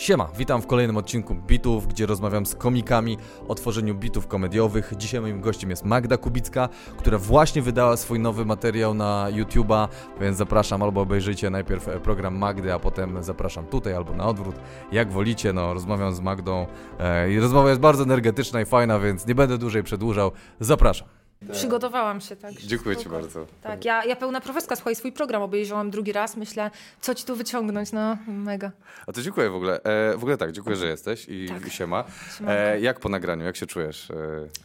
Siema, 0.00 0.28
witam 0.36 0.62
w 0.62 0.66
kolejnym 0.66 0.96
odcinku 0.96 1.34
Bitów, 1.34 1.86
gdzie 1.86 2.06
rozmawiam 2.06 2.46
z 2.46 2.54
komikami 2.54 3.18
o 3.48 3.54
tworzeniu 3.54 3.94
bitów 3.94 4.26
komediowych. 4.26 4.92
Dzisiaj 4.96 5.20
moim 5.20 5.40
gościem 5.40 5.70
jest 5.70 5.84
Magda 5.84 6.16
Kubicka, 6.16 6.68
która 6.98 7.18
właśnie 7.18 7.62
wydała 7.62 7.96
swój 7.96 8.20
nowy 8.20 8.44
materiał 8.44 8.94
na 8.94 9.26
YouTube'a, 9.30 9.88
więc 10.20 10.36
zapraszam 10.36 10.82
albo 10.82 11.00
obejrzyjcie 11.00 11.50
najpierw 11.50 11.88
e, 11.88 12.00
program 12.00 12.38
Magdy, 12.38 12.72
a 12.72 12.78
potem 12.78 13.22
zapraszam 13.22 13.66
tutaj 13.66 13.94
albo 13.94 14.14
na 14.14 14.26
odwrót, 14.26 14.56
jak 14.92 15.12
wolicie. 15.12 15.52
No, 15.52 15.74
rozmawiam 15.74 16.14
z 16.14 16.20
Magdą 16.20 16.66
e, 16.98 17.32
i 17.32 17.40
rozmowa 17.40 17.68
jest 17.68 17.80
bardzo 17.80 18.02
energetyczna 18.02 18.60
i 18.60 18.64
fajna, 18.64 18.98
więc 18.98 19.26
nie 19.26 19.34
będę 19.34 19.58
dłużej 19.58 19.82
przedłużał. 19.82 20.32
Zapraszam. 20.60 21.19
Przygotowałam 21.52 22.20
się, 22.20 22.36
tak. 22.36 22.52
Dziękuję 22.52 22.96
Ci 22.96 23.08
bardzo. 23.08 23.46
Tak, 23.62 23.84
ja, 23.84 24.04
ja 24.04 24.16
pełna 24.16 24.40
profeska, 24.40 24.76
słuchaj, 24.76 24.96
swój 24.96 25.12
program 25.12 25.42
obejrzałam 25.42 25.90
drugi 25.90 26.12
raz, 26.12 26.36
myślę, 26.36 26.70
co 27.00 27.14
ci 27.14 27.24
tu 27.24 27.36
wyciągnąć, 27.36 27.92
no 27.92 28.16
mega. 28.26 28.70
A 29.06 29.12
to 29.12 29.22
dziękuję 29.22 29.50
w 29.50 29.54
ogóle. 29.54 29.80
E, 29.82 30.12
w 30.16 30.22
ogóle 30.22 30.36
tak, 30.36 30.52
dziękuję, 30.52 30.76
że 30.76 30.86
jesteś 30.86 31.26
i 31.28 31.48
Tak. 31.48 31.72
siema. 31.72 32.04
Siemanko. 32.38 32.60
E, 32.60 32.80
jak 32.80 33.00
po 33.00 33.08
nagraniu, 33.08 33.44
jak 33.44 33.56
się 33.56 33.66
czujesz? 33.66 34.10
E, 34.10 34.14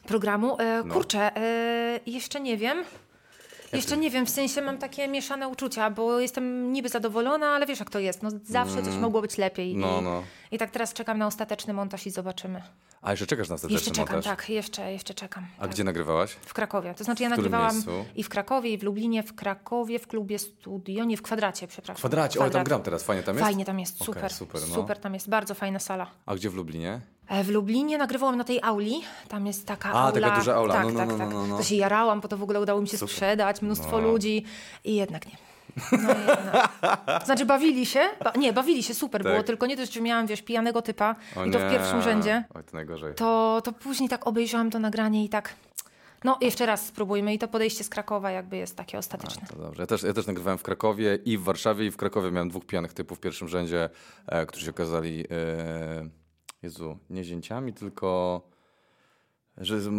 Programu, 0.08 0.58
e, 0.60 0.84
No. 0.86 0.94
kurczę, 0.94 1.36
e, 1.38 2.00
jeszcze 2.06 2.40
nie 2.42 2.58
wiem. 2.58 2.84
Jeszcze 3.74 3.98
nie 3.98 4.10
wiem, 4.10 4.26
w 4.26 4.30
sensie 4.30 4.62
mam 4.62 4.78
takie 4.78 5.08
mieszane 5.08 5.48
uczucia, 5.48 5.90
bo 5.90 6.20
jestem 6.20 6.74
niby 6.74 6.90
zadowolona, 6.90 7.48
ale 7.48 7.66
wiesz 7.66 7.80
jak 7.80 7.90
to 7.90 8.00
jest, 8.00 8.24
no 8.24 8.30
zawsze 8.44 8.84
coś 8.84 8.96
mogło 8.96 9.22
być 9.22 9.38
lepiej. 9.38 9.72
Mm. 9.72 9.82
no, 9.82 10.00
I, 10.00 10.04
no. 10.04 10.24
I 10.52 10.58
tak 10.58 10.72
teraz 10.72 10.94
czekam 10.94 11.18
na 11.18 11.28
ostateczny 11.28 11.74
montaż 11.74 12.08
i 12.08 12.10
zobaczymy. 12.12 12.62
A 13.06 13.12
jeszcze 13.12 13.26
czekasz 13.28 13.50
na 13.50 13.56
ostateczny 13.56 13.74
Jeszcze 13.76 13.92
czekam, 13.92 14.16
montaż? 14.16 14.38
tak, 14.38 14.50
jeszcze, 14.50 14.92
jeszcze 14.92 15.14
czekam. 15.14 15.46
A 15.58 15.62
tak. 15.62 15.72
gdzie 15.72 15.84
nagrywałaś? 15.84 16.32
W 16.32 16.54
Krakowie. 16.54 16.94
To 16.94 17.04
znaczy 17.04 17.24
ja 17.24 17.30
nagrywałam 17.30 17.74
miejscu? 17.74 17.92
i 18.16 18.24
w 18.24 18.30
Krakowie, 18.30 18.70
i 18.70 18.78
w 18.78 18.84
Lublinie, 18.84 19.24
w 19.24 19.36
Krakowie, 19.36 20.00
w 20.00 20.08
klubie 20.08 20.40
studio, 20.40 21.04
nie 21.04 21.18
w 21.18 21.22
kwadracie, 21.22 21.68
przepraszam. 21.68 21.96
Kwadracie, 22.00 22.40
o, 22.40 22.42
tam 22.42 22.50
Kwadrat. 22.50 22.68
gram 22.68 22.82
teraz, 22.82 23.04
fajnie 23.04 23.24
tam 23.24 23.36
jest? 23.36 23.46
Fajnie 23.46 23.66
tam 23.66 23.80
jest, 23.80 24.04
super. 24.04 24.34
super, 24.34 24.62
no. 24.70 24.76
super, 24.76 24.98
tam 25.00 25.14
jest 25.14 25.30
bardzo 25.30 25.56
fajna 25.56 25.80
sala. 25.80 26.08
A 26.26 26.36
gdzie 26.36 26.50
w 26.50 26.54
Lublinie? 26.56 27.02
E, 27.28 27.44
W 27.44 27.50
Lublinie 27.50 27.98
nagrywałam 27.98 28.38
na 28.38 28.44
tej 28.44 28.60
auli. 28.64 29.02
Tam 29.28 29.48
jest 29.48 29.68
taka 29.68 29.90
A, 29.92 30.08
aula. 30.08 30.22
taka 30.22 30.36
duża 30.40 30.56
aula. 30.56 30.74
Tak, 30.74 30.86
No, 30.86 30.92
no, 30.92 31.00
tak, 31.00 31.10
no, 31.10 31.18
tak. 31.18 31.30
no, 31.30 31.48
no. 31.48 31.58
To 31.58 31.64
się 31.64 31.76
jarałam, 31.76 32.22
bo 32.22 32.28
to 32.28 32.38
w 32.38 32.44
ogóle 32.44 32.62
udało 32.62 32.82
mi 32.82 32.88
się 32.88 32.98
Super. 32.98 33.14
sprzedać, 33.16 33.62
mnóstwo 33.62 34.02
No. 34.02 34.08
ludzi 34.08 34.46
i 34.84 34.96
jednak 34.96 35.26
nie. 35.26 35.38
No 35.92 36.10
jednak. 36.10 37.26
Znaczy 37.26 37.46
bawili 37.46 37.86
się, 37.86 38.00
ba 38.24 38.32
nie, 38.38 38.54
bawili 38.54 38.84
się, 38.84 38.94
super 38.94 39.24
Tak. 39.24 39.32
było, 39.32 39.44
tylko 39.44 39.66
nie 39.66 39.78
dość, 39.78 39.94
że 39.94 40.02
miałam, 40.02 40.28
wiesz, 40.28 40.42
pijanego 40.42 40.82
typa 40.82 41.16
O 41.36 41.46
i 41.46 41.52
to 41.52 41.60
w 41.60 41.64
nie. 41.64 41.70
pierwszym 41.70 42.02
rzędzie, 42.02 42.44
Oj, 42.56 42.64
to 42.64 42.70
najgorzej. 42.74 43.14
to, 43.16 43.62
to 43.64 43.72
później 43.74 44.10
tak 44.10 44.28
obejrzałam 44.28 44.72
to 44.72 44.80
nagranie 44.80 45.26
i 45.26 45.30
tak, 45.30 45.54
no 46.24 46.38
jeszcze 46.42 46.66
raz 46.66 46.86
spróbujmy 46.86 47.34
i 47.34 47.40
to 47.40 47.48
podejście 47.48 47.84
z 47.84 47.90
Krakowa 47.90 48.32
jakby 48.32 48.58
jest 48.58 48.76
takie 48.78 48.98
ostateczne. 48.98 49.48
To 49.48 49.56
dobrze. 49.56 49.84
Ja 49.84 49.88
też, 49.88 50.04
ja 50.04 50.14
też 50.14 50.28
nagrywałem 50.28 50.58
w 50.58 50.64
Krakowie 50.64 51.20
i 51.26 51.38
w 51.38 51.44
Warszawie 51.44 51.86
i 51.86 51.92
w 51.92 51.98
Krakowie 51.98 52.32
miałem 52.32 52.50
dwóch 52.50 52.66
pijanych 52.66 52.94
typów 52.94 53.18
w 53.18 53.22
pierwszym 53.22 53.48
rzędzie, 53.48 53.90
e, 54.28 54.46
którzy 54.46 54.66
się 54.66 54.72
okazali, 54.72 55.24
e, 55.32 56.10
Jezu, 56.64 56.98
nie 57.10 57.24
zięciami, 57.24 57.74
tylko 57.74 58.42
że, 59.58 59.82
z- 59.82 59.88
e, 59.88 59.92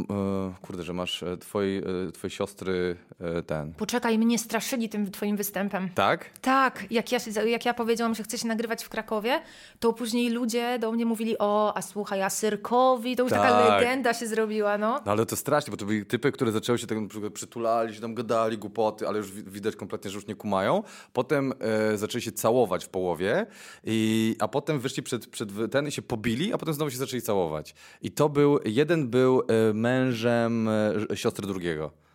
kurde, 0.62 0.82
że 0.82 0.92
masz 0.92 1.22
e, 1.22 1.36
twojej, 1.36 1.78
e, 1.78 2.12
twojej 2.12 2.30
siostry 2.30 2.96
e, 3.20 3.42
ten. 3.42 3.72
Poczekaj, 3.74 4.18
mnie 4.18 4.38
straszyli 4.38 4.88
tym 4.88 5.10
twoim 5.10 5.36
występem. 5.36 5.88
Tak? 5.94 6.30
Tak, 6.40 6.84
jak 6.90 7.12
ja, 7.12 7.18
się, 7.18 7.48
jak 7.48 7.64
ja 7.64 7.74
powiedziałam, 7.74 8.14
że 8.14 8.22
chcę 8.22 8.38
się 8.38 8.48
nagrywać 8.48 8.84
w 8.84 8.88
Krakowie, 8.88 9.40
to 9.80 9.92
później 9.92 10.30
ludzie 10.30 10.78
do 10.78 10.92
mnie 10.92 11.06
mówili, 11.06 11.38
o, 11.38 11.76
a 11.76 11.82
słuchaj, 11.82 12.22
a 12.22 12.30
Syrkowi, 12.30 13.16
to 13.16 13.22
już 13.22 13.32
taka 13.32 13.48
Tak. 13.50 13.80
legenda 13.80 14.14
się 14.14 14.26
zrobiła, 14.26 14.78
no. 14.78 15.00
No 15.06 15.12
ale 15.12 15.26
to 15.26 15.36
strasznie, 15.36 15.70
bo 15.70 15.76
to 15.76 15.84
byli 15.86 16.06
typy, 16.06 16.32
które 16.32 16.52
zaczęły 16.52 16.78
się 16.78 16.86
tak 16.86 16.98
na 17.00 17.08
przykład 17.08 17.32
przytulali, 17.32 17.94
się 17.94 18.00
tam 18.00 18.14
gadali 18.14 18.58
głupoty, 18.58 19.08
ale 19.08 19.18
już 19.18 19.32
wi- 19.32 19.50
widać 19.50 19.76
kompletnie, 19.76 20.10
że 20.10 20.14
już 20.16 20.26
nie 20.26 20.34
kumają. 20.34 20.82
Potem 21.12 21.52
e, 21.92 21.98
zaczęli 21.98 22.22
się 22.22 22.32
całować 22.32 22.84
w 22.84 22.88
połowie, 22.88 23.46
i, 23.84 24.36
a 24.38 24.48
potem 24.48 24.80
wyszli 24.80 25.02
przed, 25.02 25.26
przed 25.26 25.52
wy- 25.52 25.68
ten 25.68 25.86
i 25.88 25.92
się 25.92 26.02
pobili, 26.02 26.52
a 26.52 26.58
potem 26.58 26.74
znowu 26.74 26.90
się 26.90 26.96
zaczęli 26.96 27.22
całować. 27.22 27.74
I 28.02 28.10
to 28.10 28.28
był, 28.28 28.58
jeden 28.64 29.08
był 29.08 29.42
mężem 29.74 30.68
e, 30.68 31.16
siostry 31.16 31.46
drugiego. 31.46 32.05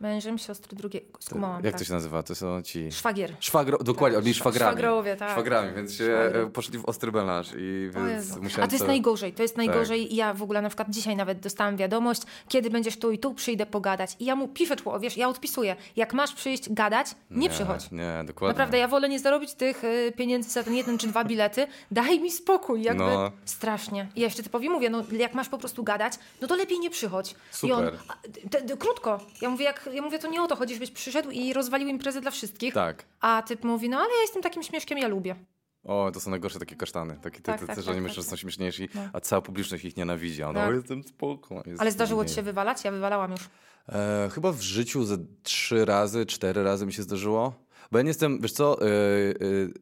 Mężem 0.00 0.38
siostry 0.38 0.76
drugiego, 0.76 1.06
skumałam, 1.20 1.64
Jak 1.64 1.72
tak. 1.72 1.78
to 1.80 1.84
się 1.86 1.92
nazywa? 1.92 2.22
To 2.22 2.34
są 2.34 2.62
ci... 2.62 2.92
Szwagier. 2.92 3.32
Szwagro, 3.40 3.78
dokładnie, 3.78 4.16
Tak, 4.18 4.24
oni 4.24 4.34
szwa- 4.34 4.38
szwagrami. 4.40 4.72
szwagrowie, 4.72 5.16
tak. 5.16 5.30
Szwagrami, 5.30 5.72
więc 5.76 5.94
się 5.94 6.04
Szwagry. 6.04 6.40
e, 6.42 6.50
poszli 6.50 6.78
w 6.78 6.84
ostry 6.84 7.12
melanż 7.12 7.48
i 7.58 7.90
więc 7.94 8.36
musiałem 8.36 8.64
A 8.64 8.66
to 8.68 8.74
jest 8.74 8.84
to- 8.84 8.86
najgorzej, 8.86 9.32
to 9.32 9.42
jest 9.42 9.56
najgorzej. 9.56 10.14
Ja 10.14 10.34
w 10.34 10.42
ogóle 10.42 10.62
na 10.62 10.68
przykład 10.68 10.90
dzisiaj 10.90 11.16
nawet 11.16 11.40
dostałam 11.40 11.76
wiadomość, 11.76 12.22
kiedy 12.48 12.70
będziesz 12.70 12.98
tu 12.98 13.10
i 13.10 13.18
tu, 13.18 13.34
przyjdę 13.34 13.66
pogadać. 13.66 14.16
I 14.20 14.24
ja 14.24 14.36
mu 14.36 14.48
piszę, 14.48 14.76
czło- 14.76 15.00
wiesz, 15.00 15.16
ja 15.16 15.28
odpisuję, 15.28 15.76
jak 15.96 16.14
masz 16.14 16.34
przyjść 16.34 16.72
gadać, 16.72 17.06
nie, 17.30 17.50
przychodź. 17.50 17.90
Nie, 17.90 18.22
dokładnie. 18.26 18.48
Naprawdę, 18.52 18.78
ja 18.78 18.88
wolę 18.88 19.08
nie 19.08 19.18
zarobić 19.18 19.54
tych 19.54 19.84
y, 19.84 20.12
pieniędzy 20.16 20.50
za 20.50 20.62
ten 20.64 20.74
jeden 20.74 20.98
czy 20.98 21.06
dwa 21.08 21.24
bilety. 21.24 21.66
Daj 21.90 22.20
mi 22.20 22.30
spokój, 22.30 22.82
jakby 22.82 23.02
No. 23.04 23.30
strasznie. 23.44 24.08
I 24.16 24.20
ja 24.20 24.26
jeszcze 24.26 24.42
typowi 24.42 24.70
mówię, 24.70 24.90
no 24.90 25.02
jak 25.12 25.34
masz 25.34 25.48
po 25.48 25.58
prostu 25.58 25.82
gadać, 25.84 26.12
no 26.40 26.48
to 26.48 26.56
lepiej 26.56 26.78
nie 26.78 26.90
przychodź. 26.90 27.34
I 27.62 27.72
on, 27.72 27.84
Super. 27.84 27.98
a, 28.08 28.14
te, 28.50 28.62
te, 28.62 28.76
krótko. 28.76 29.20
Ja 29.42 29.50
mówię, 29.50 29.64
jak, 29.64 29.87
ja 29.92 30.02
mówię, 30.02 30.18
to 30.18 30.28
nie 30.28 30.42
o 30.42 30.46
to 30.46 30.56
chodzi, 30.56 30.74
żebyś 30.74 30.90
przyszedł 30.90 31.30
i 31.30 31.52
rozwalił 31.52 31.88
imprezę 31.88 32.20
dla 32.20 32.30
wszystkich. 32.30 32.74
Tak. 32.74 33.04
A 33.20 33.42
typ 33.42 33.64
mówi, 33.64 33.88
no 33.88 33.96
ale 33.96 34.08
ja 34.14 34.20
jestem 34.20 34.42
takim 34.42 34.62
śmieszkiem, 34.62 34.98
ja 34.98 35.08
lubię. 35.08 35.36
O, 35.84 36.10
to 36.14 36.20
są 36.20 36.30
najgorsze 36.30 36.58
takie 36.58 36.76
kasztany. 36.76 37.18
Takie, 37.22 37.36
te, 37.36 37.42
Tak, 37.42 37.60
te, 37.60 37.66
tak, 37.66 37.76
te, 37.76 37.82
że 37.82 37.86
tak, 37.86 37.94
oni 37.96 38.02
tak, 38.02 38.08
myślą, 38.08 38.22
że 38.22 38.28
są 38.28 38.30
tak. 38.30 38.40
śmieszniejsi, 38.40 38.88
No. 38.94 39.00
a 39.12 39.20
cała 39.20 39.42
publiczność 39.42 39.84
ich 39.84 39.96
nienawidzi. 39.96 40.42
A 40.42 40.48
Ona, 40.48 40.66
Tak. 40.66 40.74
jestem 40.74 41.02
spoko. 41.04 41.62
Jest 41.66 41.80
Ale 41.80 41.90
zdarzyło 41.92 42.24
ci 42.24 42.34
się 42.34 42.42
wywalać? 42.42 42.84
Ja 42.84 42.90
wywalałam 42.90 43.30
już. 43.30 43.40
E, 43.88 44.28
chyba 44.32 44.52
w 44.52 44.60
życiu 44.60 45.04
ze 45.04 45.16
trzy 45.42 45.84
razy, 45.84 46.26
cztery 46.26 46.62
razy 46.62 46.86
mi 46.86 46.92
się 46.92 47.02
zdarzyło. 47.02 47.52
Bo 47.92 47.98
ja 47.98 48.02
nie 48.02 48.08
jestem, 48.10 48.40
wiesz 48.40 48.52
co, 48.52 48.82
e, 48.82 48.84
e, 48.86 48.88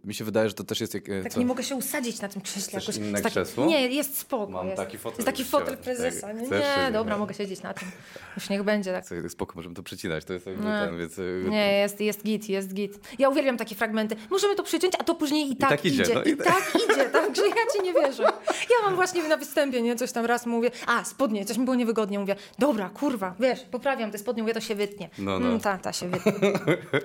mi 0.05 0.15
się 0.15 0.25
wydaje, 0.25 0.49
że 0.49 0.55
to 0.55 0.65
też 0.65 0.81
jest 0.81 0.94
jak... 0.94 1.09
e, 1.09 1.22
Tak 1.22 1.33
co? 1.33 1.39
nie 1.41 1.47
mogę 1.47 1.62
się 1.62 1.75
usadzić 1.77 2.21
na 2.21 2.28
tym 2.28 2.43
krześle. 2.43 2.81
Jakoś. 2.81 2.97
inne 2.97 3.21
taki- 3.22 3.31
krzesło? 3.31 3.67
Nie, 3.67 3.89
jest 3.89 4.19
spoko. 4.19 4.53
Mam 4.53 4.67
jest. 4.67 4.77
taki 4.77 4.99
fotel 4.99 5.17
Jest 5.19 5.27
taki 5.27 5.44
fotel 5.44 5.77
prezesa. 5.77 6.27
Tak, 6.27 6.37
Nie, 6.37 6.49
nie 6.87 6.93
dobra, 6.93 7.15
nie? 7.15 7.19
mogę 7.21 7.34
siedzieć 7.34 7.62
na 7.62 7.75
tym. 7.75 7.89
Już 8.37 8.49
niech 8.50 8.62
będzie 8.62 8.93
tak. 8.93 9.06
Słuchaj, 9.09 9.31
Spoko, 9.31 9.53
możemy 9.56 9.75
to 9.75 9.83
przecinać, 9.83 10.25
to 10.25 10.33
jest 10.33 10.47
jakby 10.47 10.65
Nie. 10.65 10.83
ten, 10.87 10.99
więc... 10.99 11.21
Nie, 11.49 11.72
jest, 11.72 12.00
jest 12.00 12.25
git, 12.25 12.49
jest 12.49 12.75
git. 12.75 12.99
Ja 13.19 13.28
uwielbiam 13.28 13.56
takie 13.56 13.75
fragmenty. 13.75 14.16
Możemy 14.31 14.55
to 14.56 14.62
przyciąć, 14.62 14.95
a 14.99 15.05
to 15.05 15.15
później 15.15 15.50
i 15.53 15.56
tak, 15.56 15.71
tak 15.71 15.84
idzie, 15.84 16.03
idzie. 16.03 16.15
no 16.15 16.22
i 16.22 16.31
I 16.31 16.37
tak 16.37 16.72
idzie, 16.75 17.05
także 17.05 17.43
ja 17.47 17.55
ci 17.72 17.83
nie 17.83 17.93
wierzę. 17.93 18.22
Ja 18.47 18.84
mam 18.84 18.95
właśnie 18.95 19.28
na 19.28 19.37
występie, 19.37 19.83
nie? 19.83 19.97
Coś 19.97 20.12
tam 20.12 20.25
raz 20.27 20.47
mówię, 20.47 20.71
a 20.87 21.05
spodnie, 21.05 21.45
coś 21.45 21.59
mi 21.59 21.65
było 21.65 21.75
niewygodnie. 21.75 22.19
Mówię, 22.19 22.37
dobra, 22.59 22.91
kurwa, 22.91 23.34
wiesz, 23.41 23.61
poprawiam 23.71 24.11
te 24.11 24.19
spodnie, 24.19 24.43
mówię, 24.43 24.55
to 24.55 24.61
się 24.61 24.75
wytnie. 24.75 25.11
No, 25.19 25.41
no. 25.41 25.47
Mm, 25.47 25.61
ta, 25.61 25.78
ta 25.78 25.93
się 25.93 26.09
wytnie. 26.09 26.33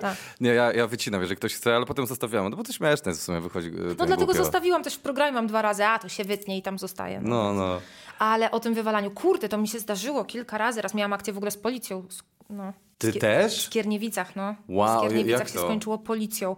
Ta. 0.00 0.16
Nie, 0.40 0.54
ja, 0.54 0.72
ja 0.72 0.86
wycinam, 0.92 1.20
jeżeli 1.20 1.36
ktoś 1.36 1.54
chce, 1.54 1.76
ale 1.76 1.86
potem 1.86 2.06
zostawiamy, 2.06 2.50
no 2.50 2.56
bo 2.56 2.62
to 2.62 2.72
śmieszne 2.72 3.10
jest 3.10 3.20
w 3.20 3.24
sumie, 3.24 3.40
wychodzi 3.40 3.68
e, 3.68 3.72
No 3.72 3.94
dlatego 3.94 4.16
głupio. 4.16 4.34
zostawiłam 4.44 4.82
też 4.82 4.94
w 4.94 5.00
programie, 5.00 5.32
mam 5.32 5.46
dwa 5.46 5.62
razy, 5.62 5.84
a 5.84 5.98
to 5.98 6.08
się 6.08 6.24
wytnie 6.24 6.58
i 6.58 6.62
tam 6.62 6.78
zostaje. 6.78 7.20
No, 7.20 7.52
no. 7.52 7.80
Ale 8.18 8.50
o 8.50 8.60
tym 8.60 8.74
wywalaniu, 8.74 9.10
kurde, 9.10 9.48
to 9.48 9.58
mi 9.58 9.68
się 9.68 9.78
zdarzyło 9.78 10.24
kilka 10.24 10.58
razy. 10.58 10.82
Raz 10.82 10.94
miałam 10.94 11.12
akcję 11.12 11.32
w 11.32 11.36
ogóle 11.36 11.50
z 11.50 11.56
policją. 11.56 12.04
No, 12.50 12.72
Ty 12.98 13.12
też? 13.12 13.58
W 13.58 13.66
Skierniewicach, 13.66 14.36
no. 14.36 14.54
Wow, 14.68 14.96
w 14.96 14.98
Skierniewicach 15.04 15.48
się 15.50 15.58
skończyło 15.58 15.98
policją. 15.98 16.56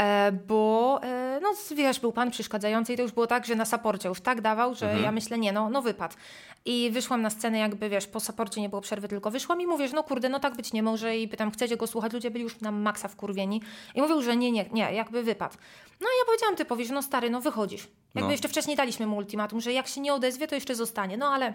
E, 0.00 0.32
bo, 0.32 1.00
e, 1.02 1.40
no 1.42 1.48
wiesz, 1.76 2.00
był 2.00 2.12
pan 2.12 2.30
przeszkadzający 2.30 2.92
i 2.92 2.96
to 2.96 3.02
już 3.02 3.12
było 3.12 3.26
tak, 3.26 3.46
że 3.46 3.54
na 3.54 3.64
saporcie 3.64 4.08
już 4.08 4.20
tak 4.20 4.40
dawał, 4.40 4.74
że 4.74 4.86
Mhm. 4.86 5.04
ja 5.04 5.12
myślę, 5.12 5.38
nie, 5.38 5.52
no, 5.52 5.68
no 5.70 5.82
wypad. 5.82 6.16
I 6.64 6.90
wyszłam 6.90 7.22
na 7.22 7.30
scenę 7.30 7.58
jakby, 7.58 7.88
wiesz, 7.88 8.06
po 8.06 8.20
saporcie 8.20 8.60
nie 8.60 8.68
było 8.68 8.80
przerwy, 8.82 9.08
tylko 9.08 9.30
wyszłam 9.30 9.60
i 9.60 9.66
mówię, 9.66 9.88
że 9.88 9.94
no 9.94 10.02
kurde, 10.02 10.28
no 10.28 10.40
tak 10.40 10.56
być 10.56 10.72
nie 10.72 10.82
może 10.82 11.16
i 11.18 11.28
pytam, 11.28 11.50
chcecie 11.50 11.76
go 11.76 11.86
słuchać? 11.86 12.12
Ludzie 12.12 12.30
byli 12.30 12.44
już 12.44 12.60
na 12.60 12.70
maksa 12.70 13.08
wkurwieni 13.08 13.62
i 13.94 14.02
mówią, 14.02 14.22
że 14.22 14.36
nie, 14.36 14.52
nie, 14.52 14.64
nie, 14.72 14.92
jakby 14.94 15.22
wypad. 15.22 15.58
No 16.00 16.06
i 16.06 16.18
ja 16.20 16.24
powiedziałam 16.26 16.56
typowi, 16.56 16.86
że 16.86 16.94
no 16.94 17.02
stary, 17.02 17.30
no 17.30 17.40
wychodzisz. 17.40 17.82
Jakby 18.14 18.20
No. 18.28 18.30
jeszcze 18.30 18.48
wcześniej 18.48 18.76
daliśmy 18.76 19.06
mu 19.06 19.16
ultimatum, 19.16 19.60
że 19.60 19.72
jak 19.72 19.86
się 19.88 20.00
nie 20.00 20.14
odezwie, 20.14 20.46
to 20.48 20.54
jeszcze 20.54 20.74
zostanie. 20.74 21.16
No 21.16 21.26
ale 21.28 21.54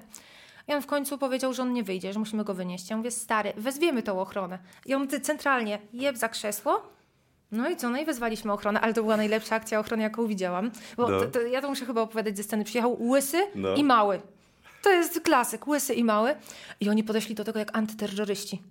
i 0.67 0.73
on 0.73 0.81
w 0.81 0.85
końcu 0.87 1.17
powiedział, 1.17 1.53
że 1.53 1.61
on 1.61 1.73
nie 1.73 1.83
wyjdzie, 1.83 2.13
że 2.13 2.19
musimy 2.19 2.43
go 2.43 2.53
wynieść. 2.53 2.89
Ja 2.89 2.97
mówię, 2.97 3.11
stary, 3.11 3.53
wezwiemy 3.57 4.03
tą 4.03 4.19
ochronę. 4.21 4.59
I 4.85 4.93
on 4.93 5.07
centralnie 5.21 5.79
jeb 5.93 6.17
za 6.17 6.29
krzesło. 6.29 6.81
No 7.51 7.69
i 7.69 7.75
co? 7.77 7.89
No 7.89 7.97
i 8.01 8.05
wezwaliśmy 8.05 8.51
ochronę, 8.53 8.81
ale 8.81 8.93
to 8.93 9.01
była 9.01 9.17
najlepsza 9.17 9.55
akcja 9.55 9.79
ochrony, 9.79 10.03
jaką 10.03 10.27
widziałam. 10.27 10.71
Bo 10.97 11.09
No. 11.09 11.19
to, 11.19 11.25
to, 11.27 11.41
ja 11.41 11.61
to 11.61 11.69
muszę 11.69 11.85
chyba 11.85 12.01
opowiadać 12.01 12.37
ze 12.37 12.43
sceny. 12.43 12.63
Przyjechał 12.63 13.01
łysy 13.03 13.37
No. 13.55 13.75
i 13.75 13.83
mały. 13.83 14.21
To 14.81 14.89
jest 14.91 15.21
klasyk, 15.21 15.67
łysy 15.67 15.93
i 15.93 16.03
mały. 16.03 16.35
I 16.79 16.89
oni 16.89 17.03
podeszli 17.03 17.35
do 17.35 17.43
tego 17.43 17.59
jak 17.59 17.77
antyterroryści. 17.77 18.61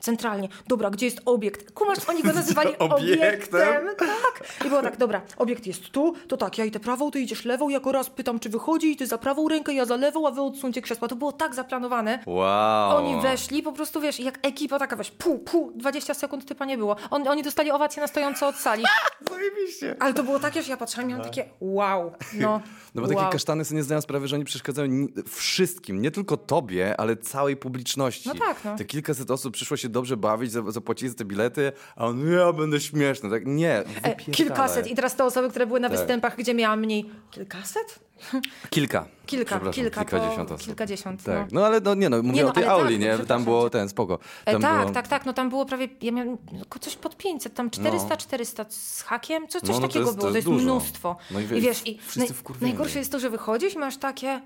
Centralnie. 0.00 0.48
Dobra, 0.68 0.90
gdzie 0.90 1.06
jest 1.06 1.20
obiekt? 1.24 1.72
Kumasz, 1.72 1.98
oni 2.08 2.22
go 2.22 2.32
nazywali 2.42 2.78
Obiektem? 2.78 3.18
obiektem. 3.20 3.96
Tak. 3.98 4.42
I 4.66 4.68
było 4.68 4.82
tak, 4.82 4.96
dobra, 4.96 5.22
obiekt 5.36 5.66
jest 5.66 5.90
tu, 5.90 6.14
to 6.28 6.36
tak, 6.36 6.58
ja 6.58 6.64
idę 6.64 6.80
prawą, 6.80 7.10
ty 7.10 7.20
idziesz 7.20 7.44
lewą, 7.44 7.68
jako 7.68 7.92
raz 7.92 8.10
pytam, 8.10 8.40
czy 8.40 8.48
wychodzi, 8.48 8.92
i 8.92 8.96
ty 8.96 9.06
za 9.06 9.18
prawą 9.18 9.48
rękę, 9.48 9.74
ja 9.74 9.84
za 9.84 9.96
lewą, 9.96 10.28
a 10.28 10.30
wy 10.30 10.42
odsuńcie 10.42 10.82
krzesła. 10.82 11.08
To 11.08 11.16
było 11.16 11.32
tak 11.32 11.54
zaplanowane. 11.54 12.18
Wow. 12.26 12.96
Oni 12.96 13.22
weszli, 13.22 13.62
po 13.62 13.72
prostu 13.72 14.00
wiesz, 14.00 14.20
jak 14.20 14.38
ekipa 14.42 14.78
taka, 14.78 14.96
weź, 14.96 15.10
pół, 15.10 15.38
pół, 15.38 15.72
20 15.74 16.14
sekund 16.14 16.44
typa 16.44 16.64
nie 16.64 16.78
było. 16.78 16.96
On, 17.10 17.28
oni 17.28 17.42
dostali 17.42 17.70
owację 17.70 18.02
na 18.02 18.06
stojąco 18.06 18.48
od 18.48 18.56
sali. 18.56 18.84
Zajebiście. 19.30 19.96
Ale 20.00 20.14
to 20.14 20.22
było 20.22 20.38
takie, 20.38 20.62
że 20.62 20.70
ja 20.70 20.76
patrzyłam 20.76 21.06
i 21.06 21.08
miałam 21.08 21.24
takie 21.24 21.44
wow, 21.60 22.12
no. 22.34 22.60
No 22.94 23.02
bo 23.02 23.08
takie 23.08 23.20
wow. 23.20 23.32
kasztany 23.32 23.64
sobie 23.64 23.76
nie 23.76 23.82
zdają 23.82 24.00
sprawy, 24.00 24.28
że 24.28 24.36
oni 24.36 24.44
przeszkadzają 24.44 25.06
wszystkim, 25.26 26.02
nie 26.02 26.10
tylko 26.10 26.36
tobie, 26.36 27.00
ale 27.00 27.16
całej 27.16 27.56
publiczności. 27.56 28.28
No 28.28 28.34
tak, 28.34 28.64
no. 28.64 28.76
Te 28.76 28.84
kilkaset 28.84 29.30
osób 29.30 29.54
przyszło 29.54 29.76
się 29.76 29.87
się 29.88 29.92
dobrze 29.92 30.16
bawić, 30.16 30.52
za- 30.52 30.70
zapłacili 30.70 31.08
za 31.08 31.14
te 31.16 31.24
bilety, 31.24 31.72
a 31.96 32.06
on, 32.06 32.30
ja 32.32 32.52
będę 32.52 32.80
śmieszny. 32.80 33.30
Tak, 33.30 33.42
nie, 33.46 33.78
E, 34.02 34.16
kilkaset. 34.16 34.86
I 34.86 34.94
teraz 34.94 35.16
te 35.16 35.24
osoby, 35.24 35.48
które 35.50 35.66
były 35.66 35.80
na 35.80 35.88
Tak. 35.88 35.98
występach, 35.98 36.36
gdzie 36.36 36.54
miałam 36.54 36.80
mniej. 36.80 37.10
Kilkaset? 37.30 37.98
Kilka. 38.70 39.04
Kilka, 39.26 39.60
kilka, 39.70 40.04
to 40.04 40.10
kilkadziesiąt 40.10 40.52
osób. 40.52 40.66
kilkadziesiąt, 40.66 41.22
Tak, 41.24 41.52
no. 41.52 41.60
no 41.60 41.66
ale 41.66 41.80
no 41.80 41.94
nie 41.94 42.08
no, 42.10 42.16
mówię 42.22 42.30
Nie, 42.32 42.42
no, 42.42 42.48
o 42.48 42.52
tej 42.52 42.62
tak, 42.64 42.72
auli, 42.72 42.98
no, 42.98 43.04
nie? 43.06 43.18
Tam 43.18 43.44
było 43.44 43.70
ten, 43.70 43.88
spoko. 43.88 44.18
E, 44.44 44.58
tak, 44.58 44.80
było... 44.82 44.90
tak, 44.94 45.08
tak, 45.08 45.26
no 45.26 45.32
tam 45.32 45.48
było 45.48 45.66
prawie, 45.66 45.88
ja 46.02 46.12
miałem 46.12 46.36
no, 46.52 46.64
coś 46.80 46.96
pod 46.96 47.16
500, 47.16 47.54
tam 47.54 47.70
400, 47.70 48.16
400 48.16 48.64
z 48.68 49.02
hakiem, 49.02 49.48
co, 49.48 49.60
coś 49.60 49.68
No, 49.68 49.74
no 49.74 49.80
to 49.80 49.86
takiego 49.86 50.04
jest- 50.06 50.16
to 50.16 50.20
było, 50.20 50.30
to 50.32 50.36
jest 50.36 50.48
jest 50.48 50.58
dużo. 50.58 50.64
mnóstwo. 50.74 51.16
No 51.30 51.40
i 51.40 51.44
I, 51.44 51.46
wie- 51.46 51.60
wiesz, 51.60 51.86
i 51.86 51.98
wkurwieni. 52.34 52.72
najgorsze 52.72 52.98
jest 52.98 53.12
to, 53.12 53.18
że 53.20 53.30
wychodzisz 53.30 53.74
i 53.74 53.78
masz 53.78 53.96
takie, 53.96 54.40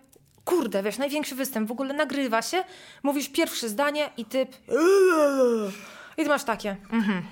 kurde, 0.44 0.82
wiesz, 0.82 0.98
największy 0.98 1.34
występ, 1.34 1.68
w 1.68 1.72
ogóle 1.72 1.94
nagrywa 1.94 2.42
się, 2.42 2.64
mówisz 3.02 3.28
pierwsze 3.28 3.68
zdanie 3.68 4.10
i 4.16 4.24
typ 4.24 4.56
i 6.16 6.22
ty 6.22 6.28
masz 6.28 6.44
takie, 6.44 6.76
mhm. 6.92 7.22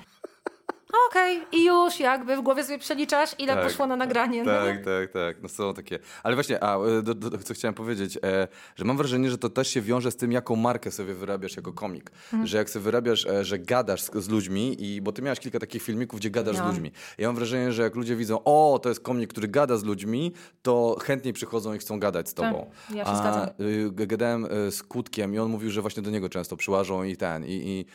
Okej, 1.10 1.40
i 1.52 1.64
już 1.64 2.00
jakby 2.00 2.36
w 2.36 2.40
głowie 2.40 2.64
sobie 2.64 2.78
przeliczasz, 2.78 3.30
ile 3.38 3.54
Tak, 3.54 3.64
poszło 3.64 3.86
na 3.86 3.96
nagranie. 3.96 4.42
no. 4.44 4.52
Tak, 4.52 4.84
tak, 4.84 5.12
tak. 5.12 5.42
No 5.42 5.48
są 5.48 5.74
takie. 5.74 5.98
Ale 6.22 6.34
właśnie, 6.34 6.64
a 6.64 6.78
e, 6.78 7.02
do, 7.02 7.14
do, 7.14 7.38
co 7.38 7.54
chciałem 7.54 7.74
powiedzieć, 7.74 8.18
e, 8.24 8.48
że 8.76 8.84
mam 8.84 8.96
wrażenie, 8.96 9.30
że 9.30 9.38
to 9.38 9.48
też 9.50 9.68
się 9.68 9.80
wiąże 9.80 10.10
z 10.10 10.16
tym, 10.16 10.32
jaką 10.32 10.56
markę 10.56 10.90
sobie 10.90 11.14
wyrabiasz 11.14 11.56
jako 11.56 11.72
komik. 11.72 12.10
Mhm. 12.32 12.46
Że 12.46 12.58
jak 12.58 12.70
sobie 12.70 12.82
wyrabiasz, 12.82 13.26
e, 13.26 13.44
że 13.44 13.58
gadasz 13.58 14.02
z, 14.02 14.10
z 14.14 14.28
ludźmi, 14.28 14.84
i 14.84 15.00
bo 15.00 15.12
ty 15.12 15.22
miałaś 15.22 15.40
kilka 15.40 15.58
takich 15.58 15.82
filmików, 15.82 16.20
gdzie 16.20 16.30
gadasz 16.30 16.56
Miałam. 16.56 16.72
z 16.72 16.74
ludźmi. 16.74 16.92
Ja 17.18 17.28
mam 17.28 17.36
wrażenie, 17.36 17.72
że 17.72 17.82
jak 17.82 17.94
ludzie 17.94 18.16
widzą, 18.16 18.44
o, 18.44 18.80
to 18.82 18.88
jest 18.88 19.00
komik, 19.00 19.30
który 19.30 19.48
gada 19.48 19.76
z 19.76 19.84
ludźmi, 19.84 20.32
to 20.62 20.96
chętniej 21.02 21.34
przychodzą 21.34 21.74
i 21.74 21.78
chcą 21.78 22.00
gadać 22.00 22.28
z 22.28 22.34
tobą. 22.34 22.70
Tak, 22.88 22.96
ja 22.96 23.04
się 23.04 23.10
a, 23.10 23.16
zgadzam. 23.16 23.48
y, 23.60 23.90
gadałem 24.06 24.44
y, 24.44 24.70
z 24.70 24.82
Kutkiem 24.82 25.34
i 25.34 25.38
on 25.38 25.50
mówił, 25.50 25.70
że 25.70 25.80
właśnie 25.80 26.02
do 26.02 26.10
niego 26.10 26.28
często 26.28 26.56
przyłażą 26.56 27.02
i 27.02 27.16
ten, 27.16 27.44
i... 27.44 27.48
i 27.52 27.86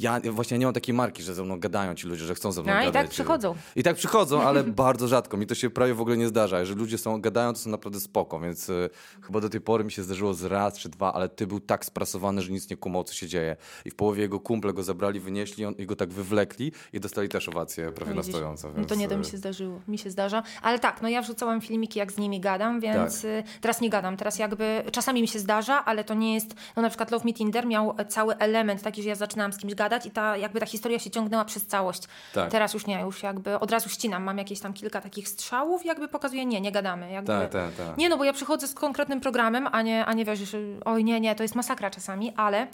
ja 0.00 0.20
właśnie 0.30 0.58
nie 0.58 0.64
mam 0.66 0.74
takiej 0.74 0.94
marki, 0.94 1.22
że 1.22 1.34
ze 1.34 1.42
mną 1.44 1.60
gadają 1.60 1.94
ci 1.94 2.06
ludzie, 2.06 2.24
że 2.24 2.34
chcą 2.34 2.52
ze 2.52 2.62
mną 2.62 2.72
No 2.74 2.80
i 2.80 2.84
gadać. 2.84 3.02
tak 3.02 3.10
przychodzą. 3.10 3.54
I 3.76 3.82
tak 3.82 3.96
przychodzą, 3.96 4.42
ale 4.48 4.64
bardzo 4.64 5.08
rzadko. 5.08 5.36
Mi 5.36 5.46
to 5.46 5.54
się 5.54 5.70
prawie 5.70 5.94
w 5.94 6.00
ogóle 6.00 6.16
nie 6.16 6.28
zdarza. 6.28 6.60
Jeżeli 6.60 6.78
ludzie 6.80 6.98
są, 6.98 7.20
gadają, 7.20 7.52
to 7.52 7.58
są 7.58 7.70
naprawdę 7.70 8.00
spoko, 8.00 8.40
więc 8.40 8.68
y, 8.68 8.90
chyba 9.22 9.40
do 9.40 9.48
tej 9.48 9.60
pory 9.60 9.84
mi 9.84 9.92
się 9.92 10.02
zdarzyło 10.02 10.34
z 10.34 10.44
raz 10.44 10.78
czy 10.78 10.88
dwa, 10.88 11.12
ale 11.12 11.28
ty 11.28 11.46
był 11.46 11.60
tak 11.60 11.84
sprasowany, 11.84 12.42
że 12.42 12.50
nic 12.52 12.70
nie 12.70 12.76
kumał, 12.76 13.04
co 13.04 13.14
się 13.14 13.26
dzieje. 13.28 13.56
I 13.84 13.90
w 13.90 13.94
połowie 13.94 14.22
jego 14.22 14.40
kumple 14.40 14.72
go 14.72 14.82
zabrali, 14.82 15.20
wynieśli 15.20 15.64
on, 15.64 15.74
i 15.74 15.86
go 15.86 15.96
tak 15.96 16.12
wywlekli 16.12 16.72
i 16.92 17.00
dostali 17.00 17.28
też 17.28 17.48
owację 17.48 17.92
prawie 17.92 18.14
na 18.14 18.20
Widzisz? 18.22 18.34
stojąco. 18.34 18.68
No 18.68 18.74
Więc, 18.74 18.88
to 18.88 18.94
nie, 18.94 19.08
to 19.08 19.18
mi 19.18 19.26
y, 19.26 19.30
się 19.30 19.36
zdarzyło. 19.36 19.80
Mi 19.88 19.98
się 19.98 20.10
zdarza. 20.10 20.42
Ale 20.62 20.78
tak, 20.78 21.02
no 21.02 21.08
ja 21.08 21.22
wrzucałam 21.22 21.60
filmiki, 21.60 21.98
jak 21.98 22.12
z 22.12 22.18
nimi 22.18 22.40
gadam, 22.40 22.80
więc 22.80 23.22
Tak. 23.22 23.30
y, 23.30 23.42
teraz 23.60 23.80
nie 23.80 23.90
gadam. 23.90 24.16
Teraz 24.16 24.38
jakby, 24.38 24.82
czasami 24.92 25.22
mi 25.22 25.28
się 25.28 25.38
zdarza, 25.38 25.84
ale 25.84 26.04
to 26.04 26.14
nie 26.14 26.34
jest, 26.34 26.54
no 26.76 26.82
na 26.82 26.88
przykład 26.88 27.10
Love 27.10 27.24
Me 27.24 27.32
Tinder 27.32 27.66
miał 27.66 27.94
cały 28.08 28.36
element 28.36 28.82
taki, 28.82 29.02
że 29.02 29.08
ja 29.08 29.14
zaczynałam 29.14 29.52
z 29.52 29.58
kimś 29.58 29.74
gadać 29.74 29.87
i 30.06 30.10
ta, 30.10 30.36
jakby 30.36 30.60
ta 30.60 30.66
historia 30.66 30.98
się 30.98 31.10
ciągnęła 31.10 31.44
przez 31.44 31.66
całość. 31.66 32.02
Tak. 32.34 32.50
Teraz 32.50 32.74
już 32.74 32.86
nie, 32.86 33.00
już 33.00 33.22
jakby 33.22 33.58
od 33.60 33.70
razu 33.70 33.88
ścinam. 33.88 34.22
Mam 34.22 34.38
jakieś 34.38 34.60
tam 34.60 34.72
kilka 34.72 35.00
takich 35.00 35.28
strzałów, 35.28 35.84
jakby 35.84 36.08
pokazuję, 36.08 36.46
nie, 36.46 36.60
nie 36.60 36.72
gadamy. 36.72 37.10
Jakby, 37.10 37.32
Tak, 37.32 37.50
tak, 37.50 37.74
tak. 37.74 37.96
Nie, 37.98 38.08
no 38.08 38.16
bo 38.16 38.24
ja 38.24 38.32
przychodzę 38.32 38.68
z 38.68 38.74
konkretnym 38.74 39.20
programem, 39.20 39.68
a 39.72 39.82
nie, 39.82 40.06
a 40.06 40.12
nie 40.12 40.24
wiesz, 40.24 40.56
oj 40.84 41.04
nie, 41.04 41.20
nie, 41.20 41.34
to 41.34 41.42
jest 41.42 41.54
masakra 41.54 41.90
czasami, 41.90 42.32
ale... 42.36 42.66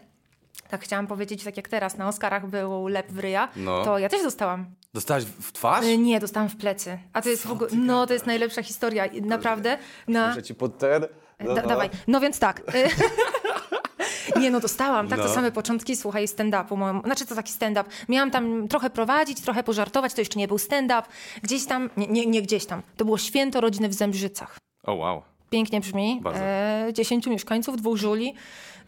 Tak 0.69 0.82
chciałam 0.84 1.06
powiedzieć, 1.06 1.44
tak 1.44 1.56
jak 1.56 1.69
teraz 1.69 1.96
na 1.96 2.08
Oscarach 2.08 2.46
był 2.46 2.88
lep 2.88 3.12
w 3.12 3.19
ryja, 3.19 3.49
No. 3.56 3.84
to 3.84 3.99
ja 3.99 4.08
też 4.08 4.22
dostałam. 4.22 4.66
Dostałaś 4.94 5.25
w 5.25 5.52
twarz? 5.52 5.84
Y, 5.84 5.99
Nie, 5.99 6.20
dostałam 6.20 6.49
w 6.49 6.56
plecy. 6.56 6.99
A 7.12 7.22
to 7.22 7.28
jest 7.28 7.46
w 7.46 7.52
ogóle. 7.52 7.70
No, 7.72 8.06
to 8.06 8.12
jest 8.12 8.26
najlepsza 8.26 8.62
historia. 8.62 9.05
Naprawdę. 9.22 9.78
Na... 10.08 10.28
Muszę 10.28 10.43
ci 10.43 10.55
pod 10.55 10.78
ten... 10.78 11.06
Da, 11.55 11.62
dawaj. 11.62 11.90
No 12.06 12.20
więc 12.20 12.38
tak. 12.38 12.62
Nie, 14.41 14.51
no 14.51 14.61
dostałam, 14.61 15.09
tak, 15.09 15.19
No. 15.19 15.25
to 15.25 15.35
same 15.35 15.53
początki, 15.53 15.97
słuchaj, 15.97 16.27
stand-upu. 16.27 17.05
Znaczy, 17.05 17.27
to 17.27 17.35
taki 17.35 17.53
stand-up. 17.53 17.91
Miałam 18.09 18.31
tam 18.31 18.69
trochę 18.69 18.91
prowadzić, 18.91 19.41
trochę 19.41 19.63
pożartować, 19.63 20.15
to 20.15 20.21
jeszcze 20.21 20.39
nie 20.39 20.49
był 20.49 20.59
stand-up. 20.59 21.03
Gdzieś 21.43 21.67
tam, 21.67 21.91
nie, 21.97 22.07
nie, 22.07 22.27
nie 22.27 22.43
gdzieś 22.43 22.67
tam, 22.67 22.83
to 22.97 23.05
było 23.05 23.19
święto 23.19 23.61
rodziny 23.61 23.89
w 23.89 23.95
Zembrzycach. 23.95 24.57
O, 24.85 24.95
wow. 24.95 25.23
Pięknie 25.51 25.81
brzmi. 25.81 26.23
E, 26.35 26.89
dziesięciu 26.93 27.31
mieszkańców, 27.31 27.77
dwóch 27.77 27.97
żuli. 27.97 28.35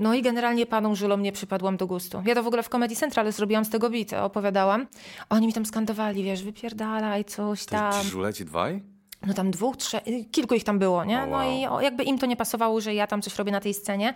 No 0.00 0.14
i 0.14 0.22
generalnie 0.22 0.66
panom 0.66 0.96
żulom 0.96 1.22
nie 1.22 1.32
przypadłam 1.32 1.76
do 1.76 1.86
gustu. 1.86 2.22
Ja 2.26 2.34
to 2.34 2.42
w 2.42 2.46
ogóle 2.46 2.62
w 2.62 2.68
Comedy 2.68 2.96
Central 2.96 3.32
zrobiłam 3.32 3.64
z 3.64 3.70
tego 3.70 3.90
bite, 3.90 4.22
opowiadałam. 4.22 4.86
Oni 5.30 5.46
mi 5.46 5.52
tam 5.52 5.66
skandowali, 5.66 6.22
wiesz, 6.24 6.42
wypierdalaj, 6.42 7.24
coś 7.24 7.64
To 7.64 7.70
tam. 7.70 8.02
ci 8.02 8.08
żule 8.08 8.34
ci 8.34 8.44
dwaj? 8.44 8.82
No 9.26 9.34
tam 9.34 9.50
dwóch, 9.50 9.76
trzech, 9.76 10.02
kilku 10.32 10.54
ich 10.54 10.64
tam 10.64 10.78
było, 10.78 11.04
nie? 11.04 11.22
O, 11.22 11.26
No 11.26 11.36
wow. 11.36 11.50
i 11.60 11.66
o, 11.66 11.80
jakby 11.80 12.04
im 12.04 12.18
to 12.18 12.26
nie 12.26 12.36
pasowało, 12.36 12.80
że 12.80 12.94
ja 12.94 13.06
tam 13.06 13.22
coś 13.22 13.36
robię 13.36 13.52
na 13.52 13.60
tej 13.60 13.74
scenie. 13.74 14.14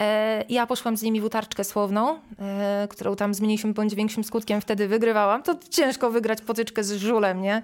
E, 0.00 0.44
ja 0.48 0.66
poszłam 0.66 0.96
z 0.96 1.02
nimi 1.02 1.20
w 1.20 1.24
utarczkę 1.24 1.64
słowną, 1.64 2.18
e, 2.40 2.88
którą 2.90 3.16
tam 3.16 3.34
z 3.34 3.40
mniejszym 3.40 3.72
bądź 3.72 3.94
większym 3.94 4.24
skutkiem 4.24 4.60
wtedy 4.60 4.88
wygrywałam. 4.88 5.42
To 5.42 5.54
ciężko 5.70 6.10
wygrać 6.10 6.40
potyczkę 6.40 6.84
z 6.84 6.92
żulem, 6.92 7.42
nie? 7.42 7.62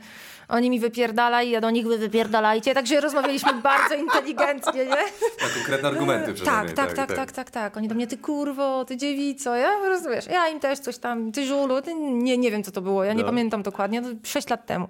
Oni 0.48 0.70
mi 0.70 0.80
wypierdalaj, 0.80 1.50
ja 1.50 1.60
do 1.60 1.70
nich 1.70 1.86
wy 1.86 1.98
wypierdalajcie, 1.98 2.74
także 2.74 3.00
rozmawialiśmy 3.00 3.54
bardzo 3.62 3.94
inteligentnie, 3.94 4.84
nie? 4.84 4.96
Tak, 5.40 5.54
konkretne 5.54 5.88
argumenty 5.88 6.34
Tak, 6.44 6.72
tak, 6.72 6.92
tak, 6.92 7.14
tak, 7.14 7.32
tak, 7.32 7.50
tak. 7.50 7.76
Oni 7.76 7.88
do 7.88 7.94
mnie, 7.94 8.06
ty 8.06 8.18
kurwo, 8.18 8.84
ty 8.84 8.96
dziewico, 8.96 9.56
ja 9.56 9.70
rozumiesz, 9.88 10.26
ja 10.26 10.48
im 10.48 10.60
też 10.60 10.78
coś 10.78 10.98
tam, 10.98 11.32
ty 11.32 11.46
żulu, 11.46 11.82
ty 11.82 11.94
nie, 11.94 12.38
nie 12.38 12.50
wiem 12.50 12.62
co 12.62 12.70
to 12.70 12.80
było, 12.80 13.04
ja 13.04 13.12
nie 13.12 13.22
No. 13.22 13.28
pamiętam 13.28 13.62
dokładnie, 13.62 14.00
no, 14.00 14.08
sześć 14.24 14.48
lat 14.48 14.66
temu. 14.66 14.88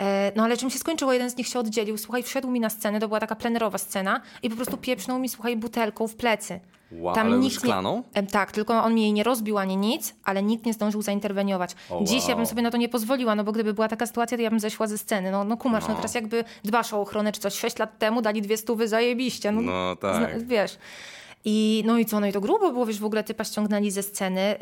E, 0.00 0.32
No 0.36 0.44
ale 0.44 0.56
czym 0.56 0.70
się 0.70 0.78
skończyło? 0.78 1.12
Jeden 1.12 1.30
z 1.30 1.36
nich 1.36 1.46
się 1.48 1.58
oddzielił, 1.58 1.98
słuchaj, 1.98 2.22
wszedł 2.22 2.50
mi 2.50 2.60
na 2.60 2.70
scenę, 2.70 3.00
to 3.00 3.08
była 3.08 3.20
taka 3.20 3.36
plenerowa 3.36 3.78
scena 3.78 4.20
i 4.42 4.50
po 4.50 4.56
prostu 4.56 4.76
pieprznął 4.76 5.18
mi, 5.18 5.28
słuchaj, 5.28 5.56
butelką 5.56 6.08
w 6.08 6.14
plecy. 6.14 6.60
Wow, 6.92 7.14
ale 7.18 7.50
szklaną? 7.50 8.02
Nie, 8.16 8.22
tak, 8.22 8.52
tylko 8.52 8.82
on 8.84 8.94
mi 8.94 9.02
jej 9.02 9.12
nie 9.12 9.24
rozbił 9.24 9.58
ani 9.58 9.76
nic, 9.76 10.14
ale 10.24 10.42
nikt 10.42 10.66
nie 10.66 10.72
zdążył 10.72 11.02
zainterweniować. 11.02 11.76
O, 11.90 12.04
Dziś 12.04 12.28
ja 12.28 12.36
bym 12.36 12.46
sobie 12.46 12.62
na 12.62 12.70
to 12.70 12.76
nie 12.76 12.88
pozwoliła, 12.88 13.34
no 13.34 13.44
bo 13.44 13.52
gdyby 13.52 13.74
była 13.74 13.88
taka 13.88 14.06
sytuacja, 14.06 14.36
to 14.38 14.42
ja 14.42 14.50
bym 14.50 14.60
zeszła 14.60 14.86
ze 14.86 14.98
sceny. 14.98 15.30
No, 15.30 15.44
no 15.44 15.56
kumasz, 15.56 15.82
no. 15.82 15.88
No. 15.88 15.94
teraz 15.96 16.14
jakby 16.14 16.44
dbasz 16.64 16.92
o 16.92 17.00
ochronę 17.00 17.32
czy 17.32 17.40
coś. 17.40 17.54
Sześć 17.54 17.78
lat 17.78 17.98
temu 17.98 18.22
dali 18.22 18.42
dwie 18.42 18.56
stówy 18.56 18.88
zajebiście. 18.88 19.52
No, 19.52 19.60
No 19.62 19.96
tak. 19.96 20.16
Zna, 20.16 20.46
wiesz. 20.46 20.78
I, 21.44 21.82
no 21.86 21.98
i 21.98 22.06
co, 22.06 22.20
no 22.20 22.26
i 22.26 22.32
to 22.32 22.40
grubo 22.40 22.72
było, 22.72 22.86
wiesz, 22.86 23.00
w 23.00 23.04
ogóle 23.04 23.24
typa 23.24 23.44
ściągnęli 23.44 23.90
ze 23.90 24.02
sceny, 24.02 24.56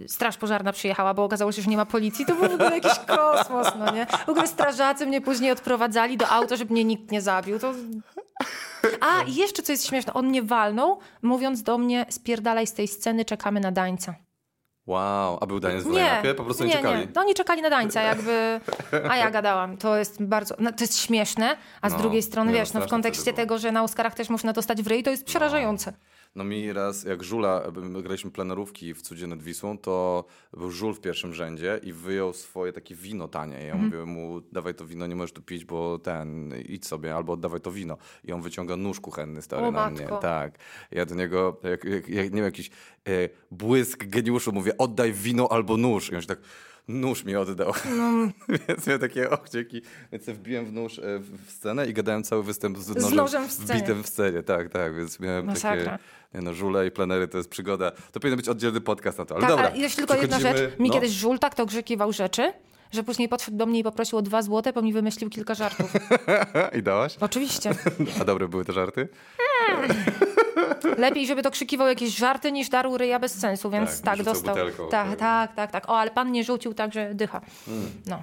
yy, 0.00 0.08
straż 0.08 0.36
pożarna 0.36 0.72
przyjechała, 0.72 1.14
bo 1.14 1.24
okazało 1.24 1.52
się, 1.52 1.62
że 1.62 1.70
nie 1.70 1.76
ma 1.76 1.86
policji, 1.86 2.26
to 2.26 2.34
był 2.34 2.48
w 2.48 2.54
ogóle 2.54 2.70
jakiś 2.70 2.98
kosmos, 2.98 3.68
no 3.78 3.92
nie? 3.92 4.06
W 4.06 4.28
ogóle 4.28 4.46
strażacy 4.46 5.06
mnie 5.06 5.20
później 5.20 5.50
odprowadzali 5.50 6.16
do 6.16 6.28
auta, 6.28 6.56
żeby 6.56 6.72
mnie 6.72 6.84
nikt 6.84 7.10
nie 7.10 7.20
zabił, 7.20 7.58
to... 7.58 7.74
A, 9.00 9.22
i 9.22 9.34
jeszcze 9.34 9.62
co 9.62 9.72
jest 9.72 9.86
śmieszne, 9.86 10.12
on 10.12 10.26
mnie 10.26 10.42
walnął, 10.42 10.98
mówiąc 11.22 11.62
do 11.62 11.78
mnie, 11.78 12.06
spierdalaj 12.08 12.66
z 12.66 12.72
tej 12.72 12.88
sceny, 12.88 13.24
czekamy 13.24 13.60
na 13.60 13.72
dańca. 13.72 14.14
Wow, 14.90 15.38
a 15.40 15.46
był 15.46 15.60
daniec 15.60 15.84
w 15.84 15.92
line 15.92 16.34
Po 16.36 16.44
prostu 16.44 16.64
nie, 16.64 16.68
nie, 16.70 16.76
czekali. 16.76 17.00
nie. 17.00 17.06
No 17.14 17.20
oni 17.20 17.34
czekali 17.34 17.62
na 17.62 17.70
dańca, 17.70 18.02
jakby. 18.02 18.60
A 19.10 19.16
ja 19.16 19.30
gadałam. 19.30 19.76
To 19.76 19.96
jest 19.96 20.22
bardzo. 20.22 20.54
No, 20.58 20.72
to 20.72 20.84
jest 20.84 20.98
śmieszne, 21.00 21.56
a 21.82 21.90
z 21.90 21.92
No, 21.92 21.98
drugiej 21.98 22.22
strony, 22.22 22.52
no, 22.52 22.58
wiesz, 22.58 22.72
no 22.72 22.80
w 22.80 22.88
kontekście 22.88 23.32
tego, 23.32 23.58
że 23.58 23.72
na 23.72 23.82
Oscarach 23.82 24.14
też 24.14 24.28
można 24.28 24.52
dostać 24.52 24.82
w 24.82 24.86
ryj, 24.86 25.02
to 25.02 25.10
jest 25.10 25.24
przerażające. 25.24 25.90
No 25.92 25.96
mi 26.36 26.72
raz, 26.72 27.04
jak 27.04 27.22
Żula, 27.24 27.62
my 27.82 28.02
graliśmy 28.02 28.30
plenerówki 28.30 28.94
w 28.94 29.02
Cudzie 29.02 29.26
nad 29.26 29.42
Wisłą, 29.42 29.78
to 29.78 30.24
był 30.56 30.70
Żul 30.70 30.94
w 30.94 31.00
pierwszym 31.00 31.34
rzędzie 31.34 31.80
i 31.82 31.92
wyjął 31.92 32.32
swoje 32.32 32.72
takie 32.72 32.94
wino 32.94 33.28
tanie. 33.28 33.64
Ja 33.64 33.72
Mhm. 33.74 33.84
mówię 33.84 34.04
mu, 34.04 34.40
dawaj 34.52 34.74
to 34.74 34.86
wino, 34.86 35.06
nie 35.06 35.16
możesz 35.16 35.32
tu 35.32 35.42
pić, 35.42 35.64
bo 35.64 35.98
ten, 35.98 36.54
idź 36.68 36.86
sobie, 36.86 37.14
albo 37.16 37.32
oddawaj 37.32 37.60
to 37.60 37.72
wino. 37.72 37.96
I 38.24 38.32
on 38.32 38.42
wyciąga 38.42 38.76
nóż 38.76 39.00
kuchenny 39.00 39.42
stary 39.42 39.66
O, 39.66 39.70
na 39.70 39.90
mnie. 39.90 40.00
matko. 40.00 40.18
Tak. 40.18 40.58
Ja 40.90 41.06
do 41.06 41.14
niego, 41.14 41.60
jak, 41.62 41.84
jak, 41.84 42.08
jak 42.08 42.24
nie 42.30 42.36
wiem, 42.36 42.44
jakiś 42.44 42.68
e, 43.08 43.10
błysk 43.50 44.04
geniuszu, 44.06 44.52
mówię, 44.52 44.78
oddaj 44.78 45.12
wino 45.12 45.48
albo 45.52 45.76
nóż. 45.76 46.10
I 46.12 46.14
on 46.14 46.20
się 46.20 46.26
tak, 46.28 46.40
nóż 46.90 47.24
mi 47.24 47.36
oddał. 47.36 47.72
No. 47.96 48.28
Więc 48.68 48.86
miałem 48.86 49.00
takie, 49.00 49.30
och, 49.30 49.48
dzięki. 49.52 49.82
Więc 50.12 50.26
ja 50.26 50.34
wbiłem 50.34 50.66
w 50.66 50.72
nóż 50.72 50.98
e, 50.98 51.02
w 51.18 51.50
scenę 51.50 51.86
i 51.86 51.94
gadałem 51.94 52.22
cały 52.22 52.42
występ 52.42 52.78
z, 52.78 52.88
nożem, 52.88 53.16
nożem 53.16 53.48
w 53.48 53.52
scenie. 53.52 53.94
w 53.94 54.06
scenie. 54.06 54.42
Tak, 54.42 54.68
tak, 54.68 54.96
więc 54.96 55.20
miałem 55.20 55.46
Masakra. 55.46 55.84
takie... 55.84 56.04
Nie 56.34 56.40
no, 56.40 56.54
żule 56.54 56.86
i 56.86 56.90
plenery 56.90 57.28
to 57.28 57.38
jest 57.38 57.50
przygoda. 57.50 57.90
To 57.90 58.20
powinien 58.20 58.36
być 58.36 58.48
oddzielny 58.48 58.80
podcast 58.80 59.18
na 59.18 59.24
to, 59.24 59.34
ale 59.34 59.46
Tak, 59.46 59.50
dobra. 59.50 59.70
jeszcze 59.74 59.96
tylko 59.96 60.16
jedna 60.16 60.40
rzecz. 60.40 60.78
Mi 60.78 60.88
no. 60.88 60.94
kiedyś 60.94 61.10
żul 61.10 61.38
tak 61.38 61.54
to 61.54 61.66
grzekiwał 61.66 62.12
rzeczy, 62.12 62.52
że 62.92 63.02
później 63.02 63.28
podszedł 63.28 63.56
do 63.56 63.66
mnie 63.66 63.78
i 63.78 63.82
poprosił 63.82 64.18
o 64.18 64.22
dwa 64.22 64.42
złote, 64.42 64.72
bo 64.72 64.82
mi 64.82 64.92
wymyślił 64.92 65.30
kilka 65.30 65.54
żartów. 65.54 65.92
I 66.78 66.82
dałaś? 66.82 67.16
Oczywiście. 67.20 67.70
A 68.20 68.24
dobre 68.24 68.48
były 68.48 68.64
te 68.64 68.72
żarty? 68.72 69.08
Lepiej, 70.98 71.26
żeby 71.26 71.42
to 71.42 71.50
krzykiwał 71.50 71.88
jakieś 71.88 72.16
żarty, 72.16 72.52
niż 72.52 72.68
darł 72.68 72.96
ryja 72.98 73.18
bez 73.18 73.38
sensu, 73.38 73.70
więc 73.70 74.02
Tak, 74.02 74.16
tak, 74.16 74.24
dostał. 74.24 74.54
butelką, 74.54 74.88
tak, 74.88 75.16
tak. 75.16 75.54
tak, 75.54 75.70
tak. 75.70 75.88
O, 75.90 75.98
ale 75.98 76.10
pan 76.10 76.32
nie 76.32 76.44
rzucił, 76.44 76.74
także 76.74 77.14
dycha. 77.14 77.40
No. 78.06 78.22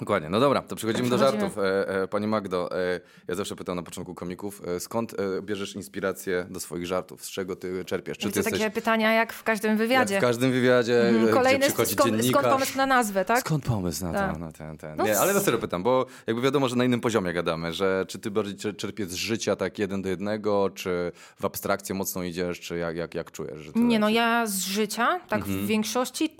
Dokładnie. 0.00 0.28
No 0.28 0.40
dobra, 0.40 0.62
to 0.62 0.76
przechodzimy 0.76 1.08
do 1.10 1.18
żartów. 1.18 1.58
E, 1.58 1.88
e, 2.02 2.08
Pani 2.08 2.26
Magdo, 2.26 2.70
e, 2.78 3.00
ja 3.28 3.34
zawsze 3.34 3.56
pytam 3.56 3.76
na 3.76 3.82
początku 3.82 4.14
komików, 4.14 4.62
e, 4.76 4.80
skąd 4.80 5.12
e, 5.20 5.42
bierzesz 5.42 5.74
inspirację 5.74 6.46
do 6.50 6.60
swoich 6.60 6.86
żartów? 6.86 7.24
Z 7.24 7.30
czego 7.30 7.56
ty 7.56 7.84
czerpiesz? 7.84 8.18
Czy 8.18 8.26
ty 8.28 8.32
to 8.32 8.38
jesteś 8.38 8.58
takie 8.58 8.70
pytania 8.70 9.12
jak 9.12 9.32
w 9.32 9.42
każdym 9.42 9.68
jak 9.70 9.78
wywiadzie. 9.78 10.18
w 10.18 10.20
każdym 10.20 10.52
wywiadzie, 10.52 11.08
Mhm, 11.08 11.28
e, 11.28 11.32
Kolejny, 11.32 11.58
gdzie 11.58 11.66
przychodzi 11.68 11.92
skąd, 11.94 12.10
dziennikarz? 12.10 12.30
skąd 12.42 12.54
pomysł 12.54 12.76
na 12.76 12.86
nazwę, 12.86 13.24
tak? 13.24 13.40
Skąd 13.40 13.64
pomysł 13.64 14.04
na, 14.04 14.12
Tak. 14.12 14.32
to, 14.32 14.38
na 14.38 14.52
ten, 14.52 14.78
ten? 14.78 14.96
No 14.96 15.04
Nie, 15.04 15.18
ale 15.18 15.34
na 15.34 15.40
serio 15.40 15.58
pytam, 15.58 15.82
bo 15.82 16.06
jakby 16.26 16.42
wiadomo, 16.42 16.68
że 16.68 16.76
na 16.76 16.84
innym 16.84 17.00
poziomie 17.00 17.32
gadamy, 17.32 17.72
że 17.72 18.04
czy 18.08 18.18
ty 18.18 18.30
bardziej 18.30 18.54
czer- 18.56 18.76
czerpiesz 18.76 19.08
z 19.08 19.14
życia 19.14 19.56
tak 19.56 19.78
jeden 19.78 20.02
do 20.02 20.08
jednego, 20.08 20.70
czy 20.74 21.12
w 21.40 21.44
abstrakcję 21.44 21.94
mocno 21.94 22.22
idziesz, 22.22 22.60
czy 22.60 22.76
jak, 22.78 22.96
jak, 22.96 23.14
jak 23.14 23.30
czujesz? 23.30 23.60
Że 23.60 23.72
Nie 23.74 23.98
no, 23.98 24.08
ja 24.08 24.46
z 24.46 24.58
życia, 24.60 25.20
tak 25.28 25.40
Mhm. 25.40 25.58
w 25.58 25.66
większości, 25.66 26.36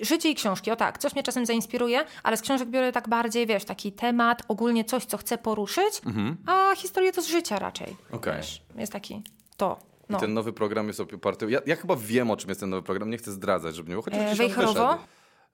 y, 0.00 0.04
życie 0.04 0.30
i 0.30 0.34
książki, 0.34 0.70
o 0.70 0.76
tak, 0.76 0.98
coś 0.98 1.12
mnie 1.14 1.22
czasem 1.22 1.46
zainspiruje, 1.46 2.04
ale 2.22 2.36
z 2.36 2.40
książek 2.42 2.68
biorę 2.68 2.92
tak 2.92 2.99
bardziej, 3.08 3.46
wiesz, 3.46 3.64
taki 3.64 3.92
temat, 3.92 4.42
ogólnie 4.48 4.84
coś, 4.84 5.04
co 5.04 5.16
chcę 5.16 5.38
poruszyć, 5.38 6.02
a 6.46 6.74
historię 6.76 7.12
to 7.12 7.22
z 7.22 7.26
życia 7.26 7.58
raczej. 7.58 7.88
Mhm. 7.88 8.06
Okej. 8.12 8.36
Wiesz, 8.36 8.62
jest 8.76 8.92
taki 8.92 9.22
to. 9.56 9.78
No. 10.08 10.18
Ten 10.18 10.34
nowy 10.34 10.52
program 10.52 10.86
jest 10.86 11.00
oparty. 11.00 11.50
Ja, 11.50 11.60
ja 11.66 11.76
chyba 11.76 11.96
wiem, 11.96 12.30
o 12.30 12.36
czym 12.36 12.48
jest 12.48 12.60
ten 12.60 12.70
nowy 12.70 12.82
program. 12.82 13.10
Nie 13.10 13.18
chcę 13.18 13.32
zdradzać, 13.32 13.74
żeby 13.74 13.88
nie 13.88 13.92
było. 13.92 14.02
Chociaż 14.02 14.32
E, 14.32 14.34
Wejherowo? 14.34 14.98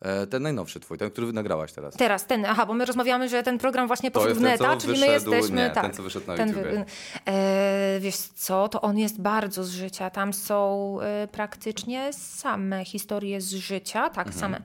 E, 0.00 0.26
ten 0.26 0.42
najnowszy 0.42 0.80
twój, 0.80 0.98
ten, 0.98 1.10
który 1.10 1.32
nagrałaś 1.32 1.72
teraz. 1.72 1.96
Teraz 1.96 2.26
ten, 2.26 2.44
aha, 2.44 2.66
bo 2.66 2.74
my 2.74 2.84
rozmawiamy, 2.84 3.28
że 3.28 3.42
ten 3.42 3.58
program 3.58 3.86
właśnie 3.86 4.10
poszedł 4.10 4.34
w 4.34 4.38
ten, 4.38 4.44
neta, 4.44 4.76
czyli 4.76 5.00
my 5.00 5.06
jesteśmy, 5.06 5.56
nie, 5.56 5.70
tak. 5.70 5.84
ten, 5.84 5.92
co 5.94 6.02
wyszedł 6.02 6.26
na 6.26 6.36
ten 6.36 6.48
YouTubie. 6.48 6.84
e, 7.26 8.00
wiesz 8.00 8.16
co, 8.16 8.68
to 8.68 8.80
on 8.80 8.98
jest 8.98 9.20
bardzo 9.20 9.64
z 9.64 9.70
życia. 9.70 10.10
Tam 10.10 10.32
są 10.32 10.98
e, 11.00 11.28
praktycznie 11.28 12.12
same 12.12 12.84
historie 12.84 13.40
z 13.40 13.50
życia, 13.50 14.10
tak, 14.10 14.34
same. 14.34 14.62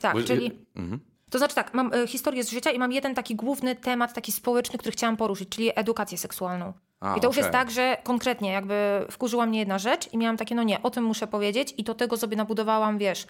Tak, 0.00 0.14
Bo- 0.14 0.22
czyli... 0.22 0.52
Mhm. 0.76 1.00
To 1.32 1.38
znaczy 1.38 1.54
tak, 1.54 1.74
mam 1.74 1.92
e, 1.92 2.06
historię 2.06 2.44
z 2.44 2.50
życia 2.50 2.70
i 2.70 2.78
mam 2.78 2.92
jeden 2.92 3.14
taki 3.14 3.36
główny 3.36 3.76
temat, 3.76 4.14
taki 4.14 4.32
społeczny, 4.32 4.78
który 4.78 4.92
chciałam 4.92 5.16
poruszyć, 5.16 5.48
czyli 5.48 5.70
edukację 5.74 6.18
seksualną. 6.18 6.72
A, 7.00 7.16
I 7.16 7.20
to 7.20 7.26
już 7.26 7.36
jest 7.36 7.50
tak, 7.50 7.70
że 7.70 7.96
konkretnie 8.04 8.52
jakby 8.52 9.06
wkurzyła 9.10 9.46
mnie 9.46 9.58
jedna 9.58 9.78
rzecz 9.78 10.12
i 10.12 10.18
miałam 10.18 10.36
takie, 10.36 10.54
no 10.54 10.62
nie, 10.62 10.82
o 10.82 10.90
tym 10.90 11.04
muszę 11.04 11.26
powiedzieć 11.26 11.74
i 11.76 11.84
do 11.84 11.94
tego 11.94 12.16
sobie 12.16 12.36
nabudowałam, 12.36 12.98
wiesz, 12.98 13.26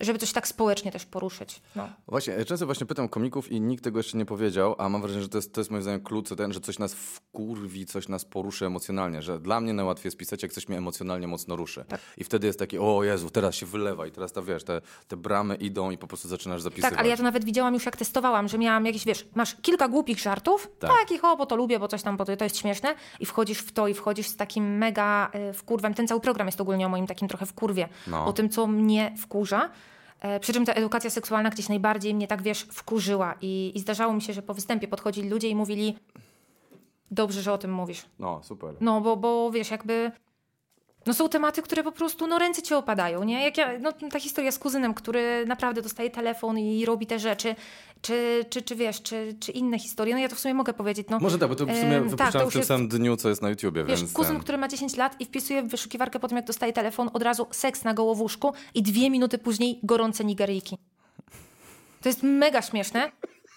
żeby 0.00 0.18
coś 0.18 0.32
tak 0.32 0.48
społecznie 0.48 0.92
też 0.92 1.06
poruszyć. 1.06 1.62
No. 1.76 1.88
Właśnie, 2.08 2.44
często 2.44 2.66
właśnie 2.66 2.86
pytam 2.86 3.08
komików 3.08 3.52
i 3.52 3.60
nikt 3.60 3.84
tego 3.84 3.98
jeszcze 3.98 4.18
nie 4.18 4.26
powiedział, 4.26 4.74
a 4.78 4.88
mam 4.88 5.00
wrażenie, 5.02 5.22
że 5.22 5.28
to 5.28 5.38
jest, 5.38 5.54
to 5.54 5.60
jest 5.60 5.70
moim 5.70 5.82
zdaniem 5.82 6.00
klucz, 6.00 6.28
ten, 6.36 6.52
że 6.52 6.60
coś 6.60 6.78
nas 6.78 6.94
wkurwi, 6.94 7.86
coś 7.86 8.08
nas 8.08 8.24
poruszy 8.24 8.66
emocjonalnie, 8.66 9.22
że 9.22 9.40
dla 9.40 9.60
mnie 9.60 9.72
najłatwiej 9.72 10.06
jest 10.06 10.16
pisać, 10.16 10.42
jak 10.42 10.52
coś 10.52 10.68
mnie 10.68 10.78
emocjonalnie 10.78 11.26
mocno 11.26 11.56
ruszy. 11.56 11.84
Tak. 11.88 12.00
I 12.16 12.24
wtedy 12.24 12.46
jest 12.46 12.58
taki, 12.58 12.78
o 12.78 13.04
Jezu, 13.04 13.30
teraz 13.30 13.54
się 13.54 13.66
wylewa 13.66 14.06
i 14.06 14.10
teraz 14.10 14.32
ta, 14.32 14.42
wiesz, 14.42 14.64
te, 14.64 14.80
te 15.08 15.16
bramy 15.16 15.54
idą 15.54 15.90
i 15.90 15.98
po 15.98 16.06
prostu 16.06 16.28
zaczynasz 16.28 16.62
zapisywać. 16.62 16.90
Tak, 16.90 17.00
ale 17.00 17.08
ja 17.08 17.16
to 17.16 17.22
nawet 17.22 17.44
widziałam 17.44 17.74
już 17.74 17.86
jak 17.86 17.96
testowałam, 17.96 18.48
że 18.48 18.58
miałam 18.58 18.86
jakieś, 18.86 19.04
wiesz, 19.04 19.28
masz 19.34 19.56
kilka 19.62 19.88
głupich 19.88 20.18
żartów, 20.18 20.68
Tak. 20.78 20.90
takich, 21.00 21.24
o, 21.24 21.36
bo 21.36 21.46
to 21.46 21.56
lubię, 21.56 21.78
bo 21.78 21.88
coś 21.88 22.02
tam, 22.02 22.16
bo 22.16 22.24
to, 22.24 22.36
to 22.36 22.44
jest 22.44 22.58
śmieszne 22.58 22.94
i 23.20 23.26
wchodzisz 23.26 23.58
w 23.58 23.72
to 23.72 23.88
i 23.88 23.94
wchodzisz 23.94 24.28
z 24.28 24.36
takim 24.36 24.78
mega 24.78 25.30
y, 25.50 25.52
wkurwem. 25.52 25.94
Ten 25.94 26.08
cały 26.08 26.20
program 26.20 26.48
jest 26.48 26.60
ogólnie 26.60 26.86
o 26.86 26.88
moim 26.88 27.06
takim 27.06 27.28
trochę 27.28 27.46
wkurwie, 27.46 27.88
No. 28.06 28.26
o 28.26 28.32
tym, 28.32 28.48
co 28.48 28.66
mnie 28.66 29.14
wkurza. 29.20 29.70
E, 30.20 30.40
Przy 30.40 30.52
czym 30.52 30.64
ta 30.66 30.72
edukacja 30.72 31.10
seksualna 31.10 31.50
gdzieś 31.50 31.68
najbardziej 31.68 32.14
mnie 32.14 32.26
tak, 32.26 32.42
wiesz, 32.42 32.60
wkurzyła 32.72 33.34
i, 33.40 33.72
i 33.74 33.80
zdarzało 33.80 34.12
mi 34.12 34.22
się, 34.22 34.32
że 34.32 34.42
po 34.42 34.54
występie 34.54 34.88
podchodzili 34.88 35.28
ludzie 35.30 35.48
i 35.48 35.54
mówili 35.54 35.98
dobrze, 37.10 37.42
że 37.42 37.52
o 37.52 37.58
tym 37.58 37.72
mówisz. 37.72 38.04
No, 38.18 38.40
super. 38.42 38.74
No, 38.80 39.00
bo, 39.00 39.16
bo 39.16 39.50
wiesz, 39.50 39.70
jakby. 39.70 40.12
No 41.06 41.14
są 41.14 41.28
tematy, 41.28 41.62
które 41.62 41.82
po 41.82 41.92
prostu, 41.92 42.26
no 42.26 42.38
ręce 42.38 42.62
ci 42.62 42.74
opadają, 42.74 43.24
nie? 43.24 43.44
Jak 43.44 43.58
ja, 43.58 43.78
no 43.78 43.92
ta 43.92 44.20
historia 44.20 44.52
z 44.52 44.58
kuzynem, 44.58 44.94
który 44.94 45.46
naprawdę 45.46 45.82
dostaje 45.82 46.10
telefon 46.10 46.58
i 46.58 46.84
robi 46.84 47.06
te 47.06 47.18
rzeczy, 47.18 47.54
czy, 48.02 48.44
czy, 48.50 48.62
czy 48.62 48.76
wiesz, 48.76 49.02
czy, 49.02 49.36
czy 49.40 49.52
inne 49.52 49.78
historie, 49.78 50.14
no 50.14 50.20
ja 50.20 50.28
to 50.28 50.36
w 50.36 50.40
sumie 50.40 50.54
mogę 50.54 50.74
powiedzieć, 50.74 51.06
no. 51.10 51.18
Może 51.20 51.38
tak, 51.38 51.48
bo 51.48 51.54
to 51.56 51.66
w 51.66 51.68
sumie 51.68 51.96
Em, 51.96 52.16
tak, 52.16 52.32
to 52.32 52.50
w 52.50 52.52
tym 52.52 52.64
samym 52.64 52.88
dniu, 52.88 53.16
co 53.16 53.28
jest 53.28 53.42
na 53.42 53.50
YouTubie, 53.50 53.84
Wiesz, 53.84 54.00
więc 54.00 54.12
kuzyn, 54.12 54.40
który 54.40 54.58
ma 54.58 54.68
10 54.68 54.96
lat 54.96 55.20
i 55.20 55.24
wpisuje 55.24 55.62
w 55.62 55.68
wyszukiwarkę 55.68 56.20
po 56.20 56.28
tym, 56.28 56.36
jak 56.36 56.46
dostaje 56.46 56.72
telefon, 56.72 57.10
od 57.12 57.22
razu 57.22 57.46
seks 57.50 57.84
na 57.84 57.94
gołowłóżku 57.94 58.52
i 58.74 58.82
dwie 58.82 59.10
minuty 59.10 59.38
później 59.38 59.80
gorące 59.82 60.24
Nigeryjki. 60.24 60.78
To 62.00 62.08
jest 62.08 62.22
mega 62.22 62.62
śmieszne. 62.62 63.12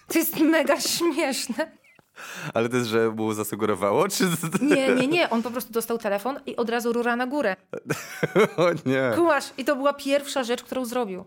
To 0.08 0.20
jest 0.20 0.40
mega 0.40 0.82
śmieszne. 0.98 1.72
Ale 2.54 2.70
to 2.70 2.78
jest, 2.78 2.90
że 2.90 3.10
mu 3.10 3.34
zasugerowało, 3.34 4.08
czy... 4.08 4.24
Nie, 4.62 4.96
nie, 4.96 5.08
nie. 5.08 5.30
On 5.30 5.44
po 5.44 5.52
prostu 5.52 5.74
dostał 5.74 5.98
telefon 5.98 6.40
i 6.46 6.56
od 6.56 6.70
razu 6.70 6.94
rura 6.94 7.16
na 7.16 7.28
górę. 7.28 7.56
o 8.58 8.66
nie. 8.86 9.12
Kumasz, 9.16 9.46
i 9.58 9.66
to 9.66 9.76
była 9.76 9.94
pierwsza 9.94 10.44
rzecz, 10.44 10.64
którą 10.64 10.86
zrobił. 10.86 11.26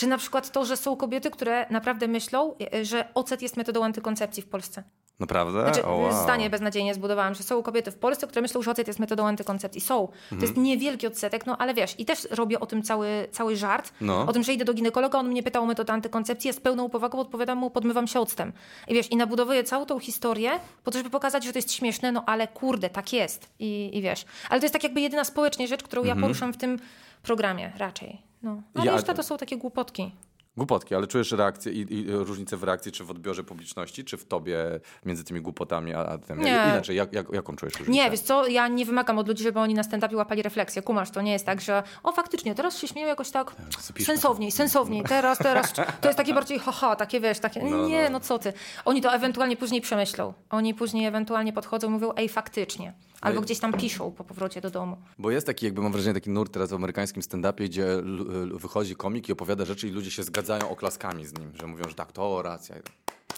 Czy 0.00 0.06
na 0.06 0.18
przykład 0.18 0.52
to, 0.52 0.64
że 0.64 0.76
są 0.76 0.96
kobiety, 0.96 1.30
które 1.30 1.66
naprawdę 1.70 2.08
myślą, 2.08 2.54
e, 2.74 2.84
że 2.84 3.08
ocet 3.14 3.42
jest 3.42 3.56
metodą 3.56 3.84
antykoncepcji 3.84 4.42
w 4.42 4.46
Polsce. 4.46 4.82
Naprawdę? 5.18 5.60
Znaczy, 5.62 5.84
o, 5.84 5.96
wow. 5.96 6.22
zdanie 6.22 6.50
beznadziejnie 6.50 6.94
zbudowałam, 6.94 7.34
że 7.34 7.42
są 7.42 7.62
kobiety 7.62 7.90
w 7.90 7.96
Polsce, 7.98 8.26
które 8.26 8.42
myślą, 8.42 8.62
że 8.62 8.70
ocet 8.70 8.86
jest 8.88 8.98
metodą 9.00 9.26
antykoncepcji. 9.26 9.80
Są. 9.80 10.06
To 10.06 10.12
Mhm. 10.12 10.40
jest 10.42 10.56
niewielki 10.56 11.06
odsetek, 11.06 11.46
no 11.46 11.56
ale 11.58 11.74
wiesz, 11.74 11.94
i 12.00 12.04
też 12.04 12.28
robię 12.30 12.60
o 12.60 12.66
tym 12.66 12.82
cały, 12.82 13.28
cały 13.32 13.56
żart, 13.56 13.92
No. 14.00 14.26
o 14.26 14.32
tym, 14.32 14.42
że 14.42 14.52
idę 14.52 14.64
do 14.64 14.74
ginekologa, 14.74 15.18
on 15.18 15.28
mnie 15.28 15.42
pytał 15.42 15.62
o 15.62 15.66
metodę 15.66 15.92
antykoncepcji, 15.92 16.48
ja 16.48 16.52
z 16.54 16.60
pełną 16.60 16.88
powagą 16.88 17.18
odpowiadam 17.18 17.58
mu, 17.58 17.70
podmywam 17.70 18.06
się 18.06 18.20
octem. 18.20 18.52
I 18.88 18.94
wiesz, 18.94 19.10
i 19.10 19.16
nabudowuję 19.16 19.64
całą 19.64 19.86
tą 19.86 19.98
historię 19.98 20.50
po 20.84 20.90
to, 20.90 20.98
żeby 20.98 21.10
pokazać, 21.10 21.44
że 21.44 21.52
to 21.52 21.58
jest 21.58 21.72
śmieszne, 21.72 22.12
no 22.12 22.24
ale 22.26 22.48
kurde, 22.48 22.90
tak 22.90 23.12
jest. 23.12 23.50
I, 23.58 23.90
i 23.92 24.02
wiesz. 24.02 24.24
Ale 24.50 24.60
to 24.60 24.64
jest 24.64 24.72
tak 24.72 24.82
jakby 24.84 25.00
jedyna 25.00 25.24
społecznie 25.24 25.68
rzecz, 25.68 25.82
którą 25.82 26.04
ja 26.04 26.16
poruszam 26.16 26.52
w 26.52 26.56
tym 26.56 26.78
programie 27.22 27.72
raczej. 27.78 28.29
No. 28.42 28.62
A 28.74 28.84
Ja- 28.84 28.92
reszta 28.92 29.14
to 29.14 29.22
są 29.22 29.36
takie 29.38 29.56
głupotki. 29.56 30.12
Głupotki, 30.56 30.94
ale 30.94 31.06
czujesz 31.06 31.32
reakcję 31.32 31.72
i, 31.72 31.94
i 31.94 32.06
różnicę 32.10 32.56
w 32.56 32.62
reakcji, 32.62 32.92
czy 32.92 33.04
w 33.04 33.10
odbiorze 33.10 33.44
publiczności, 33.44 34.04
czy 34.04 34.16
w 34.16 34.24
tobie 34.24 34.58
między 35.06 35.24
tymi 35.24 35.40
głupotami 35.40 35.94
a, 35.94 35.98
a 35.98 36.18
tym? 36.18 36.38
Nie. 36.38 36.50
Inaczej, 36.50 36.96
jak, 36.96 37.12
jak, 37.12 37.32
jaką 37.32 37.56
czujesz 37.56 37.74
różnicę? 37.78 38.02
Nie, 38.04 38.10
wiesz 38.10 38.20
co, 38.20 38.46
ja 38.46 38.68
nie 38.68 38.84
wymagam 38.86 39.18
od 39.18 39.28
ludzi, 39.28 39.42
żeby 39.42 39.60
oni 39.60 39.74
na 39.74 39.82
stand-upie 39.82 40.16
łapali 40.16 40.42
refleksję. 40.42 40.82
Kumasz, 40.82 41.10
to 41.10 41.22
nie 41.22 41.32
jest 41.32 41.46
tak, 41.46 41.60
że 41.60 41.82
o 42.02 42.12
faktycznie, 42.12 42.54
teraz 42.54 42.78
się 42.78 42.88
śmieją 42.88 43.08
jakoś 43.08 43.30
tak 43.30 43.52
zapiszmy 43.80 44.14
sensowniej, 44.14 44.50
sensowniej, 44.50 45.02
teraz, 45.02 45.38
teraz. 45.38 45.72
To 46.00 46.08
jest 46.08 46.16
takie 46.16 46.34
bardziej 46.34 46.58
haha, 46.58 46.96
takie 46.96 47.20
wiesz, 47.20 47.38
takie 47.38 47.62
No, 47.62 47.88
nie, 47.88 48.02
no. 48.04 48.10
no 48.10 48.20
co 48.20 48.38
ty. 48.38 48.52
Oni 48.84 49.00
to 49.00 49.14
ewentualnie 49.14 49.56
później 49.56 49.80
przemyślą. 49.80 50.34
Oni 50.50 50.74
później 50.74 51.06
ewentualnie 51.06 51.52
podchodzą 51.52 51.90
mówią, 51.90 52.12
ej, 52.16 52.28
faktycznie. 52.28 52.92
Albo 53.20 53.40
gdzieś 53.40 53.58
tam 53.58 53.72
piszą 53.72 54.10
po 54.12 54.24
powrocie 54.24 54.60
do 54.60 54.70
domu. 54.70 54.96
Bo 55.18 55.30
jest 55.30 55.46
taki, 55.46 55.66
jakby 55.66 55.82
mam 55.82 55.92
wrażenie, 55.92 56.14
taki 56.14 56.30
nurt 56.30 56.52
teraz 56.52 56.70
w 56.70 56.74
amerykańskim 56.74 57.22
stand-upie, 57.22 57.64
gdzie 57.64 57.92
l- 57.92 58.50
wychodzi 58.54 58.96
komik 58.96 59.28
i 59.28 59.32
opowiada 59.32 59.64
rzeczy 59.64 59.88
i 59.88 59.90
ludzie 59.90 60.10
się 60.10 60.22
zgadzają 60.22 60.70
oklaskami 60.70 61.26
z 61.26 61.38
nim, 61.38 61.52
że 61.60 61.66
mówią, 61.66 61.84
że 61.88 61.94
tak, 61.94 62.12
to 62.12 62.42
racja. 62.42 62.76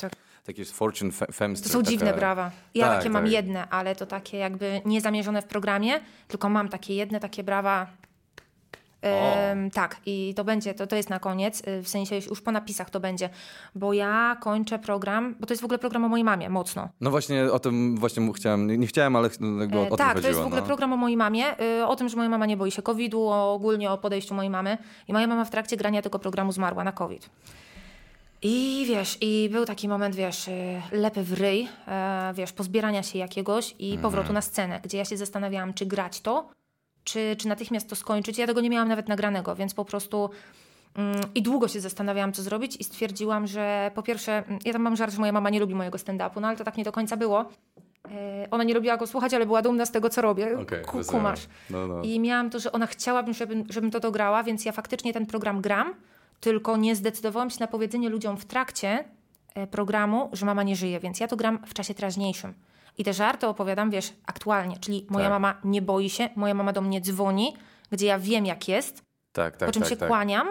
Tak. 0.01 0.13
Taki 0.45 0.61
jest 0.61 0.73
Fortune 0.73 1.11
fe- 1.13 1.27
To 1.63 1.69
są 1.69 1.79
taka- 1.79 1.91
dziwne 1.91 2.15
brawa. 2.15 2.51
Ja 2.75 2.87
Tak, 2.87 2.97
takie 2.99 3.11
mam 3.11 3.25
tak. 3.25 3.33
jedne, 3.33 3.69
ale 3.69 3.97
to 3.97 4.07
takie 4.07 4.39
jakby 4.39 4.81
niezamierzone 4.85 5.43
w 5.43 5.47
programie, 5.47 6.01
tylko 6.29 6.49
mam 6.49 6.69
takie 6.69 6.95
jedne 6.95 7.21
takie 7.21 7.45
brawa. 7.45 7.87
Tak, 9.73 9.97
i 10.07 10.35
to 10.37 10.45
będzie, 10.45 10.75
to, 10.75 10.87
to 10.87 10.97
jest 10.97 11.11
na 11.11 11.19
koniec, 11.19 11.63
y, 11.69 11.83
w 11.83 11.89
sensie 11.89 12.17
już 12.31 12.41
po 12.43 12.53
napisach 12.53 12.91
to 12.91 13.01
będzie, 13.01 13.31
bo 13.75 13.93
ja 13.93 14.37
kończę 14.41 14.79
program, 14.79 15.35
bo 15.41 15.47
to 15.47 15.53
jest 15.53 15.63
w 15.63 15.65
ogóle 15.65 15.79
program 15.79 16.05
o 16.05 16.09
mojej 16.09 16.25
mamie, 16.25 16.49
mocno. 16.51 16.89
No 17.01 17.11
właśnie 17.11 17.53
o 17.53 17.59
tym 17.59 17.97
właśnie 17.97 18.33
chciałem, 18.33 18.67
nie, 18.67 18.79
nie 18.79 18.87
chciałem, 18.87 19.17
ale 19.17 19.31
no, 19.41 19.61
jakby 19.61 19.79
o, 19.79 19.83
o 19.83 19.87
E, 19.87 19.89
tym 19.89 19.97
tak, 19.97 20.21
to 20.21 20.29
jest 20.29 20.41
w 20.41 20.47
ogóle 20.47 20.61
no. 20.61 20.67
program 20.67 20.93
o 20.93 20.97
mojej 20.97 21.17
mamie, 21.17 21.61
y, 21.81 21.87
o 21.87 21.97
tym, 21.97 22.09
że 22.09 22.17
moja 22.17 22.29
mama 22.29 22.47
nie 22.47 22.57
boi 22.57 22.71
się 22.71 22.83
COVID-u, 22.83 23.23
o, 23.29 23.53
ogólnie 23.55 23.91
o 23.91 23.99
podejściu 23.99 24.35
mojej 24.35 24.51
mamy. 24.51 24.79
I 25.09 25.13
moja 25.13 25.27
mama 25.27 25.45
w 25.45 25.51
trakcie 25.51 25.77
grania 25.77 26.03
tego 26.03 26.19
programu 26.19 26.53
zmarła 26.53 26.85
na 26.85 26.93
COVID. 26.93 27.31
I 28.45 28.85
wiesz, 28.89 29.19
i 29.21 29.49
był 29.53 29.65
taki 29.65 29.89
moment, 29.89 30.15
wiesz, 30.17 30.49
y, 30.49 30.53
lepy 30.93 31.23
w 31.23 31.33
ryj, 31.33 31.69
e, 31.89 32.33
wiesz, 32.35 32.53
pozbierania 32.53 33.03
się 33.03 33.19
jakiegoś 33.19 33.75
i 33.79 33.85
Mhm. 33.87 34.03
powrotu 34.03 34.33
na 34.33 34.41
scenę, 34.41 34.81
gdzie 34.85 34.99
ja 34.99 35.05
się 35.05 35.17
zastanawiałam, 35.17 35.75
czy 35.75 35.87
grać 35.87 36.21
to, 36.21 36.49
czy, 37.05 37.37
czy 37.39 37.49
natychmiast 37.49 37.89
to 37.89 37.97
skończyć. 37.97 38.39
Ja 38.39 38.47
tego 38.47 38.61
nie 38.61 38.71
miałam 38.71 38.89
nawet 38.89 39.09
nagranego, 39.09 39.55
więc 39.55 39.75
po 39.75 39.85
prostu 39.85 40.31
mm, 40.95 41.21
i 41.35 41.43
długo 41.43 41.69
się 41.69 41.81
zastanawiałam, 41.81 42.33
co 42.33 42.43
zrobić 42.43 42.77
i 42.77 42.85
stwierdziłam, 42.85 43.47
że 43.47 43.91
po 43.95 44.03
pierwsze, 44.03 44.33
mm, 44.47 44.59
ja 44.65 44.73
tam 44.73 44.83
mam 44.83 44.97
żart, 44.97 45.13
że 45.13 45.21
moja 45.21 45.33
mama 45.33 45.51
nie 45.51 45.61
lubi 45.61 45.75
mojego 45.75 45.99
stand-upu, 45.99 46.41
no 46.41 46.49
ale 46.49 46.57
to 46.57 46.65
tak 46.65 46.77
nie 46.77 46.85
do 46.85 46.93
końca 46.93 47.17
było. 47.17 47.45
E, 48.11 48.49
Ona 48.51 48.65
nie 48.65 48.75
lubiła 48.75 48.97
go 48.97 49.07
słuchać, 49.07 49.35
ale 49.35 49.47
była 49.47 49.63
dumna 49.63 49.87
z 49.87 49.91
tego, 49.91 50.09
co 50.11 50.23
robię. 50.23 50.57
Wesoło. 50.99 51.19
kumasz. 51.19 51.47
No, 51.71 51.87
no. 51.87 52.03
I 52.03 52.21
miałam 52.21 52.51
to, 52.51 52.59
że 52.59 52.73
ona 52.73 52.87
chciałabym, 52.87 53.35
żebym, 53.35 53.65
żebym 53.71 53.91
to 53.91 54.01
dograła, 54.01 54.43
więc 54.43 54.65
ja 54.65 54.73
faktycznie 54.73 55.13
ten 55.13 55.27
program 55.27 55.61
gram, 55.61 55.95
tylko 56.41 56.77
nie 56.77 56.97
zdecydowałam 56.97 57.51
się 57.51 57.57
na 57.61 57.67
powiedzenie 57.67 58.09
ludziom 58.09 58.37
w 58.37 58.45
trakcie 58.45 59.05
e, 59.55 59.67
programu, 59.67 60.29
że 60.33 60.47
mama 60.47 60.63
nie 60.63 60.77
żyje, 60.77 61.01
więc 61.01 61.21
ja 61.21 61.29
to 61.29 61.37
gram 61.37 61.59
w 61.67 61.75
czasie 61.75 61.95
teraźniejszym. 61.95 62.55
I 62.99 63.05
te 63.05 63.13
żarty 63.13 63.47
opowiadam, 63.47 63.91
wiesz, 63.91 64.13
aktualnie, 64.27 64.77
czyli 64.79 65.07
moja 65.11 65.25
Tak. 65.25 65.33
mama 65.33 65.61
nie 65.65 65.83
boi 65.83 66.11
się, 66.11 66.29
moja 66.37 66.55
mama 66.55 66.73
do 66.73 66.81
mnie 66.81 67.01
dzwoni, 67.01 67.57
gdzie 67.91 68.07
ja 68.07 68.19
wiem, 68.19 68.47
jak 68.47 68.69
jest, 68.69 69.03
Tak, 69.33 69.57
tak, 69.57 69.67
po 69.67 69.73
czym 69.73 69.83
tak, 69.83 69.91
się 69.91 69.97
tak. 69.97 70.09
kłaniam 70.09 70.49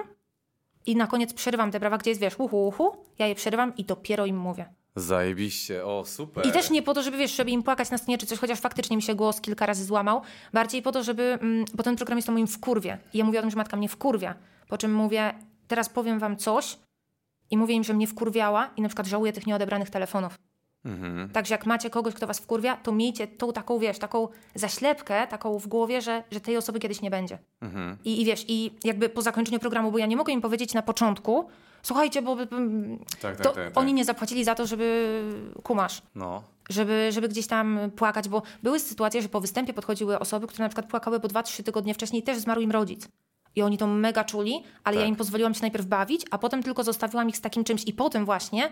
i 0.86 0.96
na 0.96 1.08
koniec 1.08 1.34
przerywam 1.34 1.72
te 1.72 1.80
brawa, 1.80 1.98
gdzie 1.98 2.12
jest, 2.12 2.22
wiesz, 2.22 2.40
uhu, 2.40 2.68
uhu, 2.68 2.92
ja 3.20 3.28
je 3.28 3.36
przerywam 3.36 3.76
i 3.78 3.86
dopiero 3.86 4.26
im 4.26 4.38
mówię. 4.38 4.66
Zajebiście, 4.96 5.86
o 5.86 6.06
super. 6.06 6.48
I 6.48 6.52
też 6.52 6.70
nie 6.70 6.82
po 6.84 6.94
to, 6.94 7.04
żeby 7.04 7.18
wiesz, 7.18 7.36
żeby 7.36 7.52
im 7.52 7.64
płakać 7.64 7.92
na 7.92 7.98
scenie 7.98 8.18
czy 8.18 8.26
coś, 8.26 8.40
chociaż 8.40 8.60
faktycznie 8.60 8.96
mi 8.96 9.02
się 9.04 9.16
głos 9.16 9.42
kilka 9.42 9.66
razy 9.66 9.86
złamał. 9.86 10.22
Bardziej 10.54 10.82
po 10.82 10.92
to, 10.92 11.04
żeby. 11.04 11.24
Mm, 11.24 11.66
bo 11.74 11.84
ten 11.84 11.96
program 11.96 12.18
jest 12.18 12.30
o 12.30 12.32
moim 12.32 12.48
wkurwie. 12.48 12.98
I 13.14 13.18
ja 13.18 13.26
mówię 13.26 13.40
o 13.40 13.42
tym, 13.42 13.52
że 13.52 13.58
matka 13.58 13.78
mnie 13.78 13.90
wkurwia. 13.90 14.36
Po 14.68 14.78
czym 14.78 14.94
mówię, 14.94 15.34
teraz 15.68 15.90
powiem 15.90 16.20
wam 16.20 16.38
coś 16.38 16.78
i 17.52 17.58
mówię 17.58 17.76
im, 17.76 17.84
że 17.84 17.94
mnie 17.94 18.08
wkurwiała 18.08 18.70
i 18.78 18.82
na 18.82 18.88
przykład 18.90 19.08
żałuję 19.08 19.34
tych 19.34 19.48
nieodebranych 19.48 19.90
telefonów. 19.90 20.36
Mhm. 20.86 21.30
Także 21.30 21.54
jak 21.54 21.66
macie 21.66 21.90
kogoś, 21.90 22.14
kto 22.14 22.28
was 22.28 22.40
wkurwia, 22.40 22.78
to 22.78 22.92
miejcie 22.92 23.28
tą 23.28 23.54
taką, 23.54 23.80
wiesz, 23.80 24.00
taką 24.00 24.28
zaślepkę, 24.56 25.28
taką 25.28 25.60
w 25.60 25.68
głowie, 25.68 26.02
że, 26.02 26.24
że 26.32 26.40
tej 26.42 26.58
osoby 26.58 26.80
kiedyś 26.80 27.02
nie 27.02 27.10
będzie. 27.12 27.38
Mhm. 27.62 27.98
I, 28.06 28.22
I 28.22 28.26
wiesz, 28.26 28.46
i 28.48 28.72
jakby 28.84 29.10
po 29.10 29.22
zakończeniu 29.22 29.60
programu, 29.60 29.92
bo 29.92 29.98
ja 29.98 30.06
nie 30.06 30.18
mogę 30.18 30.34
im 30.34 30.42
powiedzieć 30.42 30.74
na 30.74 30.82
początku, 30.82 31.48
słuchajcie, 31.84 32.22
bo 32.22 32.36
Tak, 32.36 32.48
tak, 33.22 33.38
to 33.38 33.44
tak, 33.44 33.54
tak. 33.66 33.78
oni 33.78 33.94
nie 33.94 34.06
zapłacili 34.06 34.44
za 34.44 34.56
to, 34.56 34.68
żeby 34.68 35.22
kumasz, 35.64 36.02
No. 36.16 36.44
żeby, 36.70 37.10
żeby 37.12 37.28
gdzieś 37.30 37.48
tam 37.48 37.80
płakać, 37.96 38.30
bo 38.30 38.42
były 38.64 38.80
sytuacje, 38.80 39.22
że 39.22 39.30
po 39.30 39.42
występie 39.42 39.74
podchodziły 39.74 40.20
osoby, 40.20 40.48
które 40.48 40.66
na 40.66 40.70
przykład 40.70 40.86
płakały 40.90 41.20
po 41.20 41.28
2-3 41.28 41.64
tygodnie 41.64 41.94
wcześniej, 41.94 42.24
też 42.24 42.38
zmarł 42.38 42.62
im 42.62 42.72
rodzic. 42.72 43.08
I 43.56 43.62
oni 43.62 43.78
to 43.78 43.88
mega 43.88 44.24
czuli, 44.24 44.64
ale 44.84 44.96
ja 44.96 45.02
Tak. 45.02 45.10
im 45.10 45.16
pozwoliłam 45.16 45.54
się 45.54 45.62
najpierw 45.62 45.86
bawić, 45.86 46.26
a 46.32 46.38
potem 46.38 46.64
tylko 46.64 46.84
zostawiłam 46.84 47.30
ich 47.30 47.38
z 47.38 47.42
takim 47.42 47.64
czymś 47.64 47.84
i 47.88 47.94
potem 47.94 48.26
właśnie 48.26 48.72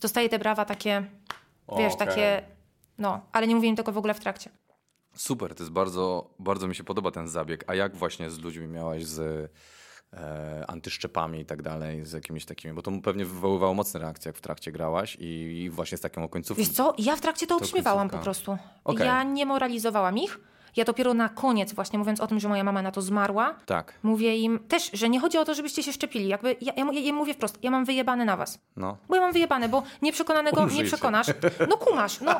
dostaję 0.00 0.28
te 0.28 0.38
brawa 0.38 0.64
takie, 0.64 1.04
wiesz, 1.76 1.94
Okej. 1.94 2.06
takie, 2.06 2.42
no, 2.98 3.20
ale 3.32 3.46
nie 3.46 3.54
mówię 3.54 3.68
im 3.68 3.76
tego 3.76 3.92
w 3.92 3.98
ogóle 3.98 4.14
w 4.14 4.20
trakcie. 4.20 4.50
Super, 5.14 5.54
to 5.54 5.62
jest 5.62 5.72
bardzo, 5.72 6.30
bardzo 6.38 6.68
mi 6.68 6.74
się 6.74 6.84
podoba 6.84 7.10
ten 7.10 7.28
zabieg. 7.28 7.64
A 7.66 7.74
jak 7.74 7.96
właśnie 7.96 8.30
z 8.30 8.38
ludźmi 8.38 8.68
miałaś 8.68 9.04
z 9.04 9.50
e, 10.12 10.64
antyszczepami 10.70 11.40
i 11.40 11.44
tak 11.44 11.62
dalej, 11.62 12.04
z 12.04 12.12
jakimiś 12.12 12.44
takimi, 12.44 12.74
bo 12.74 12.82
to 12.82 12.92
pewnie 13.02 13.24
wywoływało 13.24 13.74
mocne 13.74 14.00
reakcje, 14.00 14.28
jak 14.28 14.36
w 14.36 14.40
trakcie 14.40 14.72
grałaś 14.72 15.16
i, 15.20 15.62
i 15.62 15.70
właśnie 15.70 15.98
z 15.98 16.00
taką 16.00 16.28
końcówką. 16.28 16.62
Wiesz 16.62 16.72
co, 16.72 16.94
ja 16.98 17.16
w 17.16 17.20
trakcie 17.20 17.46
to 17.46 17.56
obśmiewałam 17.56 18.10
po 18.10 18.18
prostu. 18.18 18.58
Okej. 18.84 19.06
Ja 19.06 19.22
nie 19.22 19.46
moralizowałam 19.46 20.18
ich. 20.18 20.40
Ja 20.76 20.84
dopiero 20.84 21.14
na 21.14 21.28
koniec, 21.28 21.72
właśnie 21.72 21.98
mówiąc 21.98 22.20
o 22.20 22.26
tym, 22.26 22.40
że 22.40 22.48
moja 22.48 22.64
mama 22.64 22.82
na 22.82 22.90
to 22.90 23.02
zmarła, 23.02 23.54
Tak, 23.66 23.94
mówię 24.02 24.36
im 24.36 24.58
też, 24.68 24.90
że 24.92 25.08
nie 25.08 25.20
chodzi 25.20 25.38
o 25.38 25.44
to, 25.44 25.54
żebyście 25.54 25.82
się 25.82 25.92
szczepili. 25.92 26.28
Jakby 26.28 26.56
ja, 26.60 26.72
ja, 26.76 27.00
ja 27.00 27.12
mówię 27.12 27.34
wprost, 27.34 27.58
ja 27.62 27.70
mam 27.70 27.84
wyjebane 27.84 28.24
na 28.24 28.36
was. 28.36 28.58
no. 28.76 28.96
Bo 29.08 29.14
ja 29.14 29.20
mam 29.20 29.32
wyjebane, 29.32 29.68
bo 29.68 29.82
nieprzekonanego 30.02 30.56
nie 30.56 30.62
Umrzyjcie. 30.62 30.84
przekonasz. 30.86 31.26
No 31.68 31.76
kumasz, 31.76 32.20
no 32.20 32.30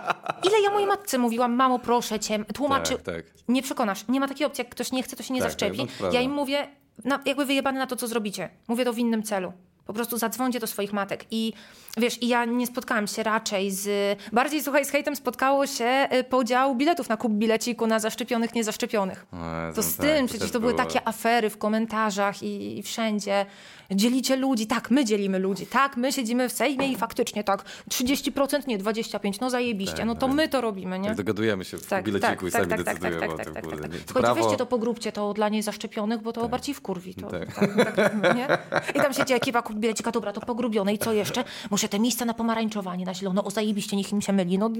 ile 0.44 0.60
ja 0.60 0.70
mojej 0.70 0.88
matce 0.88 1.18
mówiłam, 1.18 1.52
mamo 1.54 1.78
proszę 1.78 2.18
cię, 2.20 2.44
tłumaczy, 2.54 2.92
Tak, 2.94 3.02
tak. 3.02 3.24
nie 3.48 3.62
przekonasz. 3.62 4.08
Nie 4.08 4.20
ma 4.20 4.28
takiej 4.28 4.46
opcji, 4.46 4.62
jak 4.62 4.70
ktoś 4.72 4.92
nie 4.92 5.02
chce, 5.02 5.16
to 5.16 5.22
się 5.22 5.34
nie 5.34 5.40
Tak, 5.40 5.50
zaszczepi. 5.50 5.86
no 6.00 6.12
ja 6.12 6.20
im 6.20 6.32
mówię, 6.32 6.68
na, 7.04 7.20
jakby 7.24 7.44
wyjebane 7.44 7.78
na 7.78 7.86
to, 7.86 7.96
co 7.96 8.06
zrobicie. 8.06 8.48
Mówię 8.68 8.84
to 8.84 8.92
w 8.92 8.98
innym 8.98 9.22
celu. 9.22 9.52
Po 9.88 9.92
prostu 9.94 10.18
zadzwońcie 10.18 10.60
do 10.60 10.66
swoich 10.66 10.92
matek. 10.92 11.24
I 11.30 11.52
wiesz, 11.96 12.22
i 12.22 12.28
ja 12.28 12.44
nie 12.44 12.66
spotkałam 12.66 13.06
się 13.06 13.22
raczej 13.22 13.70
z... 13.70 13.88
Bardziej, 14.32 14.62
słuchaj, 14.62 14.84
z 14.84 14.90
hejtem 14.90 15.16
spotkało 15.16 15.66
się 15.66 16.08
y, 16.12 16.24
podział 16.24 16.74
biletów 16.74 17.08
na 17.08 17.16
kup 17.16 17.32
bileciku 17.32 17.86
na 17.86 17.98
zaszczepionych, 18.00 18.54
niezaszczepionych. 18.54 19.26
Jezu, 19.66 19.76
To 19.76 19.82
z 19.82 19.96
tak, 19.96 20.06
tym, 20.06 20.26
przecież 20.26 20.50
to 20.50 20.60
były 20.60 20.72
było. 20.74 20.84
takie 20.84 21.08
afery 21.08 21.50
w 21.50 21.58
komentarzach 21.58 22.42
i, 22.42 22.78
i 22.78 22.82
wszędzie. 22.82 23.46
Dzielicie 23.90 24.36
ludzi, 24.36 24.66
tak, 24.66 24.90
my 24.90 25.04
dzielimy 25.04 25.38
ludzi, 25.38 25.66
tak, 25.66 25.96
my 25.96 26.12
siedzimy 26.12 26.48
w 26.48 26.52
Sejmie 26.52 26.92
i 26.92 26.96
faktycznie 26.96 27.44
tak, 27.44 27.64
30%, 27.90 28.66
nie 28.66 28.78
25%, 28.78 29.32
no 29.40 29.50
zajebiście, 29.50 29.96
Tak, 29.96 30.06
no 30.06 30.14
to 30.14 30.26
tak. 30.26 30.36
my 30.36 30.48
to 30.48 30.60
robimy, 30.60 30.98
nie? 30.98 31.08
Tak 31.08 31.16
dogadujemy 31.16 31.64
się 31.64 31.78
w 31.78 31.86
Tak, 31.86 32.04
bileciku 32.04 32.46
i 32.46 32.50
tak, 32.50 32.60
sami 32.62 32.70
tak, 32.70 32.84
tak, 32.84 32.98
decydujemy 32.98 33.20
tak, 33.20 33.30
o 33.30 33.36
tak, 33.36 33.44
tym. 33.46 33.54
tak, 33.54 33.64
kurde, 33.64 33.82
tak, 33.82 33.90
tak. 33.92 34.00
To 34.14 34.20
prawo- 34.20 34.34
weźcie 34.34 34.56
to 34.56 34.66
pogróbcie 34.66 35.12
to 35.12 35.34
dla 35.34 35.48
niezaszczepionych, 35.48 36.22
bo 36.22 36.32
to 36.32 36.48
bardziej 36.48 36.74
wkurwi. 36.74 37.14
To, 37.14 37.26
tak. 37.30 37.54
Tak, 37.54 37.96
tak, 37.96 38.36
nie? 38.36 38.48
I 38.94 39.00
tam 39.00 39.12
siedzi 39.14 39.34
ekipa 39.34 39.62
bilecika, 39.74 40.10
dobra, 40.10 40.32
to 40.32 40.40
pogrubione 40.40 40.94
i 40.94 40.98
co 40.98 41.12
jeszcze? 41.12 41.44
Muszę 41.70 41.88
te 41.88 41.98
miejsca 41.98 42.24
na 42.24 42.34
pomarańczowa, 42.34 42.96
nie 42.96 43.04
na 43.04 43.14
zielono, 43.14 43.44
o 43.44 43.50
zajebiście, 43.50 43.96
niech 43.96 44.12
im 44.12 44.20
się 44.20 44.32
myli, 44.32 44.58
no 44.58 44.70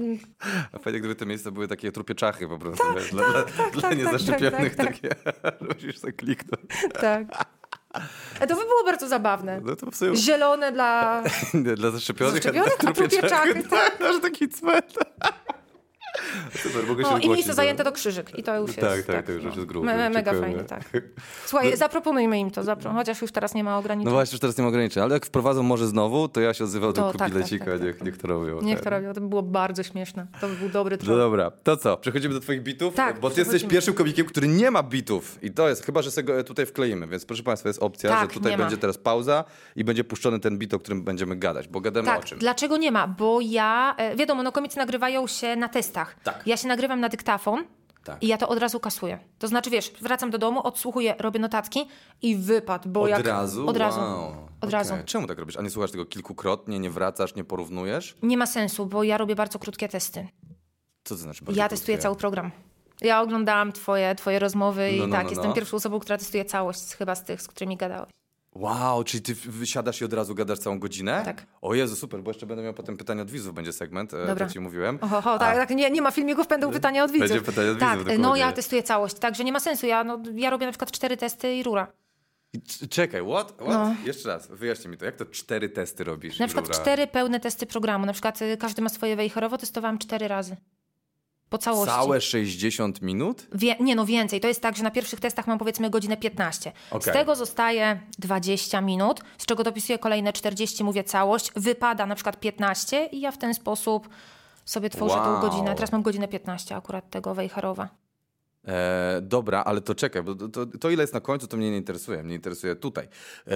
A 0.71 0.79
fajnie, 0.79 0.99
gdyby 0.99 1.15
te 1.15 1.25
miejsca 1.25 1.51
były 1.51 1.67
takie 1.67 1.91
trupie 1.91 2.15
czachy 2.15 2.47
po 2.47 2.57
prostu, 2.59 2.83
wiesz, 2.95 3.11
dla, 3.11 3.29
dla, 3.31 3.43
dla 3.71 3.81
tak, 3.81 3.97
niezaszczepionych 3.97 4.75
tak, 4.75 4.87
takie, 4.87 5.09
musisz 5.73 5.97
sobie 5.97 6.13
kliknąć. 6.13 6.61
tak. 7.01 7.58
E, 8.39 8.47
To 8.47 8.55
by 8.55 8.61
było 8.61 8.83
bardzo 8.85 9.07
zabawne. 9.07 9.61
No 9.63 9.75
to 9.75 9.91
sumie 9.95 10.15
Zielone 10.15 10.71
dla... 10.71 11.23
dla 11.77 11.91
zaszczepionych, 11.91 12.33
Zaszczepionych, 12.33 12.73
a 12.79 12.81
dla 12.81 12.89
a 12.91 12.93
trupie 12.93 13.29
czachy, 13.29 13.63
tak, 13.63 13.97
taki 14.21 14.49
cmentarz. 14.49 15.07
Super, 16.63 16.87
mogę 16.87 17.03
się 17.03 17.09
No, 17.11 17.17
I 17.17 17.29
miejsce 17.29 17.47
do- 17.51 17.55
zajęte 17.55 17.83
to 17.83 17.91
krzyżyk. 17.91 18.39
I 18.39 18.43
to 18.43 18.57
już 18.57 18.75
Tak, 18.75 18.95
jest... 18.95 19.07
tak, 19.07 19.25
to 19.25 19.31
już 19.31 19.43
jest 19.43 19.59
grube, 19.59 19.85
Me, 19.85 19.97
me, 19.97 20.09
mega 20.09 20.33
fajnie, 20.33 20.63
tak. 20.63 20.81
Słuchaj, 21.45 21.77
zaproponujmy 21.77 22.39
im 22.39 22.51
to, 22.51 22.63
zapro... 22.63 22.91
chociaż 22.93 23.21
już 23.21 23.31
teraz 23.31 23.53
nie 23.53 23.63
ma 23.63 23.71
No 23.71 23.77
ograniczeń. 23.77 24.11
właśnie, 24.13 24.35
już 24.35 24.41
teraz 24.41 24.57
nie 24.57 24.61
ma 24.63 24.67
ograniczeń, 24.67 25.03
ale 25.03 25.13
jak 25.13 25.25
wprowadzą 25.25 25.63
może 25.63 25.87
znowu, 25.87 26.27
to 26.27 26.41
ja 26.41 26.53
się 26.53 26.63
odzywam 26.63 26.93
do 26.93 27.13
tak, 27.13 27.27
kubilecika, 27.27 27.65
tak, 27.65 27.73
tak, 27.73 27.83
niech, 27.83 27.97
tak. 27.97 28.05
niech 28.05 28.17
to 28.17 28.27
robią. 28.27 28.61
Niech 28.61 28.75
tak. 28.75 28.83
to 28.83 28.89
robią, 28.89 29.13
to 29.13 29.21
by 29.21 29.27
było 29.27 29.43
bardzo 29.43 29.83
śmieszne. 29.83 30.27
To 30.41 30.47
by 30.47 30.55
był 30.55 30.69
dobry 30.69 30.97
No 30.99 31.03
troll. 31.05 31.17
dobra, 31.19 31.51
to 31.51 31.77
co? 31.77 31.97
Przechodzimy 31.97 32.33
do 32.33 32.39
twoich 32.39 32.63
bitów? 32.63 32.93
Tak, 32.95 33.19
Bo 33.19 33.29
ty 33.29 33.39
jesteś 33.41 33.63
pierwszym 33.63 33.93
komikiem, 33.93 34.25
który 34.25 34.47
nie 34.47 34.71
ma 34.71 34.83
bitów. 34.83 35.43
I 35.43 35.51
to 35.51 35.69
jest, 35.69 35.85
chyba 35.85 36.01
że 36.01 36.11
sobie 36.11 36.25
go 36.25 36.43
tutaj 36.43 36.65
wkleimy. 36.65 37.07
Więc 37.07 37.25
proszę 37.25 37.43
państwa, 37.43 37.69
jest 37.69 37.83
opcja, 37.83 38.09
Tak, 38.09 38.29
że 38.29 38.33
tutaj 38.39 38.57
będzie 38.57 38.77
teraz 38.77 38.97
pauza 38.97 39.43
i 39.75 39.83
będzie 39.83 40.03
puszczony 40.03 40.39
ten 40.39 40.57
bit, 40.57 40.73
o 40.73 40.79
którym 40.79 41.03
będziemy 41.03 41.35
gadać. 41.35 41.67
Bo 41.67 41.81
gadamy 41.81 42.11
o 42.11 42.15
Tak, 42.15 42.25
czym? 42.25 42.39
dlaczego 42.39 42.77
nie 42.77 42.91
ma? 42.91 43.07
Bo 43.07 43.39
ja, 43.41 43.95
e, 43.97 44.15
wiadomo, 44.15 44.43
no 44.43 44.51
komicy 44.51 44.77
nagrywają 44.77 45.27
się 45.27 45.55
na 45.55 45.69
testach. 45.69 46.08
Tak. 46.23 46.41
Ja 46.45 46.57
się 46.57 46.67
nagrywam 46.67 46.99
na 46.99 47.09
dyktafon 47.09 47.63
Tak. 48.03 48.23
i 48.23 48.27
ja 48.27 48.37
to 48.37 48.47
od 48.49 48.59
razu 48.59 48.79
kasuję. 48.79 49.19
To 49.39 49.47
znaczy, 49.47 49.69
wiesz, 49.69 49.91
wracam 50.01 50.29
do 50.29 50.37
domu, 50.37 50.61
odsłuchuję, 50.67 51.15
robię 51.19 51.39
notatki 51.39 51.87
i 52.21 52.35
wypad, 52.35 52.87
bo 52.87 53.01
Od 53.01 53.09
jak... 53.09 53.25
razu? 53.27 53.67
Od 53.67 53.77
razu. 53.77 53.99
Wow. 53.99 54.29
Od 54.29 54.37
Okej. 54.61 54.69
razu. 54.71 54.93
Czemu 55.05 55.27
tak 55.27 55.39
robisz? 55.39 55.57
A 55.57 55.61
nie 55.61 55.69
słuchasz 55.69 55.91
tego 55.91 56.05
kilkukrotnie, 56.05 56.79
nie 56.79 56.89
wracasz, 56.89 57.35
nie 57.35 57.43
porównujesz? 57.43 58.17
Nie 58.23 58.37
ma 58.37 58.45
sensu, 58.45 58.85
bo 58.85 59.03
ja 59.03 59.17
robię 59.17 59.35
bardzo 59.35 59.59
krótkie 59.59 59.89
testy. 59.89 60.27
Co 61.03 61.15
to 61.15 61.21
znaczy? 61.21 61.45
bardzo 61.45 61.59
Ja 61.59 61.63
krótkie? 61.67 61.77
testuję 61.77 61.97
cały 61.97 62.15
program. 62.15 62.51
Ja 63.01 63.21
oglądałam 63.21 63.71
twoje, 63.71 64.15
twoje 64.15 64.39
rozmowy 64.39 64.91
i 64.91 64.99
No, 64.99 65.07
no, 65.07 65.15
tak, 65.15 65.23
no, 65.23 65.29
jestem 65.29 65.47
no. 65.49 65.53
pierwszą 65.55 65.77
osobą, 65.77 65.99
która 65.99 66.17
testuje 66.17 66.45
całość 66.45 66.95
chyba 66.95 67.15
z 67.15 67.23
tych, 67.23 67.41
z 67.41 67.47
którymi 67.47 67.77
gadałeś. 67.77 68.09
Wow, 68.55 69.03
czyli 69.03 69.23
ty 69.23 69.35
wysiadasz 69.35 70.01
i 70.01 70.05
od 70.05 70.13
razu 70.13 70.35
gadasz 70.35 70.59
całą 70.59 70.79
godzinę? 70.79 71.21
Tak. 71.25 71.45
O 71.61 71.75
Jezu, 71.75 71.95
super, 71.95 72.23
bo 72.23 72.29
jeszcze 72.29 72.45
będę 72.45 72.63
miał 72.63 72.73
potem 72.73 72.97
pytania 72.97 73.21
od 73.21 73.31
widzów, 73.31 73.53
będzie 73.53 73.73
segment, 73.73 74.13
e, 74.13 74.27
Dobra. 74.27 74.47
to 74.47 74.53
ci 74.53 74.59
mówiłem. 74.59 74.99
Oho, 75.01 75.21
ho, 75.21 75.39
tak, 75.39 75.55
tak, 75.55 75.69
nie, 75.69 75.91
nie 75.91 76.01
ma 76.01 76.11
filmików, 76.11 76.47
będą 76.47 76.71
pytania 76.71 77.03
od 77.03 77.11
widzów. 77.11 77.29
Będzie 77.29 77.45
pytanie 77.45 77.71
od 77.71 77.79
tak, 77.79 77.99
widzów, 77.99 78.07
no 78.07 78.17
dokładnie. 78.17 78.41
ja 78.41 78.51
testuję 78.51 78.83
całość, 78.83 79.15
także 79.15 79.43
nie 79.43 79.51
ma 79.51 79.59
sensu. 79.59 79.87
Ja, 79.87 80.03
no, 80.03 80.19
ja 80.33 80.49
robię 80.49 80.65
na 80.65 80.71
przykład 80.71 80.91
cztery 80.91 81.17
testy 81.17 81.55
i 81.55 81.63
rura. 81.63 81.87
Czekaj, 82.89 83.21
what? 83.21 83.51
what? 83.51 83.67
No. 83.67 83.95
Jeszcze 84.05 84.29
raz, 84.29 84.47
wyjaśnij 84.47 84.91
mi 84.91 84.97
to. 84.97 85.05
Jak 85.05 85.15
to 85.15 85.25
cztery 85.25 85.69
testy 85.69 86.03
robisz? 86.03 86.39
Na 86.39 86.47
przykład 86.47 86.67
rura? 86.67 86.79
cztery 86.79 87.07
pełne 87.07 87.39
testy 87.39 87.65
programu. 87.65 88.05
Na 88.05 88.13
przykład 88.13 88.41
y, 88.41 88.57
każdy 88.57 88.81
ma 88.81 88.89
swoje 88.89 89.15
wejherowo, 89.15 89.57
testowałam 89.57 89.97
cztery 89.97 90.27
razy. 90.27 90.57
Po 91.49 91.57
całości. 91.57 91.95
Całe 91.95 92.21
60 92.21 93.01
minut? 93.01 93.47
Wie, 93.51 93.75
nie 93.79 93.95
no, 93.95 94.05
więcej. 94.05 94.39
To 94.41 94.47
jest 94.47 94.61
tak, 94.61 94.77
że 94.77 94.83
na 94.83 94.91
pierwszych 94.91 95.19
testach 95.19 95.47
mam 95.47 95.57
powiedzmy 95.59 95.89
godzinę 95.89 96.17
15. 96.17 96.71
Z 96.91 96.93
Okej. 96.93 97.13
tego 97.13 97.35
zostaje 97.35 97.99
20 98.19 98.81
minut, 98.81 99.21
z 99.37 99.45
czego 99.45 99.63
dopisuję 99.63 99.99
kolejne 99.99 100.33
40, 100.33 100.83
mówię 100.83 101.03
całość. 101.03 101.51
Wypada 101.55 102.05
na 102.05 102.15
przykład 102.15 102.39
15 102.39 103.05
i 103.05 103.21
ja 103.21 103.31
w 103.31 103.37
ten 103.37 103.53
sposób 103.53 104.09
sobie 104.65 104.89
tworzę 104.89 105.15
Wow. 105.15 105.41
tą 105.41 105.49
godzinę. 105.49 105.75
Teraz 105.75 105.91
mam 105.91 106.01
godzinę 106.01 106.27
15 106.27 106.75
akurat 106.75 107.09
tego 107.09 107.35
wejherowa. 107.35 107.89
E, 108.67 109.19
dobra, 109.21 109.63
ale 109.63 109.81
to 109.81 109.95
czekaj, 109.95 110.23
bo 110.23 110.35
to, 110.35 110.47
to, 110.49 110.65
to 110.65 110.89
ile 110.89 111.03
jest 111.03 111.13
na 111.13 111.19
końcu, 111.21 111.47
to 111.47 111.57
mnie 111.57 111.71
nie 111.71 111.77
interesuje. 111.77 112.23
Mnie 112.23 112.35
interesuje 112.35 112.75
tutaj. 112.75 113.07
E, 113.47 113.51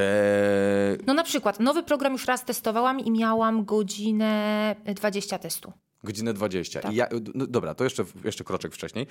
No 1.08 1.14
na 1.14 1.24
przykład, 1.24 1.60
nowy 1.60 1.84
program 1.84 2.14
już 2.14 2.26
raz 2.26 2.46
testowałam 2.46 3.00
i 3.00 3.12
miałam 3.12 3.66
godzinę 3.66 4.76
20 4.86 5.40
testu. 5.40 5.74
Godzinę 6.04 6.34
20. 6.34 6.82
Tak. 6.82 6.92
I 6.94 6.96
ja, 6.96 7.08
no, 7.36 7.48
dobra, 7.48 7.74
to 7.76 7.84
jeszcze, 7.84 8.04
jeszcze 8.24 8.44
kroczek 8.44 8.74
wcześniej. 8.74 9.08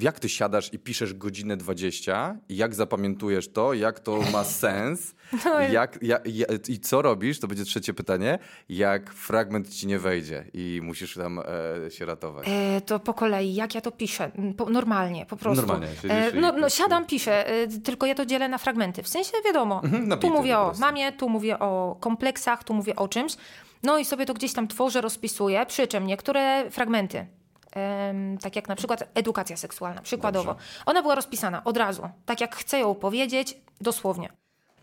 Jak 0.00 0.20
ty 0.20 0.28
siadasz 0.28 0.72
i 0.74 0.78
piszesz 0.78 1.14
godzinę 1.14 1.56
20? 1.56 2.36
I 2.48 2.56
jak 2.56 2.74
zapamiętujesz 2.74 3.48
to? 3.52 3.74
Jak 3.74 4.00
to 4.00 4.20
ma 4.32 4.44
sens? 4.62 5.14
No 5.44 5.68
i- 5.68 5.72
jak, 5.72 5.98
ja, 6.02 6.18
ja, 6.26 6.46
I 6.68 6.78
co 6.80 7.02
robisz? 7.02 7.40
To 7.40 7.48
będzie 7.48 7.64
trzecie 7.64 7.94
pytanie. 7.94 8.38
Jak 8.68 9.12
fragment 9.14 9.68
ci 9.74 9.86
nie 9.86 9.98
wejdzie 9.98 10.44
i 10.54 10.80
musisz 10.82 11.14
tam 11.14 11.38
e, 11.86 11.90
się 11.90 12.04
ratować? 12.04 12.46
E, 12.48 12.80
to 12.80 13.00
po 13.00 13.14
kolei, 13.14 13.54
jak 13.54 13.74
ja 13.74 13.80
to 13.80 13.90
piszę? 13.92 14.30
Mm, 14.38 14.54
Po, 14.54 14.70
normalnie, 14.70 15.26
po 15.26 15.36
prostu. 15.36 15.66
Normalnie, 15.66 15.88
E, 16.08 16.32
no, 16.34 16.40
no 16.40 16.58
prostu- 16.58 16.78
siadam, 16.82 17.06
piszę, 17.06 17.48
e, 17.48 17.68
tylko 17.68 18.06
ja 18.06 18.14
to 18.14 18.26
dzielę 18.26 18.48
na 18.48 18.58
fragmenty. 18.58 19.02
W 19.02 19.08
sensie 19.08 19.32
wiadomo, 19.44 19.82
na 20.06 20.16
tu 20.16 20.30
mówię 20.30 20.58
o 20.58 20.72
mamie, 20.78 21.12
tu 21.12 21.28
mówię 21.28 21.58
o 21.58 21.96
kompleksach, 22.00 22.64
tu 22.64 22.74
mówię 22.74 22.96
o 22.96 23.08
czymś. 23.08 23.36
No 23.82 23.98
i 23.98 24.04
sobie 24.04 24.26
to 24.26 24.34
gdzieś 24.34 24.52
tam 24.52 24.68
tworzę, 24.68 25.00
rozpisuję, 25.00 25.66
przy 25.66 25.86
czym 25.86 26.06
niektóre 26.06 26.70
fragmenty, 26.70 27.26
em, 27.72 28.38
tak 28.38 28.56
jak 28.56 28.68
na 28.68 28.76
przykład 28.76 29.04
edukacja 29.14 29.56
seksualna, 29.56 30.02
przykładowo, 30.02 30.56
ona 30.86 31.02
była 31.02 31.14
rozpisana 31.14 31.64
od 31.64 31.76
razu, 31.76 32.08
tak 32.26 32.40
jak 32.40 32.56
chcę 32.56 32.78
ją 32.78 32.94
powiedzieć, 32.94 33.58
dosłownie. 33.80 34.28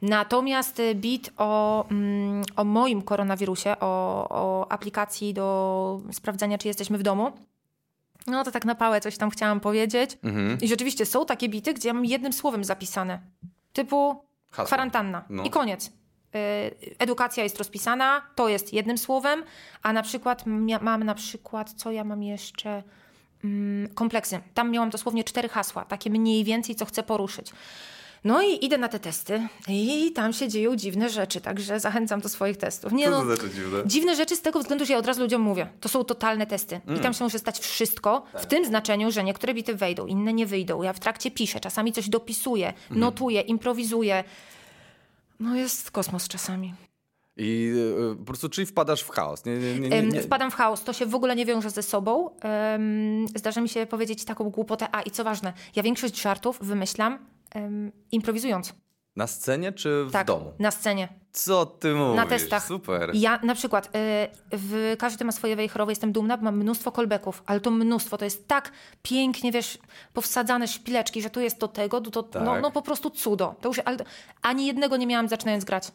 Natomiast 0.01 0.79
y, 0.79 0.95
bit 0.95 1.29
o, 1.37 1.85
mm, 1.91 2.43
o 2.55 2.63
moim 2.63 3.01
koronawirusie, 3.01 3.75
o, 3.79 4.27
o 4.29 4.71
aplikacji 4.71 5.33
do 5.33 6.01
sprawdzania, 6.11 6.57
czy 6.57 6.67
jesteśmy 6.67 6.97
w 6.97 7.03
domu, 7.03 7.31
no 8.27 8.43
to 8.43 8.51
tak 8.51 8.65
na 8.65 8.75
pałę 8.75 9.01
coś 9.01 9.17
tam 9.17 9.29
chciałam 9.29 9.59
powiedzieć. 9.59 10.17
Mhm. 10.23 10.57
I 10.61 10.67
rzeczywiście 10.67 11.05
są 11.05 11.25
takie 11.25 11.49
bity, 11.49 11.73
gdzie 11.73 11.93
mam 11.93 12.05
jednym 12.05 12.33
słowem 12.33 12.63
zapisane. 12.63 13.19
Typu 13.73 14.25
Hasło. 14.51 14.65
kwarantanna. 14.65 15.25
No. 15.29 15.43
I 15.43 15.49
koniec. 15.49 15.91
Y, 16.35 16.95
Edukacja 16.99 17.43
jest 17.43 17.57
rozpisana, 17.57 18.21
to 18.35 18.49
jest 18.49 18.73
jednym 18.73 18.97
słowem, 18.97 19.43
a 19.83 19.93
na 19.93 20.03
przykład 20.03 20.43
mam 20.81 21.03
na 21.03 21.15
przykład, 21.15 21.73
co 21.77 21.91
ja 21.91 22.03
mam 22.03 22.23
jeszcze? 22.23 22.83
Mm, 23.43 23.93
kompleksy. 23.93 24.39
Tam 24.53 24.71
miałam 24.71 24.89
dosłownie 24.89 25.23
cztery 25.23 25.49
hasła, 25.49 25.85
takie 25.85 26.09
mniej 26.09 26.43
więcej, 26.43 26.75
co 26.75 26.85
chcę 26.85 27.03
poruszyć. 27.03 27.51
No 28.25 28.41
i 28.41 28.65
idę 28.65 28.77
na 28.77 28.87
te 28.87 28.99
testy 28.99 29.47
i 29.67 30.11
tam 30.11 30.33
się 30.33 30.47
dzieją 30.47 30.75
dziwne 30.75 31.09
rzeczy, 31.09 31.41
także 31.41 31.79
zachęcam 31.79 32.21
do 32.21 32.29
swoich 32.29 32.57
testów. 32.57 32.93
Nie, 32.93 33.05
Co 33.05 33.11
no, 33.11 33.19
to 33.19 33.25
znaczy 33.25 33.49
dziwne? 33.55 33.83
Dziwne 33.85 34.15
rzeczy 34.15 34.35
z 34.35 34.41
tego 34.41 34.59
względu, 34.59 34.85
że 34.85 34.93
ja 34.93 34.99
od 34.99 35.05
razu 35.05 35.21
ludziom 35.21 35.41
mówię, 35.41 35.67
to 35.81 35.89
są 35.89 36.03
totalne 36.03 36.47
testy 36.47 36.81
i 36.97 36.99
tam 36.99 37.13
się 37.13 37.23
może 37.23 37.39
stać 37.39 37.59
wszystko, 37.59 38.23
w 38.39 38.45
tym 38.45 38.65
znaczeniu, 38.65 39.11
że 39.11 39.23
niektóre 39.23 39.53
bity 39.53 39.75
wejdą, 39.75 40.05
inne 40.05 40.33
nie 40.33 40.45
wyjdą. 40.45 40.81
Ja 40.81 40.93
w 40.93 40.99
trakcie 40.99 41.31
piszę, 41.31 41.59
czasami 41.59 41.93
coś 41.93 42.09
dopisuję, 42.09 42.73
notuję, 42.89 43.41
improwizuję. 43.41 44.23
No 45.39 45.55
jest 45.55 45.91
kosmos 45.91 46.27
czasami. 46.27 46.73
I 47.37 47.71
e, 48.11 48.15
po 48.15 48.25
prostu, 48.25 48.49
czyli 48.49 48.67
wpadasz 48.67 49.01
w 49.01 49.09
chaos. 49.09 49.45
Nie, 49.45 49.57
nie, 49.57 49.79
nie, 49.79 50.01
nie. 50.01 50.21
Wpadam 50.21 50.51
w 50.51 50.55
chaos, 50.55 50.83
to 50.83 50.93
się 50.93 51.05
w 51.05 51.15
ogóle 51.15 51.35
nie 51.35 51.45
wiąże 51.45 51.69
ze 51.69 51.83
sobą. 51.83 52.29
Em, 52.39 53.27
zdarza 53.35 53.61
mi 53.61 53.69
się 53.69 53.85
powiedzieć 53.85 54.25
taką 54.25 54.49
głupotę. 54.49 54.87
A 54.91 55.01
i 55.01 55.11
co 55.11 55.23
ważne, 55.23 55.53
ja 55.75 55.83
większość 55.83 56.21
żartów 56.21 56.59
wymyślam 56.61 57.19
em, 57.55 57.91
improwizując. 58.11 58.73
Na 59.15 59.27
scenie 59.27 59.71
czy 59.71 60.05
w 60.05 60.11
Tak, 60.11 60.27
domu? 60.27 60.53
na 60.59 60.71
scenie. 60.71 61.07
Co 61.31 61.65
ty 61.65 61.93
mówisz? 61.93 62.15
Na 62.15 62.25
testach. 62.25 62.67
Super. 62.67 63.11
Ja 63.13 63.39
na 63.43 63.55
przykład, 63.55 63.85
y, 63.85 63.89
w 64.51 64.95
każdy 64.99 65.25
ma 65.25 65.31
swoje 65.31 65.55
wejherowe, 65.55 65.91
jestem 65.91 66.11
dumna, 66.11 66.37
bo 66.37 66.43
mam 66.43 66.57
mnóstwo 66.57 66.91
callbacków, 66.91 67.43
ale 67.45 67.59
to 67.59 67.71
mnóstwo, 67.71 68.17
to 68.17 68.25
jest 68.25 68.47
tak 68.47 68.71
pięknie, 69.01 69.51
wiesz, 69.51 69.77
powsadzane 70.13 70.67
szpileczki, 70.67 71.21
że 71.21 71.29
tu 71.29 71.39
jest 71.39 71.59
to 71.59 71.67
tego, 71.67 72.01
tu 72.01 72.11
to, 72.11 72.39
no, 72.39 72.51
Tak. 72.53 72.61
no 72.61 72.71
po 72.71 72.81
prostu 72.81 73.09
cudo. 73.09 73.55
To 73.61 73.69
już, 73.69 73.79
ale 73.85 73.97
ani 74.41 74.65
jednego 74.67 74.97
nie 74.97 75.07
miałam 75.07 75.27
zaczynając 75.27 75.65
grać. 75.65 75.91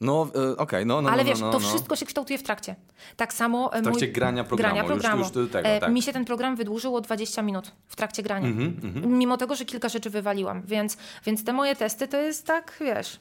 No, 0.00 0.28
e, 0.52 0.56
okej, 0.56 0.86
no, 0.86 1.02
no, 1.02 1.10
ale 1.10 1.22
no, 1.24 1.28
wiesz, 1.28 1.40
no, 1.40 1.50
to 1.52 1.58
no. 1.58 1.68
wszystko 1.68 1.96
się 1.96 2.06
kształtuje 2.06 2.38
w 2.38 2.42
trakcie. 2.42 2.74
Tak 3.16 3.34
samo 3.34 3.72
e, 3.74 3.80
W 3.80 3.82
trakcie 3.82 4.06
mój... 4.06 4.12
grania 4.12 4.44
programu, 4.44 4.74
grania 4.74 4.82
już- 4.82 4.92
programu. 5.02 5.22
już 5.22 5.30
do 5.30 5.46
tego, 5.46 5.68
E, 5.68 5.80
tak. 5.80 5.92
Mi 5.92 6.02
się 6.02 6.12
ten 6.12 6.24
program 6.24 6.56
wydłużył 6.56 6.96
o 6.96 7.00
20 7.00 7.42
minut 7.42 7.72
w 7.86 7.96
trakcie 7.96 8.22
grania. 8.22 8.46
Mhm, 8.48 9.18
Mimo 9.18 9.36
tego, 9.36 9.54
że 9.54 9.64
kilka 9.64 9.88
rzeczy 9.88 10.10
wywaliłam, 10.10 10.62
więc, 10.62 10.96
więc 11.26 11.44
te 11.44 11.52
moje 11.52 11.76
testy 11.76 12.08
to 12.08 12.16
jest 12.16 12.46
tak, 12.46 12.76
wiesz, 12.80 13.20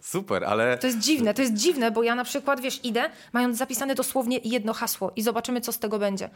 Super, 0.00 0.44
ale 0.44 0.78
To 0.78 0.86
jest 0.86 0.98
dziwne, 0.98 1.34
to 1.34 1.42
jest 1.42 1.54
dziwne, 1.54 1.90
bo 1.90 2.02
ja 2.02 2.14
na 2.14 2.24
przykład, 2.24 2.60
wiesz, 2.60 2.84
idę, 2.84 3.10
mając 3.32 3.56
zapisane 3.58 3.94
dosłownie 3.94 4.38
jedno 4.44 4.72
hasło 4.72 5.12
i 5.16 5.22
zobaczymy, 5.22 5.60
co 5.60 5.72
z 5.72 5.78
tego 5.78 5.98
będzie. 5.98 6.30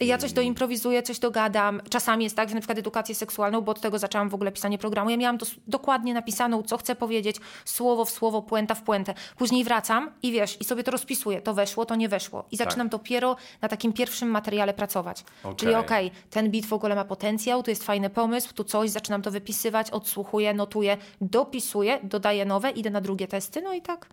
Ja 0.00 0.18
coś 0.18 0.32
doimprowizuję, 0.32 1.02
coś 1.02 1.18
dogadam. 1.18 1.80
Czasami 1.90 2.24
jest 2.24 2.36
tak, 2.36 2.48
że 2.48 2.54
na 2.54 2.60
przykład 2.60 2.78
edukację 2.78 3.14
seksualną, 3.14 3.60
bo 3.60 3.72
od 3.72 3.80
tego 3.80 3.98
zaczęłam 3.98 4.28
w 4.28 4.34
ogóle 4.34 4.52
pisanie 4.52 4.78
programu. 4.78 5.10
Ja 5.10 5.16
miałam 5.16 5.38
to 5.38 5.46
dokładnie 5.66 6.14
napisaną, 6.14 6.62
co 6.62 6.76
chcę 6.76 6.94
powiedzieć, 6.94 7.36
słowo 7.64 8.04
w 8.04 8.10
słowo, 8.10 8.42
puenta 8.42 8.74
w 8.74 8.82
puentę. 8.82 9.14
Później 9.36 9.64
wracam 9.64 10.10
i 10.22 10.32
wiesz, 10.32 10.60
i 10.60 10.64
sobie 10.64 10.82
to 10.84 10.90
rozpisuję. 10.90 11.42
To 11.42 11.54
weszło, 11.54 11.86
to 11.86 11.94
nie 11.94 12.08
weszło. 12.08 12.44
I 12.50 12.56
zaczynam 12.56 12.88
dopiero 12.88 13.36
na 13.60 13.68
takim 13.68 13.92
pierwszym 13.92 14.28
materiale 14.30 14.74
pracować. 14.74 15.24
Okej. 15.42 15.56
Czyli 15.56 15.74
okej, 15.74 16.10
ten 16.30 16.50
beat 16.50 16.66
w 16.66 16.72
ogóle 16.72 16.94
ma 16.94 17.04
potencjał, 17.04 17.62
tu 17.62 17.70
jest 17.70 17.84
fajny 17.84 18.10
pomysł, 18.10 18.54
tu 18.54 18.64
coś, 18.64 18.90
zaczynam 18.90 19.22
to 19.22 19.30
wypisywać, 19.30 19.90
odsłuchuję, 19.90 20.54
notuję, 20.54 20.96
dopisuję, 21.20 22.00
dodaję 22.02 22.44
nowe, 22.44 22.70
idę 22.70 22.90
na 22.90 23.00
drugie 23.00 23.28
testy, 23.28 23.62
no 23.62 23.74
i 23.74 23.82
tak. 23.82 24.06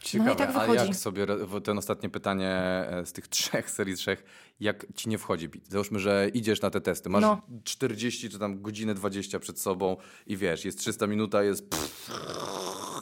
ciekawe, 0.00 0.28
No 0.28 0.34
i 0.34 0.36
tak 0.36 0.50
a 0.50 0.52
wychodzi. 0.60 0.86
jak 0.86 0.96
sobie, 0.96 1.26
ten 1.64 1.78
ostatnie 1.78 2.08
pytanie 2.08 2.48
e, 2.50 3.02
z 3.06 3.12
tych 3.12 3.28
trzech 3.36 3.70
serii 3.70 3.94
trzech, 3.96 4.24
jak 4.60 4.86
ci 4.94 5.08
nie 5.08 5.18
wchodzi 5.18 5.48
bit? 5.48 5.68
Załóżmy, 5.68 5.98
że 5.98 6.28
idziesz 6.34 6.60
na 6.60 6.70
te 6.70 6.80
testy, 6.80 7.08
masz 7.10 7.22
No. 7.22 7.40
40 7.64 8.30
czy 8.30 8.38
tam 8.38 8.62
godzinę 8.62 8.94
20 8.94 9.38
przed 9.38 9.60
sobą 9.60 9.96
i 10.26 10.36
wiesz, 10.36 10.64
jest 10.64 10.78
300 10.78 11.06
minuta, 11.06 11.42
jest 11.42 11.64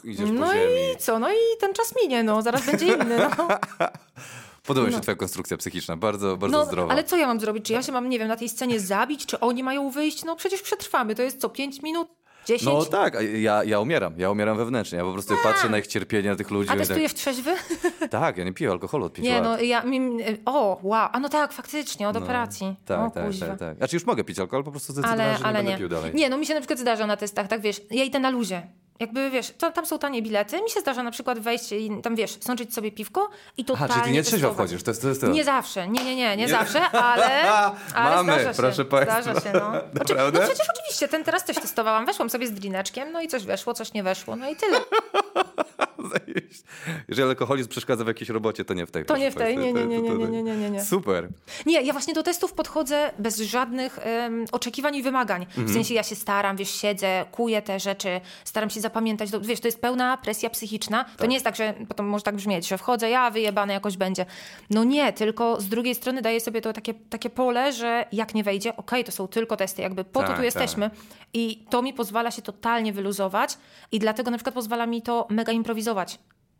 idziesz 0.03 0.29
No 0.33 0.45
po 0.47 0.53
ziemi. 0.53 0.93
i 0.95 0.97
co? 0.97 1.19
No 1.19 1.31
i 1.31 1.35
ten 1.59 1.73
czas 1.73 1.93
minie, 2.03 2.23
no 2.23 2.41
zaraz 2.41 2.65
będzie 2.65 2.87
inny. 2.87 3.17
No. 3.37 3.47
Podoba 4.67 4.87
mi 4.87 4.93
się 4.93 5.01
twoja 5.01 5.15
konstrukcja 5.15 5.57
psychiczna, 5.57 5.97
bardzo, 5.97 6.37
bardzo 6.37 6.57
No, 6.57 6.65
zdrowa. 6.65 6.91
ale 6.93 7.03
co 7.03 7.17
ja 7.17 7.27
mam 7.27 7.39
zrobić? 7.39 7.65
Czy 7.65 7.73
ja 7.73 7.83
się 7.83 7.91
mam, 7.91 8.09
nie 8.09 8.19
wiem, 8.19 8.27
na 8.27 8.35
tej 8.37 8.49
scenie 8.49 8.79
zabić? 8.79 9.25
Czy 9.25 9.39
oni 9.39 9.63
mają 9.63 9.89
wyjść? 9.89 10.23
No 10.23 10.35
przecież 10.35 10.61
przetrwamy. 10.61 11.15
To 11.15 11.21
jest 11.21 11.41
co, 11.41 11.49
5 11.49 11.81
minut? 11.81 12.07
10? 12.47 12.63
No 12.73 12.85
tak, 12.85 13.15
a 13.15 13.21
ja, 13.21 13.63
ja 13.63 13.79
umieram, 13.79 14.13
ja 14.19 14.31
umieram 14.31 14.57
wewnętrznie, 14.57 14.97
ja 14.97 15.03
po 15.03 15.11
prostu 15.13 15.33
patrzę 15.43 15.69
na 15.69 15.77
ich 15.77 15.87
cierpienie, 15.87 16.29
na 16.29 16.35
tych 16.35 16.51
ludzi. 16.51 16.69
A 16.71 16.75
i 16.75 16.77
testujesz 16.77 17.13
trzeźwy? 17.13 17.51
tak, 17.99 18.09
tak, 18.21 18.37
ja 18.37 18.43
nie 18.43 18.53
piję 18.53 18.71
alkoholu 18.71 19.05
od 19.05 19.13
5 19.13 19.27
Nie, 19.27 19.33
lat. 19.33 19.43
no 19.43 19.59
ja... 19.61 19.83
Mi, 19.83 20.17
o, 20.45 20.79
wow. 20.83 21.09
A 21.11 21.19
no 21.19 21.29
tak, 21.29 21.53
faktycznie, 21.53 22.09
od 22.09 22.15
operacji. 22.17 22.75
Tak, 22.85 22.99
o, 22.99 23.09
tak, 23.11 23.25
kuźwa. 23.25 23.45
tak, 23.47 23.59
tak. 23.59 23.77
Znaczy 23.77 23.95
już 23.95 24.05
mogę 24.05 24.23
pić 24.23 24.39
alkohol, 24.39 24.63
po 24.63 24.71
prostu 24.71 24.93
zdecydowałem, 24.93 25.21
Ale, 25.29 25.37
że 25.37 25.39
nie 25.43 25.45
ale 25.45 25.57
będę 25.57 25.71
nie. 25.71 25.77
pił 25.77 25.89
dalej. 25.89 26.11
Nie, 26.13 26.29
no 26.29 26.37
mi 26.37 26.45
się 26.45 26.53
na 26.53 26.59
przykład 26.59 26.79
zdarza 26.79 27.07
na 27.07 27.17
testach, 27.17 27.47
tak 27.47 27.61
wiesz, 27.61 27.81
ja 27.91 28.03
idę 28.03 28.19
na 28.19 28.29
luzie. 28.29 28.67
Jakby 28.99 29.29
wiesz, 29.29 29.53
to, 29.57 29.71
tam 29.71 29.85
są 29.85 29.99
tanie 29.99 30.21
bilety, 30.21 30.61
mi 30.61 30.69
się 30.69 30.79
zdarza 30.79 31.03
na 31.03 31.11
przykład 31.11 31.39
wejść 31.39 31.71
i 31.71 32.01
tam 32.03 32.15
wiesz, 32.15 32.37
sączyć 32.41 32.73
sobie 32.73 32.91
piwko 32.91 33.29
i 33.57 33.65
totalnie 33.65 33.93
Aha, 33.93 34.03
czyli 34.03 34.13
ty 34.13 34.17
nie 34.17 34.23
trzeźwo 34.23 34.53
wchodzisz, 34.53 34.83
to 34.83 34.91
jest 34.91 35.01
to. 35.01 35.07
Jest 35.07 35.21
to. 35.21 35.27
Nie 35.27 35.43
zawsze, 35.43 35.87
nie, 35.87 36.05
nie, 36.05 36.15
nie, 36.15 36.37
nie, 36.37 36.47
zawsze, 36.49 36.81
ale, 36.89 37.51
ale 37.95 38.15
Mamy, 38.15 38.33
zdarza 38.33 38.53
się. 38.53 38.57
proszę 38.57 38.85
państwa. 38.85 39.21
Zdarza 39.21 39.41
się, 39.41 39.51
no. 39.53 39.71
Znaczy, 39.95 40.15
no 40.33 40.41
przecież 40.41 40.67
oczywiście, 40.79 41.07
ten 41.07 41.23
teraz 41.23 41.45
też 41.45 41.55
testowałam, 41.57 42.05
weszłam 42.05 42.29
sobie 42.29 42.47
z 42.47 42.51
drineczkiem, 42.51 43.11
no 43.11 43.21
i 43.21 43.27
coś 43.27 43.45
weszło, 43.45 43.73
coś 43.73 43.93
nie 43.93 44.03
weszło, 44.03 44.35
no 44.35 44.49
i 44.49 44.55
tyle. 44.55 44.79
Zajebiście. 46.09 46.63
Jeżeli 47.07 47.29
alkoholizm 47.29 47.69
przeszkadza 47.69 48.03
w 48.03 48.07
jakiejś 48.07 48.29
robocie, 48.29 48.65
to 48.65 48.73
nie 48.73 48.85
w 48.85 48.91
tej. 48.91 49.05
To 49.05 49.17
nie 49.17 49.31
w 49.31 49.35
tej, 49.35 49.57
nie, 49.57 49.73
To- 49.73 49.79
nie, 49.79 49.85
nie, 49.85 49.97
to- 50.09 50.15
nie, 50.17 50.25
to- 50.25 50.31
nie, 50.31 50.43
nie, 50.43 50.55
nie, 50.57 50.69
nie. 50.69 50.83
Super. 50.85 51.29
Nie, 51.65 51.81
ja 51.81 51.93
właśnie 51.93 52.13
do 52.13 52.23
testów 52.23 52.53
podchodzę 52.53 53.11
bez 53.19 53.37
żadnych 53.39 53.99
em, 54.01 54.45
oczekiwań 54.51 54.95
i 54.95 55.03
wymagań. 55.03 55.41
Mhm. 55.43 55.67
W 55.67 55.71
sensie 55.73 55.93
ja 55.93 56.03
się 56.03 56.15
staram, 56.15 56.57
wiesz, 56.57 56.69
siedzę, 56.81 57.25
kuję 57.31 57.61
te 57.61 57.79
rzeczy, 57.79 58.21
staram 58.43 58.69
się 58.69 58.81
zapamiętać. 58.81 59.31
To, 59.31 59.41
wiesz, 59.41 59.59
to 59.59 59.67
jest 59.67 59.81
pełna 59.81 60.17
presja 60.17 60.49
psychiczna. 60.49 61.05
To 61.17 61.25
nie 61.25 61.33
jest 61.35 61.43
tak, 61.45 61.55
że 61.55 61.73
potem 61.87 62.05
może 62.05 62.23
tak 62.23 62.35
brzmieć, 62.35 62.67
że 62.67 62.77
wchodzę, 62.77 63.09
ja 63.09 63.29
wyjebane 63.31 63.73
jakoś 63.73 63.97
będzie. 63.97 64.25
No 64.69 64.83
nie, 64.83 65.13
tylko 65.13 65.61
z 65.61 65.67
drugiej 65.67 65.95
strony 65.95 66.21
daję 66.21 66.39
sobie 66.39 66.61
to 66.61 66.73
takie, 66.73 66.93
takie 66.93 67.29
pole, 67.29 67.73
że 67.73 68.05
jak 68.11 68.35
nie 68.35 68.43
wejdzie, 68.43 68.75
okej, 68.77 69.03
to 69.03 69.11
są 69.11 69.27
tylko 69.27 69.57
testy, 69.57 69.81
jakby 69.81 70.03
po 70.03 70.21
to 70.21 70.27
Tak, 70.27 70.37
tu 70.37 70.43
jesteśmy. 70.43 70.91
I 71.33 71.65
to 71.69 71.81
mi 71.81 71.93
pozwala 71.93 72.31
się 72.31 72.41
totalnie 72.41 72.93
wyluzować 72.93 73.57
i 73.91 73.99
dlatego 73.99 74.31
na 74.31 74.37
przykład 74.37 74.55
pozwala 74.55 74.85
mi 74.85 75.01
to 75.01 75.27
mega 75.29 75.51
improwizować. 75.51 75.94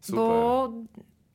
Super. 0.02 0.16
Bo 0.20 0.74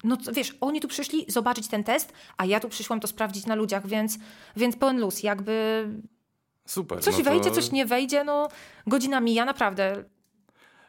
no 0.04 0.16
wiesz, 0.32 0.56
oni 0.60 0.80
tu 0.80 0.88
przyszli 0.88 1.24
zobaczyć 1.28 1.68
ten 1.68 1.84
test, 1.84 2.12
a 2.36 2.44
ja 2.46 2.60
tu 2.60 2.68
przyszłam 2.68 3.00
to 3.00 3.08
sprawdzić 3.08 3.46
na 3.46 3.54
ludziach, 3.54 3.86
więc, 3.86 4.18
więc 4.56 4.76
pełen 4.76 5.00
luz. 5.00 5.22
Jakby 5.22 5.84
Super. 6.66 7.00
coś 7.00 7.18
no 7.18 7.24
to- 7.24 7.30
wejdzie, 7.30 7.50
coś 7.50 7.72
nie 7.72 7.86
wejdzie, 7.86 8.24
no 8.24 8.48
godzina 8.86 9.20
mija, 9.20 9.44
naprawdę. 9.44 10.04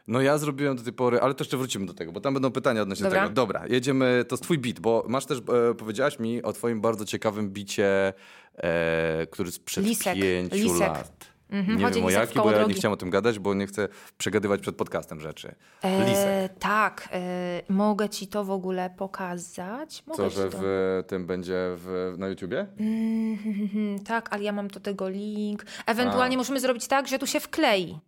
No 0.06 0.20
ja 0.20 0.38
zrobiłem 0.38 0.76
do 0.76 0.82
tej 0.82 0.92
pory, 0.92 1.20
ale 1.20 1.34
to 1.34 1.44
jeszcze 1.44 1.56
wrócimy 1.56 1.86
do 1.86 1.94
tego, 1.94 2.12
bo 2.12 2.20
tam 2.20 2.34
będą 2.34 2.50
pytania 2.50 2.82
odnośnie 2.82 3.04
Dobra. 3.04 3.22
tego. 3.22 3.34
Dobra, 3.34 3.66
jedziemy, 3.66 4.24
to 4.28 4.34
jest 4.34 4.42
twój 4.42 4.58
beat, 4.58 4.80
bo 4.80 5.04
masz 5.08 5.26
też, 5.26 5.38
e, 5.38 5.74
powiedziałaś 5.74 6.18
mi 6.18 6.42
o 6.42 6.52
twoim 6.52 6.80
bardzo 6.80 7.04
ciekawym 7.04 7.50
bicie, 7.50 8.12
e, 8.56 9.26
który 9.30 9.52
sprzed 9.52 9.84
Lisek, 9.84 10.14
pięciu 10.14 10.56
lisek. 10.56 10.80
lat. 10.80 11.31
Mhm, 11.52 11.78
Nie 11.78 11.84
chodzi 11.84 11.94
wiem 11.96 12.04
o 12.04 12.08
lisek 12.08 12.20
jaki, 12.20 12.38
bo 12.38 12.44
ja 12.44 12.52
nie 12.52 12.58
drogi. 12.58 12.74
chciałem 12.74 12.92
o 12.92 12.96
tym 12.96 13.10
gadać, 13.10 13.38
bo 13.38 13.54
nie 13.54 13.66
chcę 13.66 13.88
przegadywać 14.18 14.60
przed 14.60 14.76
podcastem 14.76 15.20
rzeczy. 15.20 15.54
Lisek. 15.82 16.26
E, 16.26 16.48
tak, 16.58 17.08
e, 17.12 17.62
mogę 17.68 18.08
ci 18.08 18.26
to 18.26 18.44
w 18.44 18.50
ogóle 18.50 18.90
pokazać. 18.90 20.02
Mogę 20.06 20.16
Co, 20.16 20.30
że 20.30 20.50
to. 20.50 20.58
w 20.60 21.04
tym 21.06 21.26
będzie 21.26 21.54
w, 21.76 22.14
na 22.18 22.28
YouTubie? 22.28 22.66
Mhm, 22.80 23.98
tak, 24.12 24.28
ale 24.32 24.42
ja 24.42 24.52
mam 24.52 24.68
do 24.68 24.80
tego 24.80 25.08
link. 25.08 25.64
Ewentualnie 25.86 26.36
możemy 26.36 26.60
zrobić 26.60 26.86
tak, 26.86 27.08
że 27.08 27.18
tu 27.18 27.26
się 27.26 27.40
wklei. 27.40 27.98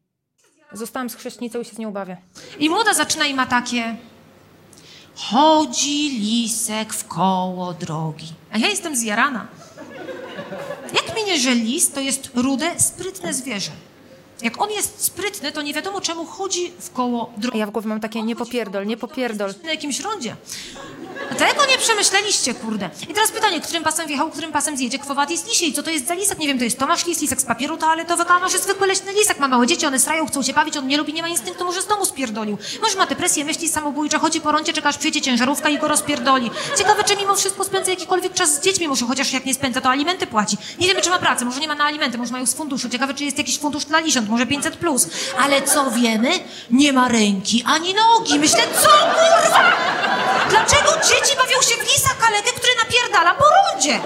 Zostałam 0.73 1.11
z 1.11 1.15
chrześcinicą 1.15 1.61
i 1.61 1.65
się 1.65 1.75
z 1.75 1.79
nią 1.79 1.93
bawię. 1.93 2.17
I 2.59 2.71
młoda 2.71 2.95
zaczyna 2.95 3.27
i 3.27 3.35
ma 3.35 3.47
takie... 3.47 3.97
Chodzi 5.17 6.19
lisek 6.19 6.93
w 6.93 7.09
koło 7.09 7.73
drogi. 7.73 8.33
A 8.53 8.59
ja 8.59 8.69
jestem 8.69 8.97
zjarana. 8.97 9.47
Jak 10.95 11.17
minie, 11.17 11.39
że 11.39 11.55
lis 11.55 11.91
to 11.91 12.01
jest 12.01 12.31
rude, 12.35 12.81
sprytne 12.81 13.35
zwierzę. 13.35 13.71
Jak 14.43 14.63
on 14.63 14.71
jest 14.71 15.01
sprytny, 15.05 15.53
to 15.53 15.63
nie 15.63 15.75
wiadomo 15.75 16.01
czemu 16.01 16.25
chodzi 16.27 16.73
w 16.79 16.91
koło 16.91 17.33
drogi. 17.37 17.59
Ja 17.59 17.67
w 17.67 17.71
głowie 17.71 17.89
mam 17.89 18.01
takie 18.01 18.23
nie 18.23 18.37
popierdol, 18.37 18.87
nie 18.87 18.97
popierdol. 18.97 19.55
Na 19.63 19.71
jakimś 19.71 20.01
rondzie. 20.01 20.37
Tego 21.29 21.67
nie 21.67 21.79
przemyśleliście, 21.79 22.55
kurde. 22.55 22.91
I 23.09 23.15
teraz 23.15 23.31
pytanie, 23.31 23.61
którym 23.61 23.85
pasem 23.85 24.07
wjechał, 24.07 24.31
którym 24.31 24.53
pasem 24.53 24.77
zjedzie 24.77 24.99
kwowatis 24.99 25.47
lisiej? 25.47 25.73
Co 25.73 25.83
to 25.83 25.91
jest 25.91 26.07
za 26.07 26.15
lisek? 26.15 26.39
Nie 26.39 26.47
wiem, 26.47 26.59
to 26.59 26.65
jest 26.65 26.79
Tomasz 26.79 27.07
Lis, 27.07 27.21
lisek 27.21 27.41
z 27.41 27.45
papieru 27.45 27.77
toaletowego, 27.77 28.31
a 28.31 28.39
może 28.39 28.59
zwykły 28.59 28.87
leśny 28.87 29.13
lisek. 29.13 29.39
Ma 29.39 29.49
małe 29.49 29.67
dzieci, 29.67 29.87
one 29.87 29.99
strają, 29.99 30.27
chcą 30.27 30.43
się 30.43 30.53
bawić, 30.53 30.77
on 30.77 30.87
nie 30.89 30.97
lubi, 30.97 31.13
nie 31.13 31.23
ma 31.23 31.29
instynktu, 31.29 31.65
może 31.65 31.83
z 31.83 31.87
domu 31.87 32.05
spierdolił. 32.05 32.59
Może 32.83 32.99
ma 32.99 33.07
depresję, 33.07 33.45
myśli 33.45 33.69
samobójcze, 33.69 34.19
chodzi 34.19 34.41
po 34.41 34.53
roncie, 34.53 34.73
czeka 34.73 34.89
aż 34.89 34.99
przyjedzie 34.99 35.21
ciężarówka 35.21 35.69
i 35.69 35.79
go 35.79 35.89
rozpierdoli. 35.89 36.51
Ciekawe, 36.79 37.05
czy 37.05 37.17
mimo 37.17 37.35
wszystko 37.35 37.65
spędza 37.65 37.91
jakikolwiek 37.91 38.35
czas 38.35 38.55
z 38.55 38.61
dziećmi, 38.61 38.89
może 38.89 39.07
chociaż 39.07 39.33
jak 39.33 39.45
nie 39.45 39.55
spędza, 39.55 39.81
to 39.81 39.91
alimenty 39.91 40.27
płaci. 40.27 40.57
Nie 40.79 40.87
wiemy, 40.87 41.03
czy 41.03 41.11
ma 41.11 41.19
pracę, 41.19 41.45
może 41.45 41.61
nie 41.61 41.69
ma 41.69 41.75
na 41.75 41.85
alimenty, 41.85 42.19
może 42.19 42.33
mają 42.33 42.47
z 42.47 42.55
funduszu. 42.55 42.89
Ciekawe, 42.89 43.15
czy 43.15 43.25
jest 43.25 43.39
jakiś 43.39 43.59
fundusz 43.59 43.85
dla 43.85 44.01
lisiąt, 44.01 44.29
może 44.29 44.47
500 44.47 44.77
plus. 44.77 45.09
Ale 45.39 45.63
co 45.63 45.91
wiemy? 45.91 46.31
Nie 46.71 46.93
ma 46.93 47.09
ręki 47.09 47.65
ani 47.67 47.95
nogi. 47.95 48.39
Myślę, 48.39 48.63
co 48.83 48.89
kurwa? 48.89 49.73
Dlaczego 50.51 51.01
dzieci 51.15 51.37
bawią 51.37 51.63
się 51.63 51.75
w 51.77 51.93
lisa 51.93 52.15
kalekę, 52.21 52.51
który 52.53 52.73
napierdala 52.85 53.35
po 53.35 53.45
rondzie? 53.45 54.01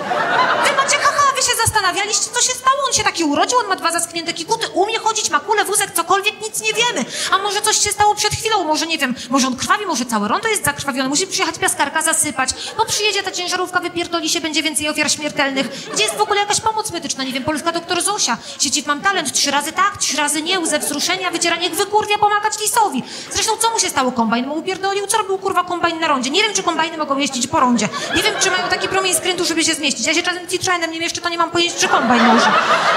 Wy 0.64 0.76
macie 0.76 0.98
haha, 0.98 1.32
wy 1.36 1.42
się 1.42 1.56
zastanawialiście, 1.56 2.30
co 2.34 2.42
się 2.42 2.52
stało? 2.52 2.76
On 2.86 2.92
się 2.92 3.04
taki 3.04 3.24
urodził, 3.24 3.58
on 3.58 3.66
ma 3.66 3.76
dwa 3.76 3.92
zaschnięte 3.92 4.32
kikuty, 4.32 4.68
umie 4.68 4.98
chodzić, 4.98 5.30
ma 5.30 5.40
kulę, 5.40 5.64
wózek, 5.64 5.90
cokolwiek, 5.90 6.40
nic 6.40 6.60
nie 6.60 6.72
wiemy. 6.72 7.04
A 7.30 7.38
może 7.38 7.62
coś 7.62 7.78
się 7.78 7.90
stało 7.90 8.14
przed 8.14 8.32
chwilą, 8.34 8.64
może 8.64 8.86
nie 8.86 8.98
wiem, 8.98 9.14
może 9.30 9.46
on 9.46 9.56
krwawi, 9.56 9.86
może 9.86 10.06
całe 10.06 10.28
rondo 10.28 10.48
jest 10.48 10.64
zakrwawione, 10.64 11.08
musi 11.08 11.26
przyjechać 11.26 11.58
piaskarka, 11.58 12.02
zasypać, 12.02 12.50
bo 12.76 12.84
przyjedzie 12.84 13.22
ta 13.22 13.30
ciężarówka, 13.30 13.80
wypierdoli 13.80 14.30
się, 14.30 14.40
będzie 14.40 14.62
więcej 14.62 14.88
ofiar 14.88 15.10
śmiertelnych. 15.10 15.68
Gdzie 15.92 16.04
jest 16.04 16.16
w 16.16 16.20
ogóle 16.20 16.40
jakaś 16.40 16.60
pomoc 16.60 16.90
medyczna? 16.90 17.24
Nie 17.24 17.32
wiem, 17.32 17.44
polska 17.44 17.72
doktor 17.72 18.02
Zosia. 18.02 18.38
Sieci 18.60 18.84
mam 18.86 19.00
talent, 19.00 19.32
trzy 19.32 19.50
razy 19.50 19.72
tak, 19.72 19.96
trzy 19.96 20.16
razy 20.16 20.42
nie, 20.42 20.60
łzę 20.60 20.78
wzruszenia, 20.78 21.30
wycieranie 21.30 21.70
wykurwia, 21.70 22.18
pomagać 22.18 22.60
lisowi. 22.60 23.02
Zresztą 23.30 23.52
co 23.56 23.70
mu 23.70 23.78
się 23.78 23.88
stało? 23.90 24.12
Kombajn 24.12 24.46
mu 24.46 24.54
upierdolił? 24.58 25.06
Co 25.06 25.18
robił 25.18 25.38
kurwa 25.38 25.64
kombajn 25.64 26.00
na 26.00 26.08
rondzie? 26.08 26.30
Nie 26.30 26.42
wiem, 26.42 26.54
czy 26.54 26.62
kombajny 26.62 26.97
mogą 26.98 27.18
jeździć 27.18 27.46
po 27.46 27.60
rondzie. 27.60 27.88
Nie 28.16 28.22
wiem, 28.22 28.34
czy 28.40 28.50
mają 28.50 28.68
taki 28.68 28.88
promień 28.88 29.14
skrętu, 29.14 29.44
żeby 29.44 29.64
się 29.64 29.74
zmieścić. 29.74 30.06
Ja 30.06 30.14
się 30.14 30.22
czasem 30.22 30.48
citrzenem 30.48 30.90
nie 30.90 31.00
mieszczę, 31.00 31.20
to 31.20 31.28
nie 31.28 31.38
mam 31.38 31.50
pojęcia, 31.50 31.78
czy 31.80 31.88
kombajn 31.88 32.24
może. 32.24 32.46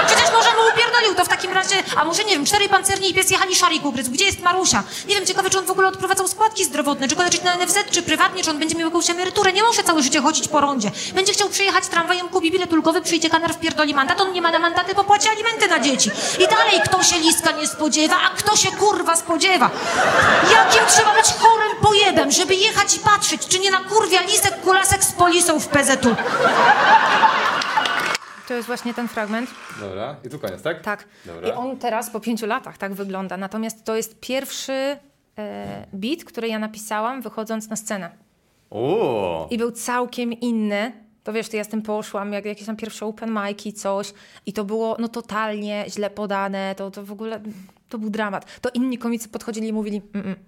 Przecież 0.07 0.31
może 0.33 0.49
mu 0.49 0.61
upierdolił 0.73 1.15
to 1.15 1.25
w 1.25 1.27
takim 1.27 1.53
razie, 1.53 1.75
a 1.95 2.05
może 2.05 2.23
nie 2.23 2.31
wiem, 2.31 2.45
czterej 2.45 2.69
pancerni 2.69 3.09
i 3.09 3.13
pies 3.13 3.31
jechali 3.31 3.55
szarik 3.55 3.85
ugryzł. 3.85 4.11
Gdzie 4.11 4.25
jest 4.25 4.39
Marusia? 4.39 4.83
Nie 5.07 5.15
wiem, 5.15 5.25
ciekawe, 5.25 5.49
czy 5.49 5.59
on 5.59 5.65
w 5.65 5.71
ogóle 5.71 5.87
odprowadzał 5.87 6.27
składki 6.27 6.65
zdrowotne, 6.65 7.07
czy 7.07 7.15
go 7.15 7.23
leczyć 7.23 7.43
na 7.43 7.55
NFZ, 7.57 7.75
czy 7.91 8.01
prywatnie, 8.01 8.43
czy 8.43 8.49
on 8.49 8.59
będzie 8.59 8.75
miał 8.75 8.87
jakąś 8.87 9.09
emeryturę. 9.09 9.53
Nie 9.53 9.63
muszę 9.63 9.83
całe 9.83 10.03
życie 10.03 10.21
chodzić 10.21 10.47
po 10.47 10.61
rondzie. 10.61 10.91
Będzie 11.13 11.33
chciał 11.33 11.49
przyjechać 11.49 11.87
tramwajem, 11.87 12.29
kupi 12.29 12.51
bilet 12.51 12.73
ulgowy, 12.73 13.01
przyjdzie 13.01 13.29
kanar 13.29 13.53
w 13.53 13.59
pierdoli 13.59 13.93
mandat, 13.93 14.21
on 14.21 14.33
nie 14.33 14.41
ma 14.41 14.51
na 14.51 14.59
mandaty, 14.59 14.95
bo 14.95 15.03
płaci 15.03 15.29
alimenty 15.29 15.67
na 15.67 15.79
dzieci. 15.79 16.11
I 16.39 16.47
dalej, 16.47 16.81
kto 16.85 17.03
się 17.03 17.19
liska 17.19 17.51
nie 17.51 17.67
spodziewa, 17.67 18.15
a 18.25 18.29
kto 18.29 18.55
się 18.57 18.71
kurwa 18.71 19.15
spodziewa. 19.15 19.69
Jakim 20.51 20.81
trzeba 20.87 21.13
być 21.13 21.25
chorym 21.25 21.70
pojebem, 21.81 22.31
żeby 22.31 22.55
jechać 22.55 22.95
i 22.95 22.99
patrzeć, 22.99 23.47
czy 23.47 23.59
nie 23.59 23.71
na 23.71 23.77
kurwia 23.77 24.21
lisek 24.21 24.61
kulasek 24.61 25.03
z 25.03 25.11
polisą 25.11 25.59
w 25.59 25.67
PZU. 25.67 26.15
To 28.47 28.53
jest 28.55 28.67
właśnie 28.67 28.93
ten 28.93 29.07
fragment. 29.07 29.49
Dobra, 29.79 30.15
i 30.25 30.29
tu 30.29 30.39
koniec, 30.39 30.61
tak? 30.61 30.81
Tak. 30.81 31.05
Dobra. 31.25 31.49
I 31.49 31.51
on 31.51 31.77
teraz 31.77 32.09
po 32.09 32.19
pięciu 32.19 32.45
latach 32.45 32.77
tak 32.77 32.93
wygląda. 32.93 33.37
Natomiast 33.37 33.83
to 33.83 33.95
jest 33.95 34.19
pierwszy 34.19 34.73
e, 34.73 34.97
beat, 35.93 36.23
który 36.23 36.47
ja 36.47 36.59
napisałam 36.59 37.21
wychodząc 37.21 37.69
na 37.69 37.75
scenę. 37.75 38.11
O. 38.69 39.47
I 39.51 39.57
był 39.57 39.71
całkiem 39.71 40.33
inny. 40.33 40.91
To 41.23 41.33
wiesz, 41.33 41.49
to 41.49 41.57
ja 41.57 41.63
z 41.63 41.67
tym 41.67 41.81
poszłam, 41.81 42.33
jak 42.33 42.45
jakieś 42.45 42.65
tam 42.65 42.75
pierwsze 42.75 43.05
open 43.05 43.33
mic'i, 43.33 43.73
coś. 43.73 44.13
I 44.45 44.53
to 44.53 44.63
było 44.63 44.97
no 44.99 45.07
totalnie 45.07 45.85
źle 45.87 46.09
podane. 46.09 46.75
To, 46.75 46.91
to 46.91 47.05
w 47.05 47.11
ogóle, 47.11 47.41
to 47.89 47.97
był 47.97 48.09
dramat. 48.09 48.59
To 48.61 48.69
inni 48.73 48.97
komicy 48.97 49.29
podchodzili 49.29 49.67
i 49.67 49.73
mówili, 49.73 50.01
mm, 50.13 50.27
mm, 50.27 50.39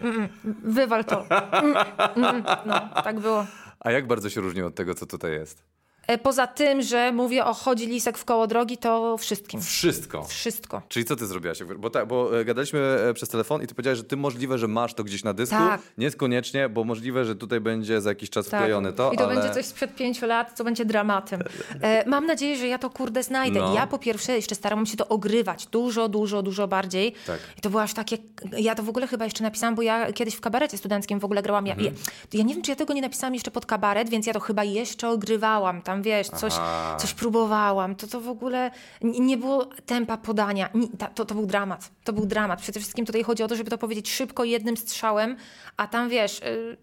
mm, 0.00 0.28
mm, 0.44 0.56
wywal 0.64 1.04
to. 1.04 1.26
Mm, 1.30 1.76
mm. 2.16 2.44
No, 2.66 3.02
tak 3.04 3.20
było. 3.20 3.46
A 3.80 3.90
jak 3.90 4.06
bardzo 4.06 4.30
się 4.30 4.40
różni 4.40 4.62
od 4.62 4.74
tego, 4.74 4.94
co 4.94 5.06
tutaj 5.06 5.32
jest? 5.32 5.73
E, 6.06 6.18
Poza 6.18 6.46
tym, 6.46 6.82
że 6.82 7.12
mówię 7.12 7.44
o 7.44 7.54
chodzi 7.54 7.86
lisek 7.86 8.18
w 8.18 8.24
koło 8.24 8.46
drogi, 8.46 8.78
to 8.78 9.16
wszystkim. 9.18 9.60
Wszystko. 9.62 10.24
Wszystko. 10.24 10.82
Czyli 10.88 11.04
co 11.04 11.16
ty 11.16 11.26
zrobiłaś? 11.26 11.62
Bo, 11.78 11.90
tak, 11.90 12.06
bo 12.08 12.40
e, 12.40 12.44
gadaliśmy 12.44 12.78
e, 12.80 13.14
przez 13.14 13.28
telefon 13.28 13.62
i 13.62 13.66
ty 13.66 13.74
powiedziałeś, 13.74 13.98
że 13.98 14.04
ty 14.04 14.16
możliwe, 14.16 14.58
że 14.58 14.68
masz 14.68 14.94
to 14.94 15.04
gdzieś 15.04 15.24
na 15.24 15.34
dysku. 15.34 15.56
Tak. 15.56 15.80
Niekoniecznie, 15.98 16.68
bo 16.68 16.84
możliwe, 16.84 17.24
że 17.24 17.36
tutaj 17.36 17.60
będzie 17.60 18.00
za 18.00 18.10
jakiś 18.10 18.30
czas 18.30 18.46
Tak. 18.48 18.60
wklejone 18.60 18.92
to, 18.92 19.12
I 19.12 19.16
to 19.16 19.24
ale... 19.24 19.34
będzie 19.34 19.54
coś 19.54 19.64
sprzed 19.66 19.94
pięciu 19.94 20.26
lat, 20.26 20.52
co 20.54 20.64
będzie 20.64 20.84
dramatem. 20.84 21.40
E, 21.82 22.08
mam 22.08 22.26
nadzieję, 22.26 22.56
że 22.56 22.66
ja 22.68 22.78
to 22.78 22.90
kurde 22.90 23.22
znajdę. 23.22 23.60
No. 23.60 23.74
Ja 23.74 23.86
po 23.86 23.98
pierwsze 23.98 24.32
jeszcze 24.32 24.54
starałam 24.54 24.86
się 24.86 24.96
to 24.96 25.08
ogrywać 25.08 25.66
dużo, 25.66 26.08
dużo, 26.08 26.42
dużo 26.42 26.68
bardziej. 26.68 27.14
Tak. 27.26 27.38
I 27.58 27.60
to 27.60 27.70
było 27.70 27.82
aż 27.82 27.94
takie... 27.94 28.18
Ja 28.58 28.74
to 28.74 28.82
w 28.82 28.88
ogóle 28.88 29.06
chyba 29.06 29.24
jeszcze 29.24 29.42
napisałam, 29.42 29.74
bo 29.74 29.82
ja 29.82 30.12
kiedyś 30.12 30.34
w 30.34 30.40
kabarecie 30.40 30.78
studenckim 30.78 31.18
w 31.20 31.24
ogóle 31.24 31.42
grałam. 31.42 31.66
Ja, 31.66 31.74
Mhm. 31.74 31.94
ja, 32.32 32.38
ja 32.38 32.44
nie 32.44 32.54
wiem, 32.54 32.62
czy 32.62 32.70
ja 32.70 32.76
tego 32.76 32.94
nie 32.94 33.02
napisałam 33.02 33.34
jeszcze 33.34 33.50
pod 33.50 33.66
kabaret, 33.66 34.10
więc 34.10 34.26
ja 34.26 34.32
to 34.32 34.40
chyba 34.40 34.64
jeszcze 34.64 35.08
ogrywałam. 35.08 35.82
Tam 35.82 35.93
wiesz, 36.02 36.28
coś, 36.28 36.52
Aha. 36.56 36.96
coś 37.00 37.14
próbowałam. 37.14 37.94
To 37.96 38.06
to 38.06 38.20
w 38.20 38.28
ogóle 38.28 38.70
nie 39.02 39.36
było 39.36 39.66
tempa 39.86 40.16
podania. 40.16 40.68
To, 41.14 41.24
to 41.24 41.34
był 41.34 41.46
dramat. 41.46 41.90
To 42.04 42.12
był 42.12 42.26
dramat. 42.26 42.60
Przede 42.60 42.80
wszystkim 42.80 43.06
tutaj 43.06 43.22
chodzi 43.22 43.42
o 43.42 43.48
to, 43.48 43.56
żeby 43.56 43.70
to 43.70 43.78
powiedzieć 43.78 44.10
szybko, 44.10 44.44
jednym 44.44 44.76
strzałem, 44.76 45.36
a 45.76 45.86
tam 45.86 46.08
wiesz, 46.08 46.38
y, 46.38 46.76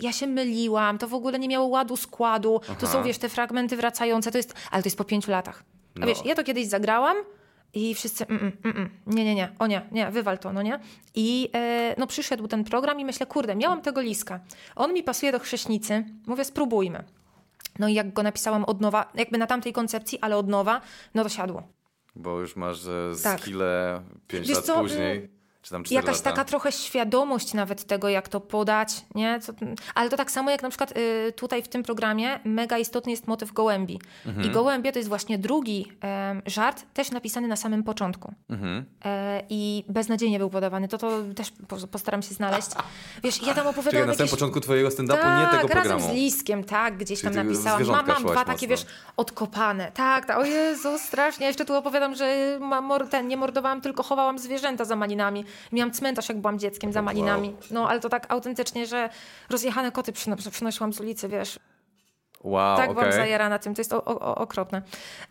ja 0.00 0.12
się 0.12 0.26
myliłam, 0.26 0.98
to 0.98 1.08
w 1.08 1.14
ogóle 1.14 1.38
nie 1.38 1.48
miało 1.48 1.66
ładu, 1.66 1.96
składu. 1.96 2.60
To 2.80 2.86
są, 2.86 3.02
wiesz, 3.02 3.18
te 3.18 3.28
fragmenty 3.28 3.76
wracające, 3.76 4.30
to 4.32 4.38
jest, 4.38 4.54
ale 4.70 4.82
to 4.82 4.86
jest 4.86 4.98
po 4.98 5.04
pięciu 5.04 5.30
latach. 5.30 5.62
A 5.96 6.00
No. 6.00 6.06
wiesz, 6.06 6.18
ja 6.24 6.34
to 6.34 6.44
kiedyś 6.44 6.66
zagrałam 6.66 7.16
i 7.74 7.94
wszyscy, 7.94 8.26
mm, 8.26 8.40
mm, 8.42 8.52
mm, 8.64 8.76
mm, 8.76 8.90
nie, 9.06 9.24
nie, 9.24 9.34
nie, 9.34 9.52
o 9.58 9.66
nie, 9.66 9.82
nie, 9.92 10.10
wywal 10.10 10.38
to, 10.38 10.52
no 10.52 10.62
nie. 10.62 10.78
I 11.14 11.50
e, 11.54 11.94
no 11.98 12.06
przyszedł 12.06 12.48
ten 12.48 12.64
program 12.64 13.00
i 13.00 13.04
myślę, 13.04 13.26
kurde, 13.26 13.56
miałam 13.56 13.82
tego 13.82 14.00
liska. 14.00 14.40
On 14.76 14.92
mi 14.94 15.02
pasuje 15.02 15.32
do 15.32 15.38
chrześnicy, 15.38 16.04
mówię, 16.26 16.44
spróbujmy. 16.44 17.04
No 17.78 17.88
i 17.88 17.94
jak 17.94 18.12
go 18.12 18.22
napisałam 18.22 18.64
od 18.64 18.80
nowa, 18.80 19.10
jakby 19.14 19.38
na 19.38 19.46
tamtej 19.46 19.72
koncepcji, 19.72 20.18
ale 20.20 20.36
od 20.36 20.48
nowa, 20.48 20.80
no 21.14 21.22
to 21.22 21.28
siadło. 21.28 21.62
Bo 22.16 22.40
już 22.40 22.56
masz 22.56 22.80
Tak. 23.22 23.40
skille 23.40 24.02
5 24.28 24.48
Wiesz 24.48 24.56
lat 24.56 24.66
co, 24.66 24.80
później, 24.80 25.28
czy 25.62 25.70
tam 25.70 25.84
4 25.84 25.94
Jakaś 25.94 26.16
lata. 26.16 26.30
taka 26.30 26.44
trochę 26.44 26.72
świadomość 26.72 27.54
nawet 27.54 27.84
tego, 27.84 28.08
jak 28.08 28.28
to 28.28 28.40
podać, 28.40 29.04
nie? 29.14 29.40
Co, 29.40 29.52
ale 29.94 30.10
to 30.10 30.16
tak 30.16 30.30
samo 30.30 30.50
jak 30.50 30.62
na 30.62 30.68
przykład 30.68 30.96
y, 30.96 31.32
tutaj 31.36 31.62
w 31.62 31.68
tym 31.68 31.82
programie 31.82 32.40
mega 32.44 32.78
istotny 32.78 33.10
jest 33.10 33.26
motyw 33.26 33.52
gołębi. 33.52 34.00
Mhm. 34.26 34.46
I 34.46 34.50
gołębie 34.50 34.92
to 34.92 34.98
jest 34.98 35.08
właśnie 35.08 35.38
drugi 35.38 35.92
em, 36.00 36.42
żart, 36.46 36.84
też 36.94 37.10
napisany 37.10 37.48
na 37.48 37.56
samym 37.56 37.82
początku. 37.82 38.34
Mhm. 38.50 38.84
E, 39.04 39.42
I 39.50 39.84
beznadziejnie 39.88 40.38
był 40.38 40.50
podawany. 40.50 40.88
To 40.88 40.98
to 40.98 41.10
też 41.36 41.52
po- 41.68 41.86
postaram 41.86 42.22
się 42.22 42.34
znaleźć. 42.34 42.68
Wiesz, 43.22 43.42
ja 43.42 43.54
tam 43.54 43.66
opowiadałam 43.72 44.06
na 44.06 44.14
samym 44.14 44.18
jakieś... 44.26 44.30
początku 44.30 44.60
twojego 44.60 44.88
stand-upu, 44.88 45.22
tak, 45.22 45.38
nie 45.52 45.58
tego 45.60 45.74
razem 45.74 45.90
programu. 45.90 46.14
z 46.14 46.16
Liskiem, 46.16 46.64
tak, 46.64 46.96
gdzieś 46.96 47.20
Czyli 47.20 47.34
tam 47.34 47.46
napisałam. 47.46 47.86
Mam, 47.86 48.06
mam 48.06 48.22
dwa 48.22 48.34
takie, 48.34 48.50
mocno. 48.50 48.68
wiesz, 48.68 48.86
odkopane. 49.16 49.92
Tak, 49.92 50.26
tak, 50.26 50.38
o 50.38 50.44
Jezu, 50.44 50.98
strasznie. 50.98 51.44
Ja 51.44 51.48
jeszcze 51.48 51.64
tu 51.64 51.74
opowiadam, 51.74 52.14
że 52.14 52.58
ma, 52.60 52.80
mor, 52.80 53.08
ten, 53.08 53.28
nie 53.28 53.36
mordowałam, 53.36 53.80
tylko 53.80 54.02
chowałam 54.02 54.38
zwierzęta 54.38 54.84
za 54.84 54.96
malinami. 54.96 55.44
Miałam 55.72 55.92
cmentarz, 55.92 56.28
jak 56.28 56.40
byłam 56.40 56.58
dzieckiem, 56.58 56.92
za 56.92 57.02
malinami. 57.02 57.56
No, 57.70 57.88
ale 57.88 58.00
to 58.00 58.08
tak 58.08 58.32
autentycznie, 58.32 58.86
że 58.86 59.10
rozjechane 59.50 59.92
koty 59.92 60.12
przyno- 60.12 60.50
przynosiłam 60.50 60.92
z 60.92 61.00
ulicy, 61.00 61.28
wiesz. 61.28 61.58
Wow, 62.44 62.76
Tak, 62.76 62.90
byłam 62.90 63.06
okej. 63.08 63.18
zajarana 63.20 63.58
tym, 63.58 63.74
to 63.74 63.80
jest 63.80 63.92
o, 63.92 64.04
o, 64.04 64.34
okropne. 64.34 64.82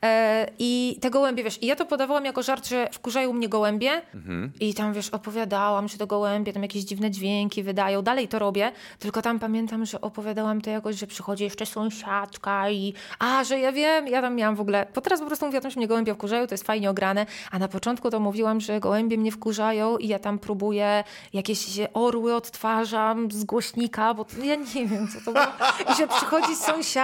E, 0.04 0.48
I 0.60 1.00
te 1.02 1.10
gołębie, 1.10 1.44
wiesz, 1.44 1.64
i 1.64 1.66
ja 1.66 1.76
to 1.76 1.86
podawałam 1.86 2.26
jako 2.26 2.44
żart, 2.44 2.68
że 2.68 2.90
wkurzają 2.92 3.34
mnie 3.34 3.50
gołębie 3.50 3.92
Mhm. 4.16 4.52
i 4.60 4.74
tam, 4.74 4.94
wiesz, 4.94 5.10
opowiadałam, 5.10 5.88
że 5.88 5.98
to 5.98 6.08
gołębie 6.08 6.54
tam 6.54 6.64
jakieś 6.64 6.84
dziwne 6.84 7.12
dźwięki 7.12 7.64
wydają. 7.64 8.02
Dalej 8.02 8.28
to 8.28 8.40
robię, 8.40 8.72
tylko 9.00 9.22
tam 9.22 9.40
pamiętam, 9.40 9.86
że 9.86 10.02
opowiadałam 10.02 10.62
to 10.62 10.70
jakoś, 10.70 10.96
że 10.96 11.08
przychodzi 11.08 11.44
jeszcze 11.44 11.66
sąsiadka 11.66 12.70
i 12.70 12.94
a, 13.20 13.44
że 13.44 13.60
ja 13.60 13.72
wiem, 13.72 14.08
ja 14.08 14.22
tam 14.22 14.36
miałam 14.36 14.56
w 14.56 14.62
ogóle, 14.62 14.88
bo 14.96 15.02
teraz 15.02 15.20
po 15.20 15.26
prostu 15.26 15.52
tym, 15.52 15.72
że 15.72 15.78
mnie 15.80 15.88
gołębie 15.88 16.14
wkurzają, 16.14 16.48
to 16.48 16.54
jest 16.54 16.64
fajnie 16.68 16.90
ograne, 16.90 17.26
a 17.52 17.60
na 17.60 17.68
początku 17.68 18.10
to 18.10 18.20
mówiłam, 18.20 18.60
że 18.62 18.80
gołębie 18.80 19.18
mnie 19.18 19.32
wkurzają 19.32 19.98
i 19.98 20.08
ja 20.08 20.20
tam 20.20 20.40
próbuję 20.40 21.04
jakieś 21.34 21.68
orły 21.94 22.36
odtwarzam 22.36 23.32
z 23.32 23.44
głośnika, 23.44 24.14
bo 24.14 24.26
ja 24.44 24.56
nie 24.56 24.88
wiem, 24.88 25.08
co 25.08 25.20
to 25.26 25.32
było. 25.32 25.46
I 25.94 25.96
że 25.98 26.08
przychodzi 26.08 26.56
sąsiadka, 26.56 26.97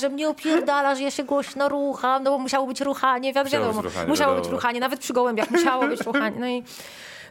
że 0.00 0.08
mnie 0.08 0.28
opierdala, 0.28 0.94
że 0.94 1.02
ja 1.02 1.10
się 1.10 1.24
głośno 1.24 1.68
rucham, 1.68 2.22
no 2.22 2.30
bo 2.30 2.38
musiało 2.38 2.66
być 2.66 2.80
ruchanie, 2.80 3.32
wiadomo, 3.32 3.66
Musiało 3.66 3.72
być 3.82 3.84
ruchanie, 3.84 4.08
musiało 4.08 4.32
wiadomo. 4.32 4.44
być 4.44 4.52
ruchanie, 4.52 4.80
nawet 4.80 5.00
przy 5.00 5.12
gołębiach 5.12 5.50
musiało 5.50 5.88
być 5.88 6.00
ruchanie. 6.00 6.36
No 6.40 6.46
i, 6.48 6.62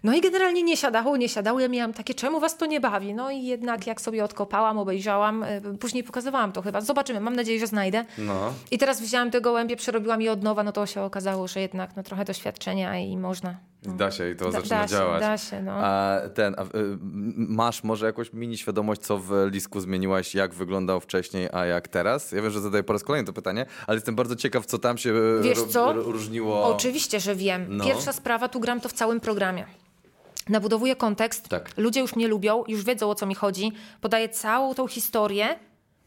no 0.04 0.14
i 0.14 0.22
generalnie 0.22 0.64
nie 0.64 0.78
siadało, 0.78 1.18
nie 1.18 1.30
siadało. 1.30 1.60
Ja 1.60 1.68
miałam 1.68 1.94
takie, 1.94 2.14
czemu 2.14 2.40
was 2.40 2.58
to 2.58 2.66
nie 2.66 2.80
bawi? 2.80 3.14
No 3.14 3.32
i 3.32 3.44
jednak 3.44 3.88
jak 3.88 4.02
sobie 4.02 4.24
odkopałam, 4.24 4.78
obejrzałam, 4.78 5.44
y, 5.44 5.62
później 5.80 6.04
pokazywałam 6.04 6.52
to 6.52 6.62
chyba. 6.62 6.82
Zobaczymy, 6.82 7.20
mam 7.20 7.36
nadzieję, 7.36 7.60
że 7.60 7.68
znajdę. 7.68 8.06
No. 8.18 8.54
I 8.72 8.78
teraz 8.78 9.02
wzięłam 9.02 9.32
te 9.32 9.42
gołębie, 9.42 9.76
przerobiłam 9.76 10.22
je 10.22 10.32
od 10.32 10.44
nowa, 10.44 10.64
no 10.64 10.72
to 10.72 10.86
się 10.86 11.02
okazało, 11.02 11.48
że 11.48 11.60
jednak 11.62 11.96
no, 11.96 12.04
trochę 12.04 12.26
doświadczenia 12.26 13.00
i 13.00 13.18
można. 13.18 13.56
Da 13.96 14.12
się 14.12 14.30
i 14.30 14.36
to 14.36 14.46
Da- 14.46 14.52
zaczyna 14.52 14.76
da 14.82 14.88
się, 14.88 14.92
działać. 14.92 15.22
da 15.22 15.38
się, 15.38 15.62
no. 15.62 15.72
A 15.72 16.20
ten, 16.34 16.56
a, 16.58 16.64
y, 16.64 16.68
masz 17.36 17.84
może 17.84 18.06
jakąś 18.06 18.34
mini 18.34 18.58
świadomość, 18.58 19.02
co 19.02 19.18
w 19.18 19.32
Lisku 19.52 19.80
zmieniłaś, 19.80 20.36
jak 20.36 20.54
wyglądał 20.54 21.00
wcześniej, 21.00 21.50
a 21.54 21.66
jak 21.66 21.88
teraz? 21.88 22.32
Ja 22.32 22.42
wiem, 22.42 22.52
że 22.52 22.62
zadaję 22.62 22.84
po 22.84 22.94
raz 22.94 23.04
kolejny 23.04 23.26
to 23.28 23.34
pytanie, 23.34 23.66
ale 23.88 23.96
jestem 23.98 24.16
bardzo 24.16 24.36
ciekaw, 24.36 24.66
co 24.66 24.78
tam 24.78 24.98
się 24.98 25.14
Wiesz 25.42 25.62
co? 25.64 25.94
różniło. 25.94 26.66
Oczywiście, 26.76 27.20
że 27.20 27.36
wiem. 27.36 27.66
No. 27.70 27.84
Pierwsza 27.86 28.14
sprawa, 28.14 28.48
tu 28.48 28.60
gram 28.60 28.80
to 28.82 28.90
w 28.90 28.94
całym 28.94 29.20
programie. 29.20 29.66
Nabudowuję 30.50 30.96
kontekst, 30.96 31.50
Tak. 31.50 31.72
ludzie 31.78 32.00
już 32.00 32.16
mnie 32.16 32.28
lubią, 32.28 32.64
już 32.68 32.84
wiedzą 32.84 33.10
o 33.10 33.16
co 33.16 33.26
mi 33.26 33.36
chodzi, 33.36 33.72
podaję 34.02 34.30
całą 34.30 34.74
tą 34.74 34.88
historię 34.88 35.60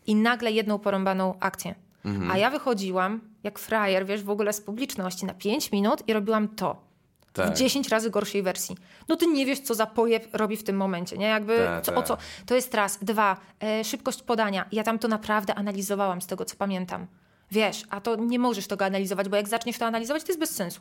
i 0.07 0.15
nagle 0.15 0.53
jedną 0.53 0.79
porąbaną 0.79 1.35
akcję. 1.41 1.75
Mhm. 2.05 2.31
A 2.31 2.39
ja 2.39 2.51
wychodziłam 2.51 3.21
jak 3.45 3.59
frajer, 3.59 4.07
wiesz, 4.07 4.23
w 4.23 4.31
ogóle 4.31 4.53
z 4.53 4.61
publiczności 4.61 5.27
na 5.27 5.35
5 5.35 5.73
minut 5.73 6.03
i 6.09 6.13
robiłam 6.13 6.49
to. 6.49 6.90
Tak. 7.33 7.55
W 7.55 7.59
10 7.59 7.89
razy 7.89 8.11
gorszej 8.11 8.43
wersji. 8.43 8.77
No 9.09 9.17
ty 9.17 9.27
nie 9.27 9.47
wiesz, 9.47 9.61
co 9.61 9.75
za 9.75 9.87
pojeb 9.87 10.29
robi 10.33 10.57
w 10.57 10.65
tym 10.65 10.77
momencie, 10.77 11.19
nie? 11.19 11.27
Jakby, 11.27 11.57
Tak, 11.59 11.85
co, 11.85 11.93
tak. 11.93 12.01
o 12.01 12.03
co? 12.03 12.17
To 12.47 12.55
jest 12.55 12.75
raz. 12.75 12.99
Dwa, 13.03 13.37
e, 13.63 13.85
szybkość 13.85 14.23
podania. 14.23 14.65
Ja 14.73 14.83
tam 14.83 14.99
to 14.99 15.09
naprawdę 15.09 15.55
analizowałam 15.55 16.23
z 16.23 16.27
tego, 16.27 16.45
co 16.45 16.57
pamiętam. 16.57 17.07
Wiesz, 17.51 17.85
a 17.91 18.01
to 18.01 18.17
nie 18.17 18.39
możesz 18.39 18.67
tego 18.67 18.85
analizować, 18.85 19.29
bo 19.29 19.37
jak 19.37 19.49
zaczniesz 19.49 19.79
to 19.79 19.87
analizować, 19.87 20.23
to 20.23 20.29
jest 20.29 20.41
bez 20.41 20.51
sensu. 20.51 20.81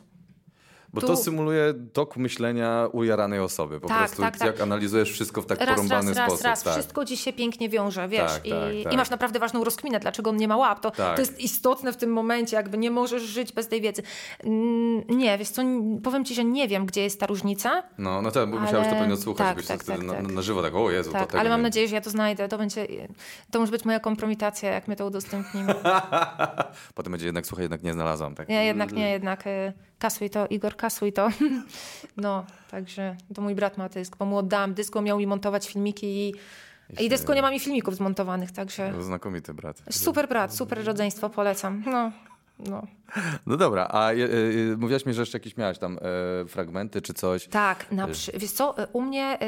Bo 0.92 1.00
Tu- 1.00 1.06
to 1.06 1.16
symuluje 1.16 1.74
tok 1.92 2.16
myślenia 2.16 2.86
ujaranej 2.92 3.40
osoby. 3.40 3.80
Po 3.80 3.88
Tak, 3.88 3.98
prostu 3.98 4.22
tak, 4.22 4.38
tak. 4.38 4.46
jak 4.46 4.60
analizujesz 4.60 5.12
wszystko 5.12 5.42
w 5.42 5.46
tak 5.46 5.58
raz, 5.58 5.68
raz, 5.68 5.76
porąbany 5.76 6.14
raz, 6.14 6.28
sposób. 6.28 6.44
raz, 6.44 6.62
tak. 6.62 6.72
wszystko 6.72 7.04
ci 7.04 7.16
się 7.16 7.32
pięknie 7.32 7.68
wiąże, 7.68 8.08
wiesz, 8.08 8.32
Tak, 8.32 8.46
i, 8.46 8.50
tak, 8.50 8.58
tak. 8.84 8.92
i 8.92 8.96
masz 8.96 9.10
naprawdę 9.10 9.38
ważną 9.38 9.64
rozkminę, 9.64 10.00
dlaczego 10.00 10.30
on 10.30 10.36
nie 10.36 10.48
ma 10.48 10.56
łap, 10.56 10.80
to, 10.80 10.90
Tak. 10.90 11.14
to 11.16 11.22
jest 11.22 11.40
istotne 11.40 11.92
w 11.92 11.96
tym 11.96 12.12
momencie, 12.12 12.56
jakby 12.56 12.78
nie 12.78 12.90
możesz 12.90 13.22
żyć 13.22 13.52
bez 13.52 13.68
tej 13.68 13.80
wiedzy. 13.80 14.02
Nie, 15.08 15.38
wiesz 15.38 15.48
co, 15.48 15.62
powiem 16.02 16.24
ci, 16.24 16.34
że 16.34 16.44
nie 16.44 16.68
wiem, 16.68 16.86
gdzie 16.86 17.02
jest 17.02 17.20
ta 17.20 17.26
różnica, 17.26 17.82
No, 17.98 18.22
no 18.22 18.30
tak, 18.30 18.50
bo 18.50 18.56
Ale- 18.56 18.66
musiałeś 18.66 18.88
to 18.88 18.94
pewnie 18.94 19.14
odsłuchać, 19.14 19.56
tak, 19.56 19.66
tak, 19.66 19.82
wtedy 19.82 19.98
tak, 19.98 20.06
na, 20.06 20.14
tak. 20.14 20.32
na 20.32 20.42
żywo 20.42 20.62
tak, 20.62 20.74
o 20.74 20.90
Jezu, 20.90 21.12
tak, 21.12 21.34
ale 21.34 21.50
mam 21.50 21.62
nadzieję, 21.62 21.88
że 21.88 21.94
ja 21.94 22.00
to 22.00 22.10
znajdę, 22.10 22.48
to 22.48 22.58
będzie, 22.58 22.86
to 23.50 23.58
może 23.60 23.72
być 23.72 23.84
moja 23.84 24.00
kompromitacja, 24.00 24.70
jak 24.70 24.88
my 24.88 24.96
to 24.96 25.06
udostępnimy. 25.06 25.74
Potem 26.94 27.10
będzie 27.10 27.26
jednak, 27.26 27.46
słuchaj, 27.46 27.64
jednak 27.64 27.82
nie 27.82 27.92
znalazłam. 27.92 28.34
Tak. 28.34 28.48
Nie, 28.48 28.64
jednak 28.64 28.92
nie, 28.92 29.10
jednak 29.10 29.46
y, 29.46 29.72
kasuj 30.00 30.30
to, 30.30 30.46
Igor, 30.50 30.76
kasuj 30.76 31.12
to. 31.12 31.28
No, 32.16 32.44
także 32.70 33.16
to 33.34 33.42
mój 33.42 33.54
brat 33.54 33.78
ma 33.78 33.88
dysk, 33.88 34.16
bo 34.16 34.24
mu 34.24 34.36
oddałam 34.38 34.74
dysk, 34.74 34.94
bo 34.94 35.02
miał 35.02 35.18
mi 35.18 35.26
montować 35.26 35.68
filmiki 35.68 36.06
i, 36.06 36.34
i 37.04 37.08
dysko 37.08 37.34
nie 37.34 37.42
ma 37.42 37.50
mi 37.50 37.60
filmików 37.60 37.94
zmontowanych, 37.96 38.50
także 38.52 38.92
Znakomity 39.02 39.54
brat. 39.54 39.82
super 39.90 40.28
brat, 40.28 40.54
super 40.54 40.84
rodzeństwo, 40.84 41.30
polecam. 41.30 41.82
No, 41.86 42.12
no. 42.68 42.82
No 43.46 43.56
dobra, 43.56 43.88
a 43.90 44.12
e, 44.12 44.14
e, 44.14 44.76
mówiłaś 44.78 45.06
mi, 45.06 45.14
że 45.14 45.22
jeszcze 45.22 45.38
jakieś 45.38 45.56
miałaś 45.56 45.78
tam 45.78 45.98
e, 46.42 46.48
fragmenty 46.48 47.02
czy 47.02 47.14
coś. 47.14 47.46
Tak, 47.46 47.92
na 47.92 48.08
przy... 48.08 48.32
wiesz 48.38 48.52
co, 48.52 48.82
y, 48.82 48.86
u 48.92 49.00
mnie, 49.02 49.38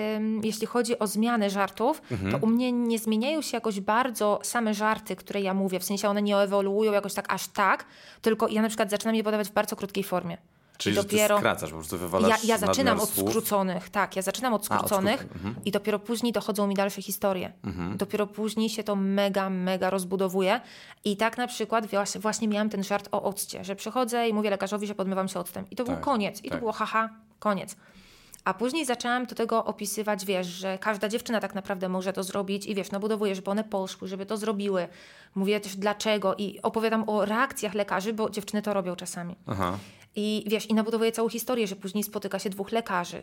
jeśli 0.42 0.66
chodzi 0.66 0.98
o 0.98 1.06
zmianę 1.06 1.50
żartów, 1.50 2.02
Mhm. 2.10 2.32
to 2.32 2.38
u 2.38 2.46
mnie 2.46 2.72
nie 2.72 2.98
zmieniają 2.98 3.42
się 3.42 3.56
jakoś 3.56 3.80
bardzo 3.80 4.40
same 4.42 4.74
żarty, 4.74 5.16
które 5.16 5.40
ja 5.40 5.54
mówię, 5.54 5.80
w 5.80 5.84
sensie 5.84 6.08
one 6.08 6.22
nie 6.22 6.36
ewoluują 6.36 6.92
jakoś 6.92 7.14
tak 7.14 7.32
aż 7.32 7.48
tak, 7.48 7.84
tylko 8.22 8.48
ja 8.48 8.62
na 8.62 8.68
przykład 8.68 8.90
zaczynam 8.90 9.14
je 9.14 9.24
podawać 9.24 9.48
w 9.48 9.52
bardzo 9.52 9.76
krótkiej 9.76 10.04
formie. 10.04 10.38
Czyli 10.82 10.96
dopiero... 10.96 11.38
skracasz, 11.38 11.70
po 11.70 11.76
prostu 11.76 11.98
wywalasz 11.98 12.30
Ja, 12.30 12.54
ja 12.54 12.58
zaczynam 12.58 13.00
od 13.00 13.10
słów. 13.10 13.28
skróconych, 13.28 13.90
tak, 13.90 14.16
ja 14.16 14.22
zaczynam 14.22 14.54
od 14.54 14.64
skróconych 14.64 14.82
skróconych, 14.92 15.22
mhm. 15.22 15.54
i 15.64 15.70
dopiero 15.70 15.98
później 15.98 16.32
dochodzą 16.32 16.66
mi 16.66 16.74
dalsze 16.74 17.02
historie. 17.02 17.52
Dopiero 17.94 18.26
później 18.26 18.70
się 18.70 18.84
to 18.84 18.96
mega, 18.96 19.50
mega 19.50 19.90
rozbudowuje. 19.90 20.60
I 21.04 21.16
tak 21.16 21.38
na 21.38 21.46
przykład 21.46 21.86
właśnie, 22.20 22.48
miałam 22.48 22.68
ten 22.68 22.84
żart 22.84 23.08
o 23.12 23.22
occie, 23.22 23.64
że 23.64 23.76
przychodzę 23.76 24.28
i 24.28 24.32
mówię 24.32 24.50
lekarzowi, 24.50 24.86
że 24.86 24.94
podmywam 24.94 25.28
się 25.28 25.40
octem. 25.40 25.64
I 25.70 25.76
to 25.76 25.84
był 25.84 25.94
Tak, 25.94 26.04
koniec. 26.04 26.40
I 26.40 26.42
tak. 26.42 26.52
to 26.52 26.58
było 26.58 26.72
haha, 26.72 27.08
koniec. 27.38 27.76
A 28.44 28.54
później 28.54 28.84
zaczęłam 28.84 29.26
do 29.26 29.34
tego 29.34 29.64
opisywać, 29.64 30.24
wiesz, 30.24 30.46
że 30.46 30.78
każda 30.78 31.08
dziewczyna 31.08 31.40
tak 31.40 31.54
naprawdę 31.54 31.88
może 31.88 32.12
to 32.12 32.22
zrobić 32.22 32.66
i 32.66 32.74
wiesz, 32.74 32.90
nabudowuję, 32.90 33.34
żeby 33.34 33.50
one 33.50 33.64
poszły, 33.64 34.08
żeby 34.08 34.26
to 34.26 34.36
zrobiły. 34.36 34.88
Mówię 35.34 35.60
też 35.60 35.76
dlaczego 35.76 36.34
i 36.34 36.62
opowiadam 36.62 37.08
o 37.08 37.24
reakcjach 37.24 37.74
lekarzy, 37.74 38.12
bo 38.12 38.30
dziewczyny 38.30 38.62
to 38.62 38.74
robią 38.74 38.96
czasami. 38.96 39.36
Aha. 39.46 39.78
I 40.16 40.44
wiesz, 40.46 40.66
i 40.70 40.74
nabudowuję 40.74 41.12
całą 41.12 41.28
historię, 41.28 41.66
że 41.66 41.76
później 41.76 42.04
spotyka 42.04 42.38
się 42.38 42.50
dwóch 42.50 42.72
lekarzy. 42.72 43.22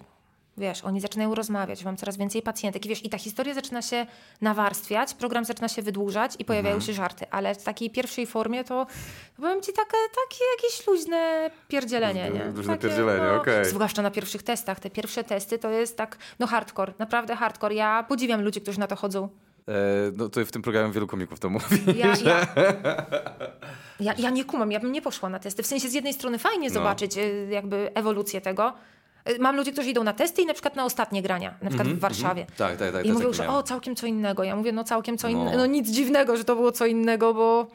Wiesz, 0.58 0.84
oni 0.84 1.02
zaczynają 1.02 1.36
rozmawiać, 1.36 1.84
mam 1.84 1.98
coraz 1.98 2.18
więcej 2.18 2.42
pacjentek. 2.42 2.86
I 2.86 2.90
wiesz, 2.90 3.06
i 3.06 3.10
ta 3.10 3.18
historia 3.18 3.54
zaczyna 3.54 3.82
się 3.82 4.06
nawarstwiać, 4.42 5.14
program 5.14 5.46
zaczyna 5.46 5.68
się 5.68 5.82
wydłużać 5.82 6.36
i 6.40 6.46
pojawiają 6.46 6.76
Mhm. 6.76 6.88
się 6.88 6.94
żarty. 6.94 7.26
Ale 7.32 7.56
w 7.56 7.64
takiej 7.64 7.90
pierwszej 7.90 8.28
formie 8.28 8.64
to, 8.64 8.88
powiem 9.38 9.62
ci 9.62 9.74
takie, 9.74 9.98
takie 10.28 10.44
jakieś 10.58 10.88
luźne 10.88 11.52
pierdzielenie, 11.68 12.30
nie? 12.30 12.46
Luźne 12.46 12.74
Takie, 12.74 12.88
pierdzielenie, 12.88 13.32
okej. 13.34 13.66
Zwłaszcza 13.66 14.02
na 14.02 14.12
pierwszych 14.12 14.44
testach. 14.44 14.80
Te 14.80 14.90
pierwsze 14.90 15.24
testy 15.24 15.60
to 15.60 15.70
jest 15.70 15.98
tak, 15.98 16.18
no 16.40 16.48
hardcore, 16.48 16.94
naprawdę 17.00 17.36
hardcore. 17.36 17.76
Ja 17.76 18.06
podziwiam 18.10 18.42
ludzi, 18.42 18.62
którzy 18.62 18.80
na 18.80 18.88
to 18.88 18.96
chodzą. 18.96 19.30
E, 19.70 20.12
no 20.18 20.30
to 20.30 20.46
w 20.46 20.52
tym 20.52 20.62
programie 20.62 20.94
wielu 20.94 21.08
komików 21.08 21.40
to 21.40 21.50
mówi. 21.50 21.66
Ja, 21.96 22.08
ja, 22.26 22.46
ja, 24.00 24.14
ja 24.18 24.30
nie 24.30 24.46
kumam, 24.46 24.72
ja 24.72 24.80
bym 24.80 24.92
nie 24.92 25.02
poszła 25.02 25.30
na 25.30 25.40
testy. 25.40 25.64
W 25.64 25.68
sensie 25.68 25.90
z 25.90 25.94
jednej 25.94 26.14
strony 26.14 26.40
fajnie 26.40 26.68
No. 26.68 26.74
zobaczyć 26.74 27.18
y, 27.18 27.48
jakby 27.52 27.92
ewolucję 27.94 28.42
tego. 28.42 28.74
Y, 29.30 29.40
Mam 29.40 29.56
ludzi, 29.56 29.72
którzy 29.74 29.90
idą 29.90 30.04
na 30.04 30.14
testy 30.14 30.42
i 30.42 30.46
na 30.46 30.54
przykład 30.54 30.76
na 30.76 30.86
ostatnie 30.86 31.22
grania, 31.22 31.58
na 31.62 31.70
przykład 31.70 31.88
w 31.88 32.00
Warszawie. 32.00 32.46
Tak, 32.58 32.78
tak, 32.78 32.92
tak. 32.94 33.06
I 33.06 33.12
mówią, 33.12 33.26
tak 33.28 33.36
że 33.36 33.44
miałem. 33.44 33.60
o, 33.60 33.64
całkiem 33.64 33.96
co 33.96 34.08
innego. 34.08 34.44
Ja 34.44 34.56
mówię, 34.56 34.72
no 34.72 34.84
całkiem 34.84 35.18
co 35.18 35.28
innego. 35.28 35.52
No. 35.52 35.58
No 35.58 35.66
nic 35.66 35.90
dziwnego, 35.90 36.38
że 36.38 36.44
to 36.44 36.56
było 36.56 36.72
co 36.72 36.86
innego, 36.86 37.34
bo 37.34 37.68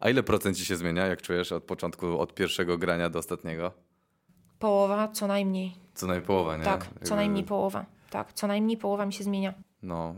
A 0.00 0.10
ile 0.10 0.22
procent 0.22 0.56
ci 0.56 0.64
się 0.64 0.76
zmienia, 0.76 1.06
jak 1.06 1.22
czujesz 1.22 1.52
od 1.52 1.64
początku, 1.64 2.18
od 2.18 2.34
pierwszego 2.34 2.78
grania 2.78 3.10
do 3.10 3.18
ostatniego? 3.18 3.72
połowa 4.58 5.08
co 5.08 5.26
najmniej. 5.26 5.72
Co 5.94 6.06
najmniej 6.06 6.26
połowa, 6.26 6.56
nie? 6.56 6.64
Tak, 6.64 6.86
co 7.02 7.16
najmniej 7.16 7.44
połowa. 7.44 7.84
Tak, 8.10 8.32
co 8.32 8.46
najmniej 8.46 8.76
połowa 8.76 9.06
mi 9.06 9.12
się 9.12 9.24
zmienia. 9.24 9.54
No, 9.86 10.14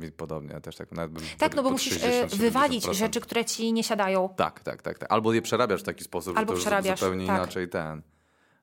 mi 0.00 0.12
podobnie, 0.12 0.52
ja 0.52 0.60
też 0.60 0.76
tak. 0.76 0.92
Nawet 0.92 1.36
Tak, 1.38 1.56
no 1.56 1.62
bo 1.62 1.70
musisz 1.70 2.00
60, 2.00 2.32
y, 2.32 2.36
wywalić 2.36 2.84
70%. 2.84 2.94
rzeczy, 2.94 3.20
które 3.20 3.44
ci 3.44 3.72
nie 3.72 3.84
siadają. 3.84 4.28
Tak, 4.36 4.60
tak, 4.60 4.82
tak, 4.82 4.98
tak. 4.98 5.12
Albo 5.12 5.32
je 5.32 5.42
przerabiasz 5.42 5.80
w 5.80 5.84
taki 5.84 6.04
sposób, 6.04 6.38
Albo 6.38 6.56
że 6.56 6.70
to 6.70 6.82
zupełnie 6.96 7.26
tak. 7.26 7.36
inaczej 7.36 7.68
ten 7.68 8.02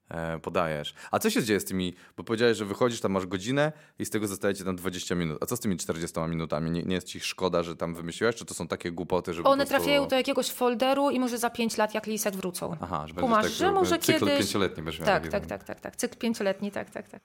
e, 0.10 0.40
podajesz. 0.40 0.94
A 1.12 1.20
co 1.20 1.30
się 1.30 1.44
dzieje 1.44 1.60
z 1.60 1.66
tymi, 1.66 1.96
bo 2.18 2.24
powiedziałeś, 2.24 2.58
że 2.58 2.66
wychodzisz, 2.66 3.02
tam 3.02 3.12
masz 3.12 3.26
godzinę 3.26 3.72
i 4.00 4.06
z 4.06 4.10
tego 4.10 4.28
zostaje 4.28 4.56
ci 4.56 4.64
tam 4.64 4.76
20 4.76 5.16
minut. 5.16 5.38
A 5.44 5.46
co 5.46 5.58
z 5.58 5.60
tymi 5.60 5.78
40 5.78 6.20
minutami? 6.20 6.72
Nie, 6.72 6.84
nie 6.84 6.96
jest 6.96 7.08
ci 7.08 7.20
szkoda, 7.20 7.64
że 7.64 7.76
tam 7.76 7.96
wymyśliłaś, 7.96 8.36
czy 8.36 8.46
to 8.46 8.54
są 8.54 8.68
takie 8.68 8.92
głupoty, 8.92 9.34
że 9.34 9.44
One 9.44 9.66
prostu... 9.66 9.70
trafiają 9.70 10.08
do 10.08 10.16
jakiegoś 10.16 10.52
folderu 10.52 11.10
i 11.10 11.20
może 11.20 11.38
za 11.38 11.50
5 11.50 11.78
lat 11.78 11.94
jak 11.94 12.06
lisek 12.06 12.36
wrócą. 12.36 12.76
Aha, 12.82 13.08
że 13.08 13.14
Kumasz, 13.14 13.44
tak, 13.44 13.54
że 13.54 13.72
może 13.72 14.00
cykl 14.00 14.20
kiedyś... 14.20 14.38
pięcioletni 14.38 14.84
będziesz 14.84 15.00
miał 15.00 15.06
Tak, 15.08 15.24
taki 15.24 15.32
tak, 15.32 15.42
tam. 15.42 15.50
tak, 15.50 15.64
tak, 15.68 15.80
tak. 15.80 15.96
Cykl 15.96 16.18
pięcioletni, 16.18 16.72
tak, 16.72 16.90
tak, 16.90 17.10
tak. 17.10 17.22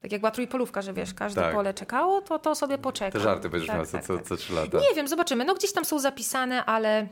Tak 0.00 0.12
jak 0.12 0.20
była 0.20 0.30
trójpolówka, 0.30 0.82
że 0.82 0.92
wiesz, 0.92 1.14
każde 1.14 1.40
Tak. 1.40 1.54
pole 1.54 1.74
czekało, 1.74 2.20
to 2.22 2.38
to 2.38 2.54
sobie 2.54 2.78
poczeka. 2.78 3.10
Te 3.18 3.20
żarty 3.20 3.48
będziesz 3.48 3.66
tak, 3.66 3.76
miał 3.76 3.86
co, 3.86 3.92
tak, 3.92 4.04
co, 4.04 4.16
tak. 4.16 4.26
co 4.26 4.36
3 4.36 4.52
lata. 4.52 4.78
Nie 4.78 4.94
wiem, 4.96 5.08
zobaczymy. 5.08 5.44
No 5.44 5.54
gdzieś 5.54 5.72
tam 5.72 5.84
są 5.84 5.98
zapisane, 5.98 6.64
ale 6.64 7.08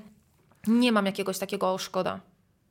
nie 0.67 0.93
mam 0.93 1.07
jakiegoś 1.07 1.39
takiego 1.39 1.79
szkoda. 1.79 2.21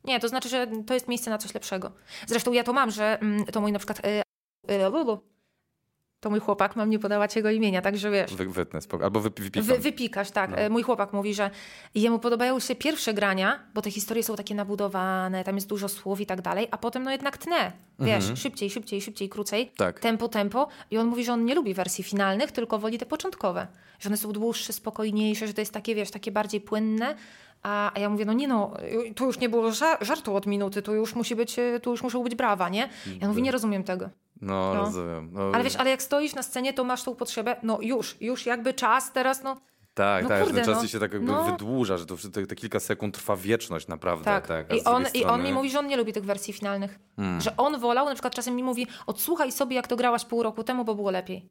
Nie, 0.04 0.20
to 0.20 0.28
znaczy, 0.28 0.50
że 0.50 0.68
to 0.88 0.94
jest 0.94 1.08
miejsce 1.08 1.30
na 1.30 1.38
coś 1.38 1.54
lepszego. 1.54 1.92
Zresztą 2.28 2.52
ja 2.54 2.64
to 2.64 2.74
mam, 2.74 2.92
że 2.92 3.20
mm, 3.22 3.46
to 3.46 3.62
mój 3.62 3.72
na 3.72 3.80
przykład... 3.80 4.06
y, 4.06 4.22
y, 4.72 4.90
lu, 4.90 5.04
lu. 5.04 5.20
To 6.20 6.30
mój 6.30 6.40
chłopak, 6.40 6.76
mam 6.76 6.90
nie 6.90 7.00
podawać 7.00 7.36
jego 7.36 7.50
imienia, 7.52 7.82
także 7.82 8.12
wiesz. 8.12 8.36
Wy, 8.36 8.46
wytnę, 8.46 8.82
spoko. 8.82 9.04
Albo 9.04 9.20
wy, 9.20 9.30
wypikam. 9.30 9.64
Wy, 9.64 9.78
wypikasz, 9.78 10.32
tak. 10.32 10.50
No. 10.52 10.70
Mój 10.70 10.84
chłopak 10.84 11.14
mówi, 11.14 11.34
że 11.34 11.50
jemu 11.96 12.20
podobają 12.20 12.60
się 12.60 12.76
pierwsze 12.76 13.14
grania, 13.14 13.60
bo 13.74 13.82
te 13.82 13.92
historie 13.92 14.24
są 14.24 14.36
takie 14.36 14.56
nabudowane, 14.56 15.44
tam 15.44 15.56
jest 15.56 15.68
dużo 15.68 15.90
słów 15.90 16.22
i 16.22 16.26
tak 16.26 16.42
dalej, 16.42 16.68
a 16.72 16.78
potem 16.78 17.04
no 17.04 17.12
jednak 17.12 17.38
tnę. 17.38 17.72
Wiesz, 18.00 18.32
szybciej, 18.36 18.70
szybciej, 18.70 19.02
szybciej, 19.02 19.30
krócej. 19.30 19.62
Mhm. 19.62 19.78
Tak. 19.78 20.00
Tempo, 20.00 20.28
tempo. 20.30 20.68
I 20.92 20.98
on 20.98 21.08
mówi, 21.08 21.26
że 21.26 21.34
on 21.34 21.46
nie 21.46 21.56
lubi 21.56 21.74
wersji 21.74 22.04
finalnych, 22.04 22.52
tylko 22.52 22.80
woli 22.80 22.98
te 22.98 23.06
początkowe. 23.06 23.68
Że 24.00 24.10
one 24.10 24.18
są 24.18 24.32
dłuższe, 24.32 24.74
spokojniejsze, 24.74 25.48
że 25.48 25.54
to 25.54 25.62
jest 25.62 25.74
takie, 25.74 25.96
wiesz, 25.96 26.12
takie 26.12 26.32
bardziej 26.32 26.62
płynne. 26.62 27.16
A, 27.64 27.92
ja 28.00 28.10
mówię, 28.10 28.26
no 28.26 28.34
nie 28.34 28.48
no, 28.48 28.74
tu 29.16 29.26
już 29.26 29.40
nie 29.40 29.50
było 29.50 29.70
ża- 29.72 30.06
żartu 30.06 30.36
od 30.36 30.46
minuty, 30.46 30.82
tu 30.82 30.96
już 30.96 31.16
musi 31.16 31.36
być, 31.36 31.56
tu 31.82 31.92
już 31.92 32.04
muszą 32.04 32.24
być 32.24 32.36
brawa, 32.36 32.70
nie? 32.70 32.90
Ja 33.22 33.28
mówię, 33.28 33.42
nie 33.42 33.52
rozumiem 33.52 33.84
tego. 33.84 34.10
No, 34.42 34.74
No. 34.74 34.80
rozumiem. 34.82 35.30
No, 35.34 35.52
Ale 35.54 35.64
wiesz, 35.64 35.76
ale 35.76 35.90
jak 35.90 36.02
stoisz 36.02 36.36
na 36.36 36.44
scenie, 36.44 36.74
to 36.74 36.84
masz 36.84 37.04
tą 37.04 37.16
potrzebę, 37.16 37.56
no 37.64 37.78
już, 37.82 38.18
już 38.22 38.46
jakby 38.46 38.74
czas 38.74 39.12
teraz, 39.14 39.44
no 39.44 39.58
Tak, 39.94 40.24
No 40.24 40.30
tak, 40.30 40.44
kurde, 40.44 40.60
że 40.60 40.66
ten 40.66 40.74
czas 40.74 40.84
no. 40.84 40.90
się 40.90 41.00
tak 41.00 41.14
jakby 41.14 41.32
No. 41.32 41.44
wydłuża, 41.44 41.98
że 41.98 42.06
to 42.06 42.16
te, 42.34 42.48
te 42.48 42.56
kilka 42.56 42.80
sekund 42.80 43.16
trwa 43.16 43.36
wieczność 43.36 43.88
naprawdę. 43.88 44.26
Tak. 44.26 44.48
tak. 44.48 44.74
I, 44.74 44.84
on, 44.84 45.04
drugiej 45.04 45.22
I 45.22 45.26
on 45.26 45.30
strony- 45.30 45.44
mi 45.44 45.54
mówi, 45.54 45.70
że 45.70 45.80
on 45.80 45.88
nie 45.88 45.98
lubi 45.98 46.14
tych 46.14 46.26
wersji 46.26 46.54
finalnych. 46.54 47.00
Hmm. 47.16 47.42
Że 47.42 47.58
on 47.58 47.80
wolał, 47.80 48.06
na 48.06 48.14
przykład 48.14 48.36
czasem 48.36 48.56
mi 48.56 48.64
mówi, 48.64 48.88
odsłuchaj 49.08 49.52
sobie, 49.52 49.76
jak 49.76 49.88
to 49.88 49.96
grałaś 49.96 50.26
pół 50.26 50.44
roku 50.44 50.64
temu, 50.64 50.86
bo 50.86 50.96
było 50.96 51.12
lepiej. 51.12 51.50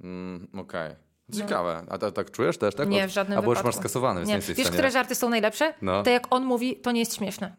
Mm, 0.00 0.48
Okej. 0.58 0.94
Ciekawe. 1.34 1.82
A 1.90 1.98
ta, 1.98 2.10
tak 2.12 2.30
czujesz 2.30 2.58
też, 2.58 2.74
tak? 2.74 2.88
Nie, 2.88 3.08
w 3.08 3.10
żadnym 3.10 3.38
A 3.38 3.42
bo 3.42 3.50
już 3.50 3.58
wypadku. 3.58 3.68
masz 3.68 3.74
skasowane, 3.80 4.20
więc 4.20 4.28
nie, 4.28 4.36
Wiesz, 4.36 4.44
stanie... 4.56 4.70
które 4.70 4.90
żarty 4.90 5.14
są 5.14 5.28
najlepsze? 5.28 5.74
No. 5.82 6.02
Te 6.02 6.10
jak 6.10 6.26
on 6.30 6.44
mówi, 6.44 6.76
to 6.76 6.92
nie 6.92 7.00
jest 7.00 7.16
śmieszne. 7.16 7.56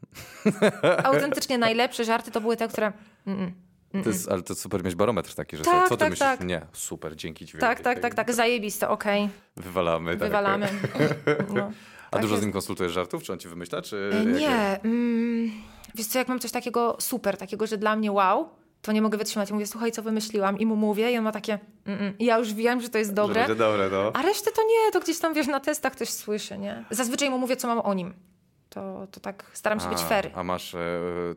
Autentycznie 1.04 1.58
najlepsze 1.58 2.06
żarty 2.06 2.32
to 2.32 2.42
były 2.42 2.58
te, 2.58 2.68
które... 2.68 2.94
Mm-mm. 3.28 3.52
To 4.04 4.10
jest, 4.10 4.30
ale 4.32 4.42
to 4.42 4.56
super 4.56 4.84
mieć 4.84 4.96
barometr 4.96 5.34
taki, 5.36 5.58
że 5.58 5.64
Tak, 5.64 5.90
co 5.90 5.96
ty 5.98 6.00
tak, 6.00 6.10
myślisz? 6.10 6.20
tak. 6.30 6.44
Nie, 6.44 6.62
super, 6.74 7.16
dzięki 7.16 7.48
ci. 7.48 7.58
Tak, 7.58 7.80
tak, 7.80 8.00
tak, 8.00 8.16
tak, 8.16 8.34
zajebiste, 8.34 8.90
okej, 8.90 9.30
Wywalamy. 9.58 10.12
Tak. 10.12 10.20
wywalamy. 10.20 10.68
No. 11.56 11.72
A 12.08 12.10
Tak 12.12 12.22
dużo 12.22 12.34
jest. 12.34 12.42
z 12.44 12.46
nim 12.46 12.54
konsultujesz 12.54 12.92
żartów? 12.94 13.24
Czy 13.24 13.34
on 13.34 13.40
ci 13.40 13.48
wymyśla? 13.48 13.82
Czy 13.82 14.12
E, 14.22 14.26
Nie. 14.26 14.80
Mm, 14.84 15.52
wiesz 15.96 16.08
co, 16.08 16.20
jak 16.20 16.28
mam 16.28 16.40
coś 16.40 16.52
takiego 16.52 16.98
super, 17.00 17.38
takiego, 17.38 17.68
że 17.68 17.78
dla 17.78 17.96
mnie 17.96 18.12
wow, 18.12 18.50
to 18.82 18.92
nie 18.92 19.02
mogę 19.02 19.18
wytrzymać. 19.18 19.52
Mówię, 19.52 19.68
słuchaj, 19.68 19.92
co 19.92 20.02
wymyśliłam? 20.02 20.60
I 20.60 20.66
mu 20.66 20.76
mówię 20.76 21.12
i 21.12 21.18
on 21.18 21.24
ma 21.24 21.32
takie. 21.32 21.60
I 22.20 22.26
ja 22.26 22.38
już 22.38 22.54
wiem, 22.54 22.82
że 22.82 22.90
to 22.90 22.98
jest 22.98 23.12
Że 23.12 23.16
dobre. 23.16 23.36
będzie 23.42 23.56
dobre, 23.56 23.90
no. 23.92 24.12
A 24.14 24.22
resztę 24.22 24.52
to 24.52 24.62
nie, 24.62 24.92
to 24.92 25.00
gdzieś 25.00 25.20
tam, 25.20 25.34
wiesz, 25.34 25.48
na 25.48 25.60
testach 25.60 25.94
ktoś 25.94 26.10
słyszy, 26.10 26.58
nie? 26.58 26.86
Zazwyczaj 26.90 27.30
mu 27.30 27.38
mówię, 27.38 27.56
co 27.56 27.68
mam 27.68 27.80
o 27.80 27.94
nim. 27.94 28.14
To, 28.74 29.08
to 29.12 29.20
tak 29.20 29.52
staram 29.54 29.80
się 29.80 29.90
być 29.90 30.00
A, 30.00 30.06
fair. 30.06 30.32
A 30.36 30.44
masz 30.44 30.76
e, 30.76 30.80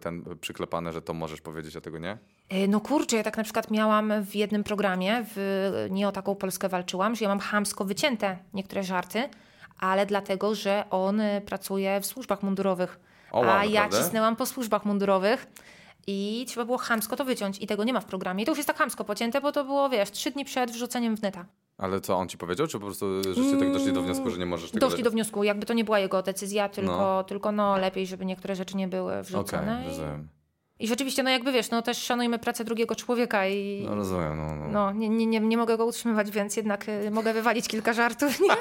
ten 0.00 0.24
przyklepane, 0.40 0.92
że 0.92 1.02
to 1.02 1.14
możesz 1.14 1.40
powiedzieć, 1.40 1.76
a 1.76 1.80
tego 1.80 1.98
nie? 1.98 2.18
E, 2.48 2.68
No 2.68 2.80
kurczę, 2.80 3.16
ja 3.16 3.22
tak 3.22 3.36
na 3.36 3.44
przykład 3.44 3.70
miałam 3.70 4.12
w 4.24 4.34
jednym 4.34 4.64
programie, 4.64 5.24
w 5.34 5.86
Nie 5.90 6.08
o 6.08 6.12
taką 6.12 6.34
Polskę 6.34 6.68
walczyłam, 6.68 7.14
że 7.16 7.24
ja 7.24 7.28
mam 7.28 7.38
chamsko 7.38 7.84
wycięte 7.84 8.38
niektóre 8.54 8.82
żarty, 8.82 9.28
ale 9.78 10.06
dlatego, 10.06 10.54
że 10.54 10.84
on 10.90 11.20
e, 11.20 11.40
pracuje 11.40 12.00
w 12.00 12.06
służbach 12.06 12.42
mundurowych. 12.42 13.00
O, 13.32 13.40
wow, 13.40 13.50
a 13.50 13.64
ja 13.64 13.82
naprawdę? 13.82 14.04
cisnęłam 14.04 14.36
po 14.36 14.46
służbach 14.46 14.84
mundurowych 14.84 15.46
i 16.06 16.44
trzeba 16.48 16.64
było 16.66 16.78
chamsko 16.78 17.16
to 17.16 17.24
wyciąć 17.24 17.58
i 17.62 17.66
tego 17.66 17.84
nie 17.84 17.92
ma 17.92 18.00
w 18.00 18.04
programie. 18.04 18.42
I 18.42 18.46
to 18.46 18.52
już 18.52 18.58
jest 18.58 18.66
tak 18.66 18.76
chamsko 18.78 19.04
pocięte, 19.04 19.40
bo 19.40 19.52
to 19.52 19.64
było, 19.64 19.88
wiesz, 19.88 20.10
trzy 20.10 20.30
dni 20.30 20.44
przed 20.44 20.70
wrzuceniem 20.70 21.16
w 21.16 21.22
neta. 21.22 21.44
Ale 21.78 22.00
co 22.00 22.16
on 22.16 22.28
ci 22.28 22.38
powiedział, 22.38 22.66
czy 22.66 22.78
po 22.78 22.84
prostu 22.86 23.06
żeście 23.34 23.58
tak 23.58 23.72
doszli 23.72 23.92
do 23.92 24.02
wniosku, 24.02 24.30
że 24.30 24.38
nie 24.38 24.46
możesz 24.46 24.70
tego 24.70 24.86
Doszli 24.88 25.02
do 25.02 25.10
wniosku, 25.10 25.44
jakby 25.44 25.66
to 25.66 25.74
nie 25.74 25.84
była 25.84 25.98
jego 25.98 26.22
decyzja, 26.22 26.68
tylko 26.68 26.92
No. 26.98 27.24
tylko 27.24 27.52
no 27.52 27.78
lepiej, 27.78 28.06
żeby 28.06 28.24
niektóre 28.24 28.56
rzeczy 28.56 28.76
nie 28.76 28.88
były 28.88 29.22
wrzucone. 29.22 29.82
I- 29.84 29.88
rozumiem. 29.88 30.28
I 30.78 30.88
rzeczywiście, 30.88 31.22
no 31.22 31.30
jakby 31.30 31.52
wiesz, 31.52 31.70
no 31.70 31.82
też 31.82 31.98
szanujmy 31.98 32.38
pracę 32.38 32.64
drugiego 32.64 32.94
człowieka 32.94 33.46
i 33.46 33.86
No 33.88 33.94
rozumiem, 33.94 34.36
no. 34.36 34.54
no. 34.56 34.68
no, 34.68 34.92
nie, 34.92 35.08
nie, 35.08 35.26
nie, 35.26 35.40
nie 35.40 35.56
mogę 35.56 35.76
go 35.76 35.86
utrzymywać, 35.86 36.30
więc 36.30 36.56
jednak 36.56 36.88
y, 36.88 37.10
mogę 37.10 37.32
wywalić 37.32 37.68
kilka 37.68 37.92
żartów, 37.92 38.40
nie? 38.40 38.48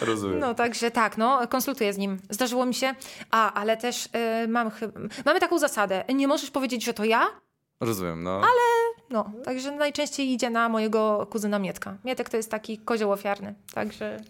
Rozumiem. 0.00 0.38
No 0.38 0.54
także 0.54 0.90
tak, 0.90 1.18
no 1.18 1.48
konsultuję 1.48 1.92
z 1.92 1.98
nim. 1.98 2.18
Zdarzyło 2.30 2.66
mi 2.66 2.74
się, 2.74 2.94
a, 3.30 3.52
ale 3.52 3.76
też 3.76 4.06
y, 4.44 4.48
mam 4.48 4.70
chyba, 4.70 5.00
mamy 5.24 5.40
taką 5.40 5.58
zasadę, 5.58 6.04
nie 6.14 6.28
możesz 6.28 6.50
powiedzieć, 6.50 6.84
że 6.84 6.94
to 6.94 7.04
ja, 7.04 7.26
Rozumiem, 7.80 8.22
no. 8.22 8.40
No, 9.10 9.30
także 9.44 9.70
najczęściej 9.72 10.30
idzie 10.30 10.50
na 10.50 10.68
mojego 10.68 11.26
kuzyna 11.30 11.58
Mietka. 11.58 11.96
Mietek 12.04 12.28
to 12.28 12.36
jest 12.36 12.50
taki 12.50 12.78
kozioł 12.78 13.12
ofiarny, 13.12 13.54
także... 13.74 14.20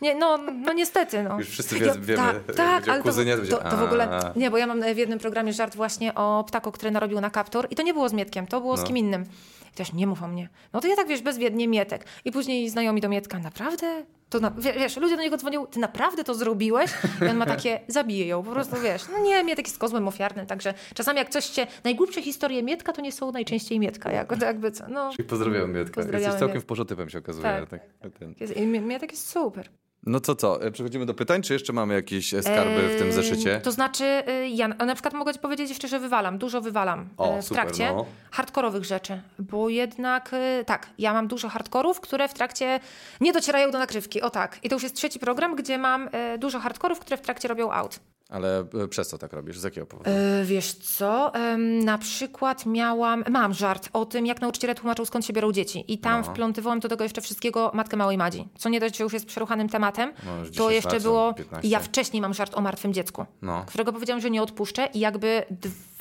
Nie, 0.00 0.14
no, 0.14 0.38
no 0.38 0.72
niestety, 0.72 1.22
no. 1.22 1.38
Już 1.38 1.48
wszyscy 1.48 1.78
wie, 1.78 1.92
wiemy, 2.00 2.22
tak, 2.46 2.56
tak, 2.56 2.88
ale 2.88 2.98
to, 2.98 3.04
kuzynie, 3.04 3.36
to 3.36 3.56
to, 3.58 3.70
to 3.70 3.76
w 3.76 3.82
ogóle, 3.82 4.32
nie, 4.36 4.50
bo 4.50 4.58
ja 4.58 4.66
mam 4.66 4.94
w 4.94 4.96
jednym 4.98 5.18
programie 5.18 5.52
żart 5.52 5.76
właśnie 5.76 6.14
o 6.14 6.44
ptaku, 6.48 6.72
który 6.72 6.90
narobił 6.90 7.20
na 7.20 7.30
kaptur 7.30 7.66
i 7.70 7.76
to 7.76 7.82
nie 7.82 7.94
było 7.94 8.08
z 8.08 8.12
Mietkiem, 8.12 8.46
to 8.46 8.60
było 8.60 8.76
z 8.76 8.80
No. 8.80 8.86
kim 8.86 8.96
innym. 8.96 9.24
I 9.72 9.74
też 9.74 9.92
nie 9.92 10.06
mów 10.06 10.22
o 10.22 10.28
mnie. 10.28 10.48
No 10.72 10.80
to 10.80 10.88
ja 10.88 10.96
tak, 10.96 11.08
wiesz, 11.08 11.22
bezwiednie 11.22 11.68
Mietek. 11.68 12.04
I 12.24 12.32
później 12.32 12.70
znajomi 12.70 13.00
do 13.00 13.08
Mietka, 13.08 13.38
naprawdę? 13.38 14.04
To 14.30 14.40
na, 14.40 14.50
wie- 14.50 14.72
wiesz, 14.72 14.96
ludzie 14.96 15.16
do 15.16 15.22
niego 15.22 15.36
dzwonią, 15.36 15.66
ty 15.66 15.80
naprawdę 15.80 16.24
to 16.24 16.34
zrobiłeś? 16.34 16.90
I 17.22 17.28
on 17.28 17.36
ma 17.36 17.46
takie, 17.46 17.80
zabiję 17.88 18.26
ją, 18.26 18.42
po 18.42 18.50
prostu, 18.50 18.76
wiesz. 18.80 19.02
No 19.12 19.18
nie, 19.18 19.44
Mietek 19.44 19.66
jest 19.66 19.78
kozłem 19.78 20.08
ofiarnym, 20.08 20.46
także 20.46 20.74
czasami 20.94 21.18
jak 21.18 21.28
coś 21.30 21.44
się, 21.44 21.66
najgłupsze 21.84 22.22
historie 22.22 22.62
Mietka 22.62 22.92
to 22.92 23.00
nie 23.02 23.12
są 23.12 23.32
najczęściej 23.32 23.78
Mietka, 23.80 24.12
jak, 24.12 24.42
jakby 24.42 24.70
co, 24.70 24.84
no. 24.88 25.12
Czyli 25.16 25.28
pozdrawiam 25.28 25.72
Mietka. 25.72 25.94
Pozdrawiamy 25.94 26.24
Jesteś 26.24 26.40
całkiem 26.40 26.54
Mietka. 26.56 26.60
w 26.60 26.68
porządku, 26.68 27.10
się 27.10 27.18
okazuje. 27.18 27.66
Tak. 27.70 27.80
Tak, 28.00 28.12
ten. 28.18 28.34
Jest, 28.40 28.56
Mietek 28.82 29.10
jest 29.10 29.28
super. 29.28 29.68
No 30.06 30.20
to 30.20 30.34
co, 30.34 30.62
e, 30.62 30.70
przechodzimy 30.70 31.06
do 31.06 31.14
pytań, 31.14 31.42
czy 31.42 31.52
jeszcze 31.52 31.72
mamy 31.72 31.94
jakieś 31.94 32.34
e, 32.34 32.42
skarby 32.42 32.88
w 32.88 32.98
tym 32.98 33.06
Eee, 33.06 33.12
zeszycie? 33.12 33.60
To 33.60 33.72
znaczy, 33.72 34.04
y, 34.28 34.48
ja 34.48 34.68
na 34.68 34.94
przykład 34.94 35.14
mogę 35.14 35.32
ci 35.32 35.38
powiedzieć 35.38 35.68
jeszcze, 35.68 35.88
że 35.88 36.00
wywalam, 36.00 36.38
dużo 36.38 36.60
wywalam 36.60 37.08
O, 37.16 37.38
y, 37.38 37.42
w 37.42 37.44
super, 37.44 37.62
trakcie 37.62 37.92
no. 37.92 38.06
hardkorowych 38.30 38.84
rzeczy, 38.84 39.22
bo 39.38 39.68
jednak 39.68 40.32
y, 40.32 40.64
tak, 40.64 40.90
ja 40.98 41.12
mam 41.12 41.28
dużo 41.28 41.48
hardkorów, 41.48 42.00
które 42.00 42.28
w 42.28 42.34
trakcie 42.34 42.80
nie 43.20 43.32
docierają 43.32 43.70
do 43.70 43.78
nakrywki, 43.78 44.22
o 44.22 44.30
tak. 44.30 44.58
I 44.62 44.68
to 44.68 44.76
już 44.76 44.82
jest 44.82 44.96
trzeci 44.96 45.18
program, 45.18 45.56
gdzie 45.56 45.78
mam 45.78 46.08
dużo 46.38 46.60
hardkorów, 46.60 47.00
które 47.00 47.16
w 47.16 47.20
trakcie 47.20 47.48
robią 47.48 47.72
out. 47.72 48.00
Ale 48.32 48.64
e, 48.84 48.88
przez 48.88 49.08
co 49.08 49.18
tak 49.18 49.32
robisz? 49.32 49.58
Z 49.58 49.64
jakiego 49.64 49.86
powodu? 49.86 50.10
Y, 50.10 50.44
wiesz 50.44 50.72
co, 50.74 51.34
Em, 51.34 51.84
na 51.84 51.98
przykład 51.98 52.66
miałam, 52.66 53.24
mam 53.30 53.54
żart 53.54 53.88
o 53.92 54.04
tym, 54.06 54.26
jak 54.26 54.40
nauczyciele 54.40 54.74
tłumaczą 54.74 55.04
skąd 55.04 55.26
się 55.26 55.32
biorą 55.32 55.52
dzieci 55.52 55.84
i 55.88 55.98
tam 55.98 56.20
No. 56.20 56.26
wplątywałam 56.32 56.80
do 56.80 56.88
tego 56.88 57.04
jeszcze 57.04 57.20
wszystkiego 57.20 57.70
Matkę 57.74 57.96
Małej 57.96 58.18
Madzi, 58.18 58.48
co 58.58 58.68
nie 58.68 58.80
dość, 58.80 58.96
że 58.96 59.04
już 59.04 59.12
jest 59.12 59.26
przeruchanym 59.26 59.68
tematem, 59.68 60.12
No, 60.26 60.32
to 60.44 60.50
10 60.50 60.70
jeszcze 60.72 60.92
lat, 60.92 61.02
było, 61.02 61.34
15. 61.34 61.68
ja 61.68 61.80
wcześniej 61.80 62.20
mam 62.22 62.34
żart 62.34 62.54
o 62.54 62.60
martwym 62.60 62.92
dziecku 62.92 63.26
No. 63.42 63.64
którego 63.66 63.92
powiedziałam, 63.92 64.20
że 64.20 64.30
nie 64.30 64.42
odpuszczę 64.42 64.88
i 64.94 65.00
jakby 65.00 65.42
dwa 65.50 65.91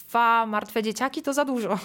martwe 0.48 0.84
dzieciaki 0.84 1.22
to 1.22 1.34
za 1.34 1.46
dużo. 1.46 1.70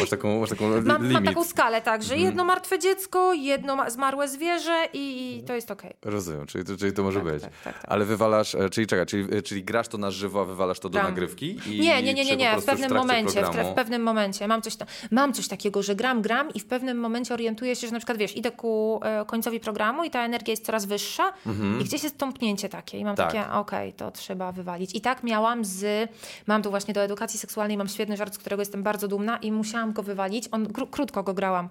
Masz 0.00 0.10
taką, 0.10 0.40
masz 0.40 0.48
taką 0.50 0.68
Mam, 0.68 0.84
mam 0.86 1.02
limit. 1.08 1.24
taką 1.24 1.44
skalę, 1.44 1.82
tak, 1.82 2.02
że 2.02 2.16
jedno 2.16 2.44
martwe 2.44 2.78
dziecko, 2.78 3.32
jedno 3.32 3.76
ma- 3.76 3.90
zmarłe 3.90 4.28
zwierzę 4.28 4.88
i, 4.92 5.36
i 5.38 5.44
to 5.44 5.54
jest 5.54 5.70
okej. 5.70 5.94
Rozumiem, 6.04 6.46
czyli 6.46 6.64
to, 6.64 6.76
czyli 6.76 6.92
to 6.92 7.02
może 7.02 7.20
Tak, 7.20 7.32
być. 7.32 7.42
tak, 7.42 7.52
tak, 7.64 7.74
tak. 7.78 7.84
Ale 7.92 8.04
wywalasz, 8.04 8.54
e, 8.54 8.70
czyli 8.70 8.86
czekaj, 8.86 9.06
czyli, 9.06 9.36
e, 9.36 9.42
czyli 9.42 9.64
grasz 9.64 9.88
to 9.88 9.98
na 9.98 10.10
żywo, 10.10 10.40
a 10.40 10.44
wywalasz 10.44 10.80
to 10.80 10.88
do 10.88 10.98
Tak. 10.98 11.08
nagrywki? 11.08 11.58
I 11.66 11.80
Nie, 11.80 12.02
nie, 12.02 12.14
nie, 12.14 12.24
nie, 12.24 12.36
nie. 12.36 12.52
w 12.60 12.64
pewnym 12.64 12.88
trakcie 12.90 12.94
momencie, 13.06 13.42
w, 13.44 13.70
w 13.72 13.74
pewnym 13.74 14.02
momencie. 14.02 14.48
Mam 14.48 14.62
coś, 14.62 14.76
mam 15.10 15.32
coś 15.32 15.48
takiego, 15.48 15.82
że 15.82 15.94
gram, 15.96 16.22
gram 16.22 16.50
i 16.54 16.60
w 16.60 16.66
pewnym 16.66 16.98
momencie 17.00 17.34
orientuję 17.34 17.76
się, 17.76 17.86
że 17.86 17.92
na 17.92 17.98
przykład, 17.98 18.18
wiesz, 18.18 18.36
idę 18.36 18.50
ku 18.50 19.00
e, 19.02 19.24
końcowi 19.26 19.60
programu 19.60 20.04
i 20.04 20.10
ta 20.10 20.24
energia 20.24 20.52
jest 20.52 20.64
coraz 20.66 20.84
wyższa 20.84 21.32
i 21.80 21.84
gdzieś 21.84 22.02
jest 22.02 22.18
tąpnięcie 22.18 22.68
takie 22.68 22.98
i 22.98 23.04
mam 23.04 23.16
Tak. 23.16 23.32
takie, 23.32 23.50
okej, 23.52 23.92
to 23.92 24.10
trzeba 24.10 24.52
wywalić. 24.52 24.94
I 24.94 25.00
tak 25.00 25.22
miałam 25.22 25.64
z, 25.64 26.10
mam 26.46 26.62
tu 26.62 26.70
właśnie 26.70 26.94
do 26.98 27.04
edukacji 27.04 27.38
seksualnej, 27.38 27.76
mam 27.76 27.88
świetny 27.88 28.16
żart, 28.16 28.34
z 28.34 28.38
którego 28.38 28.62
jestem 28.62 28.82
bardzo 28.82 29.08
dumna 29.08 29.36
i 29.36 29.52
musiałam 29.52 29.92
go 29.92 30.02
wywalić. 30.02 30.48
On, 30.52 30.66
kró- 30.68 30.90
krótko 30.90 31.22
go 31.22 31.34
grałam. 31.34 31.68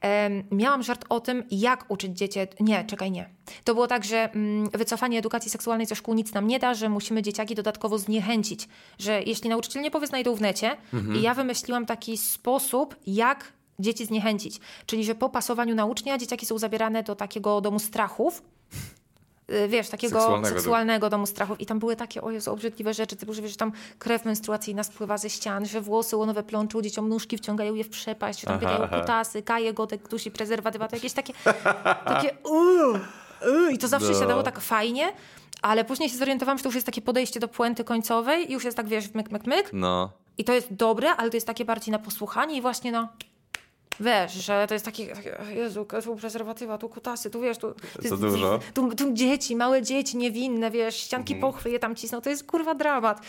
Em, 0.00 0.44
miałam 0.50 0.82
żart 0.82 1.04
o 1.08 1.20
tym, 1.20 1.42
jak 1.50 1.84
uczyć 1.88 2.18
dzieci. 2.18 2.38
Nie, 2.60 2.84
czekaj, 2.84 3.10
nie. 3.10 3.28
To 3.64 3.74
było 3.74 3.86
tak, 3.86 4.04
że 4.04 4.32
mm, 4.32 4.70
wycofanie 4.70 5.18
edukacji 5.18 5.50
seksualnej 5.50 5.86
ze 5.86 5.94
szkół 5.96 6.14
nic 6.14 6.34
nam 6.34 6.46
nie 6.46 6.58
da, 6.58 6.74
że 6.74 6.88
musimy 6.88 7.22
dzieciaki 7.22 7.54
dodatkowo 7.54 7.98
zniechęcić. 7.98 8.68
Że 8.98 9.22
jeśli 9.22 9.50
nauczyciel 9.50 9.82
nie 9.82 9.90
powie, 9.90 10.06
znajdą 10.06 10.34
w 10.34 10.40
necie. 10.40 10.76
I 11.18 11.22
ja 11.22 11.34
wymyśliłam 11.34 11.86
taki 11.86 12.18
sposób, 12.18 12.96
jak 13.06 13.52
dzieci 13.78 14.06
zniechęcić. 14.06 14.60
Czyli, 14.86 15.04
że 15.04 15.14
po 15.14 15.28
pasowaniu 15.28 15.74
na 15.74 15.86
ucznia 15.86 16.18
dzieciaki 16.18 16.46
są 16.46 16.58
zabierane 16.58 17.02
do 17.02 17.16
takiego 17.16 17.60
domu 17.60 17.78
strachów. 17.78 18.42
Y, 19.52 19.68
Wiesz, 19.68 19.88
takiego 19.88 20.18
Seksualnego 20.18 20.54
seksualnego, 20.54 21.10
domu 21.10 21.26
strachów. 21.26 21.60
I 21.60 21.66
tam 21.66 21.78
były 21.78 21.96
takie, 21.96 22.22
o 22.22 22.30
Jezu, 22.30 22.52
obrzydliwe 22.52 22.94
rzeczy, 22.94 23.16
typu, 23.16 23.34
że 23.34 23.42
wiesz, 23.42 23.56
tam 23.56 23.72
krew 23.98 24.24
menstruacyjna 24.24 24.84
spływa 24.84 25.18
ze 25.18 25.30
ścian, 25.30 25.66
że 25.66 25.80
włosy 25.80 26.16
łonowe 26.16 26.42
plączą 26.42 26.82
dzieciom 26.82 27.08
nóżki, 27.08 27.38
wciągają 27.38 27.74
je 27.74 27.84
w 27.84 27.88
przepaść, 27.88 28.40
że 28.40 28.46
tam 28.46 28.58
biegają 28.58 28.88
kutasy, 28.88 29.42
kaje, 29.42 29.72
godek, 29.74 30.08
dusi, 30.08 30.30
prezerwatywa, 30.30 30.88
to 30.88 30.96
jakieś 30.96 31.12
takie, 31.12 31.32
takie 32.14 32.30
uuu, 32.44 32.98
uuu, 33.48 33.68
i 33.72 33.78
to 33.78 33.88
zawsze 33.88 34.12
No. 34.12 34.18
siadało 34.20 34.42
tak 34.42 34.60
fajnie, 34.60 35.12
ale 35.62 35.84
później 35.84 36.08
się 36.08 36.16
zorientowałam, 36.16 36.58
że 36.58 36.62
to 36.62 36.68
już 36.68 36.74
jest 36.74 36.86
takie 36.86 37.02
podejście 37.02 37.40
do 37.40 37.48
puenty 37.48 37.84
końcowej 37.84 38.50
i 38.50 38.52
już 38.52 38.64
jest 38.64 38.76
tak, 38.76 38.88
wiesz, 38.88 39.14
myk, 39.14 39.30
myk, 39.30 39.46
myk. 39.46 39.70
No. 39.72 40.10
I 40.38 40.44
to 40.44 40.52
jest 40.52 40.74
dobre, 40.74 41.10
ale 41.16 41.30
to 41.30 41.36
jest 41.36 41.46
takie 41.46 41.64
bardziej 41.64 41.92
na 41.92 41.98
posłuchanie 41.98 42.56
i 42.56 42.60
właśnie 42.62 42.92
na... 42.92 43.08
Wiesz, 44.00 44.32
że 44.32 44.64
to 44.68 44.74
jest 44.74 44.84
takie, 44.84 45.06
takie 45.06 45.36
Jezu, 45.54 45.86
tu 46.04 46.16
prezerwatywa, 46.16 46.78
tu 46.78 46.88
kutasy, 46.88 47.30
tu 47.30 47.40
wiesz, 47.40 47.58
tu... 47.58 47.74
Za 48.02 48.16
dużo. 48.16 48.60
Tu, 48.74 48.94
tu 48.94 49.12
dzieci, 49.12 49.56
małe 49.56 49.82
dzieci, 49.82 50.16
niewinne, 50.16 50.70
wiesz, 50.70 50.96
ścianki 50.96 51.34
Mhm. 51.34 51.52
pochwy 51.52 51.70
je 51.70 51.78
tam 51.78 51.94
cisną, 51.96 52.20
to 52.20 52.30
jest 52.30 52.44
kurwa 52.46 52.74
dramat. 52.74 53.20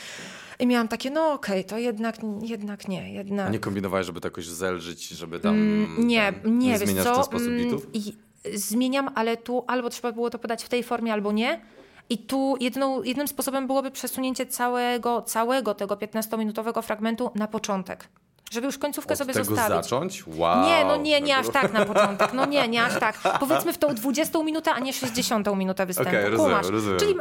I 0.59 0.68
miałam 0.68 0.88
takie, 0.88 1.09
no 1.09 1.32
okej, 1.34 1.65
to 1.65 1.78
jednak, 1.78 2.15
jednak 2.41 2.88
nie, 2.88 3.13
jednak... 3.13 3.47
A 3.47 3.51
nie 3.51 3.59
kombinowałeś, 3.59 4.05
żeby 4.07 4.22
to 4.22 4.28
jakoś 4.28 4.47
zelżyć, 4.47 5.07
żeby 5.09 5.39
tam 5.39 5.55
Mm, 5.55 6.07
nie, 6.07 6.34
ten, 6.34 6.59
nie, 6.59 6.72
wiesz 6.80 6.89
zmieniać 6.89 7.03
co? 7.05 7.13
w 7.13 7.15
ten 7.15 7.24
sposób 7.24 7.47
Mm, 7.47 7.63
bitów? 7.63 7.88
I 7.93 8.13
zmieniam, 8.53 9.09
ale 9.15 9.38
tu 9.38 9.63
albo 9.68 9.89
trzeba 9.89 10.11
było 10.11 10.30
to 10.30 10.39
podać 10.39 10.63
w 10.63 10.70
tej 10.70 10.84
formie, 10.84 11.13
albo 11.13 11.32
nie. 11.32 11.61
I 12.09 12.18
tu 12.18 12.55
jedną, 12.59 13.03
jednym 13.03 13.28
sposobem 13.28 13.68
byłoby 13.68 13.91
przesunięcie 13.91 14.45
całego, 14.45 15.22
całego 15.22 15.74
tego 15.74 15.95
15-minutowego 15.95 16.82
fragmentu 16.84 17.32
na 17.36 17.47
początek. 17.47 18.07
Żeby 18.52 18.66
już 18.68 18.78
końcówkę 18.78 19.14
Od 19.14 19.18
sobie 19.20 19.34
tego 19.34 19.45
zostawić. 19.45 19.84
zacząć? 19.84 20.24
Wow. 20.28 20.66
Nie, 20.66 20.86
no 20.86 20.98
nie, 20.98 21.22
nie 21.22 21.38
aż 21.38 21.50
tak 21.50 21.74
na 21.74 21.86
początek. 21.86 22.34
No 22.34 22.45
nie, 22.45 22.68
nie 22.68 22.84
aż 22.84 23.00
tak. 23.00 23.18
Powiedzmy 23.39 23.74
w 23.74 23.78
tą 23.78 23.95
20 23.95 24.43
minutę, 24.43 24.72
a 24.74 24.80
nie 24.80 24.93
60 24.93 25.48
minutę 25.56 25.86
występu. 25.86 26.10
Okej, 26.12 26.30
rozumiem, 26.30 26.60
rozumiem. 26.70 27.00
Czyli 27.00 27.16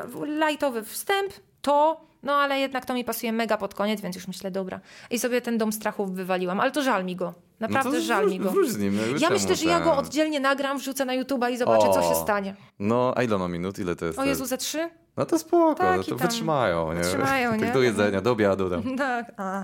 lightowy 0.48 0.82
wstęp, 0.84 1.32
to, 1.62 2.00
no 2.22 2.32
ale 2.34 2.58
jednak 2.60 2.84
to 2.84 2.94
mi 2.94 3.04
pasuje 3.04 3.32
mega 3.32 3.56
pod 3.56 3.74
koniec, 3.74 4.00
więc 4.00 4.16
już 4.16 4.28
myślę, 4.28 4.50
dobra. 4.50 4.80
I 5.10 5.18
sobie 5.18 5.40
ten 5.40 5.58
dom 5.58 5.72
strachów 5.72 6.12
wywaliłam, 6.14 6.60
ale 6.60 6.70
to 6.70 6.82
żal 6.82 7.04
mi 7.04 7.16
go. 7.16 7.34
Naprawdę 7.60 7.90
no 7.90 7.96
to 7.96 8.02
żal 8.02 8.28
mi 8.30 8.38
go. 8.38 8.52
Nim. 8.78 8.98
jakby 8.98 9.18
Ja 9.20 9.30
myślę, 9.30 9.56
że 9.56 9.64
ja 9.68 9.80
go 9.80 9.90
ten- 9.90 9.98
oddzielnie 9.98 10.40
nagram, 10.40 10.78
wrzucę 10.78 11.04
na 11.04 11.12
YouTube'a 11.22 11.50
i 11.52 11.56
zobaczę, 11.56 11.86
co 11.94 12.02
się 12.02 12.08
O. 12.08 12.22
stanie. 12.22 12.54
No, 12.78 13.12
a 13.16 13.22
ile 13.22 13.38
ma 13.38 13.48
minut? 13.48 13.78
Ile 13.78 13.96
to 13.96 14.04
jest? 14.06 14.18
O 14.18 14.24
Jezu, 14.24 14.46
ze 14.46 14.58
trzy? 14.58 14.90
No 15.16 15.26
to 15.26 15.38
spoko, 15.38 15.74
Taki 15.74 15.96
no 15.96 16.02
to 16.02 16.08
tam. 16.08 16.18
wytrzymają, 16.18 16.92
nie? 16.92 17.00
Wytrzymają, 17.00 17.50
tak 17.58 17.60
nie? 17.60 17.72
do 17.72 17.82
jedzenia, 17.82 18.20
do 18.20 18.30
obiadu 18.32 18.70
tam. 18.70 18.82
Tak. 18.98 19.32
A. 19.36 19.62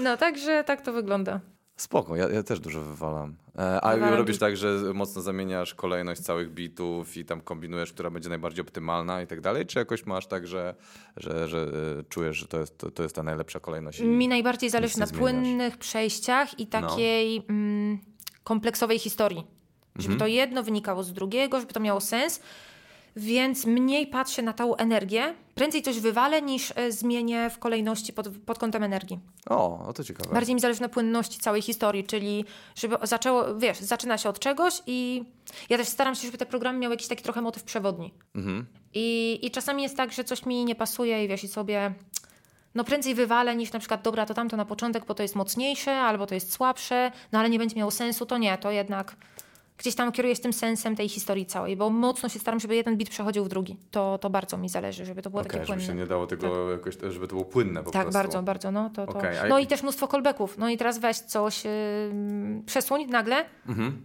No, 0.00 0.16
także 0.16 0.64
tak 0.64 0.80
to 0.82 0.92
wygląda. 0.92 1.40
Spoko, 1.76 2.16
ja, 2.16 2.28
ja 2.28 2.42
też 2.42 2.60
dużo 2.60 2.80
wywalam. 2.80 3.34
E, 3.58 3.80
a 3.80 3.94
Wywalam 3.94 4.14
robisz 4.14 4.38
tak, 4.38 4.56
że 4.56 4.78
mocno 4.94 5.22
zamieniasz 5.22 5.74
kolejność 5.74 6.20
całych 6.20 6.50
bitów 6.50 7.16
i 7.16 7.24
tam 7.24 7.40
kombinujesz, 7.40 7.92
która 7.92 8.10
będzie 8.10 8.28
najbardziej 8.28 8.62
optymalna 8.62 9.22
i 9.22 9.26
tak 9.26 9.40
dalej? 9.40 9.66
Czy 9.66 9.78
jakoś 9.78 10.06
masz 10.06 10.26
tak, 10.26 10.46
że, 10.46 10.74
że, 11.16 11.48
że 11.48 11.58
e, 11.98 12.02
czujesz, 12.08 12.36
że 12.36 12.46
to 12.48 12.58
jest, 12.60 12.78
to, 12.78 12.90
to 12.90 13.02
jest 13.02 13.14
ta 13.14 13.22
najlepsza 13.22 13.60
kolejność? 13.60 14.00
Mi 14.00 14.28
najbardziej 14.28 14.70
zależy 14.70 14.98
na 14.98 15.06
zmieniasz? 15.06 15.32
No. 15.34 15.40
płynnych 15.40 15.76
przejściach 15.76 16.60
i 16.60 16.66
takiej 16.66 17.42
mm, 17.48 17.98
kompleksowej 18.44 18.98
historii. 18.98 19.46
Żeby 19.96 20.14
Mhm. 20.14 20.18
to 20.18 20.26
jedno 20.26 20.62
wynikało 20.62 21.02
z 21.02 21.12
drugiego, 21.12 21.60
żeby 21.60 21.72
to 21.72 21.80
miało 21.80 22.00
sens. 22.00 22.40
Więc 23.20 23.66
mniej 23.66 24.06
patrzę 24.06 24.42
na 24.42 24.52
tą 24.52 24.76
energię. 24.76 25.34
Prędzej 25.54 25.82
coś 25.82 26.00
wywalę, 26.00 26.42
niż 26.42 26.72
e, 26.76 26.92
zmienię 26.92 27.50
w 27.50 27.58
kolejności 27.58 28.12
pod, 28.12 28.28
pod 28.46 28.58
kątem 28.58 28.82
energii. 28.82 29.18
O, 29.50 29.86
o 29.88 29.92
to 29.92 30.04
ciekawe. 30.04 30.34
Bardziej 30.34 30.54
mi 30.54 30.60
zależy 30.60 30.80
na 30.80 30.88
płynności 30.88 31.38
całej 31.38 31.62
historii, 31.62 32.04
czyli 32.04 32.44
żeby 32.74 32.96
zaczęło, 33.02 33.54
wiesz, 33.58 33.78
zaczyna 33.78 34.18
się 34.18 34.28
od 34.28 34.38
czegoś 34.38 34.82
i 34.86 35.24
ja 35.68 35.78
też 35.78 35.88
staram 35.88 36.14
się, 36.14 36.26
żeby 36.26 36.38
te 36.38 36.46
programy 36.46 36.78
miały 36.78 36.94
jakiś 36.94 37.08
taki 37.08 37.22
trochę 37.22 37.40
motyw 37.40 37.62
przewodni. 37.62 38.14
Mhm. 38.34 38.66
I, 38.94 39.38
I 39.42 39.50
czasami 39.50 39.82
jest 39.82 39.96
tak, 39.96 40.12
że 40.12 40.24
coś 40.24 40.46
mi 40.46 40.64
nie 40.64 40.74
pasuje 40.74 41.24
i 41.24 41.28
wiesz, 41.28 41.44
i 41.44 41.48
sobie 41.48 41.94
no 42.74 42.84
prędzej 42.84 43.14
wywalę 43.14 43.56
niż 43.56 43.72
na 43.72 43.78
przykład 43.78 44.02
dobra, 44.02 44.26
to 44.26 44.34
tamto 44.34 44.56
na 44.56 44.64
początek, 44.64 45.04
bo 45.04 45.14
to 45.14 45.22
jest 45.22 45.36
mocniejsze 45.36 45.96
albo 45.96 46.26
to 46.26 46.34
jest 46.34 46.52
słabsze, 46.52 47.12
no 47.32 47.38
ale 47.38 47.50
nie 47.50 47.58
będzie 47.58 47.76
miało 47.76 47.90
sensu, 47.90 48.26
to 48.26 48.38
nie, 48.38 48.58
to 48.58 48.70
jednak 48.70 49.16
gdzieś 49.80 49.94
tam 49.94 50.12
kieruję 50.12 50.36
się 50.36 50.42
tym 50.42 50.52
sensem 50.52 50.96
tej 50.96 51.08
historii 51.08 51.46
całej, 51.46 51.76
bo 51.76 51.90
mocno 51.90 52.28
się 52.28 52.38
staram, 52.38 52.60
żeby 52.60 52.74
jeden 52.74 52.96
bit 52.96 53.10
przechodził 53.10 53.44
w 53.44 53.48
drugi. 53.48 53.76
To, 53.90 54.18
to 54.18 54.30
bardzo 54.30 54.56
mi 54.58 54.68
zależy, 54.68 55.04
żeby 55.04 55.22
to 55.22 55.30
było 55.30 55.40
Okej, 55.42 55.50
takie 55.52 55.66
żeby 55.66 55.78
płynne. 55.78 55.92
się 55.92 55.98
nie 55.98 56.06
dało 56.06 56.26
tego 56.26 56.70
jakoś, 56.70 56.94
żeby 57.10 57.26
to 57.28 57.34
było 57.34 57.44
płynne 57.44 57.82
po 57.82 57.90
Tak, 57.90 58.02
prostu. 58.02 58.18
bardzo, 58.18 58.42
bardzo. 58.42 58.70
No, 58.70 58.90
to, 58.94 59.06
to. 59.06 59.20
A 59.44 59.46
no 59.48 59.58
i 59.58 59.66
też 59.66 59.82
mnóstwo 59.82 60.08
callbacków. 60.08 60.58
No 60.58 60.68
i 60.68 60.76
teraz 60.76 60.98
weź 60.98 61.18
coś, 61.18 61.64
yy, 61.64 61.70
przesuń 62.66 63.06
nagle, 63.06 63.44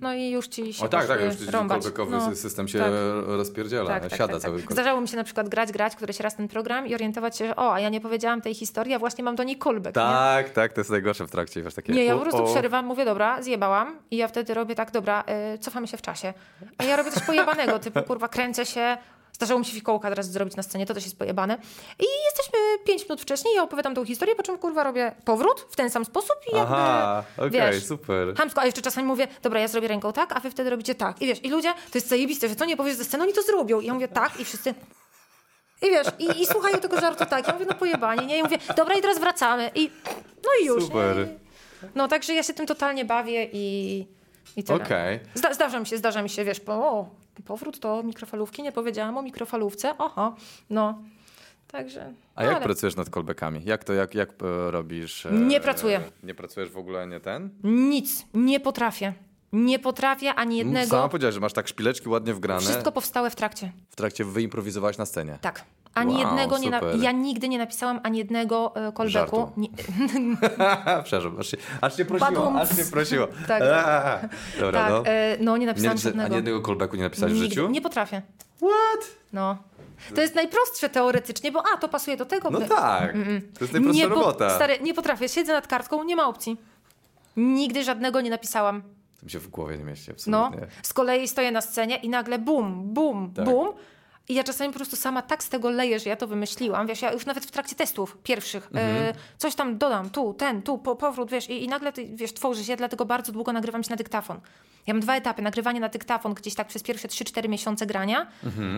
no 0.01 0.13
i 0.13 0.29
już 0.29 0.47
ci 0.47 0.73
się 0.73 0.85
Mhm. 0.85 0.85
O 0.85 1.07
tak, 1.07 1.07
tak, 1.07 1.25
już 1.25 1.51
callbackowy 1.51 2.11
No, 2.11 2.35
system 2.35 2.67
się 2.67 2.79
tak. 2.79 2.91
rozpierdziela, 3.27 3.87
Tak, 3.87 4.03
tak, 4.09 4.17
siada 4.19 4.33
tak, 4.33 4.41
cały 4.41 4.61
tak. 4.61 4.71
Zdarzało 4.71 5.01
mi 5.01 5.07
się 5.07 5.17
na 5.17 5.23
przykład 5.23 5.49
grać, 5.49 5.71
grać, 5.71 5.95
któryś 5.95 6.19
raz 6.19 6.35
ten 6.35 6.47
program 6.47 6.87
i 6.87 6.95
orientować 6.95 7.37
się, 7.37 7.47
że 7.47 7.55
o, 7.55 7.73
a 7.73 7.79
ja 7.79 7.89
nie 7.89 8.01
powiedziałam 8.01 8.41
tej 8.41 8.53
historii, 8.53 8.93
a 8.93 8.99
właśnie 8.99 9.23
mam 9.23 9.35
do 9.35 9.43
niej 9.43 9.57
callback. 9.63 9.95
nie? 9.95 10.01
Tak, 10.01 10.49
tak, 10.49 10.73
to 10.73 10.79
jest 10.81 10.91
najgorsze 10.91 11.27
w 11.27 11.31
trakcie, 11.31 11.61
wiesz, 11.61 11.73
takie... 11.73 11.93
Nie, 11.93 12.05
ja 12.05 12.15
po 12.15 12.21
prostu 12.21 12.43
przerywam, 12.45 12.85
mówię, 12.85 13.05
dobra, 13.05 13.41
zjebałam 13.41 13.95
i 14.11 14.17
ja 14.17 14.27
wtedy 14.27 14.53
robię 14.53 14.75
tak, 14.75 14.91
dobra, 14.91 15.23
y, 15.55 15.57
cofamy 15.65 15.87
się 15.87 15.97
w 15.97 16.01
czasie. 16.01 16.33
A 16.77 16.83
ja 16.83 16.95
robię 16.95 17.11
coś 17.11 17.23
pojebanego, 17.23 17.79
typu 17.79 18.03
kurwa, 18.03 18.27
kręcę 18.27 18.65
się, 18.65 18.97
zdarzało 19.33 19.59
mi 19.59 19.65
się 19.65 19.73
fikołka 19.73 20.09
teraz 20.09 20.31
zrobić 20.31 20.55
na 20.55 20.63
scenie, 20.63 20.85
to 20.85 20.93
też 20.93 21.03
jest 21.03 21.19
pojebane. 21.19 21.57
I 21.99 22.05
jesteśmy 22.25 22.59
pięć 22.85 23.03
minut 23.03 23.21
wcześniej, 23.21 23.55
ja 23.55 23.63
opowiadam 23.63 23.95
tą 23.95 24.05
historię, 24.05 24.35
po 24.35 24.43
czym 24.43 24.57
kurwa 24.57 24.83
robię 24.83 25.15
powrót 25.25 25.65
w 25.69 25.75
ten 25.75 25.89
sam 25.89 26.05
sposób 26.05 26.35
i 26.51 26.55
jakby, 26.55 26.73
Aha, 26.73 27.23
okej, 27.37 27.51
wiesz, 27.51 27.85
super. 27.85 28.35
Hamsko, 28.35 28.61
a 28.61 28.65
jeszcze 28.65 28.81
czasami 28.81 29.07
mówię, 29.07 29.27
dobra, 29.41 29.59
ja 29.59 29.67
zrobię 29.67 29.87
ręką 29.87 30.13
tak, 30.13 30.31
a 30.35 30.39
wy 30.39 30.51
wtedy 30.51 30.69
robicie 30.69 30.95
tak. 30.95 31.21
I 31.21 31.27
wiesz, 31.27 31.43
i 31.43 31.49
ludzie, 31.49 31.73
to 31.73 31.97
jest 31.97 32.07
zajebiste, 32.07 32.49
że 32.49 32.55
co 32.55 32.65
nie 32.65 32.77
powiesz 32.77 32.95
ze 32.95 33.05
sceny, 33.05 33.23
oni 33.23 33.33
to 33.33 33.41
zrobią. 33.41 33.79
I 33.79 33.85
ja 33.85 33.93
mówię 33.93 34.07
tak 34.07 34.39
i 34.39 34.45
wszyscy... 34.45 34.73
I 35.81 35.89
wiesz, 35.89 36.07
i, 36.19 36.41
i 36.41 36.45
słuchają 36.45 36.77
tego 36.77 36.99
żartu 36.99 37.25
tak. 37.25 37.47
Ja 37.47 37.53
mówię, 37.53 37.65
no 37.69 37.75
pojebanie, 37.75 38.25
nie? 38.25 38.39
I 38.39 38.43
mówię, 38.43 38.57
dobra, 38.77 38.95
i 38.95 39.01
teraz 39.01 39.19
wracamy. 39.19 39.71
I 39.75 39.91
no 40.43 40.49
i 40.61 40.65
już. 40.65 40.83
Super. 40.83 41.17
Nie? 41.17 41.45
No, 41.95 42.07
także 42.07 42.33
ja 42.33 42.43
się 42.43 42.53
tym 42.53 42.65
totalnie 42.65 43.05
bawię 43.05 43.49
i, 43.53 44.07
i 44.57 44.63
tyle. 44.63 44.83
Okej. 44.83 45.19
Zda, 45.33 45.53
zdarza 45.53 45.79
mi 45.79 45.85
się, 45.85 45.97
zdarza 45.97 46.21
mi 46.21 46.29
się, 46.29 46.45
wiesz, 46.45 46.59
po, 46.59 46.73
o, 46.73 47.09
powrót 47.45 47.79
do 47.79 48.03
mikrofalówki, 48.03 48.63
nie 48.63 48.71
powiedziałam 48.71 49.17
o 49.17 49.21
mikrofalówce, 49.21 49.97
oho, 49.97 50.35
no. 50.69 50.99
Także... 51.67 52.13
A 52.35 52.43
jak 52.43 52.55
ale- 52.55 52.63
pracujesz 52.65 52.95
nad 52.95 53.09
kolbekami? 53.09 53.61
Jak 53.65 53.83
to, 53.83 53.93
jak, 53.93 54.15
jak 54.15 54.29
e, 54.29 54.71
robisz? 54.71 55.25
e, 55.25 55.31
Nie 55.31 55.59
pracuję. 55.59 56.01
Nie 56.23 56.35
pracujesz 56.35 56.69
w 56.69 56.77
ogóle, 56.77 57.07
nie 57.07 57.19
ten? 57.19 57.49
Nic, 57.63 58.25
nie 58.33 58.59
potrafię. 58.59 59.13
Nie 59.53 59.79
potrafię 59.79 60.33
ani 60.33 60.57
jednego. 60.57 60.87
Sama 60.89 61.09
powiedziałaś, 61.09 61.33
że 61.33 61.39
masz 61.41 61.53
tak 61.53 61.67
szpileczki 61.67 62.09
ładnie 62.09 62.33
wgrane. 62.33 62.61
Wszystko 62.61 62.91
powstałe 62.91 63.29
w 63.29 63.35
trakcie. 63.35 63.71
W 63.89 63.95
trakcie 63.95 64.25
wyimprowizowałaś 64.25 64.97
na 64.97 65.05
scenie. 65.05 65.37
Tak. 65.41 65.63
Ani 65.95 66.13
Wow, 66.13 66.21
jednego 66.23 66.57
nie 66.57 66.69
na... 66.69 66.79
super. 66.79 66.99
Ja 66.99 67.11
nigdy 67.11 67.49
nie 67.49 67.57
napisałam 67.57 67.99
ani 68.03 68.17
jednego 68.17 68.73
e, 68.75 68.91
callbacku. 68.91 69.51
Nie... 69.57 69.67
Przepraszam, 71.03 71.39
aż 71.39 71.47
się, 71.47 71.57
aż 71.81 71.97
się 71.97 72.05
prosiło, 72.05 72.31
Badum. 72.31 72.55
aż 72.57 72.77
się 72.77 72.85
prosiło. 72.91 73.27
Tak. 73.47 73.61
Dobra, 74.59 74.81
tak, 74.81 74.89
no. 74.91 75.05
e, 75.05 75.37
no 75.39 75.53
nie 75.57 75.61
Nie 75.61 75.65
napisałam 75.67 75.97
napisa- 75.97 76.01
żadnego. 76.03 76.25
ani 76.25 76.35
jednego 76.35 76.61
callbacku 76.61 76.95
nie 76.95 77.03
napisałeś 77.03 77.33
w 77.33 77.35
Nigdy. 77.35 77.49
życiu? 77.49 77.69
Nie 77.69 77.81
potrafię. 77.81 78.21
What? 78.57 79.07
No. 79.33 79.57
To 80.15 80.21
jest 80.21 80.35
najprostsze 80.35 80.89
teoretycznie, 80.89 81.51
bo 81.51 81.63
a, 81.73 81.77
to 81.77 81.89
pasuje 81.89 82.17
do 82.17 82.25
tego. 82.25 82.49
No 82.49 82.59
by- 82.59 82.65
tak, 82.69 83.13
to 83.59 83.63
jest 83.63 83.73
najprostsza 83.73 84.03
nie 84.03 84.09
po- 84.09 84.15
robota. 84.15 84.49
Stary, 84.49 84.79
nie 84.81 84.93
potrafię. 84.93 85.29
Siedzę 85.29 85.53
nad 85.53 85.67
kartką, 85.67 86.03
nie 86.03 86.15
ma 86.15 86.27
opcji. 86.27 86.57
Nigdy 87.37 87.83
żadnego 87.83 88.21
nie 88.21 88.29
napisałam. 88.29 88.81
To 89.19 89.25
mi 89.25 89.31
się 89.31 89.39
w 89.39 89.47
głowie 89.47 89.77
nie 89.77 89.83
mieści, 89.83 90.11
No. 90.27 90.45
absolutnie. 90.45 90.67
Z 90.83 90.93
kolei 90.93 91.27
stoję 91.27 91.51
na 91.51 91.61
scenie 91.61 91.95
i 91.95 92.09
nagle 92.09 92.39
bum, 92.39 92.93
bum, 92.93 93.33
Tak. 93.35 93.45
bum. 93.45 93.67
I 94.29 94.33
ja 94.35 94.43
czasami 94.43 94.73
po 94.73 94.79
prostu 94.79 94.95
sama 94.95 95.21
tak 95.21 95.43
z 95.43 95.49
tego 95.49 95.69
leję, 95.69 95.99
że 95.99 96.09
ja 96.09 96.15
to 96.15 96.27
wymyśliłam. 96.27 96.87
Wiesz, 96.87 97.01
ja 97.01 97.11
już 97.13 97.25
nawet 97.25 97.45
w 97.45 97.51
trakcie 97.51 97.75
testów 97.75 98.17
pierwszych 98.23 98.65
Mhm. 98.73 98.97
e, 98.97 99.13
coś 99.37 99.55
tam 99.55 99.77
dodam, 99.77 100.09
tu, 100.09 100.33
ten, 100.33 100.61
tu, 100.61 100.77
po, 100.77 100.95
powrót, 100.95 101.31
wiesz, 101.31 101.49
i, 101.49 101.63
i 101.63 101.67
nagle, 101.67 101.93
ty, 101.93 102.05
wiesz, 102.15 102.33
tworzy 102.33 102.63
się, 102.63 102.75
dlatego 102.75 103.05
bardzo 103.05 103.31
długo 103.31 103.53
nagrywam 103.53 103.83
się 103.83 103.89
na 103.89 103.95
dyktafon. 103.95 104.39
Ja 104.87 104.93
mam 104.93 105.01
dwa 105.01 105.15
etapy. 105.15 105.41
Nagrywanie 105.41 105.79
na 105.79 105.89
dyktafon 105.89 106.33
gdzieś 106.33 106.55
tak 106.55 106.67
przez 106.67 106.83
pierwsze 106.83 107.07
3-4 107.07 107.49
miesiące 107.49 107.85
grania, 107.85 108.27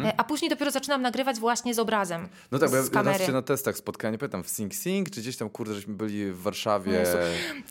e, 0.05 0.13
a 0.17 0.23
później 0.23 0.49
dopiero 0.49 0.71
zaczynam 0.71 1.01
nagrywać 1.01 1.39
właśnie 1.39 1.73
z 1.73 1.79
obrazem. 1.79 2.21
Mhm. 2.21 2.39
No 2.51 2.59
tak, 2.59 2.69
bo 2.69 2.75
ja, 2.75 3.11
ja 3.11 3.25
się 3.25 3.31
na 3.31 3.41
testach 3.41 3.77
spotkałem, 3.77 4.13
nie 4.13 4.17
pamiętam, 4.17 4.43
w 4.43 4.49
Sing 4.49 4.75
Sing, 4.75 5.09
czy 5.09 5.21
gdzieś 5.21 5.37
tam, 5.37 5.49
kurde, 5.49 5.73
żeśmy 5.73 5.93
byli 5.93 6.31
w 6.31 6.41
Warszawie. 6.41 7.03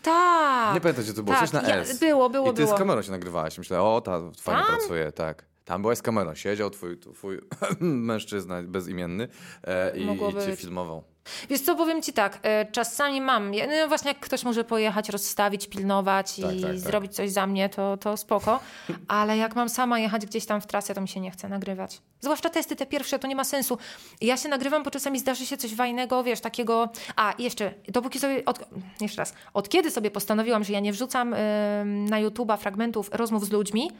Tak. 0.02 0.74
Nie 0.74 0.80
pamiętam, 0.80 1.04
gdzie 1.04 1.14
to 1.14 1.22
było, 1.22 1.36
tak, 1.36 1.50
coś 1.50 1.62
na 1.62 1.68
ja- 1.68 1.76
S. 1.76 1.98
Było, 1.98 2.30
było, 2.30 2.50
I 2.52 2.54
ty 2.54 2.62
było. 2.62 2.76
z 2.76 2.78
kamerą 2.78 3.02
się 3.02 3.10
nagrywałaś. 3.10 3.58
Myślę, 3.58 3.82
o, 3.82 4.00
ta 4.00 4.20
fajnie 4.42 4.62
Tam? 4.62 4.76
pracuje, 4.76 5.12
tak. 5.12 5.44
Tam 5.66 5.82
byłaś 5.82 5.98
z 5.98 6.02
kamerą, 6.02 6.34
siedział 6.34 6.70
twój, 6.70 6.98
twój 6.98 7.40
mężczyzna 7.80 8.62
bezimienny 8.62 9.28
e, 9.64 9.98
i, 9.98 10.02
i 10.02 10.18
cię 10.18 10.50
być. 10.50 10.60
filmował. 10.60 11.02
Wiesz 11.50 11.60
co, 11.60 11.76
powiem 11.76 12.02
ci 12.02 12.12
tak, 12.12 12.38
e, 12.42 12.66
czasami 12.72 13.20
mam, 13.20 13.54
ja- 13.54 13.66
no 13.66 13.88
właśnie 13.88 14.08
jak 14.08 14.20
ktoś 14.20 14.44
może 14.44 14.64
pojechać, 14.64 15.08
rozstawić, 15.08 15.66
pilnować 15.66 16.36
Tak, 16.36 16.54
i 16.54 16.60
tak, 16.60 16.70
tak. 16.70 16.78
zrobić 16.80 17.14
coś 17.14 17.30
za 17.30 17.46
mnie, 17.46 17.68
to, 17.68 17.96
to 17.96 18.16
spoko, 18.16 18.60
ale 19.08 19.36
jak 19.36 19.56
mam 19.56 19.68
sama 19.68 19.98
jechać 19.98 20.26
gdzieś 20.26 20.46
tam 20.46 20.60
w 20.60 20.66
trasę, 20.66 20.94
to 20.94 21.00
mi 21.00 21.08
się 21.08 21.20
nie 21.20 21.30
chce 21.30 21.48
nagrywać. 21.48 22.02
Zwłaszcza 22.20 22.50
testy 22.50 22.76
te 22.76 22.86
pierwsze, 22.86 23.18
to 23.18 23.26
nie 23.28 23.36
ma 23.36 23.44
sensu. 23.44 23.78
Ja 24.20 24.36
się 24.36 24.48
nagrywam, 24.48 24.82
bo 24.82 24.90
czasami 24.90 25.18
zdarzy 25.18 25.46
się 25.46 25.56
coś 25.56 25.74
fajnego, 25.74 26.24
wiesz, 26.24 26.40
takiego... 26.40 26.88
A, 27.16 27.34
jeszcze, 27.38 27.74
dopóki 27.88 28.18
sobie... 28.18 28.44
Od... 28.44 28.58
Jeszcze 29.00 29.18
raz. 29.22 29.34
Od 29.54 29.68
kiedy 29.68 29.90
sobie 29.90 30.10
postanowiłam, 30.10 30.64
że 30.64 30.72
ja 30.72 30.80
nie 30.80 30.92
wrzucam 30.92 31.34
ym, 31.34 32.04
na 32.04 32.22
YouTube'a 32.22 32.58
fragmentów 32.58 33.10
rozmów 33.12 33.44
z 33.46 33.50
ludźmi, 33.50 33.90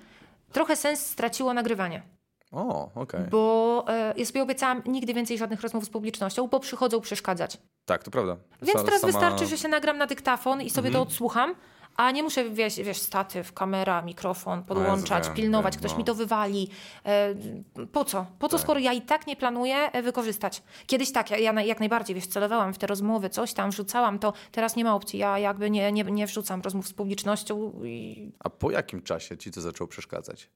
trochę 0.57 0.76
sens 0.76 1.07
straciło 1.07 1.54
nagrywanie. 1.54 2.02
O, 2.52 2.90
okej. 2.94 3.20
Bo 3.30 3.84
e, 3.88 4.14
ja 4.16 4.24
sobie 4.24 4.42
obiecałam 4.42 4.82
nigdy 4.86 5.14
więcej 5.14 5.38
żadnych 5.38 5.61
rozmów 5.61 5.84
z 5.84 5.88
publicznością, 5.90 6.46
bo 6.48 6.61
przychodzą 6.61 7.00
przeszkadzać. 7.00 7.59
Tak, 7.84 8.04
to 8.04 8.11
prawda. 8.11 8.36
Więc 8.62 8.78
Sa- 8.80 8.84
teraz 8.84 9.00
sama- 9.00 9.12
wystarczy, 9.12 9.46
że 9.46 9.59
się 9.59 9.68
nagram 9.68 9.98
na 9.98 10.07
dyktafon 10.07 10.62
i 10.62 10.70
sobie 10.70 10.88
Mhm. 10.88 11.04
to 11.04 11.11
odsłucham, 11.11 11.54
a 11.97 12.11
nie 12.11 12.22
muszę, 12.22 12.51
wiesz, 12.51 12.76
wiesz 12.76 12.99
statyw, 12.99 13.53
kamera, 13.53 14.03
mikrofon 14.03 14.62
podłączać, 14.64 15.24
wiem, 15.26 15.34
pilnować, 15.34 15.74
wiem, 15.74 15.78
ktoś 15.78 15.92
no. 15.92 15.99
mi 15.99 16.05
to 16.05 16.14
wywali. 16.14 16.68
E, 17.07 17.34
po 17.92 18.05
co? 18.05 18.26
Po 18.38 18.49
co, 18.49 18.57
Tak. 18.57 18.64
skoro 18.64 18.80
ja 18.80 18.92
i 18.92 19.03
tak 19.03 19.26
nie 19.26 19.36
planuję 19.36 19.76
e, 19.76 20.03
wykorzystać? 20.03 20.62
Kiedyś 20.86 21.12
tak, 21.12 21.30
ja, 21.30 21.38
ja 21.38 21.62
jak 21.62 21.80
najbardziej, 21.80 22.14
wiesz, 22.16 22.26
celowałam 22.26 22.74
w 22.74 22.78
te 22.78 22.86
rozmowy, 22.86 23.30
coś 23.30 23.53
tam 23.53 23.70
wrzucałam, 23.70 24.18
to 24.18 24.32
teraz 24.53 24.76
nie 24.76 24.84
ma 24.84 24.94
opcji. 24.94 25.18
Ja 25.18 25.38
jakby 25.38 25.70
nie, 25.70 25.92
nie, 25.92 26.05
nie 26.05 26.26
wrzucam 26.26 26.61
rozmów 26.61 26.88
z 26.88 26.92
publicznością 26.92 27.72
i 27.84 28.30
A 28.38 28.51
po 28.51 28.70
jakim 28.70 29.03
czasie 29.03 29.36
ci 29.38 29.51
to 29.51 29.61
zaczęło 29.61 29.88
przeszkadzać? 29.88 30.49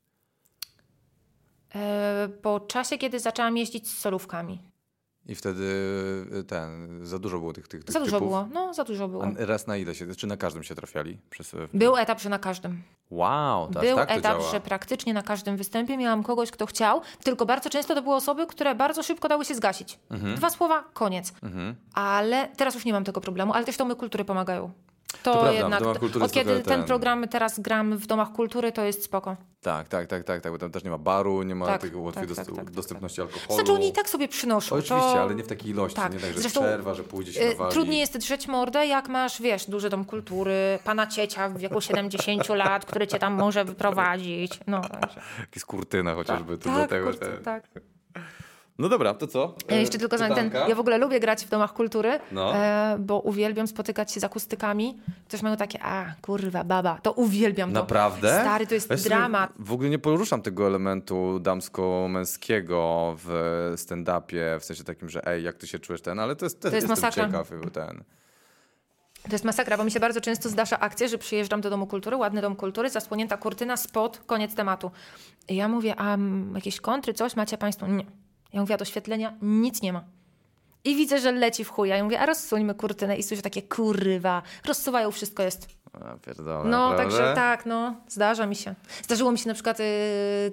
e, 1.75 2.29
po 2.43 2.61
czasie, 2.61 2.99
kiedy 2.99 3.21
zaczęłam 3.21 3.57
jeździć 3.57 3.89
z 3.91 3.99
solówkami. 3.99 4.59
I 5.27 5.35
wtedy 5.35 5.63
y, 6.41 6.45
ten, 6.45 7.01
za 7.07 7.19
dużo 7.19 7.39
było 7.39 7.53
tych, 7.53 7.69
tych, 7.69 7.85
tych 7.85 7.93
Za 7.93 8.01
dużo 8.01 8.17
typów. 8.17 8.29
było, 8.29 8.49
no 8.53 8.75
za 8.75 8.85
dużo 8.85 9.09
było. 9.09 9.25
A 9.25 9.47
raz 9.47 9.67
na 9.67 9.77
ile 9.77 9.95
się, 9.95 10.15
czy 10.15 10.27
na 10.27 10.37
każdym 10.37 10.63
się 10.63 10.75
trafiali? 10.75 11.19
Przez... 11.31 11.53
Był 11.75 11.97
etap, 11.97 12.21
że 12.21 12.29
na 12.31 12.39
każdym. 12.39 12.83
Wow, 13.11 13.69
to 13.73 13.81
Był 13.81 13.97
tak 13.97 14.09
to 14.09 14.15
etap, 14.15 14.39
działa. 14.39 14.51
że 14.53 14.61
praktycznie 14.61 15.15
na 15.15 15.23
każdym 15.23 15.57
występie 15.57 15.97
miałam 15.97 16.23
kogoś, 16.23 16.51
kto 16.51 16.67
chciał, 16.67 17.01
tylko 17.25 17.47
bardzo 17.47 17.71
często 17.71 17.95
to 17.95 18.03
były 18.03 18.15
osoby, 18.15 18.47
które 18.47 18.75
bardzo 18.75 19.03
szybko 19.03 19.29
dały 19.29 19.45
się 19.45 19.55
zgasić. 19.55 19.99
Mhm. 20.11 20.35
Dwa 20.37 20.51
słowa, 20.51 20.85
koniec. 20.95 21.33
Ale 21.95 22.49
teraz 22.57 22.75
już 22.75 22.85
nie 22.85 22.93
mam 22.93 23.05
tego 23.05 23.21
problemu, 23.21 23.53
ale 23.53 23.65
też 23.65 23.77
domy 23.77 23.97
kultury 23.97 24.25
pomagają. 24.25 24.71
To, 25.23 25.33
prawda, 25.33 25.51
w 25.51 25.55
jednak, 25.55 25.83
od 26.23 26.33
kiedy 26.33 26.55
ten 26.55 26.63
ten- 26.63 26.85
program 26.85 27.29
teraz 27.29 27.61
gram 27.61 27.97
w 27.97 28.07
domach 28.07 28.33
kultury, 28.33 28.73
to 28.73 28.85
jest 28.85 29.05
spoko. 29.05 29.37
Tak, 29.63 29.89
tak, 29.89 30.07
tak, 30.07 30.25
tak, 30.25 30.41
tak, 30.41 30.53
bo 30.53 30.59
tam 30.59 30.71
też 30.71 30.85
nie 30.85 30.91
ma 30.91 30.99
baru, 30.99 31.43
nie 31.43 31.55
ma 31.55 31.67
Tak, 31.67 31.81
tego 31.81 32.01
łatwej 32.01 32.27
tak, 32.29 32.37
dost- 32.37 32.47
tak, 32.47 32.57
tak, 32.57 32.71
dostępności 32.71 33.21
alkoholu. 33.21 33.55
Znaczy 33.55 33.73
oni 33.73 33.89
i 33.89 33.93
tak 33.93 34.09
sobie 34.09 34.29
przynoszą. 34.29 34.77
Oczywiście, 34.77 35.13
to... 35.13 35.23
ale 35.23 35.35
nie 35.35 35.43
w 35.43 35.47
takiej 35.47 35.71
ilości, 35.71 35.97
Tak. 35.97 36.13
nie 36.13 36.19
tak, 36.19 36.33
że 36.33 36.41
Zresztą, 36.41 36.61
przerwa, 36.61 36.95
że 36.95 37.03
pójdzie 37.03 37.33
się 37.33 37.41
Y, 37.41 37.49
nawali. 37.49 37.73
Trudniej 37.73 38.01
jest 38.01 38.19
drzeć 38.19 38.49
mordę, 38.49 38.87
jak 38.87 39.09
masz, 39.09 39.43
wiesz, 39.43 39.71
duży 39.71 39.91
dom 39.91 40.05
kultury, 40.05 40.79
pana 40.85 41.07
ciecia 41.07 41.49
w 41.49 41.59
wieku 41.59 41.81
70 41.81 42.49
lat, 42.65 42.87
który 42.87 43.07
cię 43.07 43.19
tam 43.19 43.35
może 43.35 43.65
wyprowadzić. 43.65 44.61
No, 44.67 44.81
także. 44.81 45.21
Jakiś 45.41 45.65
kurtyna 45.65 46.15
chociażby, 46.15 46.59
to 46.59 46.65
tak, 46.65 46.75
dlatego, 46.75 47.11
kurczę, 47.11 47.25
że... 47.25 47.39
tak. 47.39 47.65
No 48.81 48.89
dobra, 48.89 49.15
to 49.15 49.27
co? 49.27 49.55
Ja 49.69 49.77
jeszcze 49.77 49.99
tylko 49.99 50.19
znam 50.19 50.35
ten. 50.35 50.51
Ja 50.69 50.75
w 50.75 50.81
ogóle 50.81 50.99
lubię 50.99 51.21
grać 51.21 51.45
w 51.47 51.49
domach 51.49 51.73
kultury, 51.73 52.21
No. 52.33 52.55
e, 52.57 52.97
bo 53.01 53.21
uwielbiam 53.21 53.67
spotykać 53.67 54.13
się 54.13 54.21
z 54.21 54.25
akustykami. 54.25 54.99
Też 55.29 55.43
mają 55.43 55.57
takie, 55.57 55.79
a 55.83 56.15
kurwa, 56.23 56.65
baba, 56.65 56.99
to 57.03 57.13
uwielbiam 57.13 57.73
to. 57.73 57.81
Naprawdę? 57.81 58.41
Stary, 58.41 58.67
to 58.67 58.75
jest 58.75 58.91
Ja 58.91 58.97
dramat. 58.97 59.53
W 59.59 59.73
ogóle 59.73 59.91
nie 59.91 59.99
poruszam 59.99 60.43
tego 60.43 60.67
elementu 60.67 61.39
damsko-męskiego 61.41 63.15
w 63.25 63.29
stand-upie, 63.77 64.61
w 64.61 64.65
sensie 64.65 64.85
takim, 64.85 65.09
że 65.11 65.27
ej, 65.27 65.45
jak 65.45 65.57
ty 65.57 65.67
się 65.67 65.79
czujesz 65.79 66.03
ten, 66.03 66.19
ale 66.19 66.37
to 66.37 66.47
jest, 66.47 66.61
to 66.61 66.69
jest 66.69 66.75
jestem 66.75 66.91
masakra. 66.91 67.27
ciekaw 67.27 67.51
ten. 67.73 68.05
To 69.23 69.33
jest 69.33 69.45
masakra, 69.45 69.77
bo 69.77 69.85
mi 69.85 69.91
się 69.91 70.01
bardzo 70.01 70.21
często 70.21 70.49
zdarza 70.49 70.79
akcja, 70.81 71.09
że 71.09 71.19
przyjeżdżam 71.19 71.61
do 71.61 71.71
domu 71.71 71.87
kultury, 71.87 72.17
ładny 72.17 72.41
dom 72.41 72.57
kultury, 72.57 72.91
zasłonięta 72.91 73.37
kurtyna, 73.37 73.77
spot, 73.77 74.21
koniec 74.27 74.55
tematu. 74.55 74.91
I 75.49 75.57
ja 75.57 75.69
mówię, 75.69 75.95
a 75.99 76.17
jakieś 76.55 76.81
kontry, 76.81 77.15
coś 77.15 77.37
macie 77.37 77.59
państwo? 77.59 77.87
Nie. 77.87 78.05
Ja 78.53 78.61
mówię, 78.61 78.75
a 78.75 78.79
doświetlenia 78.79 79.35
nic 79.43 79.83
nie 79.83 79.93
ma. 79.93 80.05
I 80.85 80.97
widzę, 80.97 81.19
że 81.21 81.33
leci 81.33 81.65
w 81.65 81.69
chuja. 81.71 81.97
Ja 81.97 82.05
mówię, 82.05 82.21
a 82.21 82.27
rozsuńmy 82.27 82.75
kurtynę 82.75 83.17
i 83.17 83.23
słyszę 83.23 83.43
takie 83.43 83.63
kurwa, 83.63 84.43
rozsuwają, 84.67 85.11
wszystko 85.11 85.43
jest. 85.43 85.69
A, 85.93 86.15
pierdolę, 86.27 86.71
No, 86.71 86.91
naprawdę? 86.91 86.97
także 87.17 87.35
tak, 87.35 87.67
no, 87.67 87.95
zdarza 88.09 88.47
mi 88.47 88.57
się. 88.57 88.75
Zdarzyło 89.03 89.33
mi 89.33 89.39
się 89.39 89.49
na 89.49 89.55
przykład 89.55 89.81
y, 89.81 89.85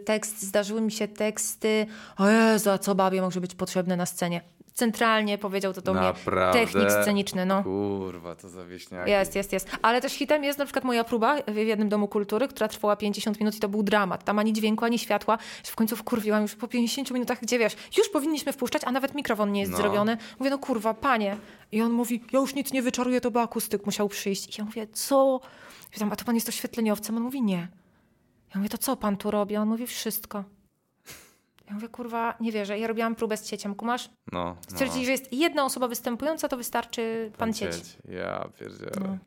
tekst, 0.05 0.41
zdarzyły 0.41 0.81
mi 0.81 0.91
się 0.91 1.07
teksty, 1.07 1.85
o 2.17 2.29
Jezu, 2.29 2.69
a 2.69 2.77
co 2.77 2.95
babie 2.95 3.21
może 3.21 3.41
być 3.41 3.55
potrzebne 3.55 3.95
na 3.97 4.05
scenie? 4.05 4.41
Centralnie 4.77 5.37
powiedział 5.37 5.73
to 5.73 5.81
do 5.81 5.93
mnie. 5.93 6.01
Naprawdę? 6.01 6.59
Technik 6.59 6.91
sceniczny, 6.91 7.45
no. 7.45 7.63
Kurwa, 7.63 8.35
to 8.35 8.49
za 8.49 8.65
wieśniaki. 8.65 9.11
Jest, 9.11 9.35
jest, 9.35 9.53
jest. 9.53 9.69
Ale 9.81 10.01
też 10.01 10.13
hitem 10.13 10.43
jest 10.43 10.59
na 10.59 10.65
przykład 10.65 10.83
moja 10.85 11.03
próba 11.03 11.35
w 11.47 11.55
jednym 11.55 11.89
domu 11.89 12.07
kultury, 12.07 12.47
która 12.47 12.67
trwała 12.67 12.95
50 12.95 13.39
minut 13.39 13.55
i 13.55 13.59
to 13.59 13.69
był 13.69 13.83
dramat. 13.83 14.23
Tam 14.23 14.39
ani 14.39 14.53
dźwięku, 14.53 14.85
ani 14.85 14.99
światła. 14.99 15.37
W 15.63 15.75
końcu 15.75 15.95
wkurwiłam 15.95 16.41
już 16.41 16.55
po 16.55 16.67
50 16.67 17.11
minutach, 17.11 17.41
gdzie 17.41 17.59
wiesz, 17.59 17.75
już 17.97 18.09
powinniśmy 18.09 18.53
wpuszczać, 18.53 18.81
a 18.85 18.91
nawet 18.91 19.15
mikrofon 19.15 19.51
nie 19.51 19.59
jest 19.59 19.71
No. 19.71 19.77
zrobiony. 19.77 20.17
Mówię, 20.39 20.49
no 20.51 20.57
kurwa, 20.57 20.93
panie. 20.93 21.37
I 21.71 21.81
on 21.81 21.91
mówi, 21.91 22.23
ja 22.31 22.39
już 22.39 22.55
nic 22.55 22.73
nie 22.73 22.81
wyczaruję, 22.81 23.21
to 23.21 23.31
by 23.31 23.39
akustyk 23.39 23.85
musiał 23.85 24.09
przyjść. 24.09 24.57
I 24.57 24.61
ja 24.61 24.65
mówię, 24.65 24.87
co? 24.93 25.39
Pytam, 25.93 26.11
a 26.11 26.15
to 26.15 26.25
pan 26.25 26.35
jest 26.35 26.49
oświetleniowcem? 26.49 27.17
On 27.17 27.23
mówi, 27.23 27.41
nie. 27.41 27.67
Ja 28.55 28.55
mówię, 28.55 28.69
to 28.69 28.77
co 28.77 28.95
pan 28.95 29.17
tu 29.17 29.31
robi? 29.31 29.57
On 29.57 29.67
mówi, 29.67 29.87
wszystko. 29.87 30.43
Ja 31.67 31.73
mówię, 31.73 31.89
kurwa, 31.89 32.35
nie 32.39 32.51
wierzę. 32.51 32.79
Ja 32.79 32.87
robiłam 32.87 33.15
próbę 33.15 33.37
z 33.37 33.43
cieciem, 33.43 33.75
kumasz? 33.75 34.09
No, 34.31 34.43
no. 34.43 34.55
Stwierdzili, 34.67 35.05
że 35.05 35.11
jest 35.11 35.33
jedna 35.33 35.65
osoba 35.65 35.87
występująca, 35.87 36.47
to 36.47 36.57
wystarczy 36.57 37.31
pan 37.37 37.53
cieć. 37.53 37.97
Ja 38.09 38.49
pierdzielę. 38.59 38.91
No. 39.01 39.17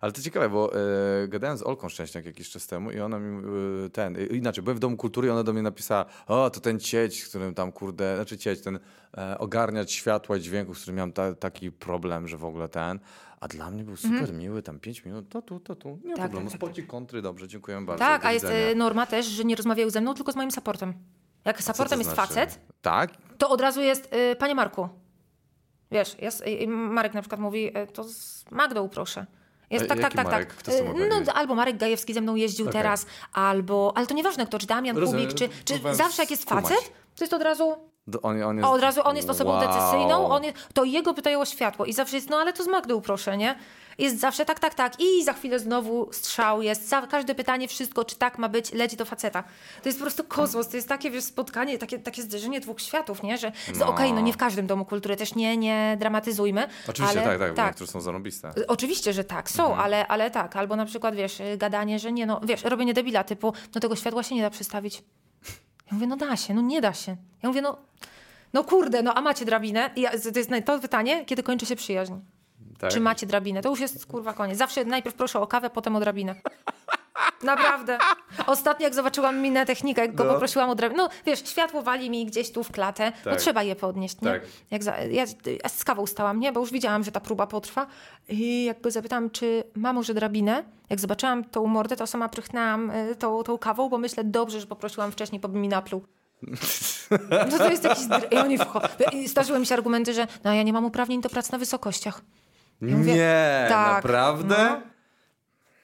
Ale 0.00 0.12
to 0.12 0.22
ciekawe, 0.22 0.48
bo 0.48 0.72
e, 0.74 1.28
gadałem 1.28 1.58
z 1.58 1.62
Olką 1.62 1.88
Szczęśniak 1.88 2.24
jakiś 2.26 2.50
czas 2.50 2.66
temu 2.66 2.90
i 2.90 3.00
ona 3.00 3.18
mi 3.18 3.46
e, 3.86 3.90
ten, 3.90 4.16
e, 4.16 4.24
inaczej, 4.24 4.64
byłem 4.64 4.76
w 4.76 4.80
Domu 4.80 4.96
Kultury 4.96 5.28
i 5.28 5.30
ona 5.30 5.42
do 5.42 5.52
mnie 5.52 5.62
napisała, 5.62 6.04
o, 6.26 6.50
to 6.50 6.60
ten 6.60 6.80
cieć, 6.80 7.24
z 7.24 7.28
którym 7.28 7.54
tam, 7.54 7.72
kurde, 7.72 8.16
znaczy 8.16 8.38
cieć, 8.38 8.60
ten 8.60 8.78
e, 9.18 9.38
ogarniać 9.38 9.92
światła 9.92 10.36
i 10.36 10.40
dźwięków, 10.40 10.78
z 10.78 10.80
którym 10.80 10.96
miałem 10.96 11.12
ta, 11.12 11.34
taki 11.34 11.72
problem, 11.72 12.28
że 12.28 12.36
w 12.36 12.44
ogóle 12.44 12.68
ten, 12.68 12.98
a 13.40 13.48
dla 13.48 13.70
mnie 13.70 13.84
był 13.84 13.96
super 13.96 14.32
miły, 14.32 14.62
tam 14.62 14.80
5 14.80 15.04
minut, 15.04 15.28
to 15.28 15.42
tu, 15.42 15.60
to 15.60 15.74
tu, 15.74 15.88
nie 15.88 15.94
Mhm. 15.94 16.16
Tak, 16.16 16.24
problemu, 16.24 16.50
tak, 16.50 16.60
tak, 16.60 16.68
spocik, 16.68 16.86
kontry, 16.86 17.22
dobrze, 17.22 17.48
dziękuję 17.48 17.80
bardzo. 17.80 18.04
Tak, 18.04 18.24
a 18.24 18.32
jest 18.32 18.46
norma 18.76 19.06
też, 19.06 19.26
że 19.26 19.44
nie 19.44 19.56
rozmawiają 19.56 19.90
ze 19.90 20.00
mną, 20.00 20.14
tylko 20.14 20.32
z 20.32 20.36
moim 20.36 20.50
supportem. 20.50 20.94
Jak 21.44 21.58
Co 21.62 21.66
to 21.66 21.72
supportem 21.72 21.98
jest 22.00 22.10
znaczy? 22.14 22.28
facet, 22.28 22.58
Tak? 22.82 23.10
to 23.38 23.48
od 23.50 23.60
razu 23.60 23.80
jest, 23.80 24.14
y, 24.14 24.36
panie 24.36 24.54
Marku, 24.54 24.88
wiesz, 25.90 26.16
jest, 26.18 26.40
y, 26.46 26.66
Marek 26.68 27.14
na 27.14 27.20
przykład 27.22 27.40
mówi, 27.40 27.78
y, 27.78 27.86
to 27.86 28.04
z 28.04 28.44
Magdą 28.50 28.88
proszę. 28.88 29.26
Jest, 29.70 29.84
A 29.84 29.88
tak, 29.88 30.00
tak, 30.00 30.14
tak, 30.14 30.26
Marek? 30.26 30.62
tak. 30.62 30.74
Y, 30.74 30.84
no, 31.24 31.32
albo 31.32 31.54
Marek 31.54 31.76
Gajewski 31.76 32.14
ze 32.14 32.20
mną 32.20 32.34
jeździł 32.34 32.68
Okej. 32.68 32.82
teraz, 32.82 33.06
albo, 33.32 33.92
ale 33.96 34.06
to 34.06 34.14
nieważne 34.14 34.46
kto, 34.46 34.58
czy 34.58 34.66
Damian 34.66 34.96
Rozumiem, 34.98 35.26
Kubik, 35.28 35.38
czy, 35.38 35.48
czy 35.48 35.64
próbowałem 35.64 35.96
zawsze 35.98 36.22
jak 36.22 36.30
jest 36.30 36.42
skumać. 36.42 36.64
facet, 36.64 36.92
to 37.16 37.24
jest 37.24 37.34
od 37.34 37.42
razu, 37.42 37.76
on, 38.22 38.42
on 38.42 38.56
jest, 38.56 38.68
a 38.68 38.70
od 38.70 38.80
razu 38.80 39.00
on 39.04 39.16
jest 39.16 39.30
osobą 39.30 39.50
wow. 39.50 39.60
decyzyjną, 39.60 40.28
on 40.28 40.44
jest, 40.44 40.56
to 40.74 40.84
jego 40.84 41.14
pytają 41.14 41.40
o 41.40 41.44
światło 41.44 41.86
i 41.86 41.92
zawsze 41.92 42.16
jest, 42.16 42.30
no 42.30 42.36
ale 42.36 42.52
to 42.52 42.64
z 42.64 42.66
Magdą 42.68 43.00
proszę, 43.00 43.36
nie? 43.36 43.54
Jest 43.98 44.20
zawsze 44.20 44.44
tak, 44.44 44.60
tak, 44.60 44.74
tak 44.74 45.00
i 45.00 45.24
za 45.24 45.32
chwilę 45.32 45.58
znowu 45.58 46.08
strzał 46.12 46.62
jest, 46.62 46.88
za 46.88 47.06
każde 47.06 47.34
pytanie, 47.34 47.68
wszystko, 47.68 48.04
czy 48.04 48.16
tak 48.16 48.38
ma 48.38 48.48
być, 48.48 48.72
leci 48.72 48.96
do 48.96 49.04
faceta. 49.04 49.42
To 49.82 49.88
jest 49.88 49.98
po 49.98 50.04
prostu 50.04 50.24
kosmos, 50.24 50.68
to 50.68 50.76
jest 50.76 50.88
takie 50.88 51.10
wiesz, 51.10 51.24
spotkanie, 51.24 51.78
takie, 51.78 51.98
takie 51.98 52.22
zderzenie 52.22 52.60
dwóch 52.60 52.80
światów, 52.80 53.22
nie? 53.22 53.38
Że 53.38 53.52
No. 53.78 53.86
okej, 53.86 54.12
no 54.12 54.20
nie 54.20 54.32
w 54.32 54.36
każdym 54.36 54.66
domu 54.66 54.84
kultury, 54.84 55.16
też 55.16 55.34
nie, 55.34 55.56
nie 55.56 55.96
dramatyzujmy. 56.00 56.68
Oczywiście, 56.88 57.20
ale, 57.22 57.38
tak, 57.38 57.48
tak, 57.48 57.56
bo 57.56 57.62
niektóre 57.62 57.90
są 57.90 58.00
zarąbiste. 58.00 58.52
Y, 58.58 58.66
Oczywiście, 58.66 59.12
że 59.12 59.24
tak, 59.24 59.50
są, 59.50 59.62
Mhm. 59.62 59.80
ale, 59.80 60.06
ale 60.06 60.30
tak. 60.30 60.56
Albo 60.56 60.76
na 60.76 60.86
przykład, 60.86 61.14
wiesz, 61.14 61.40
y, 61.40 61.56
gadanie, 61.56 61.98
że 61.98 62.12
nie, 62.12 62.26
no, 62.26 62.40
wiesz, 62.44 62.64
robienie 62.64 62.94
debila 62.94 63.24
typu, 63.24 63.52
no 63.74 63.80
tego 63.80 63.96
światła 63.96 64.22
się 64.22 64.34
nie 64.34 64.42
da 64.42 64.50
przestawić. 64.50 65.02
Ja 65.90 65.94
mówię, 65.94 66.06
no 66.06 66.16
da 66.16 66.36
się, 66.36 66.54
no 66.54 66.62
nie 66.62 66.80
da 66.80 66.92
się. 66.92 67.16
Ja 67.42 67.48
mówię, 67.48 67.62
no, 67.62 67.76
no 68.52 68.64
kurde, 68.64 69.02
no 69.02 69.14
a 69.14 69.20
macie 69.20 69.44
drabinę? 69.44 69.90
I 69.96 70.00
ja, 70.00 70.10
to 70.10 70.38
jest 70.38 70.50
to 70.66 70.78
pytanie, 70.78 71.24
kiedy 71.24 71.42
kończy 71.42 71.66
się 71.66 71.76
przyjaźń. 71.76 72.14
Tak? 72.78 72.90
Czy 72.90 73.00
macie 73.00 73.26
drabinę? 73.26 73.62
To 73.62 73.68
już 73.68 73.80
jest 73.80 74.06
kurwa 74.06 74.32
koniec. 74.32 74.58
Zawsze 74.58 74.84
najpierw 74.84 75.16
proszę 75.16 75.40
o 75.40 75.46
kawę, 75.46 75.70
potem 75.70 75.96
o 75.96 76.00
drabinę. 76.00 76.34
Naprawdę. 77.42 77.98
Ostatnio 78.46 78.84
jak 78.84 78.94
zobaczyłam 78.94 79.38
minę 79.38 79.66
technika, 79.66 80.02
jak 80.02 80.14
go 80.14 80.24
No. 80.24 80.32
poprosiłam 80.32 80.70
o 80.70 80.74
drabinę. 80.74 81.02
No 81.02 81.08
wiesz, 81.26 81.48
światło 81.48 81.82
wali 81.82 82.10
mi 82.10 82.26
gdzieś 82.26 82.52
tu 82.52 82.64
w 82.64 82.72
klatę. 82.72 83.12
No 83.24 83.30
Tak. 83.30 83.40
trzeba 83.40 83.62
je 83.62 83.76
podnieść, 83.76 84.20
nie? 84.20 84.28
Tak. 84.30 84.42
Jak 84.70 84.82
za, 84.84 84.98
ja 84.98 85.24
ja 85.62 85.68
z 85.68 85.84
kawą 85.84 86.06
stałam, 86.06 86.40
nie? 86.40 86.52
Bo 86.52 86.60
już 86.60 86.70
widziałam, 86.72 87.04
że 87.04 87.12
ta 87.12 87.20
próba 87.20 87.46
potrwa. 87.46 87.86
I 88.28 88.64
jak 88.64 88.80
go 88.80 88.90
zapytałam, 88.90 89.30
czy 89.30 89.64
ma 89.76 89.92
może 89.92 90.14
drabinę, 90.14 90.64
jak 90.90 91.00
zobaczyłam 91.00 91.44
tą 91.44 91.66
mordę, 91.66 91.96
to 91.96 92.06
sama 92.06 92.28
prychnęłam 92.28 92.90
y, 92.90 93.16
tą, 93.16 93.42
tą 93.42 93.58
kawą, 93.58 93.88
bo 93.88 93.98
myślę, 93.98 94.24
dobrze, 94.24 94.60
że 94.60 94.66
poprosiłam 94.66 95.12
wcześniej, 95.12 95.40
bo 95.40 95.48
by 95.48 95.58
mi 95.58 95.68
napluł. 95.68 96.02
No 97.50 97.58
to 97.58 97.70
jest 97.70 97.84
jakiś... 97.84 98.04
I 98.30 98.36
oni 98.36 98.58
wcho- 98.58 98.88
I 99.14 99.28
Zdarzyły 99.28 99.58
mi 99.58 99.66
się 99.66 99.74
argumenty, 99.74 100.14
że 100.14 100.26
no 100.44 100.52
ja 100.54 100.62
nie 100.62 100.72
mam 100.72 100.84
uprawnień 100.84 101.20
do 101.20 101.28
prac 101.28 101.52
na 101.52 101.58
wysokościach. 101.58 102.20
Ja 102.82 102.96
mówię, 102.96 103.14
nie, 103.14 103.66
tak, 103.68 103.94
naprawdę? 104.04 104.56
no. 104.70 104.89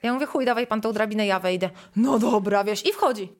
Ja 0.06 0.14
mówię, 0.14 0.26
chuj, 0.26 0.44
dawaj 0.44 0.66
pan 0.66 0.80
tą 0.80 0.92
drabinę, 0.92 1.26
ja 1.26 1.40
wejdę. 1.40 1.70
No 1.96 2.18
dobra, 2.18 2.64
wiesz, 2.64 2.86
i 2.86 2.92
wchodzi. 2.92 3.32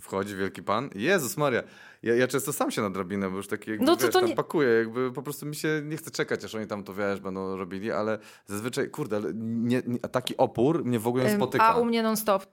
Wchodzi 0.00 0.36
wielki 0.36 0.62
pan. 0.62 0.90
Jezus 0.94 1.36
Maria. 1.36 1.62
Ja, 2.02 2.14
ja 2.14 2.28
często 2.28 2.52
sam 2.52 2.70
się 2.70 2.82
na 2.82 2.90
drabinę, 2.90 3.30
bo 3.30 3.36
już 3.36 3.48
taki 3.48 3.70
jakby, 3.70 3.86
No 3.86 3.96
to 3.96 4.02
wiesz, 4.04 4.12
to 4.12 4.20
tam 4.20 4.28
nie- 4.28 4.34
pakuję, 4.34 4.68
jakby 4.68 5.12
po 5.12 5.22
prostu 5.22 5.46
mi 5.46 5.54
się 5.54 5.82
nie 5.84 5.96
chce 5.96 6.10
czekać, 6.10 6.44
aż 6.44 6.54
oni 6.54 6.66
tam 6.66 6.84
to, 6.84 6.94
wiesz, 6.94 7.20
będą 7.20 7.56
robili, 7.56 7.92
ale 7.92 8.18
zazwyczaj, 8.46 8.90
kurde, 8.90 9.20
nie, 9.34 9.82
nie, 9.86 9.98
taki 9.98 10.36
opór 10.36 10.84
mnie 10.84 10.98
w 10.98 11.06
ogóle 11.06 11.24
nie 11.24 11.36
spotyka. 11.36 11.64
A 11.64 11.76
u 11.76 11.84
mnie 11.84 12.02
non-stop. 12.02 12.46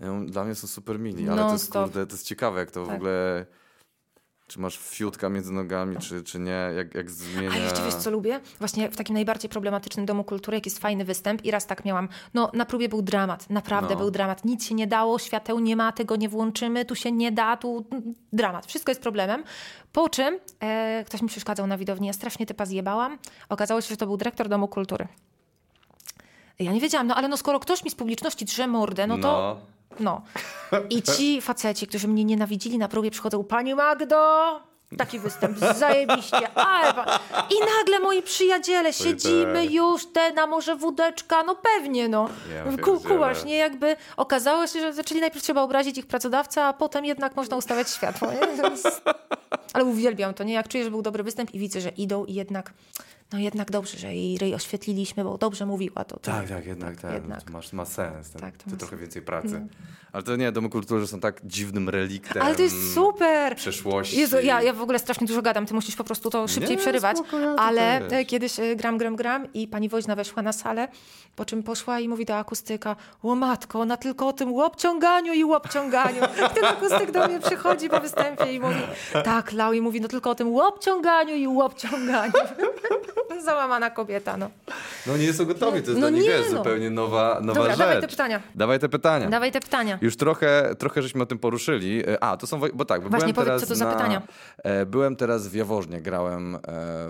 Ja- 0.00 0.20
Dla 0.26 0.44
mnie 0.44 0.54
są 0.54 0.66
super 0.66 0.98
mili, 0.98 1.28
ale 1.28 1.42
to 1.42 1.52
jest, 1.52 1.72
kurde, 1.72 2.06
to 2.06 2.12
jest 2.12 2.26
ciekawe, 2.26 2.60
jak 2.60 2.70
to 2.70 2.84
w 2.84 2.86
Tak. 2.88 2.96
ogóle... 2.96 3.46
Czy 4.50 4.60
masz 4.60 4.78
fiutka 4.78 5.28
między 5.28 5.52
nogami, 5.52 5.96
czy, 5.96 6.22
czy 6.22 6.38
nie, 6.38 6.70
jak, 6.76 6.94
jak 6.94 7.10
zmienia... 7.10 7.50
A 7.52 7.56
jeszcze 7.56 7.84
wiesz, 7.84 7.94
co 7.94 8.10
lubię? 8.10 8.40
Właśnie 8.58 8.90
w 8.90 8.96
takim 8.96 9.14
najbardziej 9.14 9.50
problematycznym 9.50 10.06
domu 10.06 10.24
kultury, 10.24 10.56
jak 10.56 10.66
jest 10.66 10.78
fajny 10.78 11.04
występ 11.04 11.44
i 11.44 11.50
raz 11.50 11.66
tak 11.66 11.84
miałam. 11.84 12.08
No, 12.34 12.50
na 12.54 12.66
próbie 12.66 12.88
był 12.88 13.02
dramat, 13.02 13.50
naprawdę 13.50 13.94
No. 13.94 14.00
był 14.00 14.10
dramat. 14.10 14.44
Nic 14.44 14.66
się 14.66 14.74
nie 14.74 14.86
dało, 14.86 15.18
świateł 15.18 15.58
nie 15.58 15.76
ma, 15.76 15.92
tego 15.92 16.16
nie 16.16 16.28
włączymy, 16.28 16.84
tu 16.84 16.94
się 16.94 17.12
nie 17.12 17.32
da, 17.32 17.56
tu 17.56 17.86
dramat. 18.32 18.66
Wszystko 18.66 18.90
jest 18.90 19.02
problemem. 19.02 19.44
Po 19.92 20.08
czym 20.08 20.38
e, 20.60 21.04
ktoś 21.06 21.22
mi 21.22 21.28
przeszkadzał 21.28 21.66
na 21.66 21.78
widowni, 21.78 22.06
ja 22.06 22.12
strasznie 22.12 22.46
typa 22.46 22.66
zjebałam. 22.66 23.18
Okazało 23.48 23.80
się, 23.80 23.88
że 23.88 23.96
to 23.96 24.06
był 24.06 24.16
dyrektor 24.16 24.48
domu 24.48 24.68
kultury. 24.68 25.08
Ja 26.58 26.72
nie 26.72 26.80
wiedziałam, 26.80 27.06
no 27.06 27.14
ale 27.14 27.28
no 27.28 27.36
skoro 27.36 27.60
ktoś 27.60 27.84
mi 27.84 27.90
z 27.90 27.94
publiczności 27.94 28.44
drze 28.44 28.66
mordę, 28.66 29.06
no 29.06 29.18
to... 29.18 29.60
No. 30.00 30.22
I 30.90 31.02
ci 31.02 31.40
faceci, 31.40 31.86
którzy 31.86 32.08
mnie 32.08 32.24
nienawidzili 32.24 32.78
na 32.78 32.88
próbie, 32.88 33.10
przychodzą, 33.10 33.44
Pani 33.44 33.74
Magdo! 33.74 34.60
Taki 34.98 35.18
występ, 35.18 35.58
zajebiście. 35.58 36.54
Ale 36.54 36.94
I 37.50 37.54
nagle 37.78 38.00
moi 38.00 38.22
przyjaciele, 38.22 38.92
siedzimy 38.92 39.62
tak. 39.62 39.70
już, 39.70 40.06
te 40.12 40.32
na 40.32 40.46
może 40.46 40.76
wódeczka, 40.76 41.42
no 41.42 41.54
pewnie, 41.54 42.08
no. 42.08 42.28
Ku, 42.82 43.00
kułasz, 43.00 43.44
nie? 43.44 43.56
Jakby 43.56 43.96
okazało 44.16 44.66
się, 44.66 44.80
że 44.80 44.92
zaczęli 44.92 45.20
najpierw 45.20 45.44
trzeba 45.44 45.62
obrazić 45.62 45.98
ich 45.98 46.06
pracodawcę, 46.06 46.64
a 46.64 46.72
potem 46.72 47.04
jednak 47.04 47.36
można 47.36 47.56
ustawiać 47.56 47.90
światło, 47.90 48.28
nie? 48.32 48.40
Ale 49.72 49.84
uwielbiam 49.84 50.34
to, 50.34 50.44
nie? 50.44 50.54
Jak 50.54 50.68
czuję, 50.68 50.84
że 50.84 50.90
był 50.90 51.02
dobry 51.02 51.22
występ 51.22 51.54
i 51.54 51.58
widzę, 51.58 51.80
że 51.80 51.88
idą 51.88 52.24
i 52.24 52.34
jednak, 52.34 52.72
no 53.32 53.38
jednak 53.38 53.70
dobrze, 53.70 53.98
że 53.98 54.14
jej 54.14 54.38
ryj 54.38 54.54
oświetliliśmy, 54.54 55.24
bo 55.24 55.38
dobrze 55.38 55.66
mówiła 55.66 56.04
to. 56.04 56.18
Tak, 56.18 56.48
tak, 56.48 56.66
jednak, 56.66 57.00
tak. 57.00 57.12
jednak. 57.12 57.50
Masz, 57.50 57.72
ma 57.72 57.84
sens. 57.84 58.30
Tak, 58.30 58.40
Tak, 58.42 58.56
to 58.56 58.64
to 58.64 58.70
ma 58.70 58.76
trochę 58.76 58.90
sens. 58.90 59.00
więcej 59.00 59.22
pracy. 59.22 59.66
Ale 60.12 60.22
to 60.22 60.36
nie, 60.36 60.52
domy 60.52 60.68
kultury 60.68 61.06
są 61.06 61.20
tak 61.20 61.40
dziwnym 61.44 61.88
reliktem 61.88 62.42
Ale 62.42 62.54
to 62.54 62.62
jest 62.62 62.94
super! 62.94 63.56
przeszłości. 63.56 64.16
Jezu, 64.18 64.36
ja, 64.42 64.62
ja 64.62 64.72
w 64.72 64.82
ogóle 64.82 64.98
strasznie 64.98 65.26
dużo 65.26 65.42
gadam, 65.42 65.66
ty 65.66 65.74
musisz 65.74 65.96
po 65.96 66.04
prostu 66.04 66.30
to 66.30 66.48
szybciej 66.48 66.70
Nie, 66.70 66.76
przerywać. 66.82 67.18
spoko, 67.18 67.38
ja 67.38 67.54
ale 67.56 68.08
e, 68.08 68.24
kiedyś 68.24 68.60
e, 68.60 68.76
gram, 68.76 68.98
gram, 68.98 69.16
gram 69.16 69.52
i 69.54 69.68
pani 69.68 69.88
woźna 69.88 70.16
weszła 70.16 70.42
na 70.42 70.52
salę, 70.52 70.88
po 71.36 71.44
czym 71.44 71.62
poszła 71.62 72.00
i 72.00 72.08
mówi 72.08 72.24
do 72.24 72.36
akustyka, 72.36 72.96
o 73.22 73.34
matko, 73.34 73.80
ona 73.80 73.96
tylko 73.96 74.28
o 74.28 74.32
tym 74.32 74.52
łopciąganiu 74.52 75.32
i 75.32 75.44
łopciąganiu. 75.44 76.22
I 76.24 76.54
ten 76.54 76.64
akustyk 76.64 77.10
do 77.10 77.28
mnie 77.28 77.40
przychodzi 77.40 77.88
po 77.88 78.00
występie 78.00 78.52
i 78.52 78.60
mówi, 78.60 78.80
tak, 79.24 79.52
Lau, 79.52 79.72
i 79.72 79.80
mówi, 79.80 80.00
no 80.00 80.08
tylko 80.08 80.30
o 80.30 80.34
tym 80.34 80.48
łopciąganiu 80.52 81.34
i 81.34 81.46
łopciąganiu. 81.46 82.32
Załamana 83.44 83.90
kobieta, 83.90 84.36
no. 84.36 84.50
No 85.06 85.16
nie 85.16 85.32
są 85.32 85.44
gotowi, 85.44 85.82
to 85.82 85.90
jest 85.90 86.00
No 86.00 86.00
dla 86.00 86.10
nich 86.10 86.22
nie, 86.22 86.28
wiesz, 86.28 86.46
no. 86.52 86.58
zupełnie 86.58 86.90
nowa, 86.90 87.38
nowa 87.42 87.54
Dobra, 87.54 87.70
rzecz. 87.70 87.78
dawaj 87.78 88.00
te 88.00 88.08
pytania. 88.08 88.40
Dawaj 88.54 88.78
te 88.78 88.88
pytania. 88.88 89.28
Dawaj 89.28 89.52
te 89.52 89.60
pytania. 89.60 89.98
Już 90.02 90.16
trochę, 90.16 90.74
trochę 90.78 91.02
żeśmy 91.02 91.22
o 91.22 91.26
tym 91.26 91.38
poruszyli. 91.38 92.02
E, 92.08 92.24
A, 92.24 92.36
to 92.36 92.46
są, 92.46 92.60
bo 92.74 92.84
tak, 92.84 93.02
bo 93.02 93.08
Właśnie 93.08 93.32
byłem 93.32 93.34
powiedz, 93.34 93.46
teraz 93.48 93.60
co 93.62 93.66
to 93.68 93.74
za 93.74 93.84
na, 93.84 93.92
pytania. 93.92 94.22
e, 94.64 94.86
Byłem 94.86 95.16
teraz 95.16 95.48
w 95.48 95.54
Jaworznie, 95.54 96.00
grałem 96.02 96.54
e, 96.54 96.58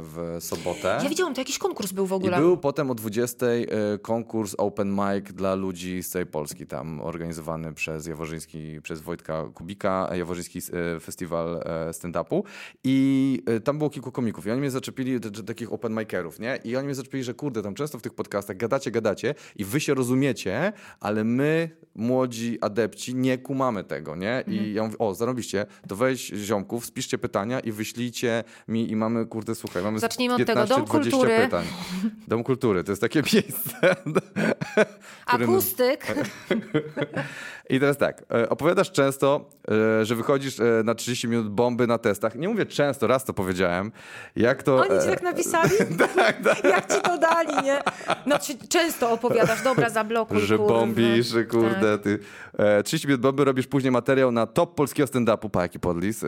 w 0.03 0.37
sobotę. 0.41 0.99
Ja 1.03 1.09
widziałam, 1.09 1.35
to 1.35 1.41
jakiś 1.41 1.59
konkurs 1.59 1.93
był 1.93 2.07
w 2.07 2.11
I 2.11 2.15
ogóle. 2.15 2.39
był 2.39 2.57
potem 2.57 2.91
o 2.91 2.95
20 2.95 3.47
e, 3.47 3.59
konkurs 4.03 4.55
open 4.59 4.91
mic 4.93 5.33
dla 5.33 5.55
ludzi 5.55 6.03
z 6.03 6.09
całej 6.11 6.27
Polski, 6.27 6.67
tam 6.67 7.01
organizowany 7.01 7.73
przez 7.73 8.07
Jaworzyński, 8.07 8.81
przez 8.83 9.01
Wojtka 9.01 9.45
Kubika, 9.55 10.09
Jaworzyński 10.15 10.61
Festiwal 11.01 11.63
stand-upu 11.93 12.43
i 12.85 13.43
tam 13.65 13.79
było 13.79 13.91
kilku 13.91 14.13
komików 14.13 14.47
i 14.47 14.51
oni 14.51 14.61
mnie 14.61 14.71
zaczepili, 14.71 15.21
takich 15.47 15.73
open 15.73 15.93
micerów, 16.01 16.41
nie? 16.41 16.59
I 16.65 16.77
oni 16.77 16.87
mnie 16.87 16.95
zaczepili, 16.95 17.25
że 17.25 17.35
kurde, 17.35 17.63
tam 17.63 17.75
często 17.75 17.99
w 17.99 18.03
tych 18.03 18.15
podcastach 18.15 18.57
gadacie, 18.57 18.91
gadacie 18.91 19.35
i 19.57 19.65
wy 19.65 19.81
się 19.81 19.95
rozumiecie, 19.95 20.73
ale 21.01 21.25
my, 21.25 21.71
młodzi 21.95 22.59
adepci, 22.61 23.15
nie 23.15 23.39
kumamy 23.39 23.85
tego, 23.85 24.17
nie? 24.17 24.37
Mhm. 24.39 24.57
I 24.57 24.73
ja 24.75 24.83
mówię, 24.83 24.99
o, 24.99 25.15
zarobiście, 25.15 25.67
to 25.89 25.97
weź 25.97 26.27
ziomków, 26.27 26.87
spiszcie 26.87 27.19
pytania 27.19 27.61
i 27.61 27.73
wyślijcie 27.73 28.45
mi 28.69 28.91
i 28.91 28.97
mamy, 28.97 29.27
kurde, 29.27 29.55
słuchaj, 29.55 29.83
mamy 29.83 29.99
Zacznijmy 29.99 30.35
od 30.35 30.39
tego. 30.39 30.47
15, 30.47 30.75
Dom 30.75 30.85
20 30.85 31.11
kultury. 31.11 31.39
pytań. 31.41 31.67
Dom 32.29 32.45
kultury 32.45 32.85
to 32.85 32.93
jest 32.93 33.03
takie 33.03 33.23
miejsce. 33.33 33.97
Akustyk. 35.27 36.07
I 37.71 37.81
teraz 37.81 37.97
tak, 37.99 38.25
e, 38.35 38.49
opowiadasz 38.49 38.91
często, 38.93 39.49
e, 40.01 40.05
że 40.05 40.15
wychodzisz 40.15 40.61
e, 40.61 40.65
na 40.85 40.95
30 40.95 41.29
minut 41.29 41.49
bomby 41.49 41.87
na 41.87 41.99
testach. 41.99 42.35
Nie 42.35 42.49
mówię 42.49 42.67
często, 42.67 43.07
raz 43.07 43.25
to 43.25 43.33
powiedziałem. 43.35 43.93
Jak 44.37 44.63
to... 44.63 44.77
Oni 44.77 45.01
ci 45.01 45.07
tak 45.09 45.23
napisali? 45.23 45.71
tak, 46.17 46.43
tak. 46.45 46.65
Jak 46.65 46.95
ci 46.95 47.01
to 47.01 47.19
dali, 47.19 47.65
nie? 47.65 47.79
No 48.27 48.39
czy 48.39 48.69
często 48.69 49.11
opowiadasz, 49.13 49.63
dobra, 49.63 49.91
zablokuj, 49.91 50.41
Że 50.41 50.57
kurwa. 50.59 50.73
bombisz, 50.75 51.35
kurde, 51.51 51.93
Tak. 51.99 52.03
ty... 52.03 52.19
E, 52.59 52.83
30 52.83 53.09
minut 53.09 53.21
bomby, 53.21 53.45
robisz 53.45 53.67
później 53.67 53.91
materiał 53.91 54.33
na 54.33 54.47
top 54.47 54.75
polskiego 54.75 55.09
stand-upu, 55.09 55.51
pa 55.51 55.63
jaki 55.63 55.81
podlis. 55.81 56.25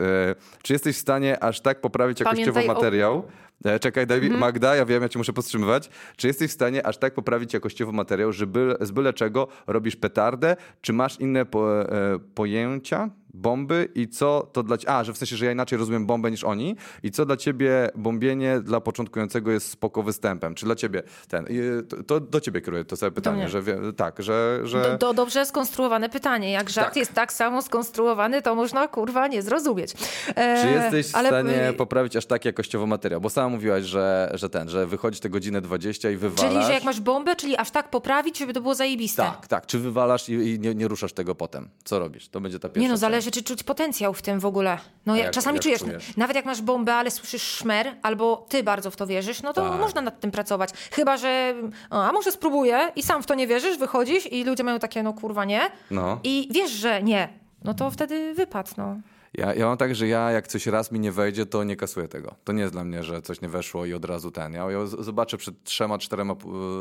Czy 0.63 0.73
jesteś 0.73 0.95
w 0.95 0.99
stanie 0.99 1.43
aż 1.43 1.61
tak 1.61 1.81
poprawić 1.81 2.19
jakościowo 2.19 2.51
Pamiętaj 2.53 2.69
o- 2.69 2.73
materiał? 2.79 3.23
E, 3.27 3.42
czekaj, 3.79 4.07
daj, 4.07 4.19
mi- 4.19 4.25
Mhm. 4.25 4.39
Magda, 4.41 4.75
ja 4.75 4.85
wiem, 4.85 5.03
ja 5.03 5.09
cię 5.09 5.19
muszę 5.19 5.33
powstrzymywać. 5.33 5.89
Czy 6.17 6.27
jesteś 6.27 6.51
w 6.51 6.53
stanie 6.53 6.87
aż 6.87 6.97
tak 6.97 7.13
poprawić 7.13 7.53
jakościowo 7.53 7.91
materiał, 7.91 8.31
że 8.31 8.47
byle, 8.47 8.75
z 8.81 8.91
byle 8.91 9.13
czego 9.13 9.47
robisz 9.67 9.95
petardę? 9.95 10.55
Czy 10.81 10.93
masz 10.93 11.19
inne 11.19 11.45
po, 11.45 11.81
e, 11.91 12.19
pojęcia? 12.35 13.09
Bomby 13.33 13.89
i 13.95 14.07
co 14.07 14.49
to 14.53 14.63
dla 14.63 14.77
ciebie. 14.77 14.93
A, 14.93 15.03
że 15.03 15.13
w 15.13 15.17
sensie, 15.17 15.35
że 15.35 15.45
ja 15.45 15.51
inaczej 15.51 15.77
rozumiem 15.79 16.05
bombę 16.05 16.31
niż 16.31 16.43
oni. 16.43 16.75
I 17.03 17.11
co 17.11 17.25
dla 17.25 17.37
ciebie 17.37 17.89
bombienie 17.95 18.59
dla 18.59 18.81
początkującego 18.81 19.51
jest 19.51 19.69
spoko 19.69 20.03
występem? 20.03 20.55
Czy 20.55 20.65
dla 20.65 20.75
ciebie 20.75 21.03
ten. 21.27 21.45
to, 21.89 22.03
to 22.03 22.19
do 22.19 22.39
ciebie 22.41 22.61
kieruję 22.61 22.85
to 22.85 22.97
sobie 22.97 23.11
pytanie, 23.11 23.49
że 23.49 23.61
wie, 23.61 23.77
tak, 23.97 24.23
że. 24.23 24.59
że... 24.63 24.81
Do, 24.81 24.97
do 24.97 25.13
dobrze 25.13 25.45
skonstruowane 25.45 26.09
pytanie. 26.09 26.51
Jak 26.51 26.69
żart 26.69 26.87
Tak. 26.87 26.95
jest 26.95 27.13
tak 27.13 27.33
samo 27.33 27.61
skonstruowany, 27.61 28.41
to 28.41 28.55
można 28.55 28.87
kurwa 28.87 29.27
nie 29.27 29.41
zrozumieć. 29.41 29.93
E, 30.35 30.61
Czy 30.61 30.69
jesteś 30.69 31.11
w 31.11 31.15
ale- 31.15 31.29
stanie 31.29 31.73
poprawić 31.77 32.15
aż 32.15 32.25
tak 32.25 32.45
jakościowo 32.45 32.85
materiał? 32.87 33.21
Bo 33.21 33.29
sama 33.29 33.49
mówiłaś, 33.49 33.83
że, 33.83 34.31
że 34.33 34.49
ten, 34.49 34.69
że 34.69 34.87
wychodzisz 34.87 35.19
te 35.19 35.29
godzinę 35.29 35.61
20 35.61 36.09
i 36.09 36.15
wywalasz. 36.15 36.53
Czyli, 36.53 36.65
że 36.65 36.73
jak 36.73 36.83
masz 36.83 36.99
bombę, 36.99 37.35
czyli 37.35 37.57
aż 37.57 37.71
tak 37.71 37.89
poprawić, 37.89 38.37
żeby 38.37 38.53
to 38.53 38.61
było 38.61 38.75
zajebiste. 38.75 39.23
Tak, 39.23 39.47
tak. 39.47 39.65
Czy 39.65 39.79
wywalasz 39.79 40.29
i, 40.29 40.33
i 40.33 40.59
nie, 40.59 40.75
nie 40.75 40.87
ruszasz 40.87 41.13
tego 41.13 41.35
potem? 41.35 41.69
Co 41.83 41.99
robisz? 41.99 42.29
To 42.29 42.41
będzie 42.41 42.59
ta 42.59 42.69
pierwsza 42.69 42.81
Nie 42.81 42.89
no, 42.89 42.97
zależy, 42.97 43.22
czy 43.31 43.43
czuć 43.43 43.63
potencjał 43.63 44.13
w 44.13 44.21
tym 44.21 44.39
w 44.39 44.45
ogóle. 44.45 44.77
No 45.05 45.15
ja, 45.15 45.23
jak- 45.23 45.33
czasami 45.33 45.55
jak 45.55 45.63
czujesz, 45.63 45.79
czujesz? 45.79 46.17
nawet 46.17 46.35
jak 46.35 46.45
masz 46.45 46.61
bombę, 46.61 46.95
ale 46.95 47.11
słyszysz 47.11 47.41
szmer, 47.41 47.95
albo 48.01 48.45
ty 48.49 48.63
bardzo 48.63 48.91
w 48.91 48.95
to 48.95 49.07
wierzysz, 49.07 49.41
no 49.41 49.53
to 49.53 49.69
Tak. 49.69 49.79
można 49.79 50.01
nad 50.01 50.19
tym 50.19 50.31
pracować. 50.31 50.69
Chyba, 50.91 51.17
że 51.17 51.55
a 51.89 52.11
może 52.11 52.31
spróbuję 52.31 52.91
i 52.95 53.03
sam 53.03 53.23
w 53.23 53.25
to 53.25 53.35
nie 53.35 53.47
wierzysz, 53.47 53.77
wychodzisz 53.77 54.31
i 54.31 54.43
ludzie 54.43 54.63
mają 54.63 54.79
takie, 54.79 55.03
no 55.03 55.13
kurwa 55.13 55.45
nie. 55.45 55.61
No. 55.91 56.19
I 56.23 56.47
wiesz, 56.51 56.71
że 56.71 57.03
nie. 57.03 57.29
No 57.63 57.73
to 57.73 57.91
wtedy 57.91 58.33
wypadł, 58.33 58.71
no. 58.77 58.95
Ja, 59.37 59.53
ja 59.53 59.65
mam 59.65 59.77
tak, 59.77 59.95
że 59.95 60.07
ja 60.07 60.31
jak 60.31 60.47
coś 60.47 60.67
raz 60.67 60.91
mi 60.91 60.99
nie 60.99 61.11
wejdzie, 61.11 61.45
to 61.45 61.63
nie 61.63 61.75
kasuję 61.75 62.07
tego. 62.07 62.35
To 62.43 62.53
nie 62.53 62.61
jest 62.61 62.73
dla 62.73 62.83
mnie, 62.83 63.03
że 63.03 63.21
coś 63.21 63.41
nie 63.41 63.49
weszło 63.49 63.85
i 63.85 63.93
od 63.93 64.05
razu 64.05 64.31
ten. 64.31 64.53
Ja, 64.53 64.71
ja 64.71 64.85
zobaczę 64.85 65.37
przed 65.37 65.63
trzema, 65.63 65.97
czterema 65.97 66.35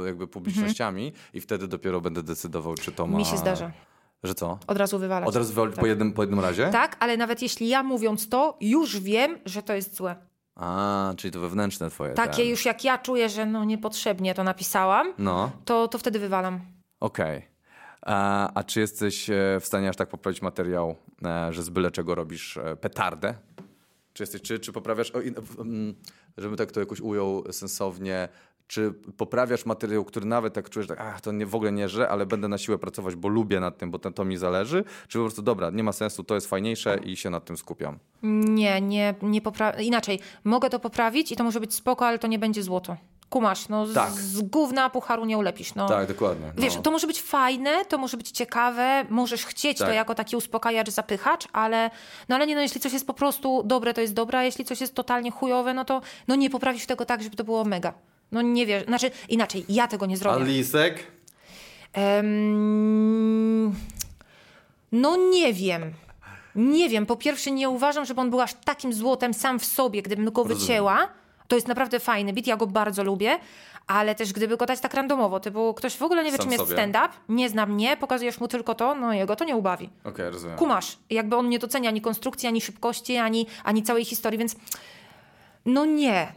jakby 0.07 0.27
publicznościami 0.27 1.13
i 1.35 1.41
wtedy 1.41 1.69
dopiero 1.69 2.01
będę 2.01 2.23
decydował, 2.23 2.75
czy 2.75 2.93
to 2.93 3.07
ma... 3.07 3.19
Mi 3.19 3.25
się 3.25 3.37
zdarza. 3.37 3.71
Że 4.25 4.35
co? 4.35 4.59
Od 4.67 4.79
razu 4.79 4.99
wywalać. 4.99 5.29
Od 5.29 5.37
razu 5.37 5.49
wywalić 5.55 5.77
po, 5.77 5.87
jednym, 5.87 6.13
po 6.13 6.23
jednym 6.23 6.41
razie? 6.41 6.69
Tak, 6.73 6.97
ale 7.01 7.17
nawet 7.17 7.43
jeśli 7.43 7.69
ja 7.69 7.83
mówiąc 7.83 8.29
to, 8.29 8.57
już 8.61 9.01
wiem, 9.01 9.39
że 9.47 9.63
to 9.63 9.75
jest 9.75 9.97
złe. 9.97 10.17
A, 10.55 11.13
czyli 11.17 11.33
to 11.33 11.41
wewnętrzne 11.41 11.91
twoje. 11.91 12.15
Takie 12.15 12.37
ten. 12.37 12.47
już 12.49 12.65
jak 12.65 12.85
ja 12.85 12.99
czuję, 12.99 13.29
że 13.29 13.47
no 13.47 13.65
niepotrzebnie 13.65 14.35
to 14.35 14.45
napisałam, 14.45 15.15
No. 15.19 15.51
to, 15.65 15.89
to 15.89 15.99
wtedy 15.99 16.19
wywalam. 16.19 16.61
Okej. 17.01 17.43
A, 18.03 18.51
a 18.55 18.65
czy 18.65 18.81
jesteś 18.81 19.31
e, 19.31 19.35
w 19.61 19.67
stanie 19.67 19.89
aż 19.89 19.97
tak 19.97 20.09
poprawić 20.09 20.43
materiał, 20.43 20.97
e, 21.25 21.53
że 21.53 21.63
z 21.63 21.69
byle 21.69 21.91
czego 21.91 22.15
robisz 22.15 22.57
e, 22.57 22.77
petardę? 22.77 23.35
Czy, 24.13 24.23
jesteś, 24.23 24.43
czy, 24.43 24.59
czy 24.59 24.73
poprawiasz, 24.73 25.11
o, 25.11 25.19
mm, 25.61 25.95
żebym 26.39 26.57
tak 26.57 26.73
to 26.73 26.81
jakoś 26.81 27.01
ujął 27.01 27.53
sensownie, 27.53 28.29
czy 28.67 28.93
poprawiasz 29.17 29.67
materiał, 29.67 30.05
który 30.05 30.27
nawet 30.27 30.55
tak 30.55 30.71
czujesz, 30.71 30.89
tak, 30.89 31.01
ach, 31.01 31.21
to 31.21 31.33
nie, 31.33 31.47
w 31.47 31.55
ogóle 31.55 31.73
nie 31.73 31.89
żre, 31.89 32.09
ale 32.09 32.27
będę 32.27 32.49
na 32.49 32.59
siłę 32.59 32.79
pracować, 32.79 33.17
bo 33.17 33.29
lubię 33.29 33.61
nad 33.61 33.79
tym, 33.79 33.91
bo 33.91 33.99
to, 33.99 34.11
to 34.11 34.25
mi 34.25 34.37
zależy, 34.37 34.85
czy 35.09 35.19
po 35.19 35.25
prostu 35.25 35.43
dobra, 35.43 35.71
nie 35.71 35.83
ma 35.83 35.93
sensu, 35.93 36.25
to 36.25 36.35
jest 36.35 36.47
fajniejsze 36.47 36.99
i 37.05 37.17
się 37.17 37.31
nad 37.31 37.45
tym 37.45 37.57
skupiam. 37.57 37.99
Nie, 38.23 38.81
nie, 38.81 39.15
nie 39.23 39.41
poprawię. 39.41 39.85
Inaczej, 39.85 40.21
mogę 40.45 40.71
to 40.71 40.79
poprawić 40.79 41.33
i 41.33 41.37
to 41.37 41.45
może 41.45 41.61
być 41.61 41.75
spoko, 41.75 42.07
ale 42.07 42.19
to 42.19 42.27
nie 42.27 42.39
będzie 42.39 42.63
złoto. 42.63 42.97
Kumasz, 43.29 43.69
no 43.69 43.87
z, 43.87 43.95
Tak. 43.95 44.11
z 44.11 44.43
gówna 44.43 44.91
pucharu 44.91 45.25
nie 45.25 45.39
ulepisz. 45.39 45.75
No. 45.75 45.89
Tak, 45.89 46.09
dokładnie. 46.09 46.53
Wiesz, 46.57 46.77
no. 46.77 46.83
to 46.83 46.91
może 46.91 47.07
być 47.07 47.23
fajne, 47.23 47.85
to 47.85 47.99
może 47.99 48.17
być 48.17 48.31
ciekawe, 48.31 49.05
możesz 49.11 49.45
chcieć 49.47 49.79
to 49.79 49.85
Tak. 49.85 49.95
jako 49.95 50.15
taki 50.15 50.37
uspokajacz, 50.37 50.91
zapychacz, 50.91 51.49
ale 51.53 51.91
no 52.29 52.37
ale 52.37 52.47
nie, 52.47 52.55
no 52.55 52.61
jeśli 52.61 52.81
coś 52.81 52.93
jest 52.93 53.07
po 53.07 53.15
prostu 53.15 53.63
dobre, 53.65 53.95
to 53.95 54.01
jest 54.01 54.15
dobre, 54.15 54.39
a 54.39 54.43
jeśli 54.43 54.65
coś 54.65 54.81
jest 54.81 54.95
totalnie 54.95 55.31
chujowe, 55.31 55.75
no 55.75 55.85
to 55.85 56.01
no 56.29 56.35
nie 56.35 56.51
poprawisz 56.51 56.87
tego 56.87 57.05
tak, 57.05 57.23
żeby 57.23 57.37
to 57.37 57.45
było 57.45 57.65
mega. 57.65 57.95
No 58.33 58.43
nie 58.43 58.67
wiesz, 58.67 58.85
znaczy 58.85 59.11
inaczej, 59.29 59.65
ja 59.69 59.89
tego 59.89 60.07
nie 60.07 60.15
A 60.15 60.19
zrobię. 60.19 60.45
lisek? 60.45 61.07
Em, 61.93 63.75
no 64.93 65.17
nie 65.17 65.53
wiem. 65.53 65.93
Nie 66.55 66.89
wiem. 66.89 67.07
Po 67.07 67.17
pierwsze, 67.17 67.51
nie 67.51 67.69
uważam, 67.69 68.05
żeby 68.05 68.21
on 68.21 68.31
był 68.31 68.41
aż 68.41 68.55
takim 68.55 68.93
złotem 68.93 69.35
sam 69.35 69.59
w 69.59 69.65
sobie, 69.65 70.03
gdybym 70.03 70.25
go 70.31 70.43
Rozumiem. 70.43 70.59
wycięła. 70.61 71.09
To 71.49 71.57
jest 71.57 71.69
naprawdę 71.69 72.01
fajny 72.01 72.33
bit, 72.33 72.47
ja 72.47 72.57
go 72.57 72.67
bardzo 72.67 73.05
lubię, 73.05 73.39
ale 73.87 74.15
też 74.15 74.33
gdyby 74.33 74.57
go 74.57 74.67
dać 74.67 74.81
tak 74.81 74.95
randomowo, 74.95 75.41
typu 75.41 75.75
ktoś 75.75 75.97
w 75.97 76.03
ogóle 76.03 76.25
nie 76.25 76.31
wie, 76.31 76.37
Sam 76.37 76.45
czym 76.47 76.53
jest 76.53 76.73
stand-up, 76.73 77.09
nie 77.29 77.49
zna 77.49 77.67
mnie, 77.67 77.97
pokazujesz 77.97 78.41
mu 78.41 78.49
tylko 78.49 78.75
to, 78.75 78.95
no 78.95 79.13
jego 79.13 79.37
to 79.37 79.45
nie 79.45 79.57
ubawi. 79.57 79.91
Okej, 80.05 80.31
rozumiem. 80.31 80.57
Kumasz, 80.59 80.99
jakby 81.11 81.37
on 81.37 81.49
nie 81.49 81.59
docenia 81.59 81.89
ani 81.89 82.01
konstrukcji, 82.01 82.49
ani 82.49 82.61
szybkości, 82.61 83.17
ani, 83.17 83.47
ani 83.65 83.83
całej 83.83 84.05
historii, 84.05 84.39
więc 84.39 84.57
no 85.67 85.85
nie. 85.85 86.33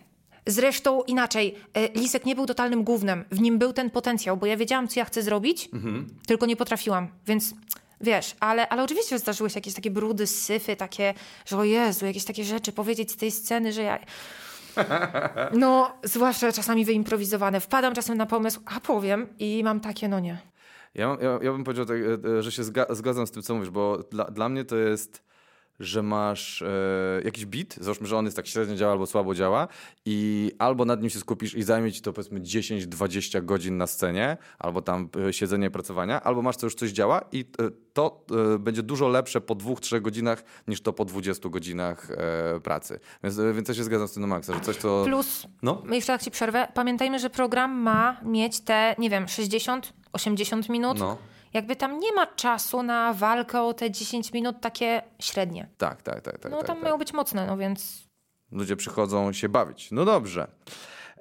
Zresztą 0.47 1.01
inaczej, 1.03 1.55
e, 1.73 1.87
Lisek 1.99 2.25
nie 2.25 2.35
był 2.35 2.45
totalnym 2.45 2.83
gównem. 2.83 3.25
W 3.31 3.39
nim 3.39 3.59
był 3.59 3.73
ten 3.73 3.89
potencjał, 3.89 4.37
bo 4.37 4.45
ja 4.45 4.57
wiedziałam, 4.57 4.87
co 4.87 4.99
ja 4.99 5.05
chcę 5.05 5.21
zrobić, 5.21 5.69
tylko 6.27 6.45
nie 6.45 6.55
potrafiłam, 6.55 7.07
więc 7.27 7.53
wiesz, 8.01 8.35
ale, 8.39 8.69
ale 8.69 8.83
oczywiście 8.83 9.19
zdarzyły 9.19 9.49
się 9.49 9.57
jakieś 9.57 9.73
takie 9.73 9.91
brudy, 9.91 10.27
syfy, 10.27 10.75
takie, 10.75 11.13
że 11.45 11.57
o 11.57 11.63
Jezu, 11.63 12.05
jakieś 12.05 12.25
takie 12.25 12.43
rzeczy 12.43 12.71
powiedzieć 12.71 13.11
z 13.11 13.15
tej 13.15 13.31
sceny, 13.31 13.73
że 13.73 13.81
ja... 13.81 13.99
No, 15.53 15.97
zwłaszcza 16.03 16.51
czasami 16.51 16.85
wyimprowizowane. 16.85 17.59
Wpadam 17.59 17.93
czasem 17.93 18.17
na 18.17 18.25
pomysł, 18.25 18.61
a 18.65 18.79
powiem 18.79 19.27
i 19.39 19.63
mam 19.63 19.79
takie, 19.79 20.07
no 20.07 20.19
nie. 20.19 20.37
Ja, 20.95 21.17
ja, 21.21 21.39
ja 21.41 21.51
bym 21.51 21.63
powiedział, 21.63 21.85
tak, 21.85 21.97
e, 21.97 22.37
e, 22.37 22.43
że 22.43 22.51
się 22.51 22.63
zga, 22.63 22.85
zgadzam 22.89 23.27
z 23.27 23.31
tym, 23.31 23.43
co 23.43 23.55
mówisz, 23.55 23.69
bo 23.69 23.97
dla, 23.97 24.25
dla 24.25 24.49
mnie 24.49 24.65
to 24.65 24.77
jest, 24.77 25.23
że 25.79 26.03
masz 26.03 26.61
e, 26.61 26.67
jakiś 27.25 27.45
beat, 27.45 27.75
załóżmy, 27.81 28.07
że 28.07 28.17
on 28.17 28.25
jest 28.25 28.37
tak 28.37 28.47
średnio 28.47 28.75
działa 28.75 28.91
albo 28.91 29.05
słabo 29.05 29.35
działa 29.35 29.67
i 30.05 30.51
albo 30.59 30.85
nad 30.85 31.01
nim 31.01 31.09
się 31.09 31.19
skupisz 31.19 31.53
i 31.53 31.63
zajmie 31.63 31.91
ci 31.91 32.01
to 32.01 32.13
powiedzmy 32.13 32.41
10-20 32.41 33.45
godzin 33.45 33.77
na 33.77 33.87
scenie, 33.87 34.37
albo 34.59 34.81
tam 34.81 35.09
e, 35.27 35.33
siedzenie, 35.33 35.71
pracowania, 35.71 36.21
albo 36.23 36.41
masz 36.41 36.57
to 36.57 36.65
już 36.65 36.75
coś 36.75 36.91
działa 36.91 37.21
i 37.31 37.39
e, 37.59 37.69
to 37.93 38.25
e, 38.55 38.59
będzie 38.59 38.83
dużo 38.83 39.07
lepsze 39.07 39.41
po 39.41 39.55
dwóch, 39.55 39.79
trzech 39.81 40.01
godzinach 40.01 40.43
niż 40.67 40.81
to 40.81 40.93
po 40.93 41.05
20 41.05 41.49
godzinach 41.49 42.11
e, 42.11 42.59
pracy. 42.59 42.99
Więc, 43.23 43.39
e, 43.39 43.53
więc 43.53 43.67
ja 43.67 43.73
się 43.75 43.83
zgadzam 43.83 44.07
z 44.07 44.13
tym 44.13 44.21
na 44.21 44.27
maksa, 44.27 44.53
że 44.53 44.59
coś 44.59 44.77
to... 44.77 45.03
Plus, 45.05 45.47
No. 45.61 45.83
jeszcze 45.91 46.13
tak 46.13 46.21
ci 46.23 46.31
przerwę, 46.31 46.67
pamiętajmy, 46.73 47.19
że 47.19 47.29
program 47.29 47.71
ma 47.71 48.17
mieć 48.23 48.59
te, 48.59 48.95
nie 48.97 49.09
wiem, 49.09 49.27
60, 49.27 49.93
80 50.13 50.69
minut. 50.69 50.99
No. 50.99 51.17
Jakby 51.55 51.75
tam 51.75 51.99
nie 51.99 52.13
ma 52.13 52.27
czasu 52.27 52.83
na 52.83 53.13
walkę 53.13 53.61
o 53.61 53.73
te 53.73 53.91
10 53.91 54.33
minut 54.33 54.55
takie 54.61 55.01
średnie. 55.19 55.69
Tak, 55.77 56.01
tak, 56.01 56.21
tak. 56.21 56.39
tak 56.39 56.51
No 56.51 56.57
tak, 56.57 56.67
tam 56.67 56.75
tak. 56.75 56.83
mają 56.83 56.97
być 56.97 57.13
mocne, 57.13 57.45
no 57.45 57.57
więc... 57.57 58.07
Ludzie 58.51 58.75
przychodzą 58.75 59.33
się 59.33 59.49
bawić. 59.49 59.91
No 59.91 60.05
dobrze. 60.05 60.47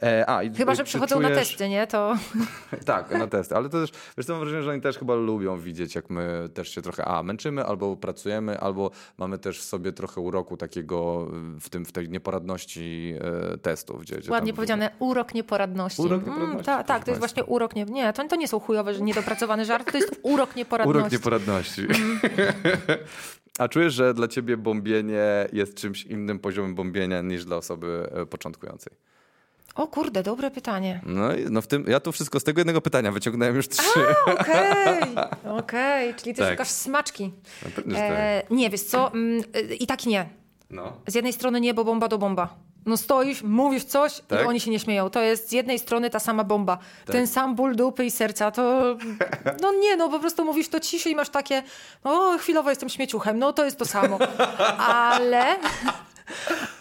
E, 0.04 0.30
a, 0.30 0.42
i, 0.42 0.54
Chyba, 0.54 0.74
że 0.74 0.78
czy 0.78 0.84
przychodzą 0.84 1.20
na 1.20 1.28
czujesz- 1.28 1.48
testy, 1.48 1.68
nie? 1.68 1.86
To... 1.86 2.16
Tak, 2.84 3.10
na 3.10 3.26
testy, 3.26 3.56
ale 3.56 3.68
to 3.68 3.80
też, 3.80 3.90
wiesz, 4.18 4.28
mam 4.28 4.40
wrażenie, 4.40 4.62
że 4.62 4.70
oni 4.70 4.80
też 4.80 4.98
chyba 4.98 5.14
lubią 5.14 5.60
widzieć, 5.60 5.94
jak 5.94 6.10
my 6.10 6.48
też 6.54 6.68
się 6.68 6.82
trochę, 6.82 7.04
a, 7.04 7.22
męczymy, 7.22 7.64
albo 7.64 7.96
pracujemy, 7.96 8.60
albo 8.60 8.90
mamy 9.18 9.38
też 9.38 9.58
w 9.58 9.64
sobie 9.64 9.92
trochę 9.92 10.20
uroku 10.20 10.56
takiego 10.56 11.28
y, 11.56 11.60
w 11.60 11.68
tym, 11.70 11.84
w 11.84 11.92
tej 11.92 12.08
nieporadności 12.08 13.14
e, 13.52 13.58
testów. 13.58 14.02
Gdzie, 14.02 14.16
gdzie 14.16 14.30
Ładnie 14.30 14.52
tam- 14.52 14.56
powiedziane, 14.56 14.90
urok 14.98 15.34
nieporadności. 15.34 16.02
Urok 16.02 16.26
nieporadności, 16.26 16.66
ta, 16.66 16.84
tak, 16.84 16.86
to 16.86 16.92
jest 16.92 17.04
państwa. 17.04 17.18
właśnie 17.18 17.44
urok 17.44 17.76
nie... 17.76 17.84
Nie, 17.84 18.12
to, 18.12 18.28
to 18.28 18.36
nie 18.36 18.48
są 18.48 18.60
chujowe, 18.60 18.94
że 18.94 19.00
niedopracowany 19.00 19.64
żart, 19.64 19.92
to 19.92 19.98
jest 19.98 20.20
urok 20.22 20.56
nieporadności. 20.56 20.98
Urok 21.00 21.12
nieporadności. 21.12 21.80
Mhm. 21.82 22.20
a 23.58 23.68
czujesz, 23.68 23.94
że 23.94 24.14
dla 24.14 24.28
ciebie 24.28 24.56
bombienie 24.56 25.48
jest 25.52 25.74
czymś 25.74 26.02
innym 26.04 26.38
poziomem 26.38 26.74
bombienia 26.74 27.22
niż 27.22 27.44
dla 27.44 27.56
osoby 27.56 28.10
e, 28.12 28.26
początkującej? 28.26 28.92
O 29.74 29.86
kurde, 29.86 30.22
dobre 30.22 30.50
pytanie. 30.50 31.00
No, 31.06 31.34
i- 31.36 31.46
no 31.50 31.62
w 31.62 31.66
tym, 31.66 31.84
ja 31.88 32.00
tu 32.00 32.12
wszystko 32.12 32.40
z 32.40 32.44
tego 32.44 32.60
jednego 32.60 32.80
pytania 32.80 33.12
wyciągnąłem 33.12 33.56
już 33.56 33.68
trzy. 33.68 34.00
Okej, 34.40 35.02
okej, 35.58 36.14
czyli 36.14 36.34
ty 36.34 36.40
Tak. 36.42 36.50
szukasz 36.50 36.68
smaczki. 36.68 37.32
No 37.64 37.70
pewnie, 37.76 37.94
że 37.94 38.00
tak. 38.00 38.10
E, 38.10 38.42
nie, 38.50 38.70
wiesz 38.70 38.82
co, 38.82 39.12
mm, 39.12 39.42
y, 39.56 39.74
i 39.74 39.86
tak 39.86 40.06
nie. 40.06 40.28
No. 40.70 40.92
Z 41.06 41.14
jednej 41.14 41.32
strony 41.32 41.60
nie, 41.60 41.74
bo 41.74 41.84
bomba 41.84 42.08
do 42.08 42.18
bomba. 42.18 42.54
No 42.86 42.96
stoisz, 42.96 43.42
mówisz 43.42 43.84
coś 43.84 44.20
Tak? 44.28 44.42
i 44.42 44.44
oni 44.46 44.60
się 44.60 44.70
nie 44.70 44.78
śmieją. 44.80 45.10
To 45.10 45.20
jest 45.22 45.48
z 45.48 45.52
jednej 45.52 45.78
strony 45.78 46.10
ta 46.10 46.18
sama 46.18 46.44
bomba. 46.44 46.78
Ten 47.06 47.26
sam 47.26 47.54
ból 47.54 47.76
dupy 47.76 48.04
i 48.04 48.10
serca. 48.10 48.50
To 48.50 48.96
no 49.62 49.72
nie, 49.72 49.96
no 49.96 50.08
po 50.08 50.18
prostu 50.20 50.44
mówisz 50.44 50.68
to 50.68 50.80
ciszej 50.80 51.12
i 51.12 51.16
masz 51.16 51.28
takie 51.30 51.62
o, 52.04 52.38
chwilowo 52.38 52.70
jestem 52.70 52.88
śmieciuchem. 52.88 53.38
No 53.38 53.52
to 53.52 53.64
jest 53.64 53.78
to 53.78 53.84
samo. 53.84 54.18
Ale... 54.78 55.56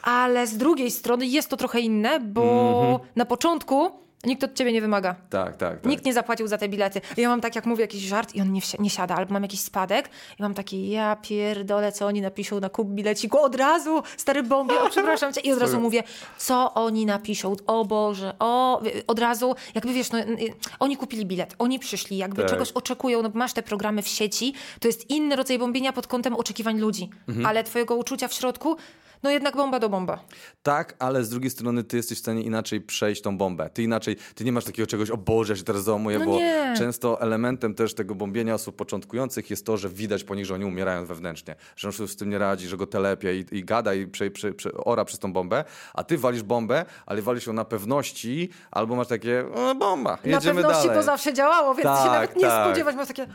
Ale 0.04 0.48
z 0.48 0.58
drugiej 0.58 0.92
strony 0.92 1.26
jest 1.26 1.50
to 1.50 1.58
trochę 1.58 1.80
inne, 1.80 2.20
bo 2.20 2.44
Mhm. 2.82 3.10
na 3.16 3.26
początku 3.26 4.04
Nikt 4.26 4.44
od 4.44 4.54
ciebie 4.54 4.72
nie 4.72 4.82
wymaga. 4.82 5.16
Tak, 5.30 5.58
tak, 5.58 5.74
tak. 5.82 5.86
Nikt 5.86 6.06
nie 6.06 6.14
zapłacił 6.14 6.48
za 6.48 6.58
te 6.58 6.70
bilety. 6.70 7.02
Ja 7.18 7.30
mam 7.30 7.42
tak, 7.42 7.56
jak 7.56 7.66
mówię 7.66 7.82
jakiś 7.82 8.02
żart 8.02 8.36
i 8.36 8.42
on 8.42 8.52
nie, 8.54 8.62
wsi- 8.62 8.80
nie 8.82 8.90
siada, 8.90 9.16
albo 9.16 9.34
mam 9.34 9.42
jakiś 9.44 9.60
spadek 9.60 10.10
i 10.40 10.42
mam 10.42 10.54
taki, 10.54 10.90
ja 10.90 11.16
pierdolę, 11.16 11.92
co 11.92 12.06
oni 12.08 12.22
napiszą 12.22 12.60
na 12.60 12.70
kup 12.70 12.88
bileciku. 12.90 13.40
Od 13.40 13.56
razu, 13.56 14.04
stary 14.18 14.44
bombie, 14.44 14.76
o 14.78 14.90
przepraszam 14.90 15.34
cię. 15.34 15.42
I 15.42 15.52
od 15.52 15.60
razu 15.60 15.80
mówię, 15.82 16.04
co 16.38 16.74
oni 16.74 17.06
napiszą, 17.06 17.56
o 17.68 17.86
Boże, 17.86 18.34
o... 18.40 18.82
Od 19.08 19.20
razu, 19.20 19.56
jakby 19.76 19.94
wiesz, 19.94 20.12
no, 20.12 20.20
oni 20.80 20.98
kupili 20.98 21.26
bilet, 21.26 21.56
oni 21.60 21.80
przyszli, 21.80 22.18
jakby 22.18 22.42
Tak. 22.42 22.52
czegoś 22.52 22.72
oczekują, 22.72 23.22
no 23.22 23.32
masz 23.34 23.54
te 23.54 23.64
programy 23.64 24.02
w 24.02 24.08
sieci, 24.08 24.54
to 24.80 24.88
jest 24.88 25.10
inny 25.10 25.36
rodzaj 25.36 25.60
bombienia 25.60 25.94
pod 25.94 26.08
kątem 26.08 26.36
oczekiwań 26.36 26.80
ludzi, 26.80 27.10
Mhm. 27.28 27.46
ale 27.46 27.64
twojego 27.64 27.96
uczucia 27.96 28.28
w 28.28 28.34
środku, 28.34 28.78
no 29.24 29.30
jednak 29.32 29.56
bomba 29.56 29.80
do 29.80 29.90
bomba. 29.90 30.20
Tak, 30.64 30.96
ale 31.00 31.24
z 31.24 31.30
drugiej 31.30 31.50
strony 31.50 31.84
ty 31.84 31.98
jesteś 31.98 32.18
w 32.18 32.22
stanie 32.22 32.42
inaczej 32.42 32.82
przejść 32.82 33.22
tą 33.22 33.38
bombę. 33.38 33.70
Ty 33.74 33.84
inaczej, 33.84 34.16
ty 34.36 34.44
nie 34.44 34.52
masz 34.52 34.66
takiego 34.66 34.88
czegoś, 34.88 35.10
o 35.10 35.18
Boże, 35.18 35.54
ja 35.54 35.58
się 35.58 35.64
teraz 35.64 35.84
załamuję, 35.84 36.20
No 36.20 36.26
bo 36.26 36.38
nie. 36.38 36.74
często 36.78 37.22
elementem 37.22 37.76
też 37.76 37.94
tego 37.94 38.16
bombienia 38.16 38.54
osób 38.54 38.76
początkujących 38.76 39.50
jest 39.50 39.66
to, 39.66 39.78
że 39.78 39.90
widać 39.90 40.24
po 40.24 40.36
nich, 40.36 40.46
że 40.46 40.54
oni 40.54 40.66
umierają 40.66 41.06
wewnętrznie, 41.06 41.56
że 41.76 41.88
on 41.88 42.08
z 42.08 42.16
tym 42.16 42.30
nie 42.30 42.38
radzi, 42.38 42.68
że 42.68 42.78
go 42.78 42.88
telepie 42.88 43.40
i, 43.40 43.46
i 43.52 43.66
gada 43.66 43.94
i 43.94 44.08
prze, 44.08 44.32
prze, 44.32 44.54
prze, 44.54 44.74
ora 44.74 45.06
przez 45.06 45.20
tą 45.20 45.34
bombę, 45.34 45.64
a 45.94 46.04
ty 46.04 46.18
walisz 46.18 46.44
bombę, 46.44 46.86
ale 47.06 47.22
walisz 47.22 47.48
ją 47.48 47.54
na 47.54 47.66
pewności, 47.66 48.50
albo 48.72 48.96
masz 48.96 49.08
takie, 49.08 49.46
o, 49.56 49.76
bomba, 49.76 50.18
jedziemy 50.26 50.62
na 50.62 50.68
pewności, 50.68 50.88
dalej. 50.88 51.02
bo 51.02 51.04
zawsze 51.06 51.34
działało, 51.34 51.76
więc 51.76 51.84
Tak, 51.84 52.06
się 52.06 52.12
nawet 52.12 52.36
nie 52.36 52.42
tak. 52.42 52.68
spodziewać, 52.68 52.96
masz 52.96 53.08
takie... 53.08 53.28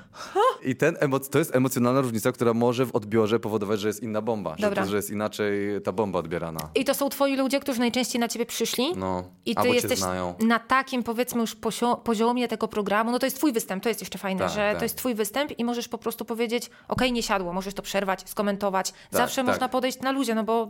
I 0.62 0.76
ten 0.76 0.96
to 1.30 1.38
jest 1.38 1.56
emocjonalna 1.56 2.00
różnica, 2.00 2.32
która 2.32 2.54
może 2.54 2.86
w 2.86 2.94
odbiorze 2.96 3.40
powodować, 3.40 3.80
że 3.80 3.88
jest 3.88 4.02
inna 4.02 4.22
bomba, 4.22 4.54
że, 4.58 4.62
Dobra. 4.66 4.82
to, 4.84 4.90
że 4.90 4.96
jest 4.96 5.10
inaczej 5.10 5.77
ta 5.80 5.92
bomba 5.92 6.18
odbierana. 6.18 6.68
I 6.74 6.84
to 6.84 6.94
są 6.94 7.08
twoi 7.08 7.36
ludzie, 7.36 7.60
którzy 7.60 7.80
najczęściej 7.80 8.20
na 8.20 8.28
ciebie 8.28 8.46
przyszli. 8.46 8.84
No, 8.96 9.24
I 9.46 9.54
ty 9.54 9.68
jesteś 9.68 10.00
na 10.38 10.58
takim, 10.58 11.02
powiedzmy, 11.02 11.40
już 11.40 11.56
poziomie 12.04 12.48
tego 12.48 12.68
programu. 12.68 13.10
No 13.10 13.18
to 13.18 13.26
jest 13.26 13.36
twój 13.36 13.52
występ, 13.52 13.82
to 13.82 13.88
jest 13.88 14.00
jeszcze 14.00 14.18
fajne, 14.18 14.40
Tak, 14.40 14.50
że 14.50 14.68
tak. 14.70 14.78
to 14.78 14.84
jest 14.84 14.96
twój 14.96 15.14
występ 15.14 15.58
i 15.58 15.64
możesz 15.64 15.88
po 15.88 15.98
prostu 15.98 16.24
powiedzieć, 16.24 16.70
okej, 16.88 17.12
nie 17.12 17.22
siadło, 17.22 17.52
możesz 17.52 17.74
to 17.74 17.82
przerwać, 17.82 18.30
skomentować. 18.30 18.92
Zawsze 19.10 19.36
tak. 19.36 19.46
można 19.46 19.68
podejść 19.68 20.00
na 20.00 20.12
luzie, 20.12 20.34
no 20.34 20.44
bo 20.44 20.68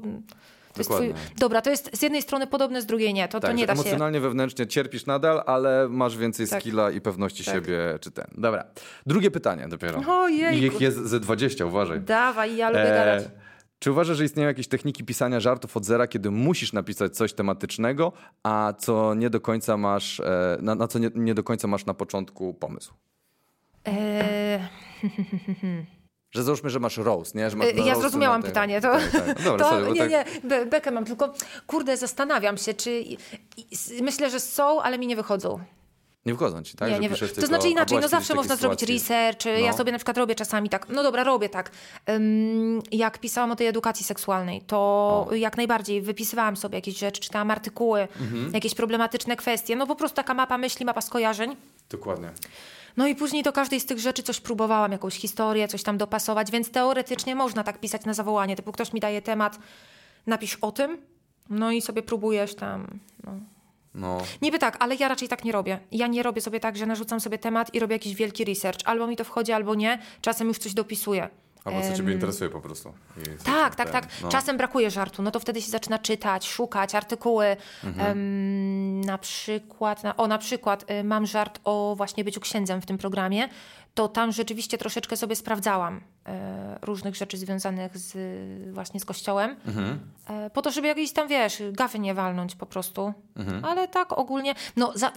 to 0.74 0.80
jest 0.80 0.90
twój... 0.90 1.14
Dobra, 1.38 1.62
to 1.62 1.70
jest 1.70 1.96
z 1.96 2.02
jednej 2.02 2.22
strony 2.22 2.46
podobne, 2.46 2.82
z 2.82 2.86
drugiej 2.86 3.14
nie. 3.14 3.28
To, 3.28 3.40
to 3.40 3.46
Tak, 3.46 3.56
nie 3.56 3.62
że 3.62 3.66
da 3.66 3.74
się... 3.74 3.80
emocjonalnie, 3.80 4.20
wewnętrznie 4.20 4.66
cierpisz 4.66 5.06
nadal, 5.06 5.42
ale 5.46 5.88
masz 5.88 6.16
więcej 6.16 6.48
Tak. 6.48 6.60
skilla 6.60 6.90
i 6.90 7.00
pewności 7.00 7.44
Tak. 7.44 7.54
siebie, 7.54 7.78
czy 8.00 8.10
ten. 8.10 8.26
Dobra. 8.38 8.64
Drugie 9.06 9.30
pytanie 9.30 9.68
dopiero. 9.68 10.02
Ojejku. 10.08 10.64
I 10.64 10.66
ich 10.66 10.80
jest 10.80 10.96
ze 10.96 11.20
20, 11.20 11.66
uważaj. 11.66 12.00
Dawaj, 12.00 12.56
ja 12.56 12.68
lubię 12.70 12.84
gadać. 12.84 13.24
Czy 13.78 13.92
uważasz, 13.92 14.16
że 14.16 14.24
istnieją 14.24 14.48
jakieś 14.48 14.68
techniki 14.68 15.04
pisania 15.04 15.40
żartów 15.40 15.76
od 15.76 15.84
zera, 15.84 16.06
kiedy 16.06 16.30
musisz 16.30 16.72
napisać 16.72 17.16
coś 17.16 17.32
tematycznego, 17.32 18.12
a 18.42 18.72
co 18.78 19.14
nie 19.14 19.30
do 19.30 19.40
końca 19.40 19.76
masz, 19.76 20.20
e, 20.20 20.58
na, 20.60 20.74
na 20.74 20.88
co 20.88 20.98
nie, 20.98 21.10
nie 21.14 21.34
do 21.34 21.42
końca 21.42 21.68
masz 21.68 21.86
na 21.86 21.94
początku 21.94 22.54
pomysł? 22.54 22.94
Eee, 23.84 24.60
Że 26.30 26.42
załóżmy, 26.42 26.70
że 26.70 26.80
masz 26.80 26.96
roast, 26.96 27.34
nie? 27.34 27.50
Że 27.50 27.56
masz 27.56 27.68
E, 27.68 27.70
Ja 27.72 27.94
zrozumiałam 27.94 28.42
pytanie. 28.42 28.80
To, 28.80 28.92
Tak, 28.92 29.10
tak. 29.10 29.42
Dobra, 29.42 29.70
to 29.70 29.84
bo 29.84 29.92
nie, 29.92 30.00
tak... 30.00 30.10
nie, 30.10 30.24
be, 30.48 30.66
bekę 30.66 30.90
mam, 30.90 31.04
tylko 31.04 31.34
kurde, 31.66 31.96
zastanawiam 31.96 32.56
się, 32.56 32.74
czy 32.74 33.04
myślę, 34.02 34.30
że 34.30 34.40
są, 34.40 34.82
ale 34.82 34.98
mi 34.98 35.06
nie 35.06 35.16
wychodzą. 35.16 35.60
Nie 36.28 36.34
wchodzą 36.34 36.62
ci, 36.62 36.76
tak? 36.76 36.90
nie, 36.90 36.98
nie, 36.98 37.10
to 37.40 37.46
znaczy 37.46 37.68
inaczej, 37.68 37.98
no 38.00 38.08
zawsze 38.08 38.34
można 38.34 38.56
zrobić 38.56 38.80
sytuacji? 38.80 38.98
research, 38.98 39.44
ja 39.62 39.70
No. 39.70 39.76
sobie 39.76 39.92
na 39.92 39.98
przykład 39.98 40.16
robię 40.18 40.34
czasami 40.34 40.68
tak, 40.68 40.88
no 40.88 41.02
dobra, 41.02 41.24
robię 41.24 41.48
tak. 41.48 41.70
Ym, 42.10 42.82
jak 42.92 43.18
pisałam 43.18 43.50
o 43.50 43.56
tej 43.56 43.66
edukacji 43.66 44.04
seksualnej, 44.04 44.60
to 44.62 45.28
jak 45.32 45.56
najbardziej 45.56 46.02
wypisywałam 46.02 46.56
sobie 46.56 46.78
jakieś 46.78 46.98
rzeczy, 46.98 47.20
czytałam 47.20 47.50
artykuły, 47.50 48.08
Mhm. 48.20 48.50
jakieś 48.54 48.74
problematyczne 48.74 49.36
kwestie, 49.36 49.76
no 49.76 49.86
po 49.86 49.96
prostu 49.96 50.16
taka 50.16 50.34
mapa 50.34 50.58
myśli, 50.58 50.86
mapa 50.86 51.00
skojarzeń. 51.00 51.56
Dokładnie. 51.90 52.30
No 52.96 53.06
i 53.06 53.14
później 53.14 53.42
do 53.42 53.52
każdej 53.52 53.80
z 53.80 53.86
tych 53.86 53.98
rzeczy 53.98 54.22
coś 54.22 54.40
próbowałam, 54.40 54.92
jakąś 54.92 55.14
historię, 55.14 55.68
coś 55.68 55.82
tam 55.82 55.98
dopasować, 55.98 56.50
więc 56.50 56.70
teoretycznie 56.70 57.34
można 57.34 57.64
tak 57.64 57.80
pisać 57.80 58.04
na 58.04 58.14
zawołanie. 58.14 58.56
Typu 58.56 58.72
ktoś 58.72 58.92
mi 58.92 59.00
daje 59.00 59.22
temat, 59.22 59.58
napisz 60.26 60.58
o 60.60 60.72
tym, 60.72 60.98
no 61.50 61.70
i 61.72 61.82
sobie 61.82 62.02
próbujesz 62.02 62.54
tam. 62.54 62.98
No. 63.24 63.32
No. 63.94 64.18
Niby 64.42 64.58
tak, 64.58 64.76
ale 64.80 64.94
ja 64.94 65.08
raczej 65.08 65.28
tak 65.28 65.44
nie 65.44 65.52
robię. 65.52 65.78
Ja 65.92 66.06
nie 66.06 66.22
robię 66.22 66.40
sobie 66.40 66.60
tak, 66.60 66.76
że 66.76 66.86
narzucam 66.86 67.20
sobie 67.20 67.38
temat 67.38 67.74
i 67.74 67.80
robię 67.80 67.94
jakiś 67.94 68.14
wielki 68.14 68.44
research. 68.44 68.80
Albo 68.84 69.06
mi 69.06 69.16
to 69.16 69.24
wchodzi, 69.24 69.52
albo 69.52 69.74
nie. 69.74 69.98
Czasem 70.20 70.48
już 70.48 70.58
coś 70.58 70.74
dopisuję. 70.74 71.28
Albo 71.64 71.82
co 71.82 71.96
ciebie 71.96 72.12
interesuje 72.12 72.50
po 72.50 72.60
prostu. 72.60 72.92
I 73.18 73.44
Tak, 73.44 73.74
tak, 73.74 73.90
tak. 73.90 74.08
no. 74.22 74.28
Czasem 74.28 74.56
brakuje 74.56 74.90
żartu, 74.90 75.22
no 75.22 75.30
to 75.30 75.40
wtedy 75.40 75.62
się 75.62 75.70
zaczyna 75.70 75.98
czytać, 75.98 76.48
szukać 76.48 76.94
artykuły. 76.94 77.56
Mhm. 77.84 78.10
Em, 78.10 79.00
na 79.00 79.18
przykład, 79.18 80.04
na, 80.04 80.16
o 80.16 80.26
na 80.26 80.38
przykład 80.38 80.90
y, 80.90 81.04
mam 81.04 81.26
żart 81.26 81.60
o 81.64 81.94
właśnie 81.96 82.24
byciu 82.24 82.40
księdzem 82.40 82.80
w 82.82 82.86
tym 82.86 82.98
programie, 82.98 83.48
to 83.94 84.08
tam 84.08 84.32
rzeczywiście 84.32 84.78
troszeczkę 84.78 85.16
sobie 85.16 85.36
sprawdzałam 85.36 86.00
różnych 86.82 87.16
rzeczy 87.16 87.36
związanych 87.36 87.98
z, 87.98 88.14
właśnie 88.74 89.00
z 89.00 89.04
kościołem, 89.04 89.56
Mhm. 89.66 89.98
e, 90.26 90.50
po 90.50 90.62
to, 90.62 90.70
żeby 90.70 90.88
jakieś 90.88 91.12
tam, 91.12 91.28
wiesz, 91.28 91.62
gafy 91.72 91.98
nie 91.98 92.14
walnąć 92.14 92.54
po 92.54 92.66
prostu. 92.66 93.12
Mhm. 93.36 93.64
Ale 93.64 93.88
tak 93.88 94.12
ogólnie, 94.12 94.54
no 94.76 94.92
za, 94.94 95.12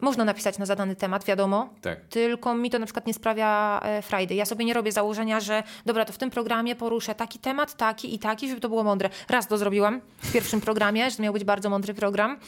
można 0.00 0.24
napisać 0.24 0.58
na 0.58 0.66
zadany 0.66 0.96
temat, 0.96 1.24
wiadomo, 1.24 1.68
Tak. 1.82 2.00
tylko 2.10 2.54
mi 2.54 2.70
to 2.70 2.78
na 2.78 2.86
przykład 2.86 3.06
nie 3.06 3.14
sprawia 3.14 3.80
e, 3.82 4.02
frajdy. 4.02 4.34
Ja 4.34 4.44
sobie 4.46 4.64
nie 4.64 4.74
robię 4.74 4.92
założenia, 4.92 5.40
że 5.40 5.62
dobra, 5.86 6.04
to 6.04 6.12
w 6.12 6.18
tym 6.18 6.30
programie 6.30 6.76
poruszę 6.76 7.14
taki 7.14 7.38
temat, 7.38 7.76
taki 7.76 8.14
i 8.14 8.18
taki, 8.18 8.48
żeby 8.48 8.60
to 8.60 8.68
było 8.68 8.84
mądre. 8.84 9.10
Raz 9.28 9.46
to 9.48 9.58
zrobiłam 9.58 10.00
w 10.18 10.32
pierwszym 10.32 10.60
programie, 10.60 11.10
że 11.10 11.16
to 11.16 11.22
miał 11.22 11.32
być 11.32 11.44
bardzo 11.44 11.70
mądry 11.70 11.94
program. 11.94 12.38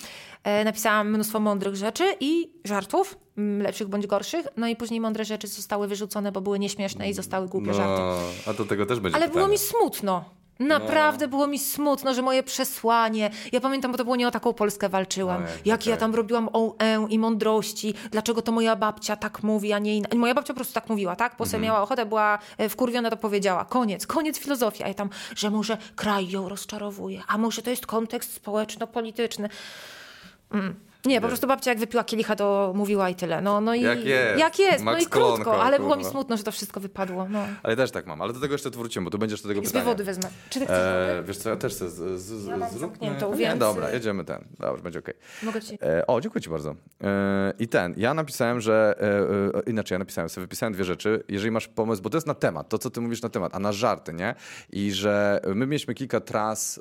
E, 0.45 0.65
napisałam 0.65 1.11
mnóstwo 1.11 1.41
mądrych 1.41 1.77
rzeczy 1.77 2.15
i 2.21 2.51
żartów, 2.65 3.19
mm, 3.39 3.63
lepszych 3.63 3.89
bądź 3.89 4.07
gorszych, 4.07 4.47
no 4.57 4.67
i 4.69 4.77
później 4.77 5.01
mądre 5.01 5.25
rzeczy 5.25 5.47
zostały 5.49 5.89
wyrzucone, 5.89 6.33
bo 6.33 6.41
były 6.41 6.59
nieśmieszne 6.59 7.11
i 7.11 7.15
zostały 7.15 7.49
głupie 7.49 7.75
żarty. 7.75 8.03
No, 8.03 8.17
a 8.47 8.53
do 8.53 8.65
tego 8.67 8.87
też 8.87 9.01
będzie 9.01 9.17
Ale 9.17 9.27
było 9.27 9.35
pytanie. 9.39 9.53
mi 9.53 9.59
smutno. 9.59 10.25
Naprawdę 10.61 11.29
było 11.29 11.47
mi 11.47 11.59
smutno, 11.59 12.15
że 12.15 12.23
moje 12.23 12.43
przesłanie. 12.43 13.31
Ja 13.53 13.61
pamiętam, 13.61 13.93
bo 13.93 13.99
to 13.99 14.05
było 14.05 14.17
nie 14.17 14.29
o 14.29 14.31
taką 14.31 14.53
Polskę 14.53 14.89
walczyłam. 14.89 15.43
Ojej, 15.43 15.55
Jak 15.65 15.87
ja 15.87 15.93
okej. 15.95 16.01
tam 16.01 16.15
robiłam 16.15 16.49
o 16.53 16.75
e 16.79 17.07
i 17.11 17.19
mądrości, 17.19 17.95
dlaczego 18.11 18.43
to 18.43 18.53
moja 18.53 18.77
babcia 18.77 19.17
tak 19.17 19.43
mówi, 19.43 19.73
a 19.73 19.79
nie 19.79 19.97
inna. 19.97 20.09
Moja 20.17 20.35
babcia 20.35 20.53
po 20.53 20.57
prostu 20.57 20.75
tak 20.75 20.89
mówiła, 20.89 21.17
tak? 21.17 21.37
Po 21.37 21.45
Mhm. 21.45 21.63
miała 21.63 21.83
ochotę, 21.83 22.07
była 22.07 22.39
e, 22.59 22.69
wkurwiona, 22.69 23.11
to 23.11 23.17
powiedziała. 23.17 23.65
Koniec, 23.65 24.07
koniec 24.07 24.39
filozofii. 24.39 24.85
A 24.85 24.89
ja 24.89 24.95
tam, 24.95 25.11
że 25.37 25.51
może 25.51 25.79
kraj 25.97 26.29
ją 26.31 26.49
rozczarowuje, 26.49 27.23
a 27.29 27.39
może 27.39 27.63
to 27.63 27.71
jest 27.71 27.87
kontekst 27.87 28.33
społeczno-polityczny. 28.35 29.49
Mm. 30.53 30.75
Nie, 31.05 31.21
po 31.21 31.27
prostu 31.29 31.47
babcia 31.47 31.71
jak 31.71 31.79
wypiła 31.79 32.05
kielicha, 32.05 32.37
to 32.37 32.73
mówiła 32.77 33.09
i 33.11 33.15
tyle. 33.15 33.41
No, 33.41 33.61
no 33.61 33.75
i 33.75 33.83
Jak 33.83 34.05
jest. 34.05 34.39
Jak 34.41 34.59
jest, 34.59 34.85
no 34.85 34.99
i 34.99 35.07
krótko, 35.07 35.63
ale 35.63 35.79
było 35.79 35.91
mi 35.91 35.95
kurwa. 35.97 36.11
smutno, 36.11 36.37
że 36.37 36.43
to 36.43 36.53
wszystko 36.53 36.81
wypadło. 36.81 37.27
No. 37.31 37.47
Ale 37.63 37.77
też 37.77 37.91
tak 37.91 38.07
mam, 38.07 38.23
ale 38.23 38.33
do 38.33 38.41
tego 38.41 38.55
jeszcze 38.55 38.71
wrócimy, 38.71 39.05
bo 39.05 39.11
tu 39.11 39.19
będziesz 39.19 39.43
do 39.43 39.49
tego 39.49 39.61
I 39.61 39.67
z 39.67 39.69
pytania. 39.69 39.85
wywody 39.85 40.05
wezmę. 40.05 40.29
Czy 40.51 40.59
ty 40.59 40.65
chcesz? 40.65 40.77
E, 40.79 41.23
wiesz 41.27 41.39
co, 41.39 41.51
ja 41.51 41.57
też 41.57 41.73
chcę 41.75 41.91
z, 41.91 42.21
z, 42.23 42.47
Ja 42.47 42.57
mam 42.57 42.71
Nie, 43.01 43.37
więc- 43.37 43.59
dobra, 43.59 43.91
jedziemy 43.91 44.25
ten. 44.25 44.45
Dobrze, 44.59 44.83
będzie 44.83 44.99
okej. 44.99 45.15
Mogę 45.43 45.61
ci... 45.63 45.79
E, 45.83 46.07
o, 46.07 46.21
dziękuję 46.21 46.43
ci 46.43 46.51
bardzo. 46.51 46.75
E, 47.05 47.53
I 47.59 47.69
ten, 47.69 47.95
ja 47.97 48.15
napisałem, 48.15 48.61
że, 48.61 48.95
e, 49.55 49.59
e, 49.59 49.71
inaczej, 49.71 49.95
ja 49.95 49.99
napisałem 49.99 50.29
sobie, 50.29 50.45
wypisałem 50.45 50.73
dwie 50.73 50.85
rzeczy. 50.85 51.25
Jeżeli 51.29 51.51
masz 51.51 51.69
pomysł, 51.69 52.03
bo 52.03 52.11
to 52.11 52.17
jest 52.17 52.27
na 52.27 52.35
temat, 52.35 52.69
to 52.69 52.79
co 52.79 52.91
ty 52.91 53.01
mówisz 53.01 53.23
na 53.23 53.29
temat, 53.29 53.55
a 53.55 53.59
na 53.59 53.73
żarty, 53.73 54.13
nie? 54.13 54.35
I 54.73 54.93
że 54.93 55.41
my 55.55 55.67
mieliśmy 55.67 55.95
kilka 55.95 56.21
tras 56.21 56.81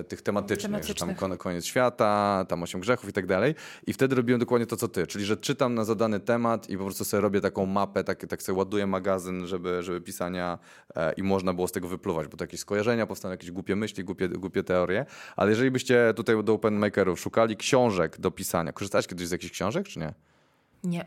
e, 0.00 0.04
tych 0.04 0.22
tematycznych, 0.22 0.62
że 0.62 0.68
tam 0.68 0.72
Tematycznych. 0.82 1.16
kon- 1.16 1.36
koniec 1.38 1.64
świata, 1.64 2.44
tam 2.48 2.62
osiem 2.62 2.80
grzechów 2.80 3.08
i 3.08 3.12
tak 3.12 3.26
dalej. 3.26 3.51
I 3.86 3.92
wtedy 3.92 4.14
robiłem 4.14 4.40
dokładnie 4.40 4.66
to, 4.66 4.76
co 4.76 4.88
ty, 4.88 5.06
czyli 5.06 5.24
że 5.24 5.36
czytam 5.36 5.74
na 5.74 5.84
zadany 5.84 6.20
temat 6.20 6.70
i 6.70 6.78
po 6.78 6.84
prostu 6.84 7.04
sobie 7.04 7.20
robię 7.20 7.40
taką 7.40 7.66
mapę, 7.66 8.04
tak, 8.04 8.26
tak 8.26 8.42
sobie 8.42 8.58
ładuję 8.58 8.86
magazyn, 8.86 9.46
żeby, 9.46 9.82
żeby 9.82 10.00
pisania 10.00 10.58
e, 10.96 11.12
i 11.12 11.22
można 11.22 11.52
było 11.52 11.68
z 11.68 11.72
tego 11.72 11.88
wypluwać, 11.88 12.28
bo 12.28 12.36
to 12.36 12.44
jakieś 12.44 12.60
skojarzenia 12.60 13.06
powstaną, 13.06 13.32
jakieś 13.32 13.50
głupie 13.50 13.76
myśli, 13.76 14.04
głupie, 14.04 14.28
głupie 14.28 14.62
teorie. 14.62 15.06
Ale 15.36 15.50
jeżeli 15.50 15.70
byście 15.70 16.14
tutaj 16.16 16.44
do 16.44 16.52
open 16.52 16.74
makerów 16.74 17.20
szukali 17.20 17.56
książek 17.56 18.20
do 18.20 18.30
pisania, 18.30 18.72
korzystałeś 18.72 19.06
kiedyś 19.06 19.28
z 19.28 19.30
jakichś 19.30 19.52
książek, 19.52 19.88
czy 19.88 19.98
nie? 19.98 20.14
Nie. 20.84 21.04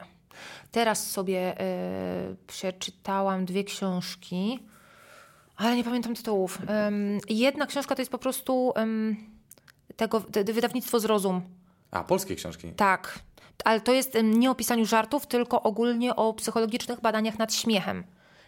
Teraz 0.71 1.11
sobie 1.11 1.59
e, 1.59 2.35
przeczytałam 2.47 3.45
dwie 3.45 3.63
książki, 3.63 4.59
ale 5.55 5.75
nie 5.75 5.83
pamiętam 5.83 6.15
tytułów. 6.15 6.59
Jedna 7.29 7.65
książka 7.65 7.95
to 7.95 8.01
jest 8.01 8.11
po 8.11 8.17
prostu 8.17 8.73
em, 8.75 9.15
tego, 9.95 10.21
te, 10.21 10.43
wydawnictwo 10.43 10.99
Zrozum. 10.99 11.41
A, 11.95 12.03
polskie 12.03 12.35
książki. 12.35 12.71
Tak. 12.71 13.19
Ale 13.65 13.81
to 13.81 13.93
jest 13.93 14.17
nie 14.23 14.51
o 14.51 14.55
pisaniu 14.55 14.85
żartów, 14.85 15.27
tylko 15.27 15.63
ogólnie 15.63 16.15
o 16.15 16.33
psychologicznych 16.33 17.01
badaniach 17.01 17.39
nad 17.39 17.53
śmiechem. 17.53 18.03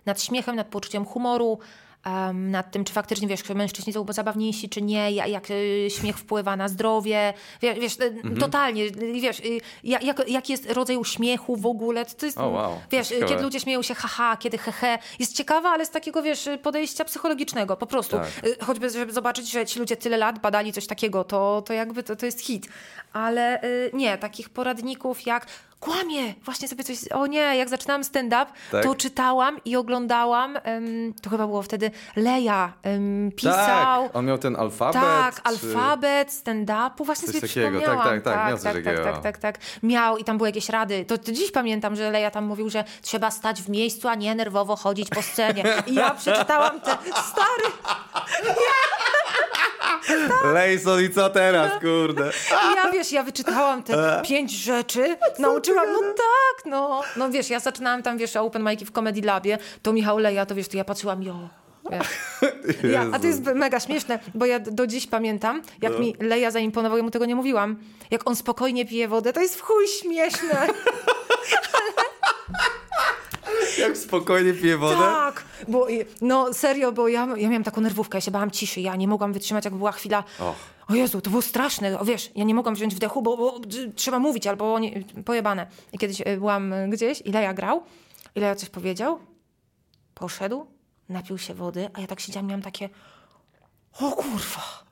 Nad 0.05 0.21
śmiechem, 0.21 0.55
nad 0.55 0.67
poczuciem 0.67 1.05
humoru. 1.05 1.59
Em, 2.07 2.51
nad 2.51 2.71
tym, 2.71 2.83
czy 2.85 2.93
faktycznie, 2.93 3.27
wiesz, 3.27 3.49
mężczyźni 3.49 3.93
są 3.93 4.05
zabawniejsi, 4.09 4.69
czy 4.69 4.81
nie, 4.81 5.11
ja- 5.11 5.27
jak 5.27 5.51
y, 5.51 5.87
śmiech 5.89 6.17
wpływa 6.17 6.55
na 6.55 6.67
zdrowie, 6.67 7.33
wiesz, 7.61 7.79
wiesz 7.79 7.93
y, 7.99 8.39
totalnie, 8.39 8.83
y, 8.83 8.91
wiesz, 9.21 9.39
y, 9.39 9.59
jak, 9.83 10.03
jak, 10.03 10.29
jaki 10.29 10.51
jest 10.51 10.71
rodzaj 10.71 10.97
uśmiechu 10.97 11.55
w 11.55 11.65
ogóle, 11.65 12.05
to 12.05 12.25
jest, 12.25 12.37
O, 12.37 12.47
wow, 12.49 12.79
wiesz, 12.91 13.07
ciekawe. 13.07 13.27
kiedy 13.31 13.43
ludzie 13.43 13.59
śmieją 13.59 13.81
się 13.81 13.93
haha, 13.95 14.37
kiedy 14.37 14.57
hehe, 14.57 14.97
jest 15.19 15.35
ciekawa, 15.35 15.69
ale 15.69 15.85
z 15.85 15.89
takiego, 15.89 16.21
wiesz, 16.23 16.49
podejścia 16.63 17.05
psychologicznego, 17.05 17.77
po 17.77 17.87
prostu. 17.87 18.17
Tak. 18.17 18.27
Choćby, 18.65 18.89
żeby 18.89 19.13
zobaczyć, 19.13 19.51
że 19.51 19.65
ci 19.65 19.79
ludzie 19.79 19.97
tyle 19.97 20.17
lat 20.17 20.39
badali 20.39 20.73
coś 20.73 20.87
takiego, 20.87 21.23
to, 21.23 21.61
to 21.65 21.73
jakby 21.73 22.03
to, 22.03 22.15
to 22.15 22.25
jest 22.25 22.41
hit. 22.41 22.67
Ale 23.13 23.61
nie, 23.93 24.17
takich 24.17 24.49
poradników 24.49 25.25
jak 25.25 25.47
kłamie, 25.79 26.33
właśnie 26.43 26.67
sobie 26.67 26.83
coś, 26.83 27.07
o 27.07 27.27
nie, 27.27 27.39
jak 27.57 27.69
zaczynałam 27.69 28.03
stand-up, 28.03 28.45
Tak. 28.71 28.83
to 28.83 28.95
czytałam 28.95 29.57
i 29.65 29.75
oglądałam, 29.75 30.57
em, 30.63 31.13
to 31.21 31.29
chyba 31.29 31.47
było 31.47 31.61
wtedy 31.61 31.91
Leja 32.15 32.73
em, 32.83 33.31
pisał. 33.35 34.03
Tak, 34.07 34.15
on 34.15 34.25
miał 34.25 34.37
ten 34.37 34.55
alfabet. 34.55 35.01
Tak, 35.01 35.35
czy- 35.35 35.41
alfabet, 35.43 36.29
stand-upu, 36.31 37.05
właśnie 37.05 37.25
Coś 37.27 37.35
sobie 37.35 37.47
takiego. 37.47 37.67
Tak, 37.67 37.77
przypomniałam. 37.79 38.21
tak, 38.21 38.33
tak, 38.33 38.47
miał 38.47 38.57
tak, 38.57 38.83
tak, 38.83 39.03
tak, 39.03 39.21
tak, 39.23 39.37
tak. 39.37 39.57
Miał 39.83 40.17
i 40.17 40.23
tam 40.23 40.37
były 40.37 40.49
jakieś 40.49 40.69
rady. 40.69 41.05
To, 41.05 41.17
to 41.17 41.31
dziś 41.31 41.51
pamiętam, 41.51 41.95
że 41.95 42.11
Leja 42.11 42.31
tam 42.31 42.45
mówił, 42.45 42.69
że 42.69 42.83
trzeba 43.01 43.31
stać 43.31 43.61
w 43.61 43.69
miejscu, 43.69 44.07
a 44.07 44.15
nie 44.15 44.35
nerwowo 44.35 44.75
chodzić 44.75 45.09
po 45.09 45.21
scenie. 45.21 45.63
I 45.87 45.93
ja 45.93 46.09
przeczytałam 46.11 46.81
te, 46.81 46.97
stary, 47.13 47.73
Lejson 50.53 51.01
i 51.03 51.09
co 51.09 51.29
teraz, 51.29 51.71
kurde? 51.81 52.31
Ja 52.75 52.91
wiesz, 52.91 53.11
ja 53.11 53.23
wyczytałam 53.23 53.83
te 53.83 54.21
pięć 54.25 54.51
rzeczy, 54.51 55.17
nauczyłam, 55.39 55.85
no 55.93 55.99
tak, 56.01 56.65
no. 56.65 57.01
No 57.15 57.29
wiesz, 57.29 57.49
ja 57.49 57.59
zaczynałam 57.59 58.03
tam, 58.03 58.17
wiesz, 58.17 58.35
open 58.35 58.63
mic'i 58.63 58.85
w 58.85 58.91
Comedy 58.91 59.21
Labie, 59.21 59.57
to 59.81 59.93
Michał 59.93 60.17
Leja, 60.17 60.45
to 60.45 60.55
wiesz, 60.55 60.67
to 60.67 60.77
ja 60.77 60.83
patrzyłam, 60.85 61.23
jo. 61.23 61.49
Ja, 62.83 63.05
a 63.13 63.19
to 63.19 63.27
jest 63.27 63.41
mega 63.55 63.79
śmieszne, 63.79 64.19
bo 64.35 64.45
ja 64.45 64.59
do 64.59 64.87
dziś 64.87 65.07
pamiętam, 65.07 65.61
jak 65.81 65.93
No. 65.93 65.99
mi 65.99 66.15
Leja 66.19 66.51
zaimponował, 66.51 66.97
ja 66.97 67.03
mu 67.03 67.11
tego 67.11 67.25
nie 67.25 67.35
mówiłam. 67.35 67.75
Jak 68.11 68.27
on 68.29 68.35
spokojnie 68.35 68.85
pije 68.85 69.07
wodę, 69.07 69.33
to 69.33 69.41
jest 69.41 69.55
w 69.55 69.61
chuj 69.61 69.87
śmieszne. 69.87 70.67
Jak 73.77 73.97
spokojnie 73.97 74.53
pije 74.53 74.77
wodę? 74.77 74.95
Tak, 74.95 75.43
bo 75.67 75.87
no 76.21 76.53
serio, 76.53 76.91
bo 76.91 77.07
ja, 77.07 77.27
ja 77.37 77.49
miałam 77.49 77.63
taką 77.63 77.81
nerwówkę, 77.81 78.17
ja 78.17 78.21
się 78.21 78.31
bałam 78.31 78.51
ciszy, 78.51 78.81
ja 78.81 78.95
nie 78.95 79.07
mogłam 79.07 79.33
wytrzymać, 79.33 79.65
jak 79.65 79.75
była 79.75 79.91
chwila. 79.91 80.23
Och. 80.39 80.55
O 80.87 80.95
Jezu, 80.95 81.21
to 81.21 81.29
było 81.29 81.41
straszne, 81.41 81.99
o, 81.99 82.05
wiesz, 82.05 82.31
ja 82.35 82.43
nie 82.43 82.55
mogłam 82.55 82.75
wziąć 82.75 82.95
wdechu, 82.95 83.21
bo, 83.21 83.37
bo 83.37 83.59
trzeba 83.95 84.19
mówić, 84.19 84.47
albo 84.47 84.79
nie, 84.79 85.03
pojebane. 85.25 85.67
I 85.93 85.97
kiedyś 85.97 86.21
e, 86.25 86.37
byłam 86.37 86.73
e, 86.73 86.89
gdzieś, 86.89 87.21
i 87.21 87.31
Leja 87.31 87.53
grał, 87.53 87.83
i 88.35 88.39
Leja 88.39 88.55
coś 88.55 88.69
powiedział, 88.69 89.19
poszedł, 90.13 90.65
napił 91.09 91.37
się 91.37 91.53
wody, 91.53 91.89
a 91.93 92.01
ja 92.01 92.07
tak 92.07 92.19
siedziałam, 92.19 92.47
miałam 92.47 92.61
takie, 92.61 92.89
o 93.99 94.11
kurwa. 94.11 94.86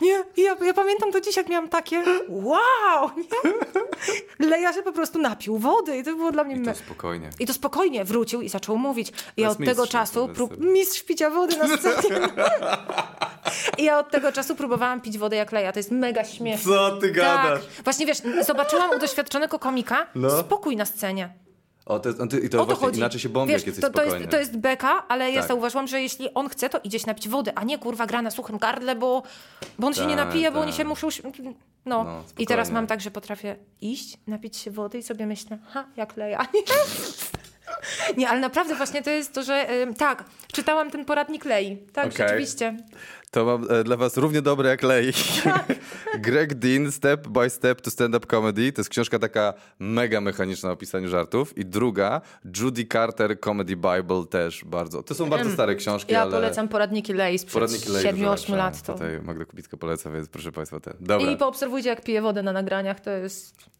Nie, 0.00 0.24
I 0.36 0.42
ja, 0.42 0.56
ja 0.64 0.74
pamiętam 0.74 1.10
do 1.10 1.20
dziś, 1.20 1.36
jak 1.36 1.48
miałam 1.48 1.68
takie, 1.68 2.02
wow, 2.28 3.10
nie? 3.16 4.48
Leja 4.48 4.72
się 4.72 4.82
po 4.82 4.92
prostu 4.92 5.18
napił 5.18 5.58
wody 5.58 5.96
i 5.98 6.02
to 6.04 6.16
było 6.16 6.32
dla 6.32 6.44
mnie... 6.44 6.56
I 6.56 6.62
to 6.62 6.74
spokojnie. 6.74 7.30
i 7.40 7.46
to 7.46 7.52
spokojnie 7.52 8.04
wrócił 8.04 8.42
i 8.42 8.48
zaczął 8.48 8.76
mówić. 8.78 9.12
I 9.36 9.42
ja 9.42 9.48
od 9.50 9.58
tego 9.58 9.86
czasu, 9.86 10.28
to 10.28 10.34
prób... 10.34 10.60
mistrz 10.60 11.02
picia 11.02 11.30
wody 11.30 11.56
na 11.56 11.76
scenie. 11.76 12.20
I 13.78 13.84
ja 13.84 13.98
od 13.98 14.10
tego 14.10 14.32
czasu 14.32 14.54
próbowałam 14.54 15.00
pić 15.00 15.18
wodę 15.18 15.36
jak 15.36 15.52
leja. 15.52 15.72
To 15.72 15.78
jest 15.78 15.90
mega 15.90 16.24
śmieszne. 16.24 16.72
Co 16.72 16.96
ty 16.96 17.10
gadasz? 17.10 17.60
Tak. 17.60 17.84
Właśnie 17.84 18.06
wiesz, 18.06 18.18
zobaczyłam 18.46 18.90
u 18.90 18.98
doświadczonego 18.98 19.58
komika 19.58 20.06
No. 20.14 20.30
spokój 20.40 20.76
na 20.76 20.84
scenie. 20.84 21.41
O, 21.86 21.98
to, 21.98 22.14
to, 22.14 22.36
I 22.36 22.48
to 22.48 22.58
O 22.58 22.60
to 22.60 22.66
właśnie 22.66 22.86
chodzi. 22.86 22.98
inaczej 22.98 23.20
się 23.20 23.28
bombi, 23.28 23.52
Wiesz, 23.52 23.64
to, 23.80 23.90
to, 23.90 24.04
jest, 24.04 24.30
to 24.30 24.38
jest 24.38 24.56
beka, 24.56 25.08
ale 25.08 25.30
ja 25.30 25.40
Tak. 25.40 25.48
zauważyłam, 25.48 25.86
że 25.86 26.02
jeśli 26.02 26.34
on 26.34 26.48
chce, 26.48 26.68
to 26.68 26.80
idzie 26.84 26.98
się 26.98 27.06
napić 27.06 27.28
wody, 27.28 27.52
a 27.54 27.64
nie 27.64 27.78
kurwa 27.78 28.06
gra 28.06 28.22
na 28.22 28.30
suchym 28.30 28.58
gardle, 28.58 28.96
bo, 28.96 29.22
bo 29.78 29.86
on 29.86 29.94
się 29.94 30.06
nie 30.06 30.16
Tak, 30.16 30.26
napije, 30.26 30.50
bo 30.50 30.54
tak. 30.58 30.62
oni 30.62 30.72
się 30.72 30.84
muszą... 30.84 31.08
No. 31.84 32.04
No, 32.04 32.24
I 32.38 32.46
teraz 32.46 32.70
mam 32.70 32.86
tak, 32.86 33.00
że 33.00 33.10
potrafię 33.10 33.56
iść, 33.80 34.18
napić 34.26 34.56
się 34.56 34.70
wody 34.70 34.98
i 34.98 35.02
sobie 35.02 35.26
myślę, 35.26 35.58
ha, 35.68 35.84
jak 35.96 36.16
leja. 36.16 36.46
Nie, 38.16 38.28
ale 38.28 38.40
naprawdę 38.40 38.74
właśnie 38.74 39.02
to 39.02 39.10
jest 39.10 39.32
to, 39.32 39.42
że 39.42 39.66
tak, 39.98 40.24
czytałam 40.52 40.90
ten 40.90 41.04
poradnik 41.04 41.44
Lei. 41.44 41.76
Tak, 41.92 42.06
Okej. 42.06 42.16
rzeczywiście. 42.18 42.76
To 43.32 43.44
mam 43.44 43.66
e, 43.70 43.84
dla 43.84 43.96
was 43.96 44.16
równie 44.16 44.42
dobre 44.42 44.68
jak 44.68 44.82
Lej. 44.82 45.12
Tak. 45.44 45.66
Greg 46.26 46.54
Dean, 46.54 46.92
Step 46.92 47.28
by 47.28 47.50
Step 47.50 47.80
to 47.80 47.90
Stand-Up 47.90 48.26
Comedy. 48.26 48.72
To 48.72 48.80
jest 48.80 48.90
książka 48.90 49.18
taka 49.18 49.54
mega 49.78 50.20
mechaniczna 50.20 50.70
o 50.70 50.76
pisaniu 50.76 51.08
żartów. 51.08 51.58
I 51.58 51.64
druga, 51.64 52.20
Judy 52.60 52.86
Carter 52.92 53.40
Comedy 53.40 53.76
Bible 53.76 54.26
też 54.30 54.64
bardzo. 54.64 55.02
To 55.02 55.14
są 55.14 55.30
bardzo 55.30 55.50
stare 55.50 55.74
książki, 55.74 56.12
Ja 56.12 56.22
ale... 56.22 56.30
polecam 56.30 56.68
poradniki 56.68 57.12
Lei 57.12 57.38
sprzed 57.38 57.54
Poradniki 57.54 57.88
Lej 57.88 58.04
7-8 58.04 58.12
dużo 58.16 58.30
lepsze. 58.30 58.56
lat. 58.56 58.82
To. 58.82 58.92
Tutaj 58.92 59.20
Magda 59.22 59.44
Kubicka 59.44 59.76
poleca, 59.76 60.10
więc 60.10 60.28
proszę 60.28 60.52
państwa 60.52 60.80
ten. 60.80 60.94
Dobra. 61.00 61.30
I 61.30 61.36
poobserwujcie, 61.36 61.88
jak 61.88 62.04
piję 62.04 62.22
wodę 62.22 62.42
na 62.42 62.52
nagraniach, 62.52 63.00
to 63.00 63.10
jest... 63.10 63.71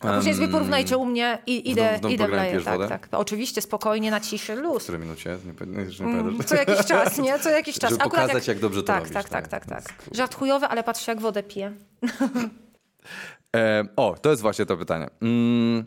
A 0.00 0.16
później 0.16 0.34
sobie 0.34 0.48
porównajcie 0.48 0.96
u 0.98 1.06
mnie 1.06 1.38
i 1.46 1.70
idę, 1.70 1.92
w 1.92 1.96
idę 1.98 2.08
w 2.08 2.18
programie 2.18 2.36
leję. 2.36 2.50
pijesz 2.50 2.64
Tak, 2.64 2.74
wodę? 2.74 2.88
tak. 2.88 3.08
Oczywiście, 3.12 3.62
spokojnie, 3.62 4.10
na 4.10 4.20
ciszy, 4.20 4.54
luz. 4.54 4.80
W 4.82 4.82
której 4.82 5.00
minucie? 5.00 5.38
Nie, 5.60 5.66
nie, 5.66 5.84
nie 5.84 6.04
Mm. 6.20 6.44
Co 6.44 6.54
jakiś 6.54 6.86
czas, 6.86 7.18
nie? 7.18 7.38
Co 7.38 7.50
jakiś 7.50 7.78
czas. 7.78 7.90
Żeby 7.90 8.02
Akurat 8.04 8.22
pokazać, 8.26 8.48
jak 8.48 8.58
dobrze 8.58 8.80
to 8.80 8.86
tak, 8.86 8.98
robisz, 8.98 9.12
Tak, 9.14 9.28
tak, 9.28 9.48
tak. 9.48 9.66
tak, 9.66 9.84
tak. 9.84 9.94
Żart 10.12 10.34
chujowy, 10.34 10.66
ale 10.66 10.84
patrzcie, 10.84 11.12
jak 11.12 11.20
wodę 11.20 11.42
piję. 11.42 11.72
E, 13.56 13.84
o, 13.96 14.14
to 14.22 14.30
jest 14.30 14.42
właśnie 14.42 14.66
to 14.66 14.76
pytanie. 14.76 15.06
Mm, 15.22 15.84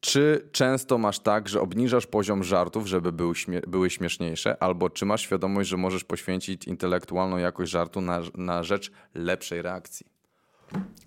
czy 0.00 0.48
często 0.52 0.98
masz 0.98 1.18
tak, 1.18 1.48
że 1.48 1.60
obniżasz 1.60 2.06
poziom 2.06 2.44
żartów, 2.44 2.86
żeby 2.86 3.12
były, 3.12 3.34
śmie- 3.34 3.66
były 3.68 3.90
śmieszniejsze, 3.90 4.62
albo 4.62 4.90
czy 4.90 5.06
masz 5.06 5.20
świadomość, 5.22 5.68
że 5.70 5.76
możesz 5.76 6.04
poświęcić 6.04 6.64
intelektualną 6.64 7.36
jakość 7.36 7.70
żartu 7.72 8.00
na, 8.00 8.20
na 8.34 8.62
rzecz 8.62 8.90
lepszej 9.14 9.62
reakcji? 9.62 10.06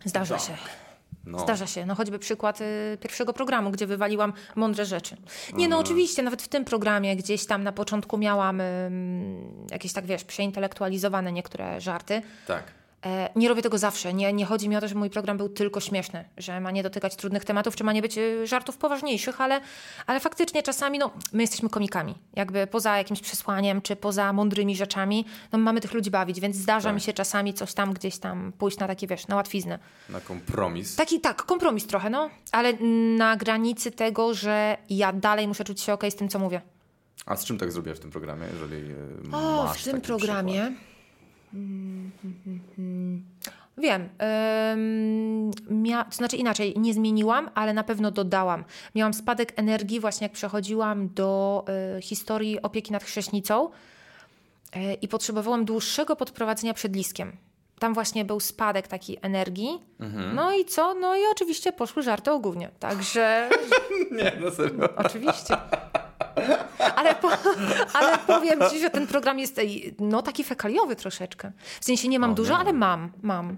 Zdarza 0.06 0.40
się. 0.40 0.54
No. 1.26 1.40
Zdarza 1.40 1.68
się. 1.68 1.86
No 1.86 1.96
choćby 1.96 2.20
przykład 2.20 2.62
y, 2.62 2.98
pierwszego 3.02 3.34
programu, 3.34 3.72
gdzie 3.72 3.88
wywaliłam 3.88 4.34
mądre 4.56 4.86
rzeczy. 4.86 5.18
Nie, 5.54 5.68
no 5.68 5.80
oczywiście, 5.80 6.24
nawet 6.24 6.42
w 6.42 6.48
tym 6.48 6.66
programie 6.66 7.16
gdzieś 7.16 7.46
tam 7.46 7.64
na 7.64 7.72
początku 7.72 8.18
miałam 8.18 8.62
ym, 8.62 9.68
jakieś 9.72 9.94
tak, 9.94 10.06
wiesz, 10.06 10.24
przeintelektualizowane 10.24 11.32
niektóre 11.32 11.82
żarty. 11.82 12.22
Tak. 12.48 12.79
E, 13.06 13.30
nie 13.36 13.50
robię 13.50 13.62
tego 13.62 13.78
zawsze. 13.78 14.14
Nie, 14.14 14.34
nie 14.34 14.46
chodzi 14.46 14.70
mi 14.70 14.76
o 14.76 14.82
to, 14.82 14.88
że 14.88 14.96
mój 14.96 15.10
program 15.10 15.38
był 15.38 15.50
tylko 15.50 15.80
śmieszny, 15.80 16.26
że 16.38 16.60
ma 16.60 16.72
nie 16.72 16.84
dotykać 16.84 17.16
trudnych 17.16 17.46
tematów, 17.46 17.76
czy 17.76 17.84
ma 17.84 17.94
nie 17.94 18.02
być 18.02 18.18
y, 18.18 18.48
żartów 18.48 18.78
poważniejszych, 18.78 19.42
ale, 19.42 19.62
ale 20.08 20.20
faktycznie 20.20 20.64
czasami, 20.64 21.00
no, 21.00 21.12
my 21.34 21.44
jesteśmy 21.44 21.70
komikami. 21.70 22.16
Jakby 22.34 22.68
poza 22.68 22.98
jakimś 22.98 23.22
przesłaniem, 23.22 23.82
czy 23.82 23.96
poza 23.96 24.34
mądrymi 24.34 24.76
rzeczami, 24.76 25.26
no 25.52 25.60
mamy 25.60 25.82
tych 25.82 25.94
ludzi 25.94 26.12
bawić, 26.12 26.40
więc 26.40 26.56
zdarza 26.56 26.94
mi 26.94 27.02
się 27.02 27.14
czasami 27.14 27.54
coś 27.54 27.74
tam 27.74 27.94
gdzieś 27.94 28.18
tam 28.18 28.54
pójść 28.58 28.78
na 28.80 28.88
takie, 28.88 29.08
wiesz, 29.08 29.28
na 29.28 29.36
łatwiznę. 29.36 29.80
Na 30.10 30.22
kompromis. 30.22 30.96
Taki, 30.96 31.22
tak, 31.22 31.44
kompromis 31.44 31.88
trochę, 31.88 32.10
no, 32.10 32.30
ale 32.52 32.74
na 33.18 33.38
granicy 33.38 33.92
tego, 33.92 34.34
że 34.34 34.78
ja 34.90 35.14
dalej 35.14 35.48
muszę 35.48 35.64
czuć 35.64 35.82
się 35.82 35.94
okej 35.94 36.12
z 36.12 36.16
tym, 36.16 36.30
co 36.30 36.40
mówię. 36.40 36.62
A 37.26 37.36
z 37.36 37.46
czym 37.46 37.58
tak 37.58 37.72
zrobiłaś 37.72 37.98
w 37.98 38.02
tym 38.02 38.12
programie, 38.12 38.48
jeżeli 38.54 38.92
e, 39.32 39.38
O, 39.38 39.64
masz 39.64 39.82
w 39.82 39.84
tym 39.84 40.02
programie. 40.02 40.62
Mm, 40.62 40.90
Wiem. 43.78 44.10
ym, 44.74 45.52
mia... 45.70 46.04
To 46.04 46.16
znaczy 46.16 46.38
inaczej, 46.38 46.74
nie 46.78 46.94
zmieniłam, 46.94 47.50
ale 47.56 47.74
na 47.74 47.84
pewno 47.84 48.12
dodałam. 48.12 48.64
Miałam 48.96 49.14
spadek 49.14 49.54
energii 49.56 50.00
właśnie 50.00 50.26
jak 50.26 50.32
przechodziłam 50.32 51.10
do 51.14 51.66
y, 51.98 52.02
historii 52.02 52.62
opieki 52.62 52.92
nad 52.92 53.04
chrześnicą 53.04 53.70
y, 54.76 54.94
i 54.94 55.08
potrzebowałam 55.08 55.66
dłuższego 55.66 56.16
podprowadzenia 56.16 56.74
przed 56.74 56.96
liskiem. 56.96 57.32
Tam 57.80 57.94
właśnie 57.94 58.26
był 58.26 58.40
spadek 58.40 58.88
takiej 58.88 59.18
energii. 59.22 59.80
No 60.36 60.56
i 60.56 60.66
co? 60.66 60.94
No 60.94 61.16
i 61.16 61.20
oczywiście 61.32 61.72
poszły 61.72 62.04
żarty 62.04 62.32
o 62.32 62.40
gównie. 62.40 62.70
Także. 62.80 63.50
Nie, 64.18 64.32
no 64.42 64.52
serio. 64.52 64.96
Oczywiście. 64.96 65.58
Ale, 66.96 67.16
po, 67.16 67.30
ale 68.00 68.18
powiem 68.18 68.60
ci, 68.72 68.80
że 68.80 68.90
ten 68.90 69.08
program 69.08 69.40
jest 69.40 69.62
no 70.00 70.22
taki 70.22 70.44
fekaliowy 70.44 70.96
troszeczkę. 70.96 71.52
W 71.82 71.86
sensie 71.86 72.08
nie 72.08 72.20
mam 72.20 72.32
O, 72.32 72.34
dużo, 72.34 72.54
nie. 72.54 72.60
ale 72.60 72.74
mam, 72.74 73.12
mam. 73.22 73.58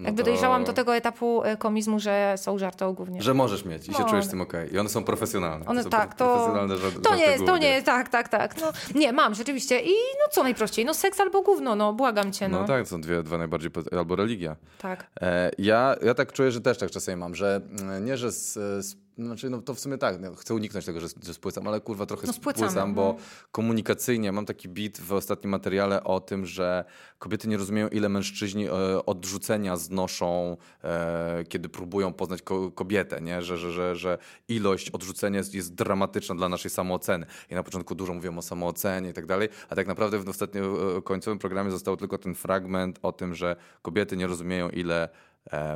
Jakby 0.00 0.22
to- 0.22 0.30
dojrzałam 0.30 0.64
do 0.64 0.72
tego 0.72 0.96
etapu 0.96 1.42
e, 1.44 1.56
komizmu, 1.56 2.00
że 2.00 2.34
są 2.36 2.58
żarty 2.58 2.84
o 2.84 2.92
gównie. 2.92 3.22
Że 3.22 3.34
możesz 3.34 3.64
mieć 3.64 3.88
i 3.88 3.92
się 3.94 4.02
No. 4.02 4.08
czujesz 4.08 4.24
z 4.24 4.28
tym 4.28 4.40
okej. 4.40 4.74
I 4.74 4.78
one 4.78 4.88
są 4.88 5.04
profesjonalne. 5.04 5.66
One 5.66 5.82
są 5.82 5.90
tak, 5.90 6.08
pro- 6.14 6.26
to, 6.26 6.34
profesjonalne 6.34 6.76
żarty, 6.78 7.00
to 7.00 7.14
nie 7.14 7.22
jest, 7.26 7.44
to 7.46 7.58
nie 7.58 7.68
jest, 7.68 7.86
tak, 7.86 8.08
tak, 8.08 8.28
tak. 8.28 8.60
No, 8.60 8.72
nie, 8.94 9.12
mam 9.12 9.34
rzeczywiście 9.34 9.80
i 9.80 9.90
no 9.90 10.32
co 10.32 10.42
najprościej, 10.42 10.84
no 10.84 10.94
seks 10.94 11.20
albo 11.20 11.42
gówno, 11.42 11.74
no 11.76 11.92
błagam 11.92 12.32
cię, 12.32 12.48
no. 12.48 12.60
No 12.60 12.66
tak, 12.66 12.88
są 12.88 13.00
dwie, 13.00 13.22
dwa 13.22 13.38
najbardziej, 13.38 13.70
albo 13.98 14.16
religia. 14.16 14.56
tak. 14.78 15.06
E, 15.20 15.50
ja, 15.58 15.96
ja 16.02 16.14
tak 16.14 16.32
czuję, 16.32 16.50
że 16.50 16.60
też 16.60 16.78
tak 16.78 16.90
czasami 16.90 17.16
mam, 17.16 17.34
że 17.34 17.60
mm, 17.80 18.04
nie, 18.04 18.16
że 18.16 18.32
z, 18.32 18.52
z, 18.86 18.96
Znaczy, 19.18 19.50
no 19.50 19.62
to 19.62 19.74
w 19.74 19.80
sumie 19.80 19.98
tak, 19.98 20.20
no, 20.20 20.34
chcę 20.34 20.54
uniknąć 20.54 20.86
tego, 20.86 21.00
że, 21.00 21.08
że 21.22 21.34
spłycam, 21.34 21.68
ale 21.68 21.80
kurwa 21.80 22.06
trochę 22.06 22.26
No, 22.26 22.32
spłycamy, 22.32 22.70
spłycam, 22.70 22.88
no. 22.88 22.94
bo 22.94 23.16
komunikacyjnie 23.52 24.32
mam 24.32 24.46
taki 24.46 24.68
bit 24.68 25.00
w 25.00 25.12
ostatnim 25.12 25.50
materiale 25.50 26.04
o 26.04 26.20
tym, 26.20 26.46
że 26.46 26.84
kobiety 27.18 27.48
nie 27.48 27.56
rozumieją, 27.56 27.88
ile 27.88 28.08
mężczyźni 28.08 28.66
e, 28.66 28.70
odrzucenia 29.06 29.76
znoszą, 29.76 30.56
e, 30.84 31.44
kiedy 31.48 31.68
próbują 31.68 32.12
poznać 32.12 32.42
ko 32.42 32.70
kobietę, 32.70 33.20
nie? 33.20 33.42
Że, 33.42 33.58
że, 33.58 33.72
że, 33.72 33.96
że 33.96 34.18
ilość 34.48 34.90
odrzucenia 34.90 35.38
jest, 35.38 35.54
jest 35.54 35.74
dramatyczna 35.74 36.34
dla 36.34 36.48
naszej 36.48 36.70
samooceny. 36.70 37.26
I 37.50 37.54
na 37.54 37.62
początku 37.62 37.94
dużo 37.94 38.14
mówiłem 38.14 38.38
o 38.38 38.42
samoocenie 38.42 39.10
i 39.10 39.12
tak 39.12 39.26
dalej, 39.26 39.48
a 39.68 39.76
tak 39.76 39.86
naprawdę 39.86 40.18
w 40.18 40.28
ostatnim 40.28 40.64
e, 40.64 41.02
końcowym 41.02 41.38
programie 41.38 41.70
został 41.70 41.96
tylko 41.96 42.18
ten 42.18 42.34
fragment 42.34 42.98
o 43.02 43.12
tym, 43.12 43.34
że 43.34 43.56
kobiety 43.82 44.16
nie 44.16 44.26
rozumieją, 44.26 44.70
ile 44.70 45.08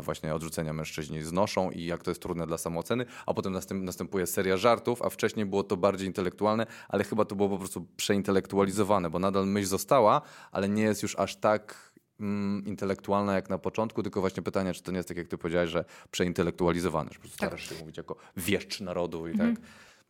właśnie 0.03 0.35
odrzucenia 0.35 0.73
mężczyźni 0.73 1.23
znoszą 1.23 1.71
i 1.71 1.85
jak 1.85 2.03
to 2.03 2.11
jest 2.11 2.23
trudne 2.23 2.47
dla 2.47 2.59
samooceny, 2.59 3.07
a 3.27 3.35
potem 3.35 3.53
następ, 3.53 3.85
następuje 3.85 4.27
seria 4.27 4.57
żartów, 4.57 5.03
a 5.03 5.11
wcześniej 5.11 5.47
było 5.47 5.63
to 5.63 5.77
bardziej 5.77 6.07
intelektualne, 6.07 6.67
ale 6.89 7.05
chyba 7.05 7.25
to 7.25 7.37
było 7.37 7.49
po 7.49 7.59
prostu 7.59 7.87
przeintelektualizowane, 7.97 9.11
bo 9.11 9.19
nadal 9.19 9.47
myśl 9.47 9.67
została, 9.67 10.23
ale 10.53 10.69
nie 10.69 10.83
jest 10.83 11.03
już 11.03 11.19
aż 11.19 11.37
tak 11.37 11.93
mm, 12.21 12.65
intelektualna 12.67 13.35
jak 13.35 13.51
na 13.51 13.59
początku, 13.59 14.03
tylko 14.03 14.21
właśnie 14.21 14.43
pytanie, 14.43 14.75
czy 14.75 14.83
to 14.83 14.93
nie 14.93 14.97
jest 14.97 15.09
tak, 15.09 15.17
jak 15.17 15.29
ty 15.29 15.39
powiedziałeś, 15.39 15.71
że 15.71 15.85
przeintelektualizowane, 16.11 17.11
że 17.13 17.15
po 17.15 17.21
prostu 17.21 17.37
starasz 17.37 17.69
się 17.69 17.75
mówić 17.75 17.97
jako 17.97 18.17
wieszcz 18.37 18.81
narodu 18.81 19.29
i 19.29 19.39
tak. 19.39 19.55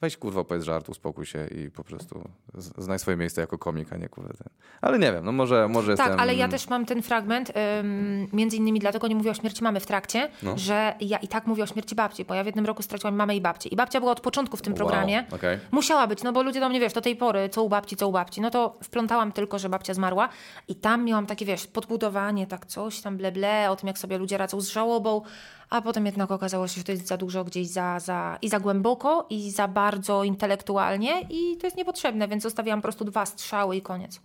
Weź 0.00 0.16
kurwa, 0.16 0.44
powiedz 0.44 0.64
żart, 0.64 0.88
uspokój 0.88 1.26
się 1.26 1.46
i 1.46 1.70
po 1.70 1.84
prostu 1.84 2.28
znaj 2.54 2.98
swoje 2.98 3.16
miejsce 3.16 3.40
jako 3.40 3.58
komik, 3.58 3.92
a 3.92 3.96
nie 3.96 4.08
kurwa 4.08 4.32
ten. 4.32 4.48
Ale 4.80 4.98
nie 4.98 5.12
wiem, 5.12 5.24
no 5.24 5.32
może, 5.32 5.68
może 5.68 5.96
Tak, 5.96 6.06
jestem... 6.06 6.20
ale 6.20 6.34
ja 6.34 6.48
też 6.48 6.68
mam 6.68 6.86
ten 6.86 7.02
fragment, 7.02 7.52
ym, 7.80 8.26
między 8.32 8.56
innymi 8.56 8.80
dlatego 8.80 9.08
nie 9.08 9.14
mówię 9.14 9.30
o 9.30 9.34
śmierci 9.34 9.64
mamy 9.64 9.80
w 9.80 9.86
trakcie, 9.86 10.30
No. 10.42 10.58
że 10.58 10.94
ja 11.00 11.18
i 11.18 11.28
tak 11.28 11.46
mówię 11.46 11.62
o 11.62 11.66
śmierci 11.66 11.94
babci, 11.94 12.24
bo 12.24 12.34
ja 12.34 12.42
w 12.42 12.46
jednym 12.46 12.66
roku 12.66 12.82
straciłam 12.82 13.14
mamę 13.14 13.36
i 13.36 13.40
babcię. 13.40 13.68
I 13.68 13.76
babcia 13.76 14.00
była 14.00 14.12
od 14.12 14.20
początku 14.20 14.56
w 14.56 14.62
tym 14.62 14.72
Wow, 14.72 14.76
programie. 14.78 15.24
okej. 15.30 15.58
Musiała 15.70 16.06
być, 16.06 16.22
no 16.22 16.32
bo 16.32 16.42
ludzie 16.42 16.60
do 16.60 16.68
mnie, 16.68 16.80
wiesz, 16.80 16.92
do 16.92 17.00
tej 17.00 17.16
pory, 17.16 17.48
co 17.48 17.62
u 17.64 17.68
babci, 17.68 17.96
co 17.96 18.08
u 18.08 18.12
babci. 18.12 18.40
No 18.40 18.50
to 18.50 18.78
wplątałam 18.82 19.32
tylko, 19.32 19.58
że 19.58 19.68
babcia 19.68 19.94
zmarła 19.94 20.28
i 20.68 20.74
tam 20.74 21.04
miałam 21.04 21.26
takie, 21.26 21.44
wiesz, 21.46 21.66
podbudowanie, 21.66 22.46
tak 22.46 22.66
coś 22.66 23.00
tam 23.00 23.16
ble, 23.16 23.32
ble 23.32 23.70
o 23.70 23.76
tym, 23.76 23.86
jak 23.86 23.98
sobie 23.98 24.18
ludzie 24.18 24.38
radzą 24.38 24.60
z 24.60 24.68
żałobą, 24.68 25.22
a 25.70 25.82
potem 25.82 26.06
jednak 26.06 26.30
okazało 26.30 26.68
się, 26.68 26.74
że 26.74 26.84
to 26.84 26.92
jest 26.92 27.06
za 27.06 27.16
dużo 27.16 27.44
gdzieś 27.44 27.68
za, 27.68 28.00
za, 28.00 28.38
i 28.42 28.48
za 28.48 28.60
głęboko, 28.60 29.26
i 29.30 29.50
za 29.50 29.68
bardzo 29.68 30.24
intelektualnie 30.24 31.20
i 31.30 31.56
to 31.56 31.66
jest 31.66 31.76
niepotrzebne, 31.76 32.28
więc 32.28 32.42
zostawiłam 32.42 32.80
po 32.80 32.82
prostu 32.82 33.04
dwa 33.04 33.26
strzały 33.26 33.76
i 33.76 33.82
koniec. 33.82 34.20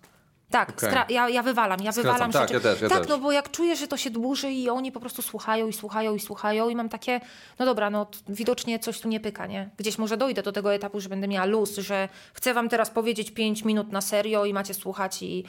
Tak, 0.49 0.81
stra- 0.81 1.05
ja, 1.09 1.29
ja 1.29 1.43
wywalam, 1.43 1.79
ja 1.83 1.91
Skracam, 1.91 2.11
wywalam 2.11 2.31
tak, 2.31 2.41
rzeczy. 2.41 2.53
ja 2.53 2.59
też, 2.59 2.81
ja 2.81 2.89
tak, 2.89 2.99
też. 2.99 3.07
no 3.07 3.17
bo 3.17 3.31
jak 3.31 3.51
czuję, 3.51 3.75
że 3.75 3.87
to 3.87 3.97
się 3.97 4.09
dłuży 4.09 4.51
i 4.51 4.69
oni 4.69 4.91
po 4.91 4.99
prostu 4.99 5.21
słuchają 5.21 5.67
i 5.67 5.73
słuchają 5.73 6.15
i 6.15 6.19
słuchają 6.19 6.69
i 6.69 6.75
mam 6.75 6.89
takie, 6.89 7.21
no 7.59 7.65
dobra, 7.65 7.89
no 7.89 8.07
widocznie 8.29 8.79
coś 8.79 8.99
tu 8.99 9.07
nie 9.07 9.19
pyka, 9.19 9.47
nie? 9.47 9.69
Gdzieś 9.77 9.97
może 9.97 10.17
dojdę 10.17 10.43
do 10.43 10.51
tego 10.51 10.73
etapu, 10.73 10.99
że 10.99 11.09
będę 11.09 11.27
miała 11.27 11.45
luz, 11.45 11.77
że 11.77 12.09
chcę 12.33 12.53
wam 12.53 12.69
teraz 12.69 12.89
powiedzieć 12.89 13.31
pięć 13.31 13.65
minut 13.65 13.91
na 13.91 14.01
serio 14.01 14.45
i 14.45 14.53
macie 14.53 14.73
słuchać 14.73 15.21
i... 15.21 15.45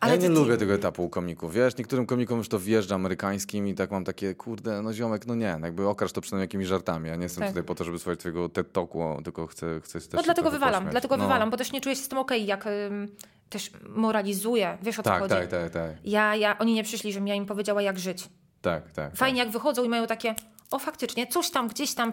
Ale 0.00 0.12
ja 0.12 0.20
nie 0.22 0.28
ty- 0.28 0.34
lubię 0.34 0.56
tego 0.56 0.74
etapu 0.74 1.04
u 1.04 1.08
komików, 1.08 1.52
wiesz, 1.54 1.76
niektórym 1.76 2.06
komikom 2.06 2.38
już 2.38 2.48
to 2.48 2.58
wjeżdża 2.58 2.94
amerykańskim 2.94 3.68
i 3.68 3.74
tak 3.74 3.90
mam 3.90 4.04
takie, 4.04 4.34
kurde, 4.34 4.82
no 4.82 4.92
ziomek, 4.92 5.26
no 5.26 5.34
nie, 5.34 5.56
no 5.60 5.66
jakby 5.66 5.88
okrasz 5.88 6.12
to 6.12 6.20
przynajmniej 6.20 6.44
jakimiś 6.44 6.66
żartami, 6.68 7.08
ja 7.08 7.16
nie 7.16 7.22
jestem 7.22 7.40
Tak. 7.42 7.50
tutaj 7.50 7.64
po 7.64 7.74
to, 7.74 7.84
żeby 7.84 7.98
słuchać 7.98 8.18
twojego 8.18 8.48
TED 8.48 8.72
Talku, 8.72 9.20
tylko 9.24 9.46
chcę, 9.46 9.80
chcę 9.84 10.00
też 10.00 10.12
No 10.12 10.22
dlatego 10.22 10.50
wywalam, 10.50 10.74
pośmiać. 10.74 10.92
dlatego 10.92 11.16
no. 11.16 11.24
wywalam, 11.24 11.50
bo 11.50 11.56
też 11.56 11.72
nie 11.72 11.80
czuję 11.80 11.96
się 11.96 12.02
z 12.02 12.08
tym 12.08 12.18
okej, 12.18 12.46
jak 12.46 12.66
ym, 12.66 13.08
też 13.50 13.70
moralizuję, 13.88 14.78
wiesz 14.82 14.98
o 14.98 15.02
co 15.02 15.10
Tak, 15.10 15.18
chodzi? 15.22 15.34
tak, 15.34 15.48
tak, 15.48 15.70
tak, 15.70 15.90
Ja, 16.04 16.36
ja, 16.36 16.58
oni 16.58 16.74
nie 16.74 16.84
przyszli, 16.84 17.12
żebym 17.12 17.28
ja 17.28 17.34
im 17.34 17.46
powiedziała 17.46 17.82
jak 17.82 17.98
żyć. 17.98 18.28
tak, 18.62 18.90
tak. 18.92 19.16
Fajnie 19.16 19.38
jak 19.38 19.50
wychodzą 19.50 19.84
i 19.84 19.88
mają 19.88 20.06
takie, 20.06 20.34
o 20.70 20.78
faktycznie, 20.78 21.26
coś 21.26 21.50
tam 21.50 21.68
gdzieś 21.68 21.94
tam, 21.94 22.12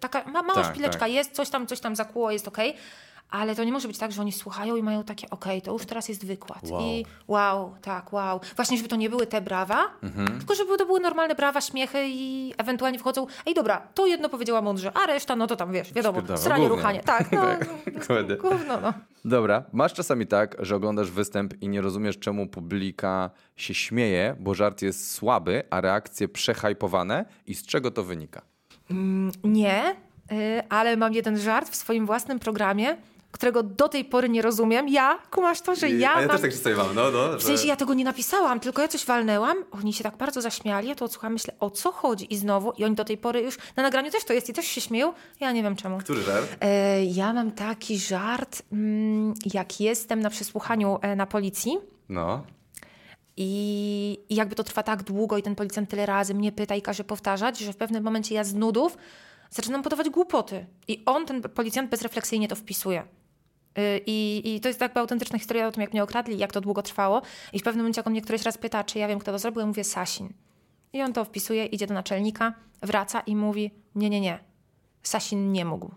taka 0.00 0.24
ma, 0.24 0.42
mała 0.42 0.62
Tak, 0.62 0.72
szpileczka 0.74 0.98
tak. 1.00 1.10
jest, 1.10 1.32
coś 1.32 1.50
tam, 1.50 1.66
coś 1.66 1.80
tam 1.80 1.96
zakłuło, 1.96 2.30
jest 2.30 2.48
okej. 2.48 2.74
Ale 3.32 3.54
to 3.56 3.64
nie 3.64 3.72
może 3.72 3.88
być 3.88 3.98
tak, 3.98 4.12
że 4.12 4.20
oni 4.22 4.32
słuchają 4.32 4.76
i 4.76 4.82
mają 4.82 5.04
takie, 5.04 5.30
okej, 5.30 5.62
to 5.62 5.72
już 5.72 5.86
teraz 5.86 6.08
jest 6.08 6.26
wykład. 6.26 6.70
Wow. 6.70 6.82
I 6.82 7.06
wow, 7.28 7.74
tak, 7.82 8.12
wow. 8.12 8.40
Właśnie, 8.56 8.76
żeby 8.76 8.88
to 8.88 8.96
nie 8.96 9.10
były 9.10 9.26
te 9.26 9.40
brawa, 9.40 9.84
Mhm. 10.02 10.38
tylko 10.38 10.54
żeby 10.54 10.76
to 10.78 10.86
były 10.86 11.00
normalne 11.00 11.34
brawa, 11.34 11.60
śmiechy 11.60 11.98
i 12.08 12.54
ewentualnie 12.58 12.98
wchodzą, 12.98 13.26
ej 13.46 13.54
dobra, 13.54 13.82
to 13.94 14.06
jedno 14.06 14.28
powiedziała 14.28 14.62
mądrze, 14.62 14.92
a 14.96 15.06
reszta, 15.06 15.36
no 15.36 15.46
to 15.46 15.56
tam, 15.56 15.72
wiesz, 15.72 15.92
wiadomo, 15.92 16.22
stranie, 16.36 16.62
gówno. 16.62 16.76
ruchanie. 16.76 17.00
Tak, 17.00 17.32
no, 17.32 17.42
Dokładnie. 18.00 18.36
gówno, 18.36 18.80
no. 18.80 18.92
Dobra, 19.24 19.62
masz 19.72 19.92
czasami 19.94 20.26
tak, 20.26 20.56
że 20.58 20.76
oglądasz 20.76 21.10
występ 21.10 21.62
i 21.62 21.68
nie 21.68 21.80
rozumiesz, 21.80 22.18
czemu 22.18 22.46
publika 22.46 23.30
się 23.56 23.74
śmieje, 23.74 24.36
bo 24.40 24.54
żart 24.54 24.82
jest 24.82 25.10
słaby, 25.14 25.62
a 25.70 25.80
reakcje 25.80 26.28
przehajpowane 26.28 27.24
i 27.46 27.54
z 27.54 27.66
czego 27.66 27.90
to 27.90 28.02
wynika? 28.04 28.42
Nie, 29.44 29.96
y, 30.32 30.62
ale 30.68 30.96
mam 30.96 31.12
jeden 31.12 31.38
żart 31.38 31.68
w 31.70 31.76
swoim 31.76 32.06
własnym 32.06 32.38
programie, 32.38 32.96
którego 33.32 33.62
do 33.62 33.88
tej 33.88 34.04
pory 34.04 34.28
nie 34.28 34.42
rozumiem. 34.42 34.88
Ja, 34.88 35.18
kumasz 35.30 35.60
to, 35.60 35.74
że 35.74 35.90
ja, 35.90 36.14
a 36.14 36.20
ja 36.20 36.26
mam... 36.26 36.36
też 36.36 36.40
tak 36.40 36.62
sobie 36.62 36.76
mam, 36.76 36.94
no, 36.94 37.10
no. 37.10 37.38
W 37.38 37.42
sensie 37.42 37.68
ja 37.68 37.76
tego 37.76 37.94
nie 37.94 38.04
napisałam, 38.04 38.60
tylko 38.60 38.82
ja 38.82 38.88
coś 38.88 39.06
walnęłam. 39.06 39.56
Oni 39.70 39.92
się 39.92 40.04
tak 40.04 40.16
bardzo 40.16 40.40
zaśmiali, 40.40 40.88
ja 40.88 40.94
to 40.94 41.04
odsłuchałam, 41.04 41.32
myślę, 41.32 41.54
o 41.60 41.70
co 41.70 41.92
chodzi? 41.92 42.34
I 42.34 42.36
znowu, 42.36 42.72
i 42.72 42.84
oni 42.84 42.94
do 42.94 43.04
tej 43.04 43.18
pory 43.18 43.40
już, 43.40 43.58
na 43.76 43.82
nagraniu 43.82 44.10
też 44.10 44.24
to 44.24 44.32
jest 44.32 44.48
i 44.48 44.52
też 44.52 44.66
się 44.66 44.80
śmieją. 44.80 45.12
Ja 45.40 45.52
nie 45.52 45.62
wiem 45.62 45.76
czemu. 45.76 45.98
Który 45.98 46.22
żart? 46.22 46.56
E, 46.60 47.04
ja 47.04 47.32
mam 47.32 47.50
taki 47.50 47.98
żart, 47.98 48.62
mm, 48.72 49.34
jak 49.54 49.80
jestem 49.80 50.20
na 50.20 50.30
przesłuchaniu 50.30 50.98
e, 51.02 51.16
na 51.16 51.26
policji. 51.26 51.78
No. 52.08 52.42
I, 53.36 54.18
I 54.28 54.34
jakby 54.34 54.54
to 54.54 54.64
trwa 54.64 54.82
tak 54.82 55.02
długo 55.02 55.38
i 55.38 55.42
ten 55.42 55.54
policjant 55.54 55.90
tyle 55.90 56.06
razy 56.06 56.34
mnie 56.34 56.52
pyta 56.52 56.74
i 56.74 56.82
każe 56.82 57.04
powtarzać, 57.04 57.58
że 57.58 57.72
w 57.72 57.76
pewnym 57.76 58.04
momencie 58.04 58.34
ja 58.34 58.44
z 58.44 58.54
nudów 58.54 58.96
zaczynam 59.50 59.82
podawać 59.82 60.10
głupoty. 60.10 60.66
I 60.88 61.02
on, 61.06 61.26
ten 61.26 61.42
policjant, 61.42 61.90
bezrefleksyjnie 61.90 62.48
to 62.48 62.56
wpisuje. 62.56 63.02
Y, 63.78 64.00
I, 64.06 64.42
I 64.44 64.60
to 64.60 64.68
jest 64.68 64.80
jakby 64.80 65.00
autentyczna 65.00 65.38
historia 65.38 65.66
o 65.66 65.72
tym, 65.72 65.80
jak 65.80 65.92
mnie 65.92 66.02
okradli, 66.02 66.38
jak 66.38 66.52
to 66.52 66.60
długo 66.60 66.82
trwało. 66.82 67.22
I 67.52 67.58
w 67.58 67.62
pewnym 67.62 67.82
momencie, 67.82 67.98
jak 67.98 68.06
on 68.06 68.12
mnie 68.12 68.22
któryś 68.22 68.42
raz 68.42 68.58
pyta, 68.58 68.84
czy 68.84 68.98
ja 68.98 69.08
wiem, 69.08 69.18
kto 69.18 69.32
to 69.32 69.38
zrobił, 69.38 69.60
ja 69.60 69.66
mówię 69.66 69.84
Sasin. 69.84 70.32
I 70.92 71.02
on 71.02 71.12
to 71.12 71.24
wpisuje, 71.24 71.66
idzie 71.66 71.86
do 71.86 71.94
naczelnika, 71.94 72.54
wraca 72.82 73.20
i 73.20 73.36
mówi, 73.36 73.70
nie, 73.94 74.10
nie, 74.10 74.20
nie, 74.20 74.38
Sasin 75.02 75.52
nie 75.52 75.64
mógł. 75.64 75.90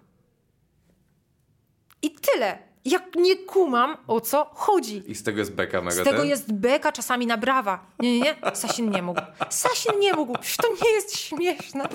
I 2.01 2.11
tyle. 2.11 2.74
Ja 2.85 2.99
nie 3.15 3.35
kumam, 3.35 3.97
o 4.07 4.21
co 4.21 4.49
chodzi. 4.53 5.03
I 5.07 5.15
z 5.15 5.23
tego 5.23 5.39
jest 5.39 5.51
beka 5.53 5.81
mega 5.81 6.01
Z 6.01 6.03
tego 6.03 6.17
ten? 6.17 6.27
jest 6.27 6.53
beka, 6.53 6.91
czasami 6.91 7.25
na 7.27 7.37
brawa. 7.37 7.79
Nie, 7.99 8.19
nie, 8.19 8.19
nie. 8.19 8.55
Sasin 8.55 8.89
nie 8.91 9.01
mógł. 9.01 9.21
Sasin 9.49 9.99
nie 9.99 10.13
mógł. 10.13 10.33
To 10.61 10.67
nie 10.85 10.91
jest 10.91 11.17
śmieszne. 11.19 11.87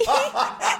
I 0.00 0.04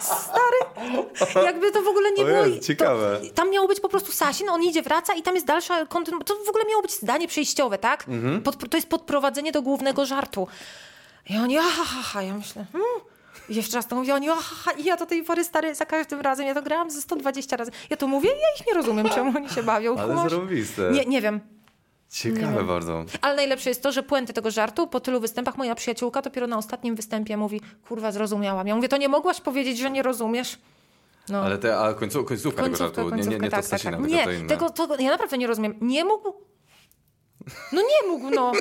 stary, 0.01 1.45
jakby 1.45 1.73
to 1.73 1.83
w 1.83 1.89
ogóle 1.89 2.11
nie 2.13 2.23
O 2.23 2.27
było... 2.27 2.47
Jezu, 2.47 2.61
ciekawe. 2.61 3.21
To, 3.29 3.35
tam 3.35 3.51
miało 3.51 3.69
być 3.69 3.81
po 3.81 3.89
prostu 3.89 4.13
Sasin, 4.13 4.49
on 4.49 4.63
idzie, 4.63 4.83
wraca 4.83 5.15
i 5.15 5.23
tam 5.23 5.35
jest 5.35 5.47
dalsza 5.47 5.87
kontynuacja. 5.87 6.37
To 6.37 6.45
w 6.45 6.49
ogóle 6.49 6.65
miało 6.65 6.83
być 6.83 6.93
zdanie 6.93 7.29
przejściowe, 7.29 7.79
tak? 7.79 8.09
Mhm. 8.09 8.43
Pod, 8.43 8.71
to 8.71 8.77
jest 8.77 8.89
podprowadzenie 8.89 9.53
do 9.53 9.63
głównego 9.63 10.07
żartu. 10.07 10.49
I 11.31 11.37
oni, 11.37 11.59
aha. 11.59 12.23
Ja 12.23 12.35
myślę, 12.35 12.67
hmm. 12.73 12.91
I 13.49 13.55
jeszcze 13.55 13.77
raz 13.77 13.87
to 13.87 13.97
mówię, 13.97 14.15
oni, 14.15 14.31
aha, 14.31 14.71
ja 14.85 14.97
do 14.97 15.07
tej 15.07 15.23
pory, 15.23 15.45
stary, 15.45 15.75
za 15.75 15.87
każdym 15.87 16.21
razem, 16.21 16.47
ja 16.47 16.55
to 16.55 16.63
grałam 16.63 16.91
ze 16.91 17.01
120 17.01 17.57
razy. 17.57 17.71
Ja 17.91 17.97
to 17.97 18.07
mówię 18.07 18.31
ja 18.31 18.61
ich 18.61 18.67
nie 18.67 18.75
rozumiem, 18.75 19.09
czemu 19.09 19.33
oni 19.37 19.49
się 19.49 19.63
bawią. 19.63 19.99
Ale 19.99 20.15
kumasz? 20.15 20.31
zarobiste. 20.31 20.91
Nie, 20.93 21.05
nie 21.05 21.21
wiem. 21.21 21.41
Ciekawe 22.11 22.65
bardzo. 22.65 23.05
Ale 23.21 23.37
najlepsze 23.37 23.71
jest 23.71 23.83
to, 23.83 23.93
że 23.93 24.03
puenty 24.03 24.33
tego 24.33 24.51
żartu 24.51 24.87
po 24.87 25.01
tylu 25.01 25.21
występach 25.21 25.57
moja 25.57 25.75
przyjaciółka 25.75 26.23
dopiero 26.23 26.47
na 26.47 26.59
ostatnim 26.59 26.95
występie 26.95 27.37
mówi, 27.37 27.61
kurwa, 27.89 28.13
zrozumiałam. 28.13 28.67
Ja 28.67 28.77
mówię, 28.77 28.89
to 28.89 28.97
nie 28.97 29.09
mogłaś 29.09 29.41
powiedzieć, 29.41 29.79
że 29.79 29.91
nie 29.91 30.03
rozumiesz? 30.03 30.59
No. 31.29 31.43
Ale 31.43 31.59
te, 31.59 31.79
a 31.79 31.95
końcu, 31.95 32.25
końcówka, 32.25 32.63
tego 32.63 32.77
Końcówka, 32.77 33.03
żartu, 33.03 33.17
nie, 33.17 33.23
nie, 33.23 33.29
nie 33.29 33.39
końcówka, 33.39 33.63
to 33.63 33.63
tak, 33.63 33.71
tak, 33.71 33.81
Sasina, 33.81 33.97
tak. 33.97 34.01
tylko 34.01 34.17
Nie, 34.33 34.41
to 34.41 34.49
tego, 34.49 34.71
to, 34.97 35.03
ja 35.03 35.11
naprawdę 35.11 35.39
nie 35.39 35.47
rozumiem. 35.47 35.75
Nie 35.81 36.05
mógł? 36.05 36.33
No 37.73 37.81
nie 37.83 38.09
mógł, 38.11 38.31
no. 38.31 38.53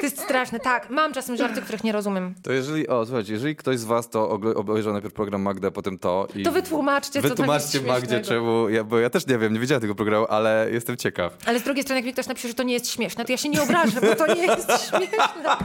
To 0.00 0.02
jest 0.02 0.20
straszne. 0.20 0.60
Tak, 0.60 0.90
mam 0.90 1.12
czasem 1.12 1.36
żarty, 1.36 1.62
których 1.62 1.84
nie 1.84 1.92
rozumiem. 1.92 2.34
To 2.42 2.52
jeżeli, 2.52 2.88
o 2.88 3.06
słuchajcie, 3.06 3.32
jeżeli 3.32 3.56
ktoś 3.56 3.78
z 3.78 3.84
was 3.84 4.08
to 4.10 4.30
obejrzał 4.30 4.92
najpierw 4.92 5.14
program 5.14 5.42
Magda, 5.42 5.70
potem 5.70 5.98
to 5.98 6.26
i... 6.34 6.42
To 6.42 6.52
wytłumaczcie, 6.52 7.22
co 7.22 7.28
Wytłumaczcie 7.28 7.80
Magdzie, 7.80 8.20
czemu, 8.20 8.68
ja, 8.68 8.84
bo 8.84 8.98
ja 8.98 9.10
też 9.10 9.26
nie 9.26 9.38
wiem, 9.38 9.52
nie 9.52 9.60
widziałem 9.60 9.80
tego 9.80 9.94
programu, 9.94 10.26
ale 10.28 10.68
jestem 10.72 10.96
ciekaw. 10.96 11.36
Ale 11.46 11.58
z 11.58 11.62
drugiej 11.62 11.82
strony, 11.84 11.98
jak 11.98 12.06
mi 12.06 12.12
ktoś 12.12 12.26
napisze, 12.26 12.48
że 12.48 12.54
to 12.54 12.62
nie 12.62 12.74
jest 12.74 12.90
śmieszne, 12.90 13.24
to 13.24 13.32
ja 13.32 13.38
się 13.38 13.48
nie 13.48 13.62
obrażę, 13.62 14.00
bo 14.00 14.14
to 14.14 14.34
nie 14.34 14.46
jest 14.46 14.68
śmieszne. 14.88 15.56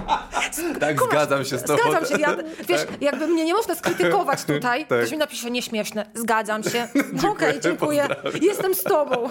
Tak, 0.80 0.96
Kumasz, 0.96 1.12
zgadzam 1.14 1.46
się 1.46 1.58
z 1.58 1.64
tobą. 1.64 1.84
Zgadzam 1.84 2.06
się. 2.06 2.22
Ja, 2.22 2.36
wiesz, 2.68 2.82
jakby 3.02 3.28
mnie 3.28 3.46
nie 3.46 3.54
można 3.54 3.76
skrytykować 3.76 4.44
tutaj, 4.54 4.86
Tak. 4.86 5.00
ktoś 5.00 5.12
mi 5.12 5.18
napisze 5.18 5.52
nieśmieszne. 5.52 6.06
Zgadzam 6.14 6.64
się. 6.64 6.88
Okej, 7.32 7.60
dziękuję. 7.62 8.08
Jestem 8.42 8.76
z 8.76 8.84
tobą. 8.84 9.30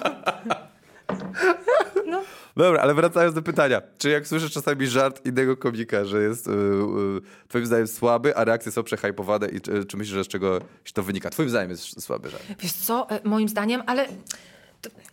No. 2.06 2.22
Dobra, 2.56 2.82
ale 2.82 2.94
wracając 2.94 3.34
do 3.34 3.42
pytania. 3.42 3.82
Czy 3.98 4.10
jak 4.10 4.26
słyszysz 4.28 4.52
czasami 4.52 4.86
żart 4.86 5.26
innego 5.26 5.56
komika, 5.56 6.04
że 6.04 6.22
jest 6.22 6.46
yy, 6.46 6.54
yy, 6.54 7.20
twoim 7.48 7.66
zdaniem 7.66 7.86
słaby, 7.86 8.36
a 8.36 8.44
reakcje 8.44 8.72
są 8.72 8.82
przehajpowane 8.82 9.48
i 9.48 9.60
czy, 9.60 9.84
czy 9.84 9.96
myślisz, 9.96 10.14
że 10.14 10.24
z 10.24 10.28
czego 10.28 10.58
to 10.94 11.02
wynika? 11.02 11.30
Twoim 11.30 11.50
zdaniem 11.50 11.70
jest 11.70 12.02
słaby 12.02 12.30
żart. 12.30 12.42
Wiesz 12.60 12.72
co, 12.72 13.10
e, 13.10 13.20
moim 13.24 13.48
zdaniem, 13.48 13.82
ale 13.86 14.06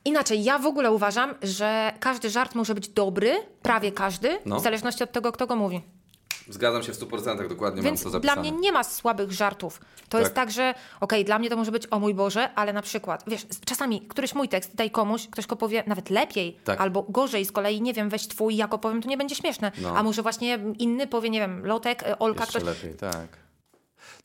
inaczej, 0.06 0.44
ja 0.44 0.60
w 0.60 0.66
ogóle 0.66 0.92
uważam, 0.92 1.36
że 1.44 1.94
każdy 2.00 2.30
żart 2.30 2.56
może 2.56 2.76
być 2.76 2.90
dobry, 2.90 3.34
prawie 3.62 3.92
każdy, 3.92 4.38
No. 4.46 4.60
w 4.60 4.64
zależności 4.64 5.04
od 5.04 5.12
tego, 5.12 5.32
kto 5.32 5.48
go 5.48 5.56
mówi. 5.56 5.82
Zgadzam 6.50 6.84
się 6.84 6.94
w 6.94 7.00
100%, 7.00 7.48
dokładnie 7.48 7.82
Więc 7.82 8.04
mam 8.06 8.14
to 8.14 8.20
dla 8.20 8.30
zapisane. 8.36 8.52
mnie 8.52 8.62
nie 8.62 8.72
ma 8.72 8.84
słabych 8.84 9.32
żartów. 9.32 9.82
To 10.10 10.20
jest 10.20 10.34
tak, 10.34 10.52
że 10.52 10.74
okej, 11.00 11.26
dla 11.26 11.40
mnie 11.40 11.50
to 11.50 11.56
może 11.58 11.72
być 11.72 11.88
o 11.92 12.00
mój 12.00 12.14
Boże, 12.14 12.54
ale 12.56 12.74
na 12.74 12.82
przykład, 12.82 13.24
wiesz, 13.28 13.46
czasami 13.66 14.02
któryś 14.02 14.36
mój 14.36 14.50
tekst 14.50 14.76
daj 14.76 14.92
komuś, 14.92 15.28
ktoś 15.28 15.48
go 15.48 15.56
powie 15.56 15.84
nawet 15.88 16.10
lepiej 16.10 16.58
Tak. 16.64 16.82
albo 16.82 17.04
gorzej, 17.10 17.46
z 17.46 17.52
kolei 17.52 17.82
nie 17.82 17.94
wiem, 17.94 18.10
weź 18.10 18.28
twój, 18.28 18.56
ja 18.56 18.68
go 18.68 18.78
powiem, 18.78 19.02
to 19.02 19.10
nie 19.10 19.18
będzie 19.18 19.36
śmieszne. 19.36 19.72
No. 19.82 19.98
A 19.98 20.04
może 20.04 20.22
właśnie 20.22 20.60
inny 20.80 21.08
powie, 21.08 21.30
nie 21.30 21.40
wiem, 21.40 21.66
Lotek, 21.66 22.04
e, 22.04 22.20
Olka, 22.20 22.44
Jeszcze 22.44 22.60
ktoś... 22.62 22.84
lepiej, 22.84 22.98
tak. 22.98 23.28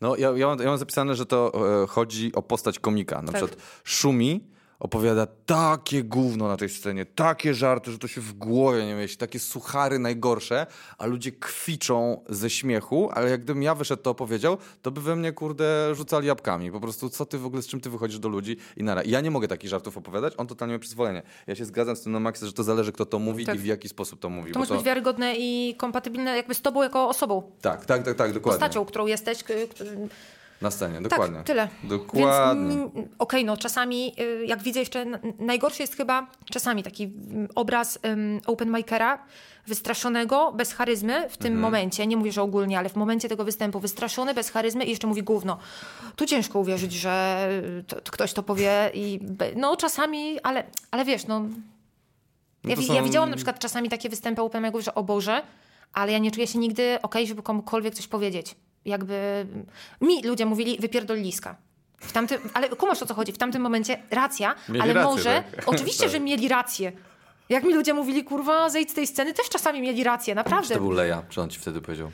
No, 0.01 0.17
ja, 0.17 0.31
ja, 0.37 0.47
mam, 0.47 0.59
ja 0.59 0.67
mam 0.67 0.79
zapisane, 0.79 1.15
że 1.15 1.27
to 1.27 1.53
e, 1.83 1.87
chodzi 1.87 2.33
o 2.35 2.43
postać 2.43 2.79
komika. 2.79 3.23
Na 3.23 3.33
Tak. 3.33 3.37
przykład 3.43 3.63
Szumi 3.85 4.45
opowiada 4.79 5.27
takie 5.47 6.03
gówno 6.03 6.49
na 6.49 6.57
tej 6.57 6.69
scenie, 6.69 7.07
takie 7.07 7.55
żarty, 7.55 7.93
że 7.93 7.99
to 7.99 8.09
się 8.09 8.21
w 8.21 8.33
głowie 8.33 8.87
nie 8.87 8.95
mieści, 8.95 9.17
takie 9.17 9.39
suchary 9.39 9.99
najgorsze, 9.99 10.67
a 10.99 11.07
ludzie 11.07 11.33
kwiczą 11.33 12.21
ze 12.29 12.51
śmiechu, 12.51 13.11
ale 13.13 13.31
jak 13.31 13.43
gdybym 13.45 13.63
ja 13.63 13.75
wyszedł 13.75 14.03
to 14.03 14.11
opowiedział, 14.11 14.57
to 14.83 14.91
by 14.91 15.01
we 15.01 15.17
mnie, 15.17 15.33
kurde, 15.33 15.95
rzucali 15.95 16.27
jabłkami. 16.27 16.73
Po 16.73 16.81
prostu, 16.81 17.11
co 17.11 17.27
ty 17.27 17.39
w 17.39 17.47
ogóle, 17.47 17.63
z 17.63 17.67
czym 17.67 17.81
ty 17.81 17.91
wychodzisz 17.91 18.19
do 18.19 18.29
ludzi 18.29 18.57
i 18.77 18.83
nara. 18.83 19.03
Ja 19.07 19.21
nie 19.21 19.31
mogę 19.31 19.49
takich 19.49 19.71
żartów 19.71 19.97
opowiadać, 19.97 20.35
on 20.37 20.47
totalnie 20.47 20.75
ma 20.75 20.81
przyzwolenie. 20.81 21.23
Ja 21.47 21.55
się 21.55 21.65
zgadzam 21.65 21.97
z 21.97 22.03
tym 22.03 22.13
na 22.13 22.21
maksa, 22.21 22.47
że 22.47 22.53
to 22.53 22.63
zależy, 22.65 22.93
kto 22.93 23.07
to 23.07 23.19
mówi 23.19 23.45
Tak. 23.47 23.57
i 23.57 23.59
w 23.59 23.67
jaki 23.67 23.89
sposób 23.89 24.21
to 24.21 24.29
mówi. 24.29 24.53
To 24.53 24.59
musi 24.59 24.73
być 24.73 24.83
wiarygodne 24.83 25.35
i 25.37 25.75
kompatybilne 25.79 26.37
jakby 26.37 26.55
z 26.55 26.63
tobą 26.63 26.83
jako 26.83 27.09
osobą, 27.09 27.43
Tak, 27.61 27.85
tak, 27.87 28.03
tak, 28.03 28.17
tak, 28.17 28.33
dokładnie. 28.33 28.41
postacią, 28.61 28.85
którą 28.85 29.07
jesteś. 29.07 29.39
Na 30.61 30.71
scenie, 30.71 31.01
dokładnie. 31.01 31.37
Tak, 31.37 31.47
tyle. 31.47 31.69
Dokładnie. 31.85 32.77
Okej, 33.19 33.45
no 33.45 33.57
czasami, 33.57 34.13
y, 34.21 34.47
jak 34.47 34.63
widzę 34.63 34.81
jeszcze, 34.81 35.07
najgorszy 35.39 35.83
jest 35.83 35.97
chyba 35.97 36.27
czasami 36.53 36.83
taki 36.83 37.13
obraz 37.55 37.99
um, 38.05 38.41
open 38.47 38.71
micera 38.77 39.19
wystraszonego, 39.67 40.53
bez 40.53 40.73
charyzmy 40.73 41.29
w 41.31 41.37
tym 41.37 41.47
Mhm. 41.53 41.61
momencie, 41.61 42.07
nie 42.07 42.17
mówię, 42.17 42.33
że 42.33 42.43
ogólnie, 42.43 42.79
ale 42.79 42.89
w 42.89 42.97
momencie 42.97 43.29
tego 43.29 43.45
występu 43.45 43.81
wystraszony, 43.81 44.35
bez 44.35 44.51
charyzmy 44.51 44.85
i 44.85 44.91
jeszcze 44.91 45.07
mówi 45.07 45.23
gówno. 45.23 45.59
Tu 46.17 46.27
ciężko 46.27 46.59
uwierzyć, 46.59 46.93
że 46.93 47.49
to, 47.87 48.01
to 48.01 48.13
ktoś 48.13 48.33
to 48.33 48.43
powie 48.43 48.91
i 48.95 49.21
no 49.57 49.77
czasami, 49.77 50.41
ale, 50.43 50.65
ale 50.91 51.05
wiesz, 51.05 51.27
no... 51.27 51.43
Ja, 52.65 52.75
to 52.75 52.81
wi- 52.81 52.87
są- 52.87 52.95
ja 52.95 53.03
widziałam 53.03 53.31
na 53.31 53.37
przykład 53.37 53.59
czasami 53.59 53.89
takie 53.89 54.09
występy 54.09 54.43
open 54.43 54.63
miców, 54.65 54.85
że 54.85 54.95
o 54.95 55.03
Boże, 55.03 55.43
ale 55.93 56.13
ja 56.13 56.19
nie 56.19 56.31
czuję 56.31 56.47
się 56.47 56.59
nigdy 56.59 56.99
okej, 57.03 57.27
żeby 57.27 57.43
komukolwiek 57.43 57.95
coś 57.95 58.07
powiedzieć. 58.07 58.55
Jakby 58.87 59.47
mi 60.01 60.23
ludzie 60.23 60.47
mówili 60.47 60.79
wypierdol 60.81 61.17
liska. 61.19 61.57
W 62.01 62.13
tamtym, 62.13 62.41
ale 62.55 62.69
kumasz 62.69 63.03
o 63.03 63.07
co 63.07 63.15
chodzi, 63.15 63.33
w 63.33 63.39
tamtym 63.39 63.63
momencie 63.63 64.03
racja, 64.11 64.55
Mieli 64.69 64.81
ale 64.81 64.93
rację, 64.93 65.11
może, 65.11 65.45
tak. 65.57 65.69
oczywiście, 65.75 66.03
Tak. 66.03 66.13
że 66.13 66.21
mieli 66.21 66.49
rację. 66.49 66.93
Jak 67.49 67.65
mi 67.65 67.75
ludzie 67.75 67.95
mówili, 67.95 68.25
kurwa, 68.25 68.69
zejdź 68.71 68.91
z 68.91 68.95
tej 68.95 69.07
sceny, 69.07 69.35
też 69.35 69.49
czasami 69.49 69.81
mieli 69.81 70.05
rację, 70.05 70.33
Czy 70.33 70.37
naprawdę. 70.37 70.75
to 70.75 70.81
był 70.81 70.91
Leja? 70.91 71.23
Czy 71.29 71.41
on 71.41 71.51
ci 71.51 71.59
wtedy 71.61 71.81
powiedział? 71.81 72.11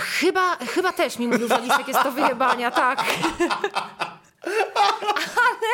Chyba, 0.00 0.56
chyba 0.56 0.92
też 0.92 1.18
mi 1.18 1.28
mówił, 1.28 1.48
że 1.48 1.60
lisek 1.60 1.88
jest 1.88 2.02
do 2.04 2.12
wyjebania, 2.12 2.70
tak. 2.70 3.04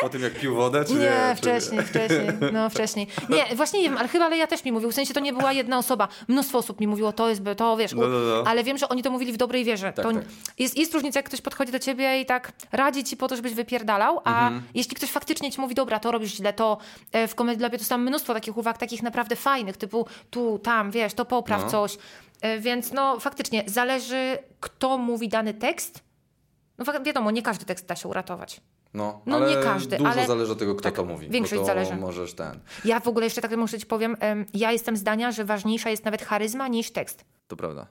Po 0.01 0.09
tym 0.09 0.21
jak 0.21 0.33
pił 0.33 0.55
wodę, 0.55 0.85
czy 0.85 0.93
nie? 0.93 0.99
Nie, 0.99 1.09
Czy- 1.35 1.41
wcześniej, 1.41 1.81
wcześniej, 1.81 2.27
no 2.53 2.69
wcześniej. 2.69 3.07
Nie, 3.29 3.55
właśnie 3.55 3.81
nie 3.81 3.89
wiem, 3.89 3.97
ale 3.97 4.07
chyba 4.07 4.27
Leja 4.29 4.47
też 4.47 4.65
mi 4.65 4.71
mówił, 4.71 4.91
w 4.91 4.93
sensie 4.93 5.13
to 5.13 5.19
nie 5.19 5.33
była 5.33 5.53
jedna 5.53 5.77
osoba. 5.77 6.07
Mnóstwo 6.27 6.57
osób 6.57 6.79
mi 6.79 6.87
mówiło, 6.87 7.13
to 7.13 7.29
jest, 7.29 7.41
to 7.57 7.77
wiesz, 7.77 7.93
No, 7.93 8.07
no, 8.07 8.19
no. 8.19 8.43
ale 8.47 8.63
wiem, 8.63 8.77
że 8.77 8.89
oni 8.89 9.03
to 9.03 9.11
mówili 9.11 9.33
w 9.33 9.37
dobrej 9.37 9.63
wierze. 9.63 9.93
Tak, 9.93 10.05
to 10.05 10.11
tak. 10.13 10.23
Jest, 10.59 10.77
jest 10.77 10.93
różnica, 10.93 11.19
jak 11.19 11.25
ktoś 11.25 11.41
podchodzi 11.41 11.71
do 11.71 11.79
ciebie 11.79 12.21
i 12.21 12.25
tak 12.25 12.51
radzi 12.71 13.03
ci 13.03 13.17
po 13.17 13.27
to, 13.27 13.35
żebyś 13.35 13.53
wypierdalał, 13.53 14.21
a 14.23 14.29
Mhm. 14.47 14.63
jeśli 14.73 14.95
ktoś 14.95 15.09
faktycznie 15.11 15.51
ci 15.51 15.61
mówi, 15.61 15.75
dobra, 15.75 15.99
to 15.99 16.11
robisz 16.11 16.31
źle, 16.35 16.53
to 16.53 16.77
e, 17.11 17.27
w 17.27 17.35
Comedy 17.35 17.63
Labie 17.63 17.77
dostałam 17.77 18.05
mnóstwo 18.05 18.33
takich 18.33 18.57
uwag, 18.57 18.77
takich 18.77 19.03
naprawdę 19.03 19.35
fajnych, 19.35 19.77
typu 19.77 20.05
tu, 20.29 20.59
tam, 20.59 20.91
wiesz, 20.91 21.13
to 21.13 21.25
popraw 21.25 21.63
No. 21.63 21.69
coś. 21.69 21.97
E, 22.41 22.59
Więc 22.59 22.91
no 22.91 23.19
faktycznie 23.19 23.63
zależy, 23.65 24.37
kto 24.59 24.97
mówi 24.97 25.29
dany 25.29 25.53
tekst. 25.53 25.99
No 26.85 27.03
wiadomo, 27.05 27.31
nie 27.31 27.41
każdy 27.41 27.65
tekst 27.65 27.85
da 27.85 27.95
się 27.95 28.07
uratować. 28.09 28.61
No, 28.93 29.21
No, 29.25 29.35
ale 29.35 29.49
nie 29.55 29.63
każdy, 29.63 29.97
dużo 29.97 30.09
ale- 30.09 30.27
zależy 30.27 30.51
od 30.51 30.59
tego, 30.59 30.75
kto 30.75 30.83
tak, 30.83 30.95
to 30.95 31.05
mówi. 31.05 31.29
większość 31.29 31.59
to 31.59 31.65
zależy. 31.65 31.95
możesz 31.95 32.33
ten. 32.33 32.59
Ja 32.85 32.99
w 32.99 33.07
ogóle 33.07 33.25
jeszcze 33.25 33.41
tak 33.41 33.57
muszę 33.57 33.79
ci 33.79 33.85
powiem, 33.85 34.17
em, 34.19 34.45
ja 34.53 34.71
jestem 34.71 34.97
zdania, 34.97 35.31
że 35.31 35.45
ważniejsza 35.45 35.89
jest 35.89 36.05
nawet 36.05 36.21
charyzma 36.21 36.67
niż 36.67 36.91
tekst. 36.91 37.25
To 37.47 37.55
prawda. 37.55 37.87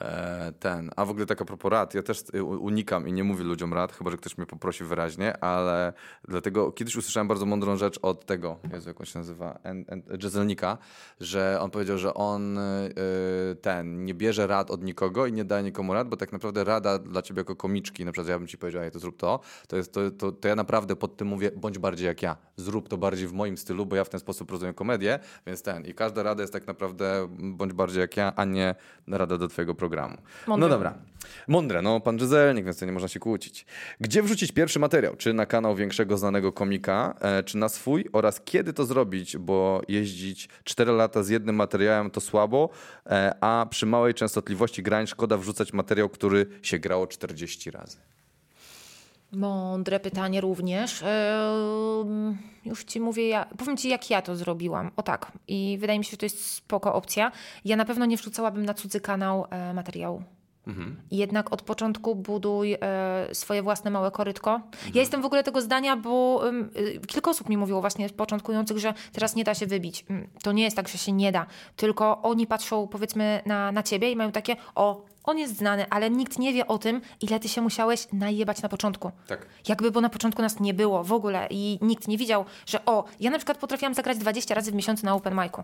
E, 0.00 0.52
ten. 0.58 0.90
A 0.96 1.04
w 1.04 1.10
ogóle 1.10 1.26
taka 1.26 1.44
propos 1.44 1.70
rad, 1.70 1.94
ja 1.94 2.02
też 2.02 2.24
y, 2.34 2.44
unikam 2.44 3.08
i 3.08 3.12
nie 3.12 3.24
mówię 3.24 3.44
ludziom 3.44 3.74
rad, 3.74 3.92
chyba 3.92 4.10
że 4.10 4.16
ktoś 4.16 4.38
mnie 4.38 4.46
poprosi 4.46 4.84
wyraźnie, 4.84 5.44
ale 5.44 5.92
dlatego 6.28 6.72
kiedyś 6.72 6.96
usłyszałem 6.96 7.28
bardzo 7.28 7.46
mądrą 7.46 7.76
rzecz 7.76 7.98
od 8.02 8.26
tego, 8.26 8.58
Jezu, 8.72 8.88
jak 8.88 9.00
on 9.00 9.06
się 9.06 9.18
nazywa, 9.18 9.58
Jezelnika, 10.22 10.78
że 11.20 11.58
on 11.60 11.70
powiedział, 11.70 11.98
że 11.98 12.14
on 12.14 12.58
y, 12.58 12.94
ten 13.62 14.04
nie 14.04 14.14
bierze 14.14 14.46
rad 14.46 14.70
od 14.70 14.84
nikogo 14.84 15.26
i 15.26 15.32
nie 15.32 15.44
daje 15.44 15.62
nikomu 15.62 15.94
rad, 15.94 16.08
bo 16.08 16.16
tak 16.16 16.32
naprawdę 16.32 16.64
rada 16.64 16.98
dla 16.98 17.22
ciebie 17.22 17.40
jako 17.40 17.56
komiczki, 17.56 18.04
na 18.04 18.12
przykład 18.12 18.28
ja 18.28 18.38
bym 18.38 18.48
ci 18.48 18.58
powiedział, 18.58 18.82
ej, 18.82 18.90
to 18.90 18.98
zrób 18.98 19.16
to, 19.16 19.40
to, 19.68 19.76
jest, 19.76 19.92
to, 19.92 20.10
to, 20.10 20.32
to 20.32 20.48
ja 20.48 20.56
naprawdę 20.56 20.96
pod 20.96 21.16
tym 21.16 21.28
mówię, 21.28 21.50
bądź 21.56 21.78
bardziej 21.78 22.06
jak 22.06 22.22
ja, 22.22 22.36
zrób 22.56 22.88
to 22.88 22.98
bardziej 22.98 23.28
w 23.28 23.32
moim 23.32 23.58
stylu, 23.58 23.86
bo 23.86 23.96
ja 23.96 24.04
w 24.04 24.08
ten 24.08 24.20
sposób 24.20 24.50
rozumiem 24.50 24.74
komedię, 24.74 25.18
więc 25.46 25.62
ten. 25.62 25.84
I 25.84 25.94
każda 25.94 26.22
rada 26.22 26.42
jest 26.42 26.52
tak 26.52 26.66
naprawdę 26.66 27.28
bądź 27.38 27.72
bardziej 27.72 28.00
jak 28.00 28.16
ja, 28.16 28.32
a 28.36 28.44
nie 28.44 28.74
rada 29.08 29.38
do 29.38 29.48
twojego 29.48 29.74
programu. 29.82 30.16
Mądre. 30.46 30.68
No 30.68 30.74
dobra. 30.74 30.94
Mądre, 31.48 31.82
no 31.82 32.00
pan 32.00 32.18
Żyzelnik, 32.18 32.64
więc 32.64 32.78
to 32.78 32.86
nie 32.86 32.92
można 32.92 33.08
się 33.08 33.20
kłócić. 33.20 33.66
Gdzie 34.00 34.22
wrzucić 34.22 34.52
pierwszy 34.52 34.78
materiał? 34.78 35.16
Czy 35.16 35.32
na 35.32 35.46
kanał 35.46 35.76
większego 35.76 36.18
znanego 36.18 36.52
komika, 36.52 37.14
e, 37.20 37.42
czy 37.42 37.58
na 37.58 37.68
swój? 37.68 38.04
Oraz 38.12 38.40
kiedy 38.44 38.72
to 38.72 38.84
zrobić? 38.84 39.36
Bo 39.36 39.82
jeździć 39.88 40.48
4 40.64 40.92
lata 40.92 41.22
z 41.22 41.28
jednym 41.28 41.56
materiałem 41.56 42.10
to 42.10 42.20
słabo, 42.20 42.68
e, 43.06 43.34
a 43.40 43.66
przy 43.70 43.86
małej 43.86 44.14
częstotliwości 44.14 44.82
grań 44.82 45.06
szkoda 45.06 45.36
wrzucać 45.36 45.72
materiał, 45.72 46.08
który 46.08 46.46
się 46.62 46.78
grało 46.78 47.06
40 47.06 47.70
razy. 47.70 47.96
Mądre 49.32 50.00
pytanie 50.00 50.40
również. 50.40 51.04
Już 52.64 52.84
ci 52.84 53.00
mówię, 53.00 53.28
ja, 53.28 53.46
powiem 53.58 53.76
ci 53.76 53.88
jak 53.88 54.10
ja 54.10 54.22
to 54.22 54.36
zrobiłam. 54.36 54.90
O 54.96 55.02
tak. 55.02 55.32
I 55.48 55.76
wydaje 55.80 55.98
mi 55.98 56.04
się, 56.04 56.10
że 56.10 56.16
to 56.16 56.26
jest 56.26 56.52
spoko 56.54 56.94
opcja. 56.94 57.32
Ja 57.64 57.76
na 57.76 57.84
pewno 57.84 58.06
nie 58.06 58.16
wrzucałabym 58.16 58.64
na 58.64 58.74
cudzy 58.74 59.00
kanał 59.00 59.46
e, 59.50 59.74
materiału. 59.74 60.22
Jednak 61.10 61.52
od 61.52 61.62
początku 61.62 62.14
buduj 62.14 62.74
e, 62.74 62.78
swoje 63.32 63.62
własne 63.62 63.90
małe 63.90 64.10
korytko. 64.10 64.60
Ja 64.94 65.00
jestem 65.00 65.22
w 65.22 65.24
ogóle 65.24 65.42
tego 65.42 65.60
zdania, 65.60 65.96
bo 65.96 66.42
y, 66.76 67.00
kilka 67.06 67.30
osób 67.30 67.48
mi 67.48 67.56
mówiło 67.56 67.80
właśnie 67.80 68.08
początkujących, 68.08 68.78
że 68.78 68.94
teraz 69.12 69.36
nie 69.36 69.44
da 69.44 69.54
się 69.54 69.66
wybić. 69.66 70.04
Mm, 70.10 70.28
To 70.42 70.52
nie 70.52 70.64
jest 70.64 70.76
tak, 70.76 70.88
że 70.88 70.98
się 70.98 71.12
nie 71.12 71.32
da, 71.32 71.46
tylko 71.76 72.22
oni 72.22 72.46
patrzą 72.46 72.86
powiedzmy 72.88 73.42
na, 73.46 73.72
na 73.72 73.82
ciebie 73.82 74.10
i 74.12 74.16
mają 74.16 74.32
takie, 74.32 74.56
o, 74.74 75.04
on 75.24 75.38
jest 75.38 75.56
znany, 75.56 75.86
ale 75.90 76.10
nikt 76.10 76.38
nie 76.38 76.52
wie 76.52 76.66
o 76.66 76.78
tym, 76.78 77.00
ile 77.20 77.40
ty 77.40 77.48
się 77.48 77.60
musiałeś 77.60 78.06
najebać 78.12 78.62
na 78.62 78.68
początku. 78.68 79.10
Tak. 79.26 79.46
Jakby, 79.68 79.90
bo 79.90 80.00
na 80.00 80.08
początku 80.08 80.42
nas 80.42 80.60
nie 80.60 80.74
było 80.74 81.04
w 81.04 81.12
ogóle 81.12 81.46
i 81.50 81.78
nikt 81.82 82.08
nie 82.08 82.18
widział, 82.18 82.44
że 82.66 82.84
o, 82.84 83.04
ja 83.20 83.30
na 83.30 83.38
przykład 83.38 83.58
potrafiłam 83.58 83.94
zagrać 83.94 84.18
20 84.18 84.54
razy 84.54 84.70
w 84.72 84.74
miesiącu 84.74 85.06
na 85.06 85.14
open 85.14 85.34
micu. 85.34 85.62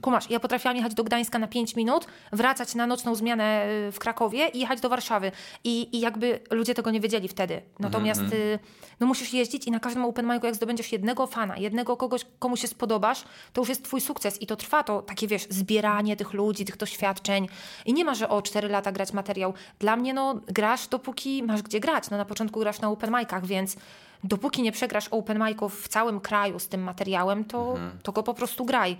Kumasz, 0.00 0.30
ja 0.30 0.40
potrafiłam 0.40 0.76
jechać 0.76 0.94
do 0.94 1.04
Gdańska 1.04 1.38
na 1.38 1.46
5 1.46 1.76
minut, 1.76 2.06
wracać 2.32 2.74
na 2.74 2.86
nocną 2.86 3.14
zmianę 3.14 3.66
y, 3.88 3.92
w 3.92 3.98
Krakowie 3.98 4.48
i 4.48 4.58
jechać 4.58 4.80
do 4.80 4.88
Warszawy. 4.88 5.32
I, 5.64 5.96
i 5.96 6.00
jakby 6.00 6.40
ludzie 6.50 6.74
tego 6.74 6.90
nie 6.90 7.00
wiedzieli 7.00 7.28
wtedy. 7.28 7.62
Natomiast 7.78 8.20
y, 8.20 8.58
no 9.00 9.06
musisz 9.06 9.32
jeździć 9.32 9.66
i 9.66 9.70
na 9.70 9.80
każdym 9.80 10.04
open 10.04 10.26
micu, 10.26 10.46
jak 10.46 10.54
zdobędziesz 10.54 10.92
jednego 10.92 11.26
fana, 11.26 11.56
jednego 11.56 11.96
kogoś, 11.96 12.26
komu 12.38 12.56
się 12.56 12.68
spodobasz, 12.68 13.24
to 13.52 13.60
już 13.60 13.68
jest 13.68 13.84
twój 13.84 14.00
sukces 14.00 14.42
i 14.42 14.46
to 14.46 14.56
trwa 14.56 14.82
to 14.82 15.02
takie, 15.02 15.26
wiesz, 15.26 15.46
zbieranie 15.50 16.16
tych 16.16 16.32
ludzi, 16.32 16.64
tych 16.64 16.76
doświadczeń. 16.76 17.48
I 17.86 17.92
nie 17.92 18.04
ma, 18.04 18.14
że 18.14 18.28
o 18.28 18.42
4 18.42 18.68
lata 18.68 18.92
grać 18.94 19.12
materiał. 19.12 19.54
Dla 19.78 19.96
mnie, 19.96 20.14
no, 20.14 20.40
grasz 20.46 20.88
dopóki 20.88 21.42
masz 21.42 21.62
gdzie 21.62 21.80
grać. 21.80 22.10
No 22.10 22.16
na 22.16 22.24
początku 22.24 22.60
grasz 22.60 22.80
na 22.80 22.88
open 22.90 23.10
micach, 23.10 23.46
więc 23.46 23.76
dopóki 24.24 24.62
nie 24.62 24.72
przegrasz 24.72 25.08
open 25.08 25.38
miców 25.44 25.82
w 25.82 25.88
całym 25.88 26.20
kraju 26.20 26.58
z 26.58 26.68
tym 26.68 26.82
materiałem, 26.82 27.44
to, 27.44 27.74
to 28.02 28.12
go 28.12 28.22
po 28.22 28.34
prostu 28.34 28.64
graj. 28.64 28.96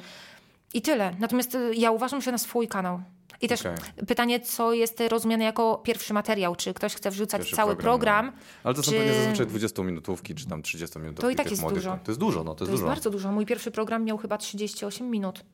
I 0.74 0.82
tyle. 0.82 1.14
Natomiast 1.18 1.54
y, 1.54 1.74
ja 1.74 1.90
uważam, 1.90 2.22
że 2.22 2.32
na 2.32 2.38
swój 2.38 2.68
kanał. 2.68 3.00
I 3.40 3.48
też 3.48 3.60
Okej. 3.60 3.74
pytanie, 4.06 4.40
co 4.40 4.72
jest 4.72 5.02
rozumiane 5.08 5.44
jako 5.44 5.76
pierwszy 5.84 6.14
materiał? 6.14 6.56
Czy 6.56 6.74
ktoś 6.74 6.94
chce 6.94 7.10
wrzucać 7.10 7.40
Pierwszy 7.40 7.56
cały 7.56 7.76
program? 7.76 8.26
no. 8.26 8.32
Ale 8.64 8.74
to 8.74 8.82
są 8.82 8.90
czy... 8.92 8.96
pewnie 8.98 9.14
zazwyczaj 9.14 9.46
20-minutówki, 9.46 10.34
czy 10.34 10.46
tam 10.48 10.62
30-minutówki 10.62 11.14
To 11.20 11.30
i 11.30 11.36
tak 11.36 11.50
jest 11.50 11.62
młodych. 11.62 11.78
dużo. 11.78 11.98
To 12.04 12.10
jest 12.10 12.20
dużo, 12.20 12.44
no 12.44 12.54
to 12.54 12.58
To 12.58 12.64
jest 12.64 12.70
jest 12.70 12.82
dużo. 12.82 12.86
bardzo 12.88 13.10
dużo. 13.10 13.32
Mój 13.32 13.46
pierwszy 13.46 13.70
program 13.70 14.04
miał 14.04 14.18
chyba 14.18 14.38
38 14.38 15.10
minut. 15.10 15.44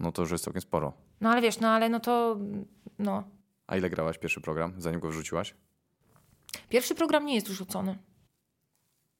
No 0.00 0.12
to 0.12 0.22
już 0.22 0.30
jest 0.30 0.44
całkiem 0.44 0.62
sporo. 0.62 0.92
No 1.20 1.30
ale 1.30 1.40
wiesz, 1.42 1.60
no 1.60 1.68
ale 1.68 1.88
no 1.88 2.00
to... 2.00 2.36
No. 2.98 3.22
A 3.66 3.76
ile 3.76 3.90
grałaś 3.90 4.18
pierwszy 4.18 4.40
program, 4.40 4.74
zanim 4.78 5.00
go 5.00 5.08
wrzuciłaś? 5.08 5.54
Pierwszy 6.68 6.94
program 6.94 7.26
nie 7.26 7.34
jest 7.34 7.48
wrzucony. 7.48 7.98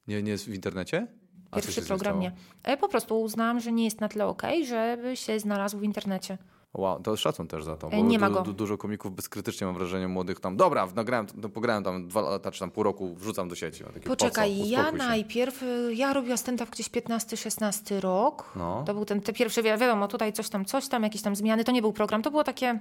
Nie, 0.07 0.23
nie 0.23 0.31
jest 0.31 0.45
w 0.45 0.53
internecie? 0.53 1.07
A 1.51 1.55
Pierwszy 1.55 1.81
program 1.81 2.19
nie. 2.19 2.31
E, 2.63 2.77
Po 2.77 2.89
prostu 2.89 3.21
uznałam, 3.21 3.59
że 3.59 3.71
nie 3.71 3.83
jest 3.85 4.01
na 4.01 4.09
tyle 4.09 4.25
okej, 4.27 4.65
żeby 4.67 5.17
się 5.17 5.39
znalazł 5.39 5.79
w 5.79 5.83
internecie. 5.83 6.37
Wow, 6.75 6.99
to 7.01 7.17
szacun 7.17 7.47
też 7.47 7.63
za 7.63 7.77
to. 7.77 7.91
E, 7.91 8.03
nie 8.03 8.19
ma 8.19 8.29
go. 8.29 8.41
Du, 8.41 8.53
dużo 8.53 8.77
komików 8.77 9.15
bezkrytycznie 9.15 9.67
mam 9.67 9.75
wrażenie 9.75 10.07
młodych 10.07 10.39
tam. 10.39 10.57
Dobra, 10.57 10.87
nagrałem, 10.95 11.27
no, 11.35 11.49
pograłem 11.49 11.83
tam 11.83 12.07
dwa 12.07 12.21
lata 12.21 12.51
czy 12.51 12.59
tam 12.59 12.71
pół 12.71 12.83
roku, 12.83 13.15
wrzucam 13.15 13.49
do 13.49 13.55
sieci. 13.55 13.83
Takie, 13.83 13.99
Poczekaj, 13.99 14.57
co? 14.59 14.65
ja 14.65 14.85
się. 14.85 14.97
najpierw, 14.97 15.63
y, 15.63 15.93
ja 15.95 16.13
robiła 16.13 16.37
stand-up 16.37 16.71
gdzieś 16.71 16.89
15-16 16.89 17.99
rok. 17.99 18.51
No. 18.55 18.83
To 18.87 18.93
był 18.93 19.05
ten, 19.05 19.21
te 19.21 19.33
pierwsze, 19.33 19.63
wi- 19.63 19.69
wiadomo, 19.69 20.07
tutaj 20.07 20.33
coś 20.33 20.49
tam, 20.49 20.65
coś 20.65 20.87
tam, 20.87 21.03
jakieś 21.03 21.21
tam 21.21 21.35
zmiany. 21.35 21.63
To 21.63 21.71
nie 21.71 21.81
był 21.81 21.93
program, 21.93 22.21
to 22.21 22.31
było 22.31 22.43
takie, 22.43 22.79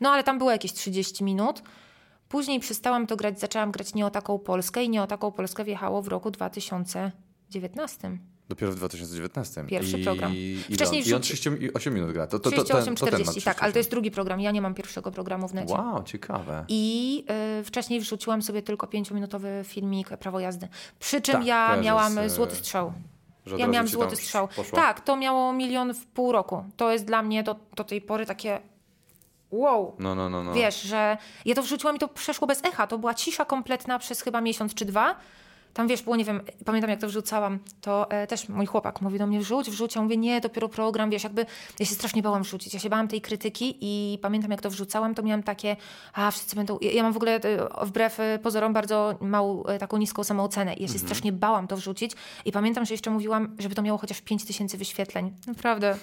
no 0.00 0.10
ale 0.10 0.24
tam 0.24 0.38
było 0.38 0.50
jakieś 0.50 0.72
30 0.72 1.24
minut. 1.24 1.62
Później 2.28 2.60
przestałam 2.60 3.06
to 3.06 3.16
grać, 3.16 3.40
zaczęłam 3.40 3.72
grać 3.72 3.94
Nie 3.94 4.06
o 4.06 4.10
taką 4.10 4.38
Polskę 4.38 4.84
i 4.84 4.88
Nie 4.88 5.02
o 5.02 5.06
taką 5.06 5.32
Polskę 5.32 5.64
wjechało 5.64 6.02
w 6.02 6.08
roku 6.08 6.30
2019. 6.30 8.18
Dopiero 8.48 8.72
w 8.72 8.74
2019. 8.74 9.64
Pierwszy 9.64 9.98
I, 9.98 10.04
program. 10.04 10.32
I, 10.34 10.64
Wcześniej 10.74 11.08
I 11.08 11.14
on 11.14 11.20
wrzuci- 11.20 11.34
38 11.34 11.94
minut 11.94 12.12
gra. 12.12 12.26
To, 12.26 12.38
to, 12.38 12.50
to, 12.50 12.56
to, 12.56 12.64
38, 12.64 12.84
ten, 12.84 12.96
to 12.96 13.04
ten 13.06 13.14
ma 13.14 13.24
40, 13.24 13.42
tak, 13.42 13.62
ale 13.62 13.72
to 13.72 13.72
38. 13.72 13.78
jest 13.78 13.90
drugi 13.90 14.10
program. 14.10 14.40
Ja 14.40 14.50
nie 14.50 14.62
mam 14.62 14.74
pierwszego 14.74 15.10
programu 15.10 15.48
w 15.48 15.54
necie. 15.54 15.74
Wow, 15.74 16.02
ciekawe. 16.02 16.64
I 16.68 17.24
y, 17.60 17.64
wcześniej 17.64 18.00
wrzuciłam 18.00 18.42
sobie 18.42 18.62
tylko 18.62 18.86
pięciominutowy 18.86 19.62
filmik 19.64 20.08
Prawo 20.08 20.40
jazdy. 20.40 20.68
Przy 20.98 21.20
czym 21.20 21.34
Tak, 21.34 21.46
ja 21.46 21.76
miałam 21.76 22.28
z, 22.28 22.32
złoty 22.32 22.56
strzał. 22.56 22.92
Ja 23.58 23.66
miałam 23.66 23.88
złoty 23.88 24.16
strzał. 24.16 24.48
Poszło? 24.48 24.76
Tak, 24.76 25.00
to 25.00 25.16
miało 25.16 25.52
milion 25.52 25.94
w 25.94 26.06
pół 26.06 26.32
roku. 26.32 26.64
To 26.76 26.92
jest 26.92 27.04
dla 27.04 27.22
mnie 27.22 27.42
do, 27.42 27.56
do 27.76 27.84
tej 27.84 28.00
pory 28.00 28.26
takie 28.26 28.60
wow. 29.50 29.96
No, 29.98 30.14
no, 30.14 30.30
no. 30.30 30.44
no. 30.44 30.54
Wiesz, 30.54 30.82
że 30.82 31.16
ja 31.44 31.54
to 31.54 31.62
wrzuciłam 31.62 31.96
i 31.96 31.98
to 31.98 32.08
przeszło 32.08 32.46
bez 32.46 32.64
echa. 32.64 32.86
To 32.86 32.98
była 32.98 33.14
cisza 33.14 33.44
kompletna 33.44 33.98
przez 33.98 34.20
chyba 34.20 34.40
miesiąc 34.40 34.74
czy 34.74 34.84
dwa. 34.84 35.16
Tam 35.74 35.88
wiesz, 35.88 36.02
było, 36.02 36.16
nie 36.16 36.24
wiem, 36.24 36.40
pamiętam 36.64 36.90
jak 36.90 37.00
to 37.00 37.08
wrzucałam, 37.08 37.58
to 37.80 38.10
e, 38.10 38.26
też 38.26 38.48
mój 38.48 38.66
chłopak 38.66 39.00
mówi 39.00 39.18
do 39.18 39.26
mnie, 39.26 39.40
wrzuć, 39.40 39.70
wrzuć. 39.70 39.94
Ja 39.94 40.02
mówię, 40.02 40.16
nie, 40.16 40.40
dopiero 40.40 40.68
program, 40.68 41.10
wiesz, 41.10 41.24
jakby 41.24 41.46
ja 41.78 41.86
się 41.86 41.94
strasznie 41.94 42.22
bałam 42.22 42.42
wrzucić. 42.42 42.74
Ja 42.74 42.80
się 42.80 42.90
bałam 42.90 43.08
tej 43.08 43.20
krytyki 43.20 43.76
i 43.80 44.18
pamiętam 44.18 44.50
jak 44.50 44.60
to 44.60 44.70
wrzucałam, 44.70 45.14
to 45.14 45.22
miałam 45.22 45.42
takie, 45.42 45.76
a 46.12 46.30
wszyscy 46.30 46.56
będą, 46.56 46.78
ja, 46.80 46.92
ja 46.92 47.02
mam 47.02 47.12
w 47.12 47.16
ogóle 47.16 47.34
e, 47.34 47.40
wbrew 47.86 48.20
e, 48.20 48.38
pozorom 48.38 48.72
bardzo 48.72 49.18
małą, 49.20 49.64
e, 49.64 49.78
taką 49.78 49.96
niską 49.96 50.24
samoocenę 50.24 50.74
i 50.74 50.82
ja 50.82 50.88
się 50.88 50.98
strasznie 50.98 51.32
bałam 51.32 51.66
to 51.66 51.76
wrzucić 51.76 52.12
i 52.44 52.52
pamiętam, 52.52 52.86
że 52.86 52.94
jeszcze 52.94 53.10
mówiłam, 53.10 53.56
żeby 53.58 53.74
to 53.74 53.82
miało 53.82 53.98
chociaż 53.98 54.20
5 54.20 54.44
tysięcy 54.44 54.78
wyświetleń. 54.78 55.32
Naprawdę. 55.46 55.96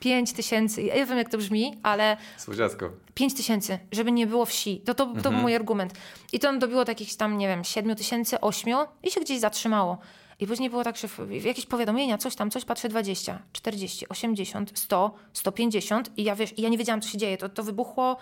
5 0.00 0.32
tysięcy. 0.32 0.82
Ja 0.82 1.06
wiem, 1.06 1.18
jak 1.18 1.28
to 1.28 1.38
brzmi, 1.38 1.74
ale 1.82 2.16
Słodziacko. 2.36 2.90
5 3.14 3.34
tysięcy, 3.34 3.78
żeby 3.92 4.12
nie 4.12 4.26
było 4.26 4.44
wsi. 4.46 4.80
To, 4.80 4.94
to, 4.94 5.04
to 5.04 5.10
Mhm. 5.10 5.34
był 5.34 5.42
mój 5.42 5.54
argument. 5.54 5.94
I 6.32 6.38
to 6.38 6.58
dobiło 6.58 6.84
takich 6.84 7.16
tam, 7.16 7.38
nie 7.38 7.48
wiem, 7.48 7.64
7 7.64 7.96
tysięcy, 7.96 8.40
8 8.40 8.74
i 9.02 9.10
się 9.10 9.20
gdzieś 9.20 9.38
zatrzymało. 9.40 9.98
I 10.40 10.46
później 10.46 10.70
było 10.70 10.84
tak, 10.84 10.96
że 10.96 11.08
jakieś 11.44 11.66
powiadomienia, 11.66 12.18
coś 12.18 12.34
tam, 12.36 12.50
coś, 12.50 12.64
patrzę 12.64 12.88
20, 12.88 13.42
40, 13.52 14.08
80, 14.08 14.78
100, 14.78 15.14
150 15.32 16.10
i 16.18 16.24
ja, 16.24 16.36
wiesz, 16.36 16.54
ja 16.58 16.68
nie 16.68 16.78
wiedziałam, 16.78 17.00
co 17.00 17.08
się 17.08 17.18
dzieje. 17.18 17.36
To, 17.36 17.48
to 17.48 17.62
wybuchło 17.62 18.16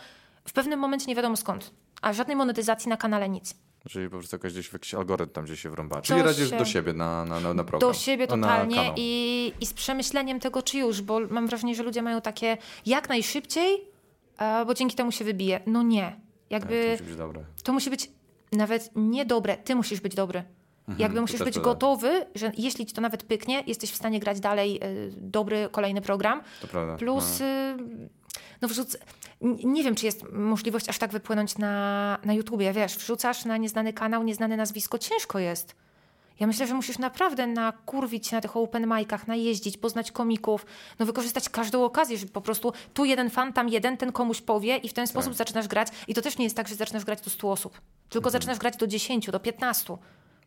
w 0.48 0.52
pewnym 0.52 0.78
momencie 0.80 1.06
nie 1.06 1.14
wiadomo 1.14 1.36
skąd. 1.36 1.70
A 2.02 2.12
żadnej 2.12 2.36
monetyzacji 2.36 2.88
na 2.88 2.96
kanale 2.96 3.28
nic. 3.28 3.54
Czyli 3.90 4.10
po 4.10 4.18
prostu 4.18 4.38
gdzieś 4.38 4.72
jakiś 4.72 4.94
algorytm 4.94 5.32
tam 5.32 5.44
gdzieś 5.44 5.60
się 5.60 5.70
wrąba. 5.70 6.00
Czyli 6.02 6.22
radzisz 6.22 6.50
się- 6.50 6.58
do 6.58 6.64
siebie 6.64 6.92
na, 6.92 7.24
na, 7.24 7.40
na, 7.40 7.54
na 7.54 7.64
program. 7.64 7.92
Do 7.92 7.98
siebie 7.98 8.26
No, 8.30 8.36
totalnie 8.36 8.92
i, 8.96 9.52
i 9.60 9.66
z 9.66 9.72
przemyśleniem 9.72 10.40
tego, 10.40 10.62
czy 10.62 10.78
już, 10.78 11.02
bo 11.02 11.20
mam 11.30 11.46
wrażenie, 11.46 11.74
że 11.74 11.82
ludzie 11.82 12.02
mają 12.02 12.20
takie 12.20 12.56
jak 12.86 13.08
najszybciej, 13.08 13.84
e, 14.38 14.64
bo 14.66 14.74
dzięki 14.74 14.96
temu 14.96 15.12
się 15.12 15.24
wybije. 15.24 15.60
No 15.66 15.82
nie. 15.82 16.02
Tak, 16.02 16.20
Jakby 16.50 16.84
to 16.84 16.90
musi 16.92 17.04
być 17.04 17.16
dobre. 17.16 17.44
to 17.62 17.72
musi 17.72 17.90
być 17.90 18.10
nawet 18.52 18.90
niedobre, 18.96 19.56
ty 19.56 19.74
musisz 19.74 20.00
być 20.00 20.14
dobry. 20.14 20.44
Jakby 20.98 21.20
musisz 21.20 21.42
być 21.42 21.58
gotowy, 21.58 22.26
że 22.34 22.52
jeśli 22.58 22.86
ci 22.86 22.94
to 22.94 23.00
nawet 23.00 23.22
pyknie, 23.22 23.62
jesteś 23.66 23.90
w 23.90 23.96
stanie 23.96 24.20
grać 24.20 24.40
dalej 24.40 24.80
y, 24.84 25.12
dobry 25.16 25.68
kolejny 25.72 26.00
program. 26.00 26.42
To 26.60 26.66
prawda. 26.68 26.96
Plus, 26.96 27.40
y, 27.40 27.44
no 28.62 28.68
wrzuc... 28.68 28.96
Nie 29.64 29.84
wiem, 29.84 29.94
czy 29.94 30.06
jest 30.06 30.24
możliwość 30.32 30.88
aż 30.88 30.98
tak 30.98 31.12
wypłynąć 31.12 31.58
na, 31.58 32.18
na 32.24 32.34
YouTubie, 32.34 32.72
wiesz, 32.72 32.96
wrzucasz 32.96 33.44
na 33.44 33.56
nieznany 33.56 33.92
kanał, 33.92 34.22
nieznane 34.22 34.56
nazwisko, 34.56 34.98
ciężko 34.98 35.38
jest. 35.38 35.74
Ja 36.40 36.46
myślę, 36.46 36.66
że 36.66 36.74
musisz 36.74 36.98
naprawdę 36.98 37.46
nakurwić 37.46 38.26
się 38.26 38.36
na 38.36 38.42
tych 38.42 38.56
open 38.56 38.86
micach, 38.86 39.26
najeździć, 39.26 39.76
poznać 39.76 40.12
komików, 40.12 40.66
no 40.98 41.06
wykorzystać 41.06 41.48
każdą 41.48 41.84
okazję, 41.84 42.18
żeby 42.18 42.32
po 42.32 42.40
prostu 42.40 42.72
tu 42.94 43.04
jeden 43.04 43.30
fan, 43.30 43.52
tam 43.52 43.68
jeden, 43.68 43.96
ten 43.96 44.12
komuś 44.12 44.40
powie 44.40 44.76
i 44.76 44.88
w 44.88 44.92
ten 44.92 45.06
sposób 45.06 45.34
zaczynasz 45.34 45.68
grać. 45.68 45.88
I 46.08 46.14
to 46.14 46.22
też 46.22 46.38
nie 46.38 46.44
jest 46.44 46.56
tak, 46.56 46.68
że 46.68 46.74
zaczynasz 46.74 47.04
grać 47.04 47.20
do 47.20 47.30
100 47.30 47.50
osób, 47.50 47.80
tylko 48.08 48.30
zaczynasz 48.30 48.58
grać 48.58 48.76
do 48.76 48.86
10, 48.86 49.26
do 49.30 49.40
15. 49.40 49.96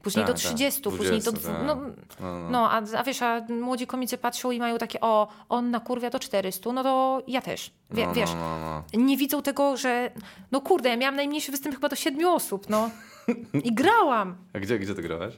Później 0.03 0.25
Tak, 0.25 0.35
do 0.35 0.41
tak. 0.41 0.51
30, 0.53 0.81
później 0.81 1.21
do 1.21 1.31
20, 1.31 1.31
dwu- 1.31 1.47
tak. 1.47 1.67
no, 1.67 1.75
No, 2.19 2.49
no, 2.49 2.71
a, 2.71 2.81
a 2.97 3.03
wiesz, 3.03 3.21
a 3.21 3.41
młodzi 3.49 3.87
komicy 3.87 4.17
patrzą 4.17 4.51
i 4.51 4.59
mają 4.59 4.77
takie, 4.77 5.01
o, 5.01 5.27
on 5.49 5.71
nakurwia 5.71 6.09
do 6.09 6.19
400, 6.19 6.71
no 6.73 6.83
to 6.83 7.23
ja 7.27 7.41
też. 7.41 7.71
Wie, 7.91 8.07
No, 8.07 8.13
wiesz, 8.13 8.29
no, 8.33 8.59
no, 8.59 8.83
nie 8.93 9.17
widzą 9.17 9.41
tego, 9.41 9.77
że 9.77 10.11
no 10.51 10.61
kurde, 10.61 10.89
ja 10.89 10.97
miałam 10.97 11.15
najmniejszy 11.15 11.51
występ 11.51 11.75
chyba 11.75 11.89
do 11.89 11.95
7 11.95 12.27
osób, 12.27 12.69
no. 12.69 12.89
I 13.63 13.73
grałam. 13.73 14.35
A 14.53 14.59
gdzie, 14.59 14.79
gdzie 14.79 14.95
ty 14.95 15.01
grałeś? 15.01 15.35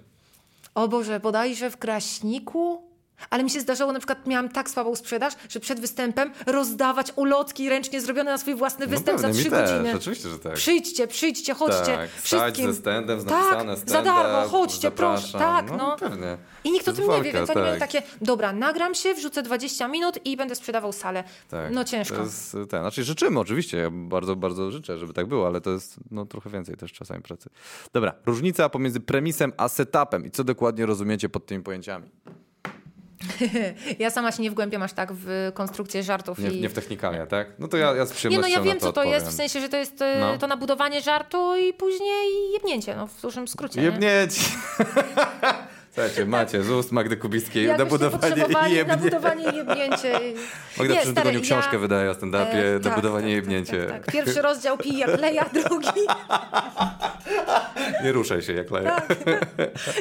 O 0.76 0.88
Boże, 0.88 1.20
bodajże 1.20 1.70
w 1.70 1.78
Kraśniku? 1.78 2.82
Ale 3.30 3.44
mi 3.44 3.50
się 3.50 3.60
zdarzało, 3.60 3.92
na 3.92 4.00
przykład 4.00 4.28
miałam 4.28 4.50
tak 4.50 4.70
słabą 4.70 4.96
sprzedaż, 4.96 5.34
że 5.50 5.60
przed 5.60 5.80
występem 5.80 6.32
rozdawać 6.46 7.14
ulotki 7.16 7.70
ręcznie 7.70 8.02
zrobione 8.02 8.32
na 8.32 8.38
swój 8.38 8.56
własny 8.56 8.88
występ 8.88 9.22
no 9.22 9.28
pewnie, 9.28 9.44
za 9.44 9.50
trzy 9.50 9.50
godziny. 9.50 9.96
Oczywiście, 9.96 10.30
że 10.30 10.40
tak. 10.40 10.54
Przyjdźcie, 10.54 11.08
przyjdźcie, 11.08 11.54
chodźcie. 11.54 11.98
tak, 11.98 12.10
wszystkim. 12.22 12.74
ze 12.74 12.80
standem, 12.80 13.22
z 13.22 13.26
tak, 13.26 13.66
za 13.86 14.02
darmo, 14.02 14.50
chodźcie, 14.50 14.92
proszę. 14.92 15.28
zapraszam. 15.28 15.68
Tak, 15.68 15.78
no. 15.78 15.96
pewnie. 16.00 16.38
I 16.64 16.72
nikt 16.72 16.88
o 16.88 16.94
tym 16.94 17.08
nie 17.10 17.22
wie, 17.22 17.34
więc 17.34 17.50
oni 17.50 17.62
mają 17.62 17.80
tak. 17.80 17.80
takie, 17.80 18.02
dobra, 18.22 18.54
nagram 18.54 18.96
się, 18.96 19.14
wrzucę 19.14 19.44
20 19.44 19.88
minut 19.88 20.26
i 20.26 20.38
będę 20.38 20.56
sprzedawał 20.56 20.92
salę. 20.92 21.24
Tak. 21.50 21.72
No 21.74 21.84
ciężko. 21.84 22.16
To 22.16 22.24
jest 22.24 22.52
ten, 22.52 22.82
znaczy 22.82 23.04
życzymy 23.04 23.40
oczywiście, 23.40 23.78
ja 23.78 23.90
bardzo, 23.92 24.36
bardzo 24.36 24.72
życzę, 24.72 24.98
żeby 24.98 25.14
tak 25.14 25.28
było, 25.28 25.48
ale 25.48 25.62
to 25.62 25.70
jest 25.70 25.96
no, 26.12 26.26
trochę 26.26 26.50
więcej 26.50 26.78
też 26.78 26.94
czasami 26.94 27.22
pracy. 27.22 27.50
Dobra, 27.94 28.14
różnica 28.26 28.70
pomiędzy 28.70 29.00
premisem 29.00 29.54
a 29.58 29.70
setupem 29.70 30.26
i 30.26 30.32
co 30.32 30.44
dokładnie 30.44 30.86
rozumiecie 30.86 31.30
pod 31.30 31.46
tymi 31.46 31.64
pojęciami? 31.64 32.10
Ja 34.00 34.10
sama 34.10 34.32
się 34.32 34.44
nie 34.44 34.52
wgłębiam 34.52 34.84
aż 34.84 34.94
tak 34.94 35.10
w 35.14 35.52
konstrukcję 35.54 36.04
żartów. 36.04 36.40
Nie, 36.40 36.50
i... 36.50 36.62
nie 36.62 36.70
w 36.70 36.74
technikalia, 36.74 37.26
tak? 37.26 37.48
No 37.60 37.68
to 37.68 37.78
ja, 37.78 37.96
ja 37.96 38.06
z 38.06 38.10
Nie, 38.10 38.16
przyjemnością 38.16 38.50
no 38.50 38.58
ja 38.58 38.62
wiem, 38.72 38.80
to 38.80 38.86
co 38.86 38.94
to 38.94 39.04
jest, 39.04 39.26
w 39.26 39.30
odpowiem. 39.30 39.38
sensie, 39.50 39.62
że 39.62 39.70
to 39.70 39.78
jest 39.78 40.02
e, 40.02 40.18
No. 40.20 40.38
to 40.38 40.48
nabudowanie 40.48 41.02
żartu 41.02 41.56
i 41.56 41.74
później 41.74 42.52
jebnięcie, 42.54 42.96
no 42.96 43.08
w 43.08 43.22
dużym 43.22 43.48
skrócie. 43.48 43.82
nie? 43.82 43.92
Słuchajcie, 45.94 46.26
macie 46.26 46.64
z 46.64 46.70
ust 46.70 46.92
Magdy 46.92 47.18
Kubickiej 47.18 47.66
Jakbyście 47.66 47.84
nabudowanie 48.08 48.70
i 48.70 48.74
jebnie. 48.76 48.96
nabudowanie 48.96 49.44
i 49.52 49.56
jebnięcie. 49.56 50.20
Magda 50.78 50.94
Nie, 50.94 51.02
tygodniu 51.02 51.42
książkę 51.42 51.74
ja- 51.74 51.80
wydaje 51.80 52.10
o 52.10 52.14
stand-upie, 52.14 52.76
E, 52.76 52.80
tak, 52.80 52.90
nabudowanie 52.92 53.28
i 53.28 53.30
tak, 53.30 53.36
jebnięcie. 53.36 53.86
Tak, 53.86 54.06
tak. 54.06 54.14
Pierwszy 54.14 54.42
rozdział 54.42 54.78
pij 54.78 54.98
jak 54.98 55.20
leja, 55.22 55.46
drugi. 55.70 55.88
Nie 58.04 58.12
ruszaj 58.12 58.42
się 58.42 58.54
jak 58.54 58.72
leje. 58.72 58.86
Tak. 58.88 59.16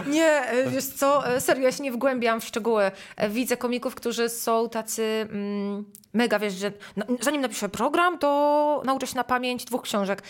Nie, 0.06 0.26
e, 0.26 0.70
wiesz 0.70 0.84
co, 0.86 1.28
e, 1.28 1.40
serio, 1.40 1.62
ja 1.62 1.72
się 1.72 1.82
nie 1.82 1.92
wgłębiam 1.92 2.40
w 2.40 2.44
szczegóły. 2.44 2.90
E, 3.16 3.28
Widzę 3.28 3.56
komików, 3.56 3.94
którzy 3.94 4.28
są 4.28 4.68
tacy 4.68 5.26
mm, 5.30 5.84
mega, 6.14 6.38
wiesz, 6.38 6.54
że 6.54 6.72
no, 6.96 7.04
zanim 7.20 7.40
napiszę 7.40 7.68
program, 7.68 8.18
to 8.18 8.82
nauczę 8.84 9.06
się 9.06 9.16
na 9.16 9.24
pamięć 9.24 9.64
dwóch 9.64 9.82
książek. 9.82 10.22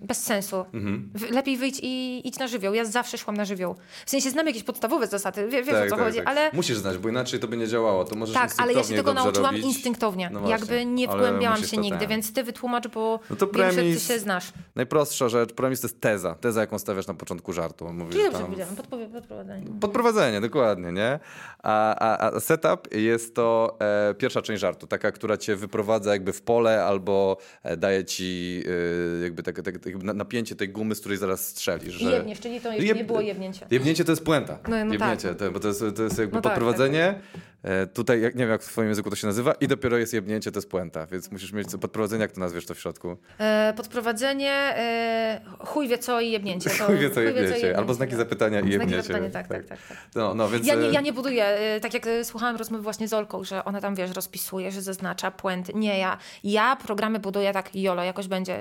Bez 0.00 0.22
sensu. 0.24 0.64
Mhm. 0.74 1.10
Lepiej 1.30 1.56
wyjdź 1.56 1.80
i 1.82 2.20
idź 2.28 2.38
na 2.38 2.48
żywioł. 2.48 2.74
Ja 2.74 2.84
zawsze 2.84 3.18
szłam 3.18 3.36
na 3.36 3.44
żywioł. 3.44 3.76
W 4.06 4.10
sensie 4.10 4.30
znam 4.30 4.46
jakieś 4.46 4.62
podstawowe 4.62 4.89
zasady, 5.10 5.48
wie, 5.48 5.62
wiesz 5.62 5.86
o 5.86 5.96
co 5.96 6.02
chodzi, 6.02 6.20
ale... 6.20 6.50
Musisz 6.52 6.76
znać, 6.78 6.98
bo 6.98 7.08
inaczej 7.08 7.40
to 7.40 7.48
by 7.48 7.56
nie 7.56 7.68
działało. 7.68 8.04
To 8.04 8.16
możesz 8.16 8.34
Tak, 8.34 8.50
ale 8.58 8.72
ja 8.72 8.82
się 8.82 8.94
tego 8.94 9.14
nauczyłam 9.14 9.54
robić. 9.54 9.66
instynktownie. 9.66 10.30
No 10.32 10.48
Jakby 10.48 10.84
nie 10.84 11.08
wgłębiałam 11.08 11.62
się 11.64 11.76
nigdy, 11.76 11.98
ten. 11.98 12.08
więc 12.08 12.32
ty 12.32 12.44
wytłumacz, 12.44 12.88
bo 12.88 13.20
No 13.30 13.36
to 13.36 13.46
wiem, 13.46 13.70
że 13.70 13.76
ty 13.76 13.82
premis- 13.82 14.08
się 14.08 14.18
znasz. 14.18 14.52
Najprostsza 14.76 15.28
rzecz, 15.28 15.52
premis 15.52 15.80
to 15.80 15.86
jest 15.86 16.00
teza. 16.00 16.34
Teza, 16.34 16.60
jaką 16.60 16.78
stawiasz 16.78 17.06
na 17.06 17.14
początku 17.14 17.52
żartu. 17.52 17.92
Mówisz, 17.92 18.16
dobrze 18.16 18.30
tam... 18.32 18.42
powiedziałam, 18.42 18.76
podprowadzenie. 18.76 19.66
Podprowadzenie, 19.80 20.40
dokładnie, 20.40 20.92
nie? 20.92 21.18
A, 21.62 21.94
a, 21.96 22.30
a 22.36 22.40
setup 22.40 22.94
jest 22.94 23.34
to 23.34 23.76
e, 23.80 24.14
pierwsza 24.14 24.42
część 24.42 24.60
żartu, 24.60 24.86
taka, 24.86 25.12
która 25.12 25.36
cię 25.36 25.56
wyprowadza 25.56 26.12
jakby 26.12 26.32
w 26.32 26.42
pole 26.42 26.84
albo 26.84 27.36
e, 27.62 27.76
daje 27.76 28.04
ci 28.04 28.62
e, 29.20 29.22
jakby 29.22 29.42
tak, 29.42 29.62
tak, 29.62 29.74
napięcie 30.02 30.56
tej 30.56 30.68
gumy, 30.68 30.94
z 30.94 31.00
której 31.00 31.18
zaraz 31.18 31.48
strzelisz. 31.48 31.94
Że... 31.94 32.10
jebniesz, 32.10 32.40
czyli 32.40 32.60
to 32.60 32.72
jeszcze 32.72 32.86
Jeb- 32.94 32.96
nie 32.96 33.04
było 33.04 33.20
jebnięcie. 33.20 33.66
Jebnięcie 33.70 34.04
to 34.04 34.12
jest 34.12 34.24
puenta. 34.24 34.58
No, 34.68 34.76
no 34.84 34.92
Jebnięcie, 34.92 35.34
to, 35.34 35.50
bo 35.50 35.60
to 35.60 35.68
jest, 35.68 35.84
to 35.96 36.02
jest 36.02 36.18
jakby 36.18 36.36
No 36.36 36.42
tak, 36.42 36.52
podprowadzenie. 36.52 37.14
E, 37.62 37.86
tutaj, 37.86 38.20
jak, 38.20 38.34
nie 38.34 38.38
wiem 38.38 38.50
jak 38.50 38.62
w 38.62 38.66
twoim 38.66 38.88
języku 38.88 39.10
to 39.10 39.16
się 39.16 39.26
nazywa, 39.26 39.52
i 39.52 39.68
dopiero 39.68 39.98
jest 39.98 40.12
jebnięcie, 40.12 40.52
to 40.52 40.58
jest 40.58 40.70
puenta, 40.70 41.06
więc 41.06 41.30
musisz 41.30 41.52
mieć 41.52 41.68
podprowadzenie, 41.80 42.22
jak 42.22 42.32
to 42.32 42.40
nazwiesz 42.40 42.66
to 42.66 42.74
w 42.74 42.80
środku. 42.80 43.16
E, 43.38 43.74
podprowadzenie, 43.76 44.52
e, 44.52 45.40
chuj 45.58 45.88
wie 45.88 45.98
co 45.98 46.20
i 46.20 46.30
jebnięcie. 46.30 46.70
To, 46.70 46.84
Chuj 46.86 46.98
wie 46.98 47.10
co 47.10 47.20
jebniecie, 47.20 47.76
albo 47.76 47.94
znaki 47.94 48.12
no. 48.12 48.18
zapytania 48.18 48.58
i 48.58 48.62
Znaki 48.62 48.72
jebniecie. 48.72 49.02
zapytania, 49.02 49.30
tak, 49.30 49.48
tak, 49.48 49.66
tak. 49.66 49.78
tak. 49.88 49.98
No, 50.14 50.34
no, 50.34 50.48
więc... 50.48 50.66
Ja 50.66 50.74
nie, 50.74 50.86
e, 50.86 50.92
ja 50.92 51.00
nie 51.00 51.12
buduję, 51.12 51.44
e, 51.44 51.80
tak 51.80 51.94
jak 51.94 52.06
słuchałam 52.22 52.56
rozmowy 52.56 52.82
właśnie 52.82 53.08
z 53.08 53.12
Olką, 53.12 53.44
że 53.44 53.64
ona 53.64 53.80
tam, 53.80 53.94
wiesz, 53.94 54.10
rozpisuje, 54.10 54.70
że 54.70 54.82
zaznacza 54.82 55.30
puenty. 55.30 55.72
Nie, 55.74 55.98
ja, 55.98 56.18
ja 56.44 56.76
programy 56.76 57.18
buduję 57.18 57.52
tak 57.52 57.74
jolo, 57.76 58.02
jakoś 58.02 58.28
będzie. 58.28 58.58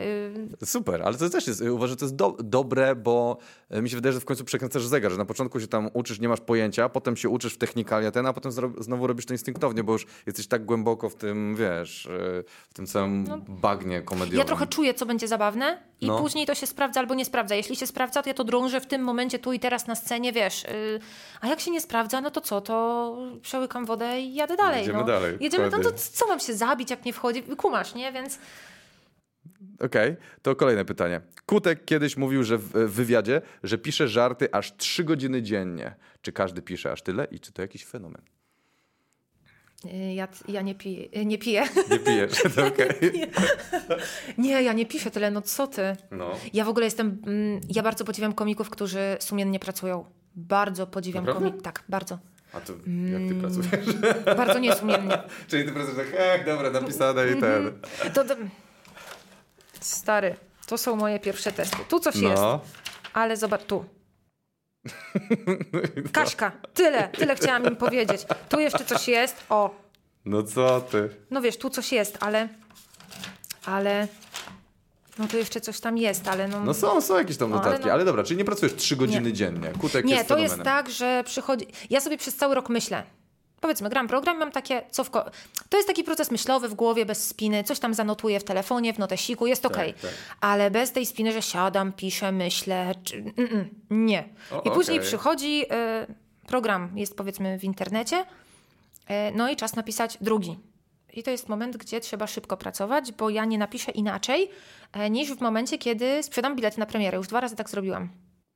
e, 0.61 0.65
Super, 0.65 1.01
ale 1.01 1.17
to 1.17 1.29
też 1.29 1.47
jest, 1.47 1.61
uważam, 1.61 1.89
że 1.89 1.95
to 1.95 2.05
jest 2.05 2.15
do, 2.15 2.37
dobre, 2.39 2.95
bo 2.95 3.37
mi 3.71 3.89
się 3.89 3.95
wydaje, 3.95 4.13
że 4.13 4.19
w 4.19 4.25
końcu 4.25 4.45
przekręcasz 4.45 4.85
zegar, 4.85 5.11
że 5.11 5.17
na 5.17 5.25
początku 5.25 5.59
się 5.59 5.67
tam 5.67 5.89
uczysz, 5.93 6.19
nie 6.19 6.29
masz 6.29 6.41
pojęcia, 6.41 6.89
potem 6.89 7.17
się 7.17 7.29
uczysz 7.29 7.53
w 7.53 7.57
technikalia 7.57 8.11
ten, 8.11 8.25
a 8.25 8.33
potem 8.33 8.51
znowu 8.89 9.07
robisz 9.07 9.25
to 9.25 9.33
instynktownie, 9.33 9.83
bo 9.83 9.93
już 9.93 10.05
jesteś 10.25 10.47
tak 10.47 10.65
głęboko 10.65 11.09
w 11.09 11.15
tym, 11.15 11.55
wiesz, 11.55 12.05
y, 12.05 12.43
w 12.69 12.73
tym 12.73 12.85
całym 12.85 13.25
bagnie 13.47 14.01
komediowym. 14.01 14.37
No. 14.37 14.39
Ja 14.39 14.45
trochę 14.45 14.67
czuję, 14.67 14.93
co 14.93 15.05
będzie 15.05 15.27
zabawne 15.27 15.83
i 16.01 16.07
No. 16.07 16.21
później 16.21 16.45
to 16.45 16.55
się 16.55 16.67
sprawdza 16.67 16.99
albo 16.99 17.15
nie 17.15 17.25
sprawdza. 17.25 17.55
Jeśli 17.55 17.75
się 17.75 17.87
sprawdza, 17.87 18.21
to 18.23 18.29
ja 18.29 18.33
to 18.33 18.43
drążę 18.43 18.81
w 18.81 18.85
tym 18.85 19.01
momencie, 19.01 19.39
tu 19.39 19.53
i 19.53 19.59
teraz 19.59 19.87
na 19.87 19.95
scenie, 19.95 20.33
wiesz. 20.33 20.63
Yy, 20.63 20.99
a 21.41 21.47
jak 21.47 21.59
się 21.59 21.71
nie 21.71 21.81
sprawdza, 21.81 22.21
no 22.21 22.31
to 22.31 22.41
co? 22.41 22.61
To 22.61 23.17
przełykam 23.41 23.85
wodę 23.85 24.21
i 24.21 24.35
jadę 24.35 24.55
dalej. 24.57 24.79
Jedziemy 24.79 24.99
no. 24.99 25.05
dalej, 25.05 25.37
Jedziemy, 25.39 25.69
no 25.69 25.79
to 25.79 25.91
co 25.91 26.27
mam 26.27 26.39
się 26.39 26.53
zabić, 26.53 26.89
jak 26.89 27.05
nie 27.05 27.13
wchodzi? 27.13 27.43
Kumasz, 27.43 27.95
nie? 27.95 28.11
Więc 28.11 28.39
Okej, 29.79 30.15
to 30.41 30.55
kolejne 30.55 30.85
pytanie. 30.85 31.21
Kutek 31.45 31.85
kiedyś 31.85 32.17
mówił, 32.17 32.43
że 32.43 32.57
w 32.57 32.63
w 32.63 32.91
wywiadzie, 32.91 33.41
że 33.63 33.77
pisze 33.77 34.07
żarty 34.07 34.53
aż 34.53 34.77
3 34.77 35.03
godziny 35.03 35.41
dziennie. 35.41 35.95
Czy 36.21 36.31
każdy 36.31 36.61
pisze 36.61 36.91
aż 36.91 37.01
tyle 37.01 37.27
i 37.31 37.39
czy 37.39 37.51
to 37.51 37.61
jakiś 37.61 37.85
fenomen? 37.85 38.21
Yy, 39.83 40.13
ja, 40.13 40.27
ja 40.47 40.61
nie 40.61 40.75
piję. 40.75 41.09
Yy, 41.11 41.25
nie 41.25 41.37
piję. 41.37 41.63
Nie 41.91 41.99
pijesz, 41.99 42.31
to 42.55 42.65
okej. 42.67 42.89
nie, 44.37 44.61
ja 44.63 44.73
nie 44.73 44.85
piszę 44.85 45.11
tyle, 45.11 45.31
no 45.31 45.41
co 45.41 45.67
ty? 45.67 45.95
No. 46.11 46.31
Ja 46.53 46.65
w 46.65 46.69
ogóle 46.69 46.85
jestem. 46.85 47.21
Mm, 47.27 47.61
ja 47.69 47.83
bardzo 47.83 48.05
podziwiam 48.05 48.33
komików, 48.33 48.69
którzy 48.69 49.17
sumiennie 49.19 49.59
pracują. 49.59 50.05
Bardzo 50.35 50.87
podziwiam 50.87 51.25
Naprawdę? 51.25 51.49
komik. 51.49 51.63
Tak, 51.63 51.83
bardzo. 51.89 52.19
A 52.53 52.59
to 52.59 52.73
jak 53.11 53.21
ty 53.29 53.35
pracujesz? 53.35 53.95
Bardzo 54.37 54.59
niesumiennie. 54.59 55.17
Czyli 55.49 55.65
ty 55.65 55.71
pracujesz 55.71 55.97
tak, 55.97 56.19
ech, 56.19 56.45
dobra, 56.45 56.69
napisane 56.69 57.29
i 57.31 57.41
ten. 57.41 57.71
To, 58.13 58.25
to... 58.25 58.35
Stary, 59.79 60.35
to 60.67 60.77
są 60.77 60.95
moje 60.95 61.19
pierwsze 61.19 61.51
testy. 61.51 61.77
Tu 61.89 61.99
coś 61.99 62.15
jest, 62.15 62.41
No. 62.41 62.59
ale 63.13 63.37
zobacz 63.37 63.63
tu. 63.63 63.85
Kaśka, 66.11 66.51
tyle, 66.73 67.07
tyle 67.09 67.35
chciałam 67.35 67.65
im 67.65 67.75
powiedzieć. 67.75 68.21
Tu 68.49 68.59
jeszcze 68.59 68.85
coś 68.85 69.07
jest. 69.07 69.35
O, 69.49 69.75
No 70.25 70.43
co 70.43 70.81
ty? 70.81 71.09
no 71.31 71.41
wiesz, 71.41 71.57
tu 71.57 71.69
coś 71.69 71.91
jest, 71.91 72.17
ale. 72.19 72.47
Ale. 73.65 74.07
No 75.17 75.27
tu 75.27 75.37
jeszcze 75.37 75.61
coś 75.61 75.79
tam 75.79 75.97
jest, 75.97 76.27
ale 76.27 76.47
no. 76.47 76.63
No 76.63 76.73
są, 76.73 77.01
są 77.01 77.17
jakieś 77.17 77.37
tam 77.37 77.49
No, 77.49 77.55
ale 77.55 77.65
notatki, 77.65 77.87
no- 77.87 77.93
ale 77.93 78.05
dobra, 78.05 78.23
czyli 78.23 78.37
nie 78.37 78.45
pracujesz 78.45 78.75
3 78.75 78.95
godziny 78.95 79.33
dziennie. 79.33 79.71
Kutek 79.79 80.05
Nie, 80.05 80.15
jest 80.15 80.27
to 80.27 80.37
jest 80.37 80.53
fenomenem. 80.53 80.83
tak, 80.85 80.89
że 80.93 81.23
przychodzi. 81.25 81.67
Ja 81.89 82.01
sobie 82.01 82.17
przez 82.17 82.35
cały 82.35 82.55
rok 82.55 82.69
myślę. 82.69 83.03
Powiedzmy, 83.61 83.89
gram 83.89 84.07
program, 84.07 84.37
mam 84.37 84.51
takie, 84.51 84.81
co 84.91 85.03
w 85.03 85.09
ko... 85.09 85.25
To 85.69 85.77
jest 85.77 85.87
taki 85.87 86.03
proces 86.03 86.31
myślowy 86.31 86.69
w 86.69 86.73
głowie, 86.73 87.05
bez 87.05 87.27
spiny, 87.27 87.63
coś 87.63 87.79
tam 87.79 87.93
zanotuję 87.93 88.39
w 88.39 88.43
telefonie, 88.43 88.93
w 88.93 88.99
notesiku, 88.99 89.47
jest 89.47 89.65
okej. 89.65 89.93
tak. 89.93 90.11
Ale 90.41 90.71
bez 90.71 90.91
tej 90.91 91.05
spiny, 91.05 91.31
że 91.31 91.41
siadam, 91.41 91.93
piszę, 91.93 92.31
myślę, 92.31 92.91
czy... 93.03 93.23
Mm-mm, 93.23 93.65
nie. 93.89 94.23
O, 94.51 94.61
I 94.61 94.71
później 94.71 94.97
okej. 94.97 95.07
przychodzi, 95.07 95.63
y, 95.63 96.47
program 96.47 96.91
jest 96.95 97.17
powiedzmy 97.17 97.59
w 97.59 97.63
internecie, 97.63 98.17
y, 98.19 99.13
no 99.35 99.49
i 99.49 99.55
czas 99.55 99.75
napisać 99.75 100.17
drugi. 100.21 100.57
I 101.13 101.23
to 101.23 101.31
jest 101.31 101.49
moment, 101.49 101.77
gdzie 101.77 101.99
trzeba 101.99 102.27
szybko 102.27 102.57
pracować, 102.57 103.11
bo 103.11 103.29
ja 103.29 103.45
nie 103.45 103.57
napiszę 103.57 103.91
inaczej 103.91 104.49
e, 104.93 105.09
niż 105.09 105.31
w 105.33 105.41
momencie, 105.41 105.77
kiedy 105.77 106.23
sprzedam 106.23 106.55
bilety 106.55 106.79
na 106.79 106.85
premierę. 106.85 107.17
Już 107.17 107.27
dwa 107.27 107.39
razy 107.39 107.55
tak 107.55 107.69
zrobiłam. 107.69 108.09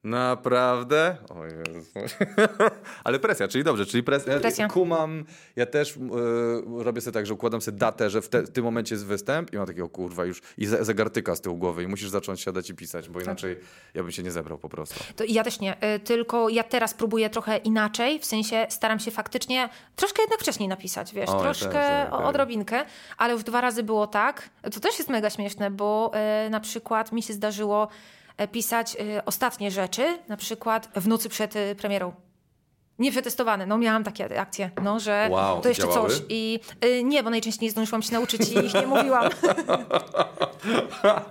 Naprawdę? 0.03 1.17
O 1.29 1.45
Jezu. 1.45 1.79
Ale 3.03 3.19
presja, 3.19 3.47
czyli 3.47 3.63
dobrze, 3.63 3.85
czyli 3.85 4.03
presja. 4.03 4.39
Presja. 4.39 4.67
Kumam, 4.67 5.25
ja 5.55 5.65
też 5.65 5.97
e, 5.97 6.83
robię 6.83 7.01
sobie 7.01 7.13
tak, 7.13 7.25
że 7.25 7.33
układam 7.33 7.61
sobie 7.61 7.77
datę, 7.77 8.09
że 8.09 8.21
w, 8.21 8.29
te, 8.29 8.41
w 8.41 8.49
tym 8.51 8.63
momencie 8.63 8.95
jest 8.95 9.05
występ 9.05 9.53
i 9.53 9.57
mam 9.57 9.67
takiego 9.67 9.89
kurwa 9.89 10.25
już 10.25 10.41
i 10.57 10.65
ze- 10.65 10.85
zegartyka 10.85 11.35
z 11.35 11.41
tyłu 11.41 11.57
głowy 11.57 11.83
i 11.83 11.87
musisz 11.87 12.09
zacząć 12.09 12.41
siadać 12.41 12.69
i 12.69 12.75
pisać, 12.75 13.09
bo 13.09 13.21
inaczej 13.21 13.57
ja 13.93 14.03
bym 14.03 14.11
się 14.11 14.23
nie 14.23 14.31
zebrał 14.31 14.57
po 14.57 14.69
prostu. 14.69 15.03
To 15.15 15.23
ja 15.27 15.43
też 15.43 15.59
nie, 15.59 15.95
y, 15.95 15.99
tylko 15.99 16.49
ja 16.49 16.63
teraz 16.63 16.93
próbuję 16.93 17.29
trochę 17.29 17.57
inaczej, 17.57 18.19
w 18.19 18.25
sensie 18.25 18.67
staram 18.69 18.99
się 18.99 19.11
faktycznie 19.11 19.69
troszkę 19.95 20.21
jednak 20.21 20.39
wcześniej 20.39 20.69
napisać, 20.69 21.13
wiesz, 21.13 21.29
O, 21.29 21.33
ja 21.37 21.39
troszkę 21.43 21.65
też, 21.65 21.73
tak, 21.73 22.13
o- 22.13 22.17
tak. 22.17 22.25
odrobinkę, 22.27 22.85
ale 23.17 23.33
już 23.33 23.43
dwa 23.43 23.61
razy 23.61 23.83
było 23.83 24.07
tak. 24.07 24.49
To 24.61 24.79
też 24.79 24.97
jest 24.97 25.09
mega 25.09 25.29
śmieszne, 25.29 25.71
bo 25.71 26.11
y, 26.45 26.49
na 26.49 26.59
przykład 26.59 27.11
mi 27.11 27.23
się 27.23 27.33
zdarzyło 27.33 27.87
pisać 28.51 28.95
y, 28.95 29.25
ostatnie 29.25 29.71
rzeczy, 29.71 30.19
na 30.27 30.37
przykład 30.37 30.89
w 30.95 31.07
nocy 31.07 31.29
przed 31.29 31.55
y, 31.55 31.75
premierą. 31.75 32.13
Nieprzetestowane, 32.99 33.65
no 33.65 33.77
miałam 33.77 34.03
takie 34.03 34.39
akcje, 34.41 34.71
no, 34.83 34.99
że 34.99 35.27
Wow, 35.31 35.61
to 35.61 35.69
jeszcze 35.69 35.83
działały? 35.83 36.09
coś. 36.09 36.21
I 36.29 36.59
y, 36.85 37.03
nie, 37.03 37.23
bo 37.23 37.29
najczęściej 37.29 37.67
nie 37.67 37.71
zdążyłam 37.71 38.01
się 38.01 38.13
nauczyć 38.13 38.41
i 38.49 38.57
ich 38.65 38.73
nie 38.73 38.87
mówiłam. 38.87 39.29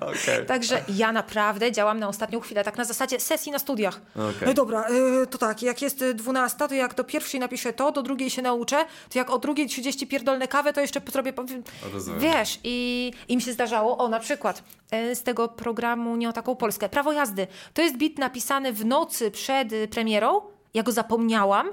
Okej. 0.01 0.47
Także 0.47 0.83
ja 0.89 1.13
naprawdę 1.13 1.73
działam 1.73 1.99
na 1.99 2.09
ostatnią 2.09 2.41
chwilę, 2.41 2.65
tak 2.65 2.77
na 2.79 2.85
zasadzie 2.85 3.21
sesji 3.21 3.53
na 3.53 3.59
studiach. 3.59 4.01
Okej. 4.15 4.47
No 4.49 4.55
dobra, 4.55 4.85
y, 5.23 5.27
to 5.27 5.39
tak, 5.39 5.63
jak 5.63 5.83
jest 5.83 6.03
y, 6.03 6.15
12, 6.15 6.69
to 6.69 6.75
jak 6.75 6.95
do 6.95 7.05
pierwszej 7.05 7.41
napiszę 7.41 7.73
to, 7.73 7.93
do 7.93 8.03
drugiej 8.03 8.31
się 8.31 8.43
nauczę, 8.43 8.77
to 9.13 9.19
jak 9.19 9.31
o 9.31 9.39
drugiej 9.39 9.69
30 9.69 10.07
pierdolne 10.07 10.49
kawę, 10.49 10.73
to 10.73 10.81
jeszcze 10.81 11.01
zrobię... 11.13 11.33
powiem- 11.33 11.63
Rozumiem. 11.93 12.21
Wiesz, 12.21 12.59
i 12.65 13.13
im 13.29 13.41
się 13.41 13.53
zdarzało, 13.53 13.99
o 13.99 14.09
na 14.09 14.21
przykład 14.21 14.63
y, 14.95 15.15
z 15.15 15.23
tego 15.23 15.49
programu 15.49 16.17
Nie 16.17 16.29
o 16.29 16.33
taką 16.33 16.57
Polskę, 16.57 16.89
Prawo 16.89 17.13
jazdy. 17.13 17.47
To 17.75 17.83
jest 17.83 17.97
bit 17.97 18.19
napisany 18.19 18.73
w 18.73 18.85
nocy 18.85 19.31
przed 19.31 19.69
premierą, 19.91 20.41
ja 20.75 20.83
go 20.83 20.93
zapomniałam, 20.93 21.67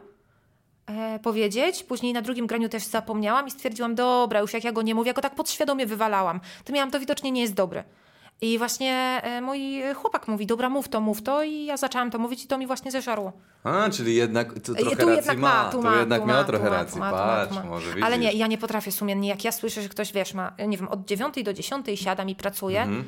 e, 0.88 1.20
powiedzieć. 1.20 1.84
Później 1.84 2.14
na 2.14 2.22
drugim 2.22 2.48
graniu 2.48 2.70
też 2.70 2.84
zapomniałam 2.84 3.48
i 3.48 3.52
stwierdziłam, 3.52 3.96
dobra, 3.96 4.40
już 4.40 4.54
jak 4.54 4.64
ja 4.64 4.72
go 4.72 4.82
nie 4.82 4.96
mówię, 4.96 5.08
ja 5.10 5.14
go 5.14 5.22
tak 5.22 5.36
podświadomie 5.36 5.86
wywalałam. 5.86 6.40
To 6.66 6.74
miałam, 6.74 6.92
to 6.92 7.00
widocznie 7.00 7.32
nie 7.32 7.42
jest 7.42 7.54
dobre. 7.54 7.84
I 8.42 8.58
właśnie 8.58 9.22
e, 9.24 9.42
mój 9.42 9.82
chłopak 9.96 10.28
mówi, 10.28 10.46
dobra, 10.46 10.70
mów 10.70 10.88
to, 10.90 11.02
mów 11.02 11.22
to 11.22 11.44
i 11.44 11.66
ja 11.66 11.78
zaczęłam 11.78 12.12
to 12.12 12.20
mówić 12.20 12.44
i 12.44 12.48
to 12.48 12.58
mi 12.58 12.68
właśnie 12.68 12.92
zeżarło. 12.92 13.32
A, 13.64 13.90
czyli 13.90 14.16
jednak 14.16 14.54
to 14.54 14.74
trochę 14.76 14.96
tu 14.96 15.06
racji 15.10 15.16
jednak 15.16 15.38
ma. 15.38 15.64
ma, 15.64 15.70
tu 15.72 15.82
ma, 15.82 15.96
jednak 15.96 16.22
tu 16.22 16.28
miała 16.28 16.42
ma, 16.42 16.48
trochę 16.48 16.64
tu 16.66 16.70
ma, 16.72 16.78
racji. 16.78 16.94
tu 16.94 17.00
ma, 17.00 17.10
tu 17.12 17.18
Patrz, 17.18 17.50
tu 17.50 17.56
ma. 17.56 17.64
może 17.70 17.88
widzisz. 17.90 18.04
Ale 18.04 18.18
nie, 18.18 18.32
ja 18.34 18.48
nie 18.48 18.58
potrafię 18.58 18.92
sumiennie. 18.92 19.30
Jak 19.30 19.44
ja 19.44 19.52
słyszę, 19.52 19.82
że 19.82 19.90
ktoś, 19.90 20.14
wiesz, 20.14 20.34
ma, 20.34 20.52
nie 20.68 20.78
wiem, 20.78 20.88
od 20.88 21.06
9 21.06 21.44
do 21.44 21.54
10 21.54 21.86
siadam 21.96 22.30
i 22.30 22.36
pracuje, 22.36 22.82
Mhm. 22.82 23.04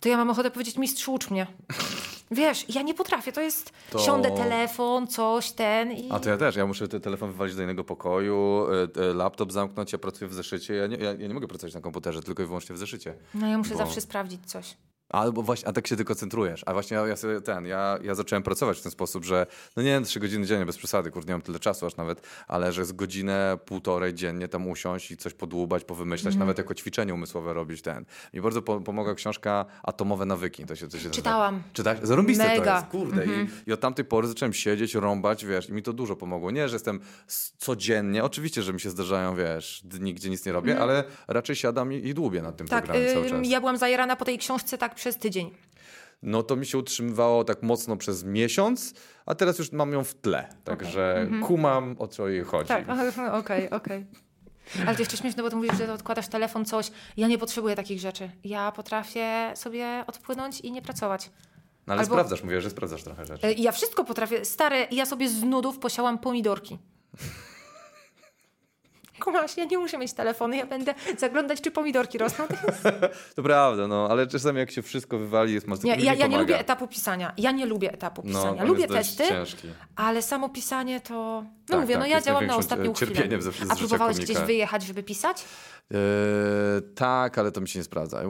to 0.00 0.08
ja 0.08 0.16
mam 0.16 0.30
ochotę 0.30 0.50
powiedzieć, 0.50 0.78
mistrz, 0.78 1.08
ucz 1.08 1.30
mnie. 1.30 1.46
Wiesz, 2.30 2.74
ja 2.74 2.82
nie 2.82 2.94
potrafię, 2.94 3.32
to 3.32 3.40
jest, 3.40 3.72
To- 3.90 3.98
siądę 3.98 4.30
telefon, 4.30 5.06
coś, 5.06 5.52
ten 5.52 5.92
i... 5.92 6.10
A 6.10 6.20
to 6.20 6.30
ja 6.30 6.36
też, 6.36 6.56
ja 6.56 6.66
muszę 6.66 6.88
ten 6.88 7.00
telefon 7.00 7.32
wywalić 7.32 7.56
do 7.56 7.62
innego 7.62 7.84
pokoju, 7.84 8.66
y, 8.96 9.00
y, 9.00 9.14
laptop 9.14 9.52
zamknąć, 9.52 9.92
ja 9.92 9.98
pracuję 9.98 10.28
w 10.28 10.34
zeszycie, 10.34 10.74
ja 10.74 10.86
nie, 10.86 10.96
ja, 10.96 11.12
ja 11.12 11.28
nie 11.28 11.34
mogę 11.34 11.48
pracować 11.48 11.74
na 11.74 11.80
komputerze, 11.80 12.22
tylko 12.22 12.42
i 12.42 12.46
wyłącznie 12.46 12.74
w 12.74 12.78
zeszycie. 12.78 13.14
No 13.34 13.46
ja 13.46 13.58
muszę 13.58 13.70
Bo- 13.70 13.78
zawsze 13.78 14.00
sprawdzić 14.00 14.40
coś. 14.46 14.76
Albo 15.08 15.42
właśnie, 15.42 15.68
a 15.68 15.72
tak 15.72 15.86
się 15.86 15.96
tylko 15.96 16.08
koncentrujesz. 16.14 16.62
A 16.66 16.72
właśnie 16.72 16.96
ja, 16.96 17.06
ja 17.06 17.16
sobie 17.16 17.40
ten, 17.40 17.66
ja, 17.66 17.98
ja 18.02 18.14
zacząłem 18.14 18.42
pracować 18.42 18.78
w 18.78 18.82
ten 18.82 18.92
sposób, 18.92 19.24
że 19.24 19.46
no 19.76 19.82
nie, 19.82 20.00
trzy 20.00 20.20
godziny 20.20 20.46
dziennie, 20.46 20.66
bez 20.66 20.76
przesady, 20.76 21.10
kurde, 21.10 21.28
nie 21.28 21.34
mam 21.34 21.42
tyle 21.42 21.58
czasu 21.58 21.86
aż 21.86 21.96
nawet, 21.96 22.26
ale 22.48 22.72
że 22.72 22.84
z 22.84 22.92
godzinę, 22.92 23.58
półtorej 23.64 24.14
dziennie 24.14 24.48
tam 24.48 24.68
usiąść 24.68 25.10
i 25.10 25.16
coś 25.16 25.34
podłubać, 25.34 25.84
powymyślać, 25.84 26.34
Mhm. 26.34 26.38
nawet 26.38 26.58
jako 26.58 26.74
ćwiczenie 26.74 27.14
umysłowe 27.14 27.54
robić 27.54 27.82
ten. 27.82 28.04
Mi 28.34 28.40
bardzo 28.40 28.62
po, 28.62 28.80
pomogła 28.80 29.14
książka 29.14 29.64
Atomowe 29.82 30.24
nawyki, 30.24 30.64
to 30.66 30.76
się, 30.76 30.88
to 30.88 30.98
się. 30.98 31.10
Czytałam. 31.10 31.62
Czytałeś? 31.72 32.00
Zarąbiste 32.02 32.44
to 32.44 32.58
Mega. 32.60 32.74
jest, 32.76 32.86
kurde. 32.86 33.22
Mhm. 33.22 33.46
I, 33.66 33.70
I 33.70 33.72
od 33.72 33.80
tamtej 33.80 34.04
pory 34.04 34.28
zacząłem 34.28 34.52
siedzieć, 34.52 34.94
rąbać, 34.94 35.44
wiesz, 35.44 35.68
i 35.68 35.72
mi 35.72 35.82
to 35.82 35.92
dużo 35.92 36.16
pomogło. 36.16 36.50
Nie, 36.50 36.68
że 36.68 36.76
jestem 36.76 37.00
codziennie, 37.58 38.24
oczywiście, 38.24 38.62
że 38.62 38.72
mi 38.72 38.80
się 38.80 38.90
zdarzają, 38.90 39.36
wiesz, 39.36 39.80
dni, 39.84 40.14
gdzie 40.14 40.30
nic 40.30 40.46
nie 40.46 40.52
robię, 40.52 40.80
ale 40.80 41.04
raczej 41.28 41.56
siadam 41.56 41.92
i, 41.92 41.96
i 42.08 42.14
dłubię 42.14 42.42
nad 42.42 42.56
tym 42.56 42.64
Mhm. 42.64 42.82
Tak, 42.82 42.84
programem 42.92 43.14
cały 43.14 43.30
czas. 43.40 43.50
ja 43.50 43.60
byłam 43.60 43.76
zajarana 43.78 44.16
po 44.16 44.24
tej 44.24 44.38
książce 44.38 44.78
tak 44.78 44.94
przez 44.96 45.16
tydzień. 45.16 45.50
No 46.22 46.42
to 46.42 46.56
mi 46.56 46.66
się 46.66 46.78
utrzymywało 46.78 47.44
tak 47.44 47.62
mocno 47.62 47.96
przez 47.96 48.24
miesiąc, 48.24 48.94
a 49.26 49.34
teraz 49.34 49.58
już 49.58 49.72
mam 49.72 49.92
ją 49.92 50.04
w 50.04 50.14
tle. 50.14 50.48
Także 50.64 51.28
kumam, 51.46 51.96
o 51.98 52.08
co 52.08 52.28
jej 52.28 52.44
chodzi. 52.44 52.72
Mhm. 52.72 53.12
Tak, 53.12 53.34
okej, 53.34 53.70
okej. 53.70 54.06
Ale 54.86 54.94
to 54.96 55.02
jeszcze 55.02 55.16
śmieszne, 55.16 55.42
bo 55.42 55.50
ty 55.50 55.56
mówisz, 55.56 55.78
że 55.78 55.92
odkładasz 55.92 56.28
telefon, 56.28 56.64
coś. 56.64 56.90
Ja 57.16 57.26
nie 57.28 57.38
potrzebuję 57.38 57.76
takich 57.76 58.00
rzeczy. 58.00 58.30
Ja 58.44 58.72
potrafię 58.72 59.52
sobie 59.54 60.04
odpłynąć 60.06 60.60
i 60.60 60.72
nie 60.72 60.82
pracować. 60.82 61.30
No 61.86 61.92
ale 61.92 62.00
albo- 62.02 62.14
sprawdzasz, 62.14 62.42
mówię, 62.42 62.60
że 62.60 62.70
sprawdzasz 62.70 63.02
trochę 63.02 63.26
rzeczy. 63.26 63.54
Ja 63.58 63.72
wszystko 63.72 64.04
potrafię. 64.04 64.44
Stare, 64.44 64.86
ja 64.90 65.06
sobie 65.06 65.28
z 65.28 65.42
nudów 65.42 65.78
posiałam 65.78 66.18
pomidorki. 66.18 66.78
Kumasz, 69.20 69.56
ja 69.56 69.64
nie 69.64 69.78
muszę 69.78 69.98
mieć 69.98 70.12
telefonu, 70.12 70.54
ja 70.54 70.66
będę 70.66 70.94
zaglądać, 71.18 71.60
czy 71.60 71.70
pomidorki 71.70 72.18
rosną. 72.18 72.44
To 73.36 73.42
prawda, 73.50 73.88
no, 73.88 74.08
ale 74.10 74.26
czasami 74.26 74.58
jak 74.58 74.70
się 74.70 74.82
wszystko 74.82 75.18
wywali, 75.18 75.54
jest 75.54 75.66
mocno 75.66 75.88
Nie, 75.88 76.04
ja, 76.04 76.14
ja 76.14 76.26
nie 76.26 76.38
lubię 76.38 76.58
etapu 76.60 76.88
pisania. 76.88 77.32
Ja 77.38 77.50
nie 77.50 77.66
lubię 77.66 77.92
etapu 77.92 78.22
No, 78.24 78.28
pisania. 78.40 78.62
on 78.62 78.68
lubię 78.68 78.80
jest 78.82 78.94
testy, 78.94 79.28
ciężki. 79.28 79.68
ale 79.96 80.22
samo 80.22 80.48
pisanie 80.48 81.00
to... 81.00 81.14
No 81.14 81.72
Tak, 81.72 81.80
mówię, 81.80 81.94
tak, 81.94 82.00
no 82.02 82.06
ja 82.06 82.14
jest 82.14 82.26
działam 82.26 82.46
na 82.46 82.56
ostatnią 82.56 82.90
e, 82.90 82.94
chwilę. 82.94 83.12
cierpieniem 83.12 83.42
ze- 83.42 83.50
A 83.68 83.76
próbowałeś 83.76 84.16
gdzieś 84.18 84.38
wyjechać, 84.38 84.82
żeby 84.82 85.02
pisać? 85.02 85.44
Eee, 85.90 85.98
tak, 86.94 87.38
ale 87.38 87.52
to 87.52 87.60
mi 87.60 87.68
się 87.68 87.78
nie 87.78 87.84
sprawdza. 87.84 88.22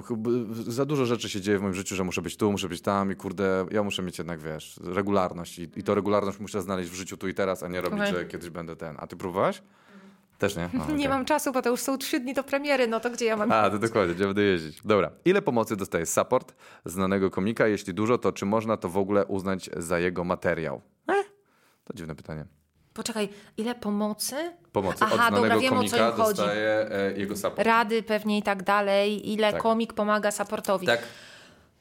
Za 0.67 0.85
dużo 0.85 1.07
rzeczy 1.07 1.29
się 1.29 1.41
dzieje 1.41 1.59
w 1.59 1.63
moim 1.63 1.75
życiu, 1.75 1.97
że 1.97 2.05
muszę 2.05 2.23
być 2.23 2.37
tu, 2.37 2.53
muszę 2.53 2.69
być 2.69 2.81
tam 2.83 3.13
i 3.13 3.17
kurde, 3.17 3.67
ja 3.71 3.83
muszę 3.83 4.03
mieć 4.03 4.19
jednak, 4.19 4.41
wiesz, 4.41 4.81
regularność 4.85 5.59
i, 5.59 5.69
i 5.77 5.83
to 5.83 5.95
regularność 5.95 6.39
muszę 6.39 6.63
znaleźć 6.63 6.91
w 6.91 6.95
życiu 6.95 7.17
tu 7.17 7.29
i 7.29 7.35
teraz, 7.35 7.63
a 7.63 7.69
nie 7.69 7.81
robić, 7.81 8.01
Okej. 8.01 8.13
że 8.15 8.25
kiedyś 8.25 8.51
będę 8.51 8.77
ten. 8.77 8.97
A 8.99 9.07
ty 9.07 9.17
próbowałaś? 9.17 9.63
Też 10.39 10.57
nie? 10.57 10.65
A, 10.73 10.77
Nie 10.77 10.83
okej. 10.95 11.09
mam 11.09 11.25
czasu, 11.25 11.53
bo 11.53 11.63
to 11.63 11.71
już 11.71 11.81
są 11.81 11.99
trzy 11.99 12.21
dni 12.21 12.35
do 12.35 12.45
premiery, 12.45 12.87
no 12.87 13.01
to 13.01 13.11
gdzie 13.11 13.25
ja 13.25 13.37
mam... 13.37 13.53
A, 13.53 13.71
to 13.71 13.79
dokładnie, 13.79 14.15
gdzie 14.15 14.25
będę 14.27 14.43
jeździć. 14.43 14.79
Dobra. 14.85 15.11
Ile 15.25 15.43
pomocy 15.43 15.77
dostaje 15.77 16.07
support 16.07 16.55
znanego 16.85 17.31
komika? 17.31 17.67
Jeśli 17.67 17.95
dużo, 17.95 18.19
to 18.19 18.33
czy 18.33 18.47
można 18.47 18.77
to 18.77 18.89
w 18.89 18.97
ogóle 18.99 19.27
uznać 19.27 19.71
za 19.77 19.99
jego 19.99 20.25
materiał? 20.25 20.81
Eh, 21.09 21.27
to 21.85 21.95
dziwne 21.95 22.15
pytanie. 22.15 22.45
Poczekaj, 22.95 23.29
ile 23.57 23.75
pomocy? 23.75 24.37
Pomocy 24.73 24.99
Aha, 25.01 25.15
od 25.15 25.21
znanego 25.21 25.43
dobra, 25.43 25.59
wiem, 25.59 25.73
o 25.73 25.77
co 25.77 25.79
komika 25.79 26.09
im 26.09 26.13
chodzi. 26.15 26.37
dostaje 26.37 26.91
e, 26.91 27.13
jego 27.19 27.37
support. 27.37 27.59
Rady 27.67 28.03
pewnie 28.03 28.39
i 28.39 28.43
tak 28.43 28.63
dalej, 28.63 29.33
ile 29.33 29.53
Tak. 29.53 29.63
komik 29.63 29.93
pomaga 29.93 30.31
supportowi. 30.31 30.87
Tak? 30.87 31.01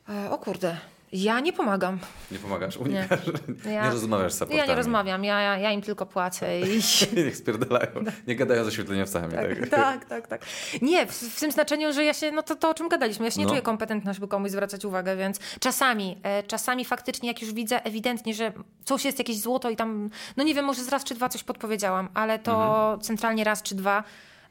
E, 0.10 0.30
o 0.30 0.38
kurde, 0.38 0.78
ja 1.24 1.40
nie 1.40 1.54
pomagam. 1.54 2.00
Nie 2.32 2.40
pomagasz? 2.40 2.78
Unikasz? 2.78 3.20
Nie, 3.66 3.72
Ja- 3.74 3.90
rozmawiasz 3.92 4.32
z 4.34 4.36
supportami. 4.36 4.60
Ja 4.60 4.66
nie 4.66 4.76
rozmawiam, 4.76 5.24
ja, 5.24 5.42
ja, 5.42 5.58
ja 5.58 5.72
im 5.72 5.82
tylko 5.82 6.06
płacę 6.06 6.60
i... 6.60 6.64
Niech 7.26 7.38
spierdalają. 7.38 7.92
Nie 8.28 8.36
gadają 8.36 8.64
z 8.64 8.68
oświetleniowcami. 8.68 9.34
Tak, 9.34 9.70
tak, 9.70 10.06
tak, 10.06 10.28
tak. 10.28 10.42
Nie, 10.82 11.06
w, 11.08 11.12
w 11.12 11.40
tym 11.40 11.52
znaczeniu, 11.52 11.94
że 11.94 12.04
ja 12.04 12.14
się, 12.14 12.32
no 12.32 12.44
to, 12.44 12.56
to 12.56 12.70
o 12.70 12.74
czym 12.74 12.88
gadaliśmy, 12.90 13.26
ja 13.26 13.32
się 13.32 13.40
nie 13.40 13.44
No. 13.46 13.50
czuję 13.50 13.62
kompetentna, 13.62 14.14
żeby 14.14 14.28
komuś 14.28 14.52
zwracać 14.52 14.86
uwagę, 14.86 15.16
więc 15.16 15.40
czasami, 15.60 16.18
e, 16.24 16.44
czasami 16.44 16.86
faktycznie, 16.86 17.30
jak 17.30 17.42
już 17.42 17.54
widzę 17.54 17.84
ewidentnie, 17.86 18.34
że 18.34 18.52
coś 18.86 19.06
jest 19.06 19.20
jakieś 19.20 19.40
złoto 19.40 19.70
i 19.70 19.76
tam, 19.76 20.10
no 20.38 20.44
nie 20.44 20.54
wiem, 20.54 20.66
może 20.66 20.84
z 20.84 20.90
raz 20.90 21.04
czy 21.04 21.16
dwa 21.16 21.30
coś 21.30 21.44
podpowiedziałam, 21.44 22.10
ale 22.14 22.40
to 22.40 22.52
Mhm. 22.82 23.00
centralnie 23.02 23.44
raz 23.44 23.62
czy 23.64 23.76
dwa. 23.76 24.04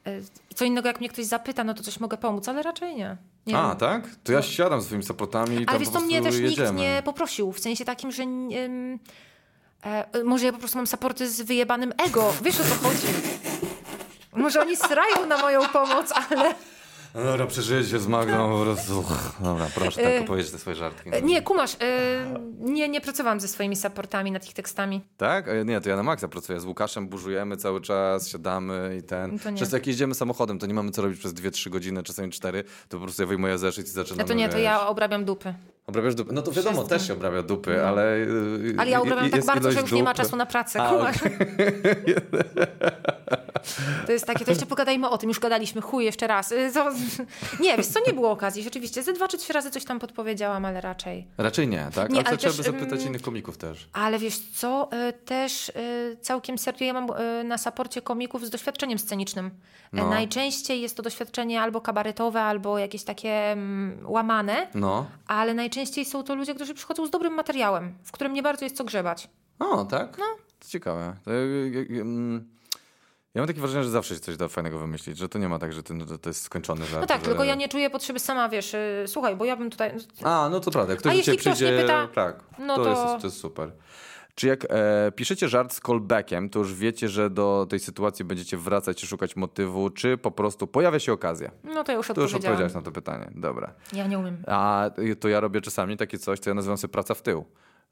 E, 0.06 0.10
Co 0.55 0.64
innego, 0.64 0.89
jak 0.89 1.01
mnie 1.01 1.09
ktoś 1.09 1.24
zapyta, 1.24 1.64
no 1.64 1.74
to 1.74 1.82
coś 1.82 2.01
mogę 2.01 2.16
pomóc, 2.16 2.48
ale 2.48 2.62
raczej 2.62 2.94
nie. 2.94 3.16
nie 3.47 3.59
A, 3.59 3.68
wiem. 3.68 3.76
tak? 3.76 4.02
To 4.24 4.32
ja 4.32 4.43
siadam 4.43 4.81
z 4.81 4.85
swoimi 4.85 5.05
supportami 5.05 5.55
i 5.55 5.56
Ale 5.56 5.66
tam 5.66 5.78
wiesz 5.78 5.89
po 5.89 5.93
co, 5.93 5.98
prostu 5.98 6.06
mnie 6.06 6.22
też 6.22 6.39
jedziemy. 6.39 6.68
nikt 6.68 6.81
nie 6.81 7.02
poprosił, 7.05 7.52
w 7.52 7.60
sensie 7.60 7.85
takim, 7.85 8.12
że... 8.12 8.22
ym, 8.22 8.98
e, 9.85 10.24
może 10.24 10.47
ja 10.47 10.52
po 10.52 10.59
prostu 10.59 10.78
mam 10.78 10.86
supporty 10.86 11.31
z 11.31 11.40
wyjebanym 11.43 11.93
ego, 12.06 12.32
wiesz 12.43 12.60
o 12.60 12.64
co 12.64 12.74
chodzi? 12.74 13.06
Może 14.32 14.60
oni 14.60 14.76
srają 14.76 15.26
na 15.26 15.39
moją 15.39 15.68
pomoc, 15.68 16.12
ale... 16.31 16.55
No 17.15 17.24
dobra, 17.24 17.47
przeżyjecie 17.47 17.99
z 17.99 18.07
Magdą 18.07 18.59
po 18.59 18.65
prostu. 18.65 19.01
Uch, 19.01 19.12
Dobra, 19.41 19.66
proszę 19.74 20.03
tak 20.03 20.23
opowiedzieć 20.23 20.53
te 20.53 20.59
swoje 20.59 20.77
żartki. 20.77 21.11
E, 21.12 21.23
Nie, 21.23 21.43
kumasz, 21.43 21.77
e, 21.81 22.41
nie, 22.61 22.89
nie 22.89 23.01
pracowałam 23.01 23.41
ze 23.41 23.49
swoimi 23.49 23.77
supportami 23.77 24.31
nad 24.32 24.47
ich 24.47 24.53
tekstami. 24.55 25.01
Tak? 25.16 25.47
Nie, 25.65 25.81
to 25.81 25.89
ja 25.89 25.97
na 25.97 26.03
maksa 26.03 26.28
pracuję. 26.28 26.61
Z 26.61 26.65
Łukaszem 26.65 27.09
burzujemy 27.09 27.57
cały 27.57 27.81
czas, 27.81 28.28
siadamy 28.28 28.97
i 29.01 29.03
ten. 29.03 29.32
No 29.32 29.39
to 29.39 29.51
nie. 29.51 29.59
Często 29.59 29.77
jak 29.77 29.86
jeździmy 29.86 30.15
samochodem, 30.15 30.59
to 30.59 30.66
nie 30.66 30.74
mamy 30.74 30.91
co 30.91 31.03
robić 31.03 31.19
przez 31.19 31.35
2-3 31.35 31.70
godziny, 31.70 32.03
czasami 32.03 32.31
4, 32.31 32.65
to 32.89 32.99
po 32.99 33.03
prostu 33.05 33.23
ja 33.23 33.27
wyjmuję 33.28 33.59
zeszyt 33.59 33.86
i 33.86 33.91
zaczynamy, 33.91 34.23
No 34.23 34.28
to 34.28 34.35
nie, 34.35 34.49
to 34.49 34.59
ja 34.59 34.86
obrabiam 34.86 35.24
dupy. 35.24 35.55
Obrabiasz 35.86 36.15
dupy. 36.15 36.32
No 36.32 36.43
to 36.43 36.52
wiadomo, 36.52 36.77
Wszystko. 36.77 36.98
też 36.98 37.06
się 37.06 37.12
obrabia 37.12 37.43
dupy, 37.43 37.85
ale... 37.86 38.19
yy, 38.19 38.74
Ale 38.78 38.90
ja 38.90 38.98
i- 38.98 39.02
obrabiam 39.02 39.27
i- 39.27 39.31
tak 39.31 39.44
bardzo, 39.44 39.73
że 39.73 39.81
już 39.81 39.93
nie 39.93 40.02
ma 40.02 40.15
czasu 40.15 40.36
na 40.36 40.47
pracę, 40.47 40.82
A, 40.82 40.89
kumasz? 40.90 41.16
To 44.06 44.12
jest 44.12 44.27
takie, 44.27 44.44
to 44.44 44.51
jeszcze 44.51 44.66
pogadajmy 44.66 45.09
o 45.09 45.19
tym, 45.19 45.28
już 45.28 45.40
gadaliśmy, 45.40 45.81
chuj, 45.81 46.05
jeszcze 46.05 46.27
raz. 46.27 46.52
Y, 46.52 46.70
nie, 47.61 47.77
wiesz 47.77 47.86
co, 47.86 48.01
nie 48.06 48.12
było 48.12 48.31
okazji, 48.31 48.62
rzeczywiście. 48.62 49.02
Ze 49.02 49.12
dwa 49.12 49.28
czy 49.28 49.39
trzy 49.39 49.52
razy 49.52 49.70
coś 49.70 49.85
tam 49.85 49.98
podpowiedziałam, 49.98 50.65
ale 50.65 50.81
raczej. 50.81 51.27
Raczej 51.39 51.69
nie, 51.69 51.86
tak? 51.94 52.11
Nie, 52.11 52.16
ale 52.16 52.24
to 52.24 52.28
ale 52.28 52.39
trzeba 52.39 52.55
by 52.55 52.62
zapytać 52.62 53.01
ym, 53.01 53.06
innych 53.09 53.23
komików 53.23 53.56
też. 53.59 53.89
Ale 53.93 54.19
wiesz 54.19 54.39
co, 54.39 54.89
y, 55.09 55.12
też 55.12 55.69
y, 55.69 56.16
całkiem 56.20 56.59
serio, 56.59 56.86
ja 56.86 56.93
mam 56.93 57.06
y, 57.40 57.44
na 57.44 57.59
saporcie 57.59 58.02
komików 58.02 58.47
z 58.47 58.51
doświadczeniem 58.51 58.98
scenicznym. 58.98 59.47
Y, 59.47 59.51
No. 59.93 60.09
Najczęściej 60.11 60.81
jest 60.81 60.97
to 60.97 61.02
doświadczenie 61.02 61.62
albo 61.62 61.81
kabaretowe, 61.81 62.43
albo 62.43 62.78
jakieś 62.78 63.05
takie 63.05 63.31
mm, 63.52 63.98
łamane, 64.06 64.66
No. 64.74 65.06
ale 65.27 65.55
najczęściej 65.55 65.73
są 66.05 66.22
to 66.22 66.34
ludzie, 66.34 66.55
którzy 66.55 66.74
przychodzą 66.74 67.06
z 67.06 67.10
dobrym 67.10 67.34
materiałem, 67.34 67.94
w 68.05 68.12
którym 68.12 68.32
nie 68.32 68.42
bardzo 68.42 68.64
jest 68.64 68.76
co 68.76 68.84
grzebać. 68.84 69.28
O, 69.59 69.84
tak? 69.84 70.18
No. 70.18 70.24
To 70.59 70.68
ciekawe. 70.68 71.16
To, 71.24 71.32
ja- 71.32 71.38
ja- 71.70 71.84
ja- 71.90 72.01
mm, 72.02 72.48
ja 73.34 73.40
mam 73.40 73.46
takie 73.48 73.60
wrażenie, 73.60 73.84
że 73.84 73.90
zawsze 73.90 74.14
się 74.14 74.20
coś 74.20 74.36
da 74.36 74.48
fajnego 74.48 74.78
wymyślić, 74.78 75.18
że 75.18 75.28
to 75.28 75.38
nie 75.38 75.48
ma 75.48 75.59
tak, 75.59 75.72
że 75.72 75.82
to, 75.82 75.94
jest 76.26 76.42
skończony 76.42 76.86
żart. 76.86 77.01
No 77.01 77.06
tak, 77.06 77.20
że... 77.20 77.26
tylko 77.26 77.44
ja 77.44 77.55
nie 77.55 77.68
czuję 77.68 77.90
potrzeby 77.90 78.18
sama, 78.18 78.48
wiesz, 78.48 78.74
y, 78.74 79.05
słuchaj, 79.06 79.36
bo 79.36 79.44
ja 79.44 79.56
bym 79.56 79.70
tutaj... 79.70 79.94
A, 80.24 80.48
no 80.51 80.60
to 80.60 80.70
prawda. 80.70 80.96
Ktoś 80.96 81.12
A 81.12 81.14
jeśli 81.14 81.24
ciebie 81.32 81.38
ktoś 81.38 81.46
nie 81.46 81.52
przyjdzie, 81.66 81.82
pyta, 81.82 82.09
tak, 82.14 82.36
no 82.59 82.76
to, 82.76 82.84
to- 82.84 82.90
Jest, 82.90 83.20
to 83.22 83.26
jest 83.26 83.40
super. 83.40 83.72
Czy 84.35 84.47
jak 84.47 84.66
e, 84.70 85.12
piszecie 85.16 85.48
żart 85.48 85.73
z 85.73 85.81
callbackiem, 85.81 86.51
to 86.51 86.59
już 86.59 86.74
wiecie, 86.74 87.09
że 87.09 87.31
do 87.31 87.66
tej 87.70 87.81
sytuacji 87.81 88.24
będziecie 88.24 88.56
wracać 88.56 89.05
i 89.05 89.06
szukać 89.06 89.36
motywu, 89.36 89.90
czy 89.90 90.19
po 90.19 90.31
prostu 90.31 90.66
pojawia 90.66 90.98
się 90.98 91.12
okazja? 91.12 91.51
No 91.65 91.85
to 91.85 91.93
ja 91.93 91.98
już 91.98 92.09
To 92.09 92.20
już 92.20 92.35
odpowiedziałeś 92.35 92.74
na 92.74 92.82
to 92.82 92.93
pytanie. 92.93 93.31
Dobra. 93.35 93.74
Ja 93.93 94.06
nie 94.06 94.19
umiem. 94.19 94.36
A 94.47 94.90
y, 94.98 95.16
to 95.16 95.28
ja 95.28 95.40
robię 95.40 95.61
czasami 95.61 95.97
takie 95.97 96.19
coś, 96.19 96.39
co 96.39 96.51
ja 96.51 96.55
nazywam 96.55 96.78
sobie 96.78 96.93
praca 96.93 97.15
w 97.15 97.23
tył. 97.23 97.44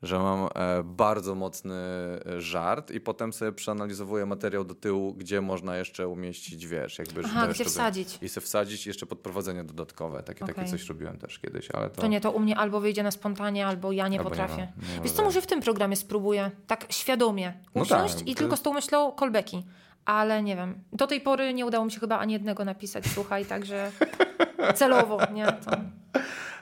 Że 0.03 0.19
mam 0.19 0.49
e, 0.55 0.83
bardzo 0.85 1.35
mocny 1.35 1.75
e, 1.75 2.41
żart 2.41 2.91
i 2.91 3.01
potem 3.01 3.33
sobie 3.33 3.53
przeanalizowuję 3.53 4.27
materiał 4.27 4.65
do 4.65 4.75
tyłu, 4.75 5.15
gdzie 5.15 5.41
można 5.41 5.77
jeszcze 5.77 6.09
umieścić, 6.09 6.67
wiesz, 6.67 6.99
jakby... 6.99 7.23
Aha, 7.25 7.47
gdzie 7.47 7.65
wsadzić. 7.65 8.19
I 8.23 8.29
sobie 8.29 8.45
wsadzić 8.47 8.87
jeszcze 8.87 9.07
podprowadzenie 9.07 9.65
dodatkowe. 9.65 10.23
Takie, 10.23 10.41
takie 10.41 10.53
Okej. 10.53 10.71
coś 10.71 10.89
robiłem 10.89 11.19
też 11.19 11.39
kiedyś, 11.39 11.71
ale 11.71 11.91
to... 11.91 12.01
To 12.01 12.07
nie, 12.07 12.21
to 12.21 12.31
u 12.31 12.41
mnie 12.41 12.57
albo 12.57 12.81
wyjdzie 12.81 13.03
na 13.03 13.11
spontanie, 13.11 13.67
albo 13.67 13.93
ja 13.93 14.09
nie 14.09 14.19
Albo 14.19 14.31
nie 14.31 14.37
potrafię. 14.37 14.73
nie 14.91 14.97
ma 14.97 15.03
Wiesz 15.03 15.13
co, 15.13 15.23
może 15.23 15.43
w 15.43 15.47
tym 15.47 15.61
programie 15.61 15.97
spróbuję, 15.97 16.51
tak 16.67 16.87
świadomie 16.93 17.53
No 17.75 17.83
usiąść 17.83 18.15
tak, 18.15 18.29
i 18.29 18.35
to- 18.35 18.39
tylko 18.39 18.57
z 18.57 18.63
tą 18.63 18.73
myślą 18.73 19.13
callbacki. 19.21 19.65
Ale 20.05 20.43
nie 20.43 20.57
wiem. 20.57 20.81
Do 20.93 21.07
tej 21.07 21.21
pory 21.21 21.55
nie 21.55 21.67
udało 21.67 21.85
mi 21.85 21.93
się 21.93 22.01
chyba 22.01 22.19
ani 22.19 22.33
jednego 22.33 22.65
napisać, 22.65 23.05
słuchaj, 23.15 23.45
także 23.45 23.91
celowo, 24.75 25.19
nie? 25.33 25.47
To... 25.47 25.71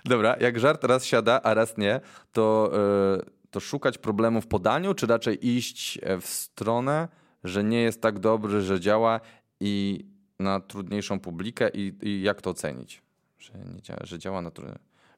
Dobra, 0.05 0.36
jak 0.40 0.60
żart 0.60 0.85
raz 0.85 1.05
siada, 1.05 1.40
a 1.43 1.55
raz 1.55 1.78
nie, 1.78 2.01
to, 2.32 2.70
e, 3.18 3.31
to 3.51 3.60
szukać 3.60 3.98
problemu 3.98 4.40
w 4.40 4.47
podaniu, 4.47 4.94
czy 4.94 5.06
raczej 5.06 5.48
iść 5.48 5.98
e, 6.02 6.20
w 6.20 6.27
stronę, 6.27 7.09
że 7.44 7.64
nie 7.64 7.82
jest 7.82 8.02
tak 8.02 8.18
dobry, 8.18 8.60
że 8.60 8.81
działa 8.81 9.20
i 9.60 10.05
na 10.39 10.60
trudniejszą 10.60 11.20
publikę 11.20 11.70
i, 11.74 11.94
i 12.02 12.22
jak 12.22 12.43
to 12.43 12.51
ocenić? 12.51 13.02
Że, 13.39 13.52
nie 13.74 13.82
działa, 13.82 14.01
że, 14.02 14.18
działa 14.18 14.43
na, 14.43 14.51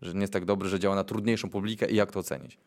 że 0.03 0.15
nie 0.15 0.21
jest 0.21 0.33
tak 0.33 0.45
dobry, 0.45 0.69
że 0.69 0.81
działa 0.81 0.95
na 0.95 1.05
trudniejszą 1.05 1.51
publikę 1.51 1.91
i 1.91 1.95
jak 1.97 2.13
to 2.13 2.21
ocenić? 2.21 2.59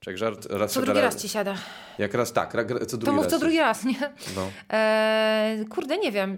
Czy 0.00 0.10
jak 0.10 0.18
żart 0.18 0.46
raz 0.50 0.72
Co 0.72 0.82
drugi 0.82 1.00
raz 1.00 1.16
ci 1.16 1.28
siada. 1.28 1.54
Jak 1.98 2.14
raz 2.14 2.32
tak, 2.32 2.52
co 2.86 2.96
drugi 2.96 3.06
To 3.06 3.12
mów 3.12 3.24
raz. 3.24 3.32
co 3.32 3.38
drugi 3.38 3.58
raz, 3.58 3.84
nie? 3.84 4.12
No. 4.36 4.50
Eee, 4.70 5.66
kurde, 5.66 5.98
nie 5.98 6.12
wiem. 6.12 6.36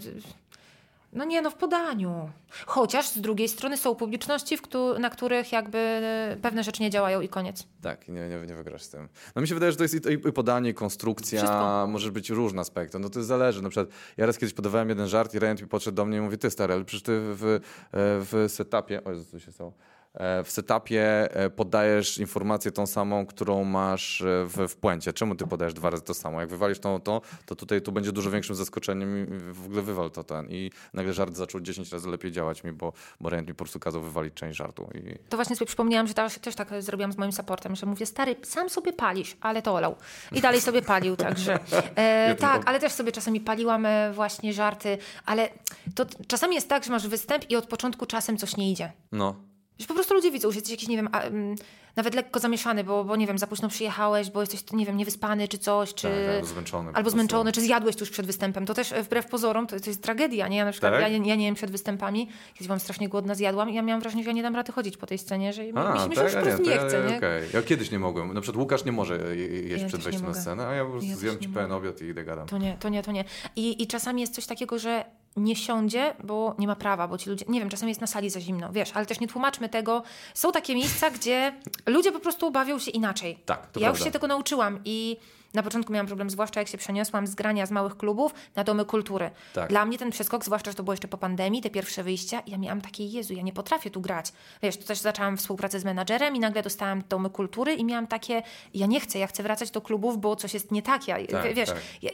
No 1.12 1.24
nie, 1.24 1.42
no 1.42 1.50
w 1.50 1.54
podaniu. 1.54 2.30
Chociaż 2.66 3.08
z 3.08 3.20
drugiej 3.20 3.48
strony 3.48 3.76
są 3.76 3.94
publiczności, 3.94 4.56
w 4.56 4.62
któ- 4.62 4.98
na 4.98 5.10
których 5.10 5.52
jakby 5.52 5.78
e, 5.78 6.36
pewne 6.42 6.64
rzeczy 6.64 6.82
nie 6.82 6.90
działają 6.90 7.20
i 7.20 7.28
koniec. 7.28 7.66
Tak, 7.82 8.08
nie, 8.08 8.28
nie, 8.28 8.40
nie 8.46 8.54
wygrasz 8.54 8.82
z 8.82 8.90
tym. 8.90 9.08
No 9.34 9.42
mi 9.42 9.48
się 9.48 9.54
wydaje, 9.54 9.72
że 9.72 9.78
to 9.78 9.82
jest 9.84 9.94
i, 9.94 10.28
i 10.28 10.32
podanie, 10.32 10.70
i 10.70 10.74
konstrukcja, 10.74 11.38
Wszystko. 11.38 11.86
może 11.88 12.12
być 12.12 12.30
różne 12.30 12.60
aspekty. 12.60 12.98
No 12.98 13.08
to 13.10 13.22
zależy. 13.24 13.62
Na 13.62 13.68
przykład 13.68 13.88
ja 14.16 14.26
raz 14.26 14.38
kiedyś 14.38 14.54
podawałem 14.54 14.88
jeden 14.88 15.08
żart 15.08 15.34
i 15.34 15.62
mi 15.62 15.68
podszedł 15.68 15.96
do 15.96 16.04
mnie 16.04 16.18
i 16.18 16.20
mówi, 16.20 16.38
ty 16.38 16.50
stary, 16.50 16.74
ale 16.74 16.84
przecież 16.84 17.02
ty 17.02 17.12
w, 17.20 17.44
e, 17.44 17.58
w 17.92 18.44
setupie, 18.48 19.04
o 19.04 19.10
Jezu, 19.12 19.24
co 19.30 19.38
się 19.38 19.52
stało? 19.52 19.72
E, 20.14 20.44
W 20.44 20.50
setupie 20.50 21.34
e, 21.36 21.50
podajesz 21.50 22.18
informację 22.18 22.72
tą 22.72 22.86
samą, 22.86 23.26
którą 23.26 23.64
masz 23.64 24.20
e, 24.20 24.44
w, 24.44 24.68
w 24.68 24.76
puencie. 24.76 25.12
Czemu 25.12 25.34
ty 25.34 25.46
podajesz 25.46 25.74
dwa 25.74 25.90
razy 25.90 26.02
to 26.02 26.14
samo? 26.14 26.40
Jak 26.40 26.50
wywalisz 26.50 26.78
to, 26.78 26.98
to, 26.98 27.20
to 27.46 27.56
tutaj 27.56 27.82
tu 27.82 27.92
będzie 27.92 28.12
dużo 28.12 28.30
większym 28.30 28.56
zaskoczeniem 28.56 29.18
i 29.18 29.38
w 29.52 29.66
ogóle 29.66 29.82
wywal 29.82 30.10
to 30.10 30.24
ten. 30.24 30.46
I 30.50 30.70
nagle 30.94 31.12
żart 31.12 31.36
zaczął 31.36 31.60
10 31.60 31.92
razy 31.92 32.08
lepiej 32.08 32.32
działać 32.32 32.64
mi, 32.64 32.72
bo, 32.72 32.92
bo 33.20 33.30
mi 33.30 33.46
po 33.46 33.54
prostu 33.54 33.80
kazał 33.80 34.00
wywalić 34.00 34.34
część 34.34 34.58
żartu. 34.58 34.88
I, 34.94 35.18
To 35.28 35.36
właśnie 35.36 35.56
sobie 35.56 35.66
przypomniałam, 35.66 36.06
że 36.06 36.14
też, 36.14 36.38
też 36.38 36.54
tak 36.54 36.68
zrobiłam 36.82 37.12
z 37.12 37.18
moim 37.18 37.32
supportem, 37.32 37.76
że 37.76 37.86
mówię, 37.86 38.06
stary, 38.06 38.36
sam 38.42 38.70
sobie 38.70 38.92
palisz, 38.92 39.36
ale 39.40 39.62
to 39.62 39.74
olał. 39.74 39.96
I 40.32 40.40
dalej 40.40 40.60
sobie 40.60 40.82
palił, 40.82 41.16
także. 41.16 41.58
E, 41.96 42.34
tak, 42.40 42.62
ale 42.66 42.80
też 42.80 42.92
sobie 42.92 43.12
czasami 43.12 43.40
paliłam 43.40 43.86
właśnie 44.12 44.52
żarty, 44.52 44.98
ale 45.26 45.48
to 45.94 46.06
czasami 46.26 46.54
jest 46.54 46.68
tak, 46.68 46.84
że 46.84 46.90
masz 46.90 47.08
występ 47.08 47.50
i 47.50 47.56
od 47.56 47.66
początku 47.66 48.06
czasem 48.06 48.36
coś 48.38 48.56
nie 48.56 48.72
idzie. 48.72 48.92
no, 49.12 49.51
Że 49.78 49.86
po 49.86 49.94
prostu 49.94 50.14
ludzie 50.14 50.30
widzą, 50.30 50.50
że 50.50 50.54
jesteś 50.56 50.70
jakiś, 50.70 50.88
nie 50.88 50.96
wiem, 50.96 51.08
a, 51.12 51.20
mm, 51.20 51.54
nawet 51.96 52.14
lekko 52.14 52.40
zamieszany, 52.40 52.84
bo, 52.84 53.04
bo 53.04 53.16
nie 53.16 53.26
wiem, 53.26 53.38
za 53.38 53.46
późno 53.46 53.68
przyjechałeś, 53.68 54.30
bo 54.30 54.40
jesteś, 54.40 54.60
nie 54.72 54.86
wiem, 54.86 54.96
niewyspany 54.96 55.48
czy 55.48 55.58
coś, 55.58 55.94
czy... 55.94 56.02
tak, 56.02 56.34
albo 56.34 56.46
zmęczony. 56.46 56.90
Albo 56.94 57.10
zmęczony, 57.10 57.52
czy 57.52 57.60
zjadłeś 57.60 57.96
tuż 57.96 58.10
przed 58.10 58.26
występem. 58.26 58.66
To 58.66 58.74
też 58.74 58.92
e, 58.92 59.02
wbrew 59.02 59.26
pozorom, 59.26 59.66
to, 59.66 59.80
to 59.80 59.90
jest 59.90 60.02
tragedia, 60.02 60.48
nie? 60.48 60.56
Ja 60.56 60.64
na 60.64 60.70
przykład, 60.72 60.92
Tak? 60.92 61.02
ja, 61.12 61.18
nie- 61.18 61.28
ja 61.28 61.34
nie 61.34 61.44
jem 61.44 61.54
przed 61.54 61.70
występami, 61.70 62.28
kiedyś 62.54 62.66
byłam 62.66 62.80
strasznie 62.80 63.08
głodna, 63.08 63.34
zjadłam 63.34 63.70
i 63.70 63.74
ja 63.74 63.82
miałam 63.82 64.00
wrażenie, 64.00 64.22
że 64.24 64.30
ja 64.30 64.36
nie 64.36 64.42
dam 64.42 64.56
rady 64.56 64.72
chodzić 64.72 64.96
po 64.96 65.06
tej 65.06 65.18
scenie, 65.18 65.52
że 65.52 65.62
mi, 65.62 65.72
mi, 65.72 65.78
się- 66.02 66.08
mi 66.08 66.16
się 66.16 66.22
już 66.22 66.32
po 66.32 66.38
A 66.38 66.42
prostu 66.42 66.64
to 66.64 66.70
nie 66.70 66.76
ja- 66.76 67.10
nie? 67.10 67.16
okej. 67.16 67.42
Ja 67.54 67.62
kiedyś 67.62 67.90
nie 67.90 67.98
mogłem. 67.98 68.34
Na 68.34 68.40
przykład 68.40 68.60
Łukasz 68.62 68.84
nie 68.84 68.92
może 68.92 69.16
je- 69.18 69.36
je- 69.36 69.62
jeść 69.62 69.82
Ja 69.82 69.88
przed 69.88 70.00
nie 70.00 70.04
wejściem 70.04 70.26
na 70.26 70.34
scenę, 70.34 70.66
a 70.66 70.74
ja 70.74 70.84
po 70.84 70.90
prostu 70.90 71.10
Ja 71.10 71.16
zjem 71.16 71.34
nie 71.34 71.40
ci 71.40 71.48
pełen 71.48 71.72
obiad 71.72 72.02
i 72.02 72.04
idę 72.04 72.24
gadam. 72.24 72.46
To 72.46 72.58
nie, 72.58 72.76
to 72.80 72.88
nie, 72.88 73.02
to 73.02 73.12
nie. 73.12 73.24
I, 73.56 73.82
I 73.82 73.86
czasami 73.86 74.20
jest 74.20 74.34
coś 74.34 74.46
takiego, 74.46 74.78
że 74.78 75.04
nie 75.36 75.56
siądzie, 75.56 76.14
bo 76.24 76.54
nie 76.58 76.66
ma 76.66 76.76
prawa, 76.76 77.08
bo 77.08 77.18
ci 77.18 77.30
ludzie, 77.30 77.44
nie 77.48 77.60
wiem, 77.60 77.68
czasami 77.68 77.90
jest 77.90 78.00
na 78.00 78.06
sali 78.06 78.30
za 78.30 78.40
zimno, 78.40 78.72
wiesz, 78.72 78.90
ale 78.94 79.06
też 79.06 79.20
nie 79.20 79.28
tłumaczmy 79.28 79.68
tego. 79.68 80.02
Są 80.34 80.52
takie 80.52 80.74
miejsca, 80.74 81.10
gdzie 81.10 81.52
ludzie 81.86 82.12
po 82.12 82.20
prostu 82.20 82.50
bawią 82.50 82.78
się 82.78 82.90
inaczej. 82.90 83.38
Tak, 83.46 83.70
to 83.70 83.80
ja 83.80 83.88
już 83.88 83.96
prawda. 83.96 84.04
się 84.04 84.12
tego 84.12 84.26
nauczyłam 84.26 84.80
i 84.84 85.16
na 85.54 85.62
początku 85.62 85.92
miałam 85.92 86.06
problem, 86.06 86.30
zwłaszcza 86.30 86.60
jak 86.60 86.68
się 86.68 86.78
przeniosłam 86.78 87.26
z 87.26 87.34
grania 87.34 87.66
z 87.66 87.70
małych 87.70 87.96
klubów 87.96 88.34
na 88.56 88.64
domy 88.64 88.84
kultury. 88.84 89.30
Tak. 89.54 89.68
Dla 89.68 89.84
mnie 89.84 89.98
ten 89.98 90.10
przeskok, 90.10 90.44
zwłaszcza, 90.44 90.70
że 90.70 90.76
to 90.76 90.82
było 90.82 90.92
jeszcze 90.92 91.08
po 91.08 91.18
pandemii, 91.18 91.62
te 91.62 91.70
pierwsze 91.70 92.02
wyjścia, 92.02 92.42
ja 92.46 92.58
miałam 92.58 92.80
takie, 92.80 93.06
Jezu, 93.06 93.34
ja 93.34 93.42
nie 93.42 93.52
potrafię 93.52 93.90
tu 93.90 94.00
grać. 94.00 94.32
Wiesz, 94.62 94.76
to 94.76 94.84
też 94.84 94.98
zaczęłam 94.98 95.36
współpracę 95.36 95.80
z 95.80 95.84
menadżerem 95.84 96.36
i 96.36 96.40
nagle 96.40 96.62
dostałam 96.62 97.02
domy 97.08 97.30
kultury 97.30 97.74
i 97.74 97.84
miałam 97.84 98.06
takie, 98.06 98.42
ja 98.74 98.86
nie 98.86 99.00
chcę, 99.00 99.18
ja 99.18 99.26
chcę 99.26 99.42
wracać 99.42 99.70
do 99.70 99.80
klubów, 99.80 100.20
bo 100.20 100.36
coś 100.36 100.54
jest 100.54 100.70
nie 100.70 100.82
tak. 100.82 101.08
Ja, 101.08 101.26
Tak, 101.26 101.54
wiesz, 101.54 101.68
tak. 101.68 101.78
ja, 102.02 102.10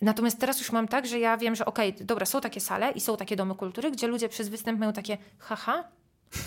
natomiast 0.00 0.40
teraz 0.40 0.58
już 0.58 0.72
mam 0.72 0.88
tak, 0.88 1.06
że 1.06 1.18
ja 1.18 1.36
wiem, 1.36 1.54
że 1.54 1.64
okej, 1.64 1.94
dobra, 2.00 2.26
są 2.26 2.40
takie 2.40 2.60
sale 2.60 2.90
i 2.90 3.00
są 3.00 3.16
takie 3.16 3.36
domy 3.36 3.54
kultury, 3.54 3.90
gdzie 3.90 4.06
ludzie 4.06 4.28
przez 4.28 4.48
występ 4.48 4.80
mają 4.80 4.92
takie 4.92 5.18
haha, 5.38 5.84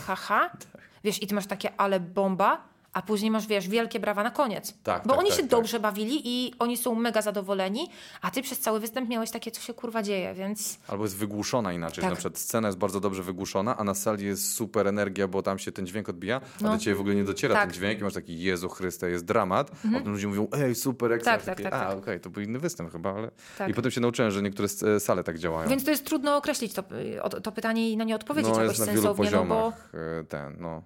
haha, 0.05 0.49
Tak. 0.71 0.81
wiesz, 1.03 1.23
i 1.23 1.27
ty 1.27 1.35
masz 1.35 1.45
takie 1.45 1.81
ale 1.81 1.99
bomba, 1.99 2.69
a 2.94 3.02
później 3.02 3.32
masz, 3.32 3.48
wiesz, 3.48 3.68
wielkie 3.68 3.99
brawa 3.99 4.24
na 4.24 4.32
koniec. 4.32 4.74
Tak, 4.84 5.03
Bo 5.03 5.10
tak, 5.10 5.20
oni 5.20 5.30
tak, 5.30 5.38
się 5.38 5.44
tak. 5.44 5.52
dobrze 5.52 5.80
bawili 5.80 6.22
i 6.24 6.53
oni 6.60 6.78
są 6.78 6.95
mega 6.95 7.22
zadowoleni, 7.22 7.90
a 8.22 8.32
ty 8.32 8.41
przez 8.41 8.60
cały 8.60 8.80
występ 8.80 9.10
miałeś 9.10 9.32
takie, 9.32 9.52
co 9.52 9.61
się 9.61 9.74
kurwa 9.74 10.03
dzieje, 10.03 10.34
więc... 10.34 10.80
Albo 10.88 11.03
jest 11.03 11.18
wygłuszona 11.18 11.74
inaczej. 11.74 12.02
Tak. 12.02 12.10
Na 12.11 12.16
przykład 12.16 12.38
scena 12.38 12.68
jest 12.68 12.78
bardzo 12.78 12.99
dobrze 12.99 13.24
wygłuszona, 13.24 13.78
a 13.78 13.84
na 13.84 13.94
sali 13.94 14.26
jest 14.26 14.53
super 14.53 14.88
energia, 14.88 15.28
bo 15.28 15.41
tam 15.44 15.60
się 15.60 15.72
ten 15.72 15.88
dźwięk 15.88 16.10
odbija, 16.10 16.38
a 16.61 16.64
No. 16.64 16.72
do 16.72 16.78
ciebie 16.78 16.95
w 16.95 16.99
ogóle 16.99 17.16
nie 17.16 17.24
dociera 17.24 17.56
Tak. 17.56 17.64
ten 17.64 17.74
dźwięk 17.74 17.99
i 17.99 18.03
masz 18.03 18.14
taki 18.14 18.41
Jezu 18.41 18.70
Chryste, 18.70 19.10
jest 19.10 19.26
dramat, 19.26 19.72
a 19.72 19.98
potem 19.98 20.11
ludzie 20.14 20.28
mówią, 20.28 20.48
ej, 20.52 20.76
super, 20.76 21.11
ekstra. 21.11 21.34
Tak, 21.38 21.45
tak, 21.45 21.61
tak, 21.61 21.74
A, 21.74 21.80
tak. 21.90 21.98
okej, 21.98 22.20
to 22.20 22.30
był 22.30 22.44
inny 22.44 22.60
występ 22.60 22.91
chyba, 22.91 23.14
ale... 23.14 23.32
Tak. 23.57 23.70
I 23.70 23.74
potem 23.74 23.91
się 23.91 24.02
nauczyłem, 24.02 24.32
że 24.32 24.41
niektóre 24.41 24.68
sale 24.99 25.24
tak 25.24 25.40
działają. 25.40 25.70
Więc 25.70 25.84
to 25.84 25.91
jest 25.91 26.06
trudno 26.06 26.38
określić 26.38 26.74
to, 26.74 26.84
o- 27.22 27.30
to 27.30 27.52
pytanie 27.52 27.90
i 27.91 27.98
na 27.98 28.03
nie 28.03 28.16
odpowiedzieć 28.16 28.52
no, 28.53 28.61
jakoś 28.61 28.78
jest 28.78 28.88
na 28.88 28.94
wielu 28.94 29.02
sensownie, 29.07 29.32
no 29.32 29.38
bo... 29.38 29.45
poziomach 29.45 29.90
e, 30.22 30.24
ten, 30.24 30.56
no. 30.60 30.82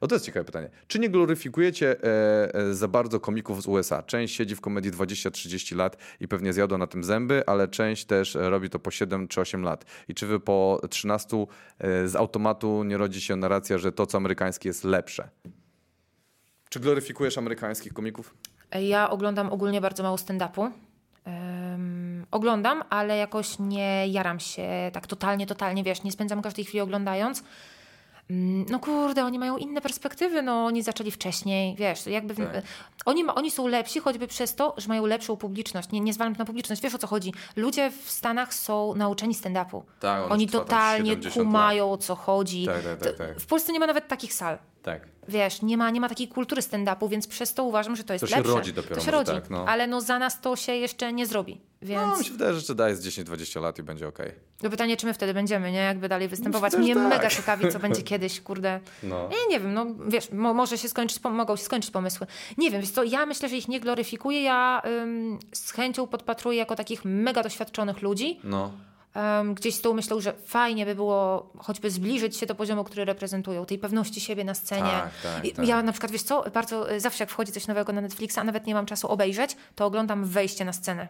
O, 0.00 0.06
to 0.06 0.14
jest 0.14 0.26
ciekawe 0.26 0.44
pytanie. 0.44 0.70
Czy 0.86 0.98
nie 0.98 1.10
gloryfikujecie 1.10 1.96
e, 2.04 2.54
e, 2.54 2.74
za 2.74 2.88
bardzo 2.88 3.20
komików 3.20 3.62
z 3.62 3.66
USA? 3.66 4.02
Część 4.02 4.36
siedzi 4.36 4.56
w 4.56 4.60
komedii 4.60 4.92
20-30 4.92 5.76
lat 5.76 5.96
i 6.20 6.28
pewnie 6.28 6.52
zjadła 6.52 6.78
na 6.78 6.86
tym 6.86 7.04
zęby, 7.04 7.42
ale 7.46 7.68
część 7.68 8.04
też 8.04 8.36
e, 8.36 8.50
robi 8.50 8.70
to 8.70 8.78
po 8.78 8.90
7 8.90 9.28
czy 9.28 9.40
8 9.40 9.62
lat. 9.62 9.84
I 10.08 10.14
czy 10.14 10.26
wy 10.26 10.40
po 10.40 10.80
13 10.90 11.36
e, 11.78 12.08
z 12.08 12.16
automatu 12.16 12.84
nie 12.84 12.96
rodzi 12.96 13.20
się 13.20 13.36
narracja, 13.36 13.78
że 13.78 13.92
to, 13.92 14.06
co 14.06 14.18
amerykańskie 14.18 14.68
jest 14.68 14.84
lepsze? 14.84 15.28
Czy 16.68 16.80
gloryfikujesz 16.80 17.38
amerykańskich 17.38 17.92
komików? 17.92 18.34
Ja 18.80 19.10
oglądam 19.10 19.52
ogólnie 19.52 19.80
bardzo 19.80 20.02
mało 20.02 20.16
stand-upu. 20.16 20.70
Em, 21.24 22.26
oglądam, 22.30 22.82
ale 22.90 23.16
jakoś 23.16 23.58
nie 23.58 24.08
jaram 24.08 24.40
się 24.40 24.90
tak 24.92 25.06
totalnie, 25.06 25.46
totalnie, 25.46 25.84
wiesz, 25.84 26.02
nie 26.02 26.12
spędzam 26.12 26.42
każdej 26.42 26.64
chwili 26.64 26.80
oglądając. 26.80 27.44
Mm, 28.30 28.66
No 28.70 28.78
kurde, 28.78 29.24
oni 29.24 29.38
mają 29.38 29.56
inne 29.56 29.80
perspektywy, 29.80 30.42
no 30.42 30.64
oni 30.64 30.82
zaczęli 30.82 31.10
wcześniej, 31.10 31.76
wiesz, 31.76 32.06
jakby... 32.06 32.34
Tak. 32.34 32.62
Oni, 33.04 33.26
oni 33.26 33.50
są 33.50 33.66
lepsi 33.66 34.00
choćby 34.00 34.26
przez 34.26 34.54
to, 34.54 34.74
że 34.76 34.88
mają 34.88 35.06
lepszą 35.06 35.36
publiczność. 35.36 35.90
Nie, 35.90 36.00
nie 36.00 36.12
zwalam 36.12 36.34
na 36.38 36.44
publiczność, 36.44 36.82
wiesz 36.82 36.94
o 36.94 36.98
co 36.98 37.06
chodzi. 37.06 37.32
Ludzie 37.56 37.90
w 37.90 38.10
Stanach 38.10 38.54
są 38.54 38.94
nauczeni 38.94 39.34
stand-upu. 39.34 39.82
Tak, 40.00 40.24
on 40.24 40.32
Oni 40.32 40.48
totalnie 40.48 41.10
70 41.10 41.46
kumają 41.46 41.92
o 41.92 41.96
co 41.98 42.14
chodzi. 42.14 42.66
Tak, 42.66 42.84
tak, 42.84 42.98
tak, 42.98 43.16
tak. 43.16 43.40
W 43.40 43.46
Polsce 43.46 43.72
nie 43.72 43.80
ma 43.80 43.86
nawet 43.86 44.08
takich 44.08 44.34
sal. 44.34 44.58
Tak. 44.82 45.02
Wiesz, 45.28 45.62
nie 45.62 45.76
ma, 45.76 45.90
nie 45.90 46.00
ma 46.00 46.08
takiej 46.08 46.28
kultury 46.28 46.62
stand-upu, 46.62 47.08
więc 47.10 47.26
przez 47.26 47.54
to 47.54 47.64
uważam, 47.64 47.96
że 47.96 48.04
to 48.04 48.12
jest 48.12 48.20
To 48.20 48.26
się 48.26 48.36
lepsze. 48.36 48.52
rodzi 48.52 48.72
dopiero, 48.72 48.94
To 48.96 49.00
się 49.00 49.10
rodzi, 49.10 49.32
tak, 49.32 49.50
no. 49.50 49.64
ale 49.68 49.86
no 49.86 50.00
za 50.00 50.18
nas 50.18 50.40
to 50.40 50.56
się 50.56 50.72
jeszcze 50.74 51.12
nie 51.12 51.26
zrobi, 51.26 51.60
więc... 51.82 52.02
No, 52.02 52.18
mi 52.18 52.24
się 52.24 52.32
wydaje, 52.32 52.52
że 52.52 52.56
jeszcze 52.58 52.74
daje 52.74 52.96
z 52.96 53.06
10-20 53.06 53.62
lat 53.62 53.78
i 53.78 53.82
będzie 53.82 54.08
okej. 54.08 54.32
No 54.62 54.70
pytanie, 54.70 54.96
czy 54.96 55.06
my 55.06 55.14
wtedy 55.14 55.34
będziemy, 55.34 55.72
nie? 55.72 55.78
Jakby 55.78 56.08
dalej 56.08 56.28
występować. 56.28 56.74
Mnie 56.76 56.94
tak. 56.94 57.08
mega 57.08 57.28
ciekawi, 57.30 57.68
co 57.68 57.78
będzie 57.88 58.02
kiedyś, 58.02 58.40
kurde. 58.40 58.80
No. 59.02 59.16
Ja 59.30 59.36
nie 59.50 59.60
wiem, 59.60 59.74
no 59.74 59.86
wiesz, 60.08 60.32
mo 60.32 60.54
może 60.54 60.78
się 60.78 60.88
skończyć, 60.88 61.24
mogą 61.24 61.56
się 61.56 61.62
skończyć 61.64 61.90
pomysły. 61.90 62.26
Nie 62.58 62.70
wiem, 62.70 62.80
wiesz 62.80 62.90
co, 62.90 63.04
ja 63.04 63.26
myślę, 63.26 63.48
że 63.48 63.56
ich 63.56 63.68
nie 63.68 63.80
gloryfikuję, 63.80 64.42
ja 64.42 64.82
ym, 65.02 65.38
z 65.52 65.70
chęcią 65.70 66.06
podpatruję 66.06 66.58
jako 66.58 66.76
takich 66.76 67.04
mega 67.04 67.42
doświadczonych 67.42 68.02
ludzi. 68.02 68.40
No. 68.44 68.72
Gdzieś 69.54 69.74
z 69.74 69.80
tyłu 69.80 69.94
myślę, 69.94 70.20
że 70.20 70.32
fajnie 70.46 70.86
by 70.86 70.94
było 70.94 71.50
choćby 71.58 71.90
zbliżyć 71.90 72.36
się 72.36 72.46
do 72.46 72.54
poziomu, 72.54 72.84
który 72.84 73.04
reprezentują, 73.04 73.66
tej 73.66 73.78
pewności 73.78 74.20
siebie 74.20 74.44
na 74.44 74.54
scenie. 74.54 74.82
Tak, 74.90 75.10
tak, 75.22 75.44
I- 75.44 75.52
tak. 75.52 75.66
Ja 75.68 75.82
na 75.82 75.92
przykład, 75.92 76.12
wiesz 76.12 76.22
co, 76.22 76.44
bardzo 76.54 76.92
y, 76.92 77.00
zawsze 77.00 77.24
jak 77.24 77.30
wchodzi 77.30 77.52
coś 77.52 77.66
nowego 77.66 77.92
na 77.92 78.00
Netflixa, 78.00 78.38
a 78.38 78.44
nawet 78.44 78.66
nie 78.66 78.74
mam 78.74 78.86
czasu 78.86 79.08
obejrzeć, 79.08 79.56
to 79.74 79.86
oglądam 79.86 80.24
wejście 80.24 80.64
na 80.64 80.72
scenę. 80.72 81.08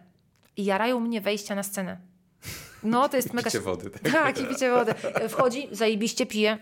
I 0.57 0.65
jarają 0.65 0.99
mnie 0.99 1.21
wejścia 1.21 1.55
na 1.55 1.63
scenę. 1.63 1.97
No, 2.83 3.09
to 3.09 3.15
jest 3.17 3.33
mega... 3.33 3.49
Picie 3.49 3.59
wody. 3.59 3.89
Tak? 3.89 4.11
Tak, 4.11 4.41
i 4.41 4.45
picie 4.45 4.71
wody. 4.71 4.93
Wchodzi, 5.29 5.67
zajebiście 5.71 6.25
pije. 6.25 6.57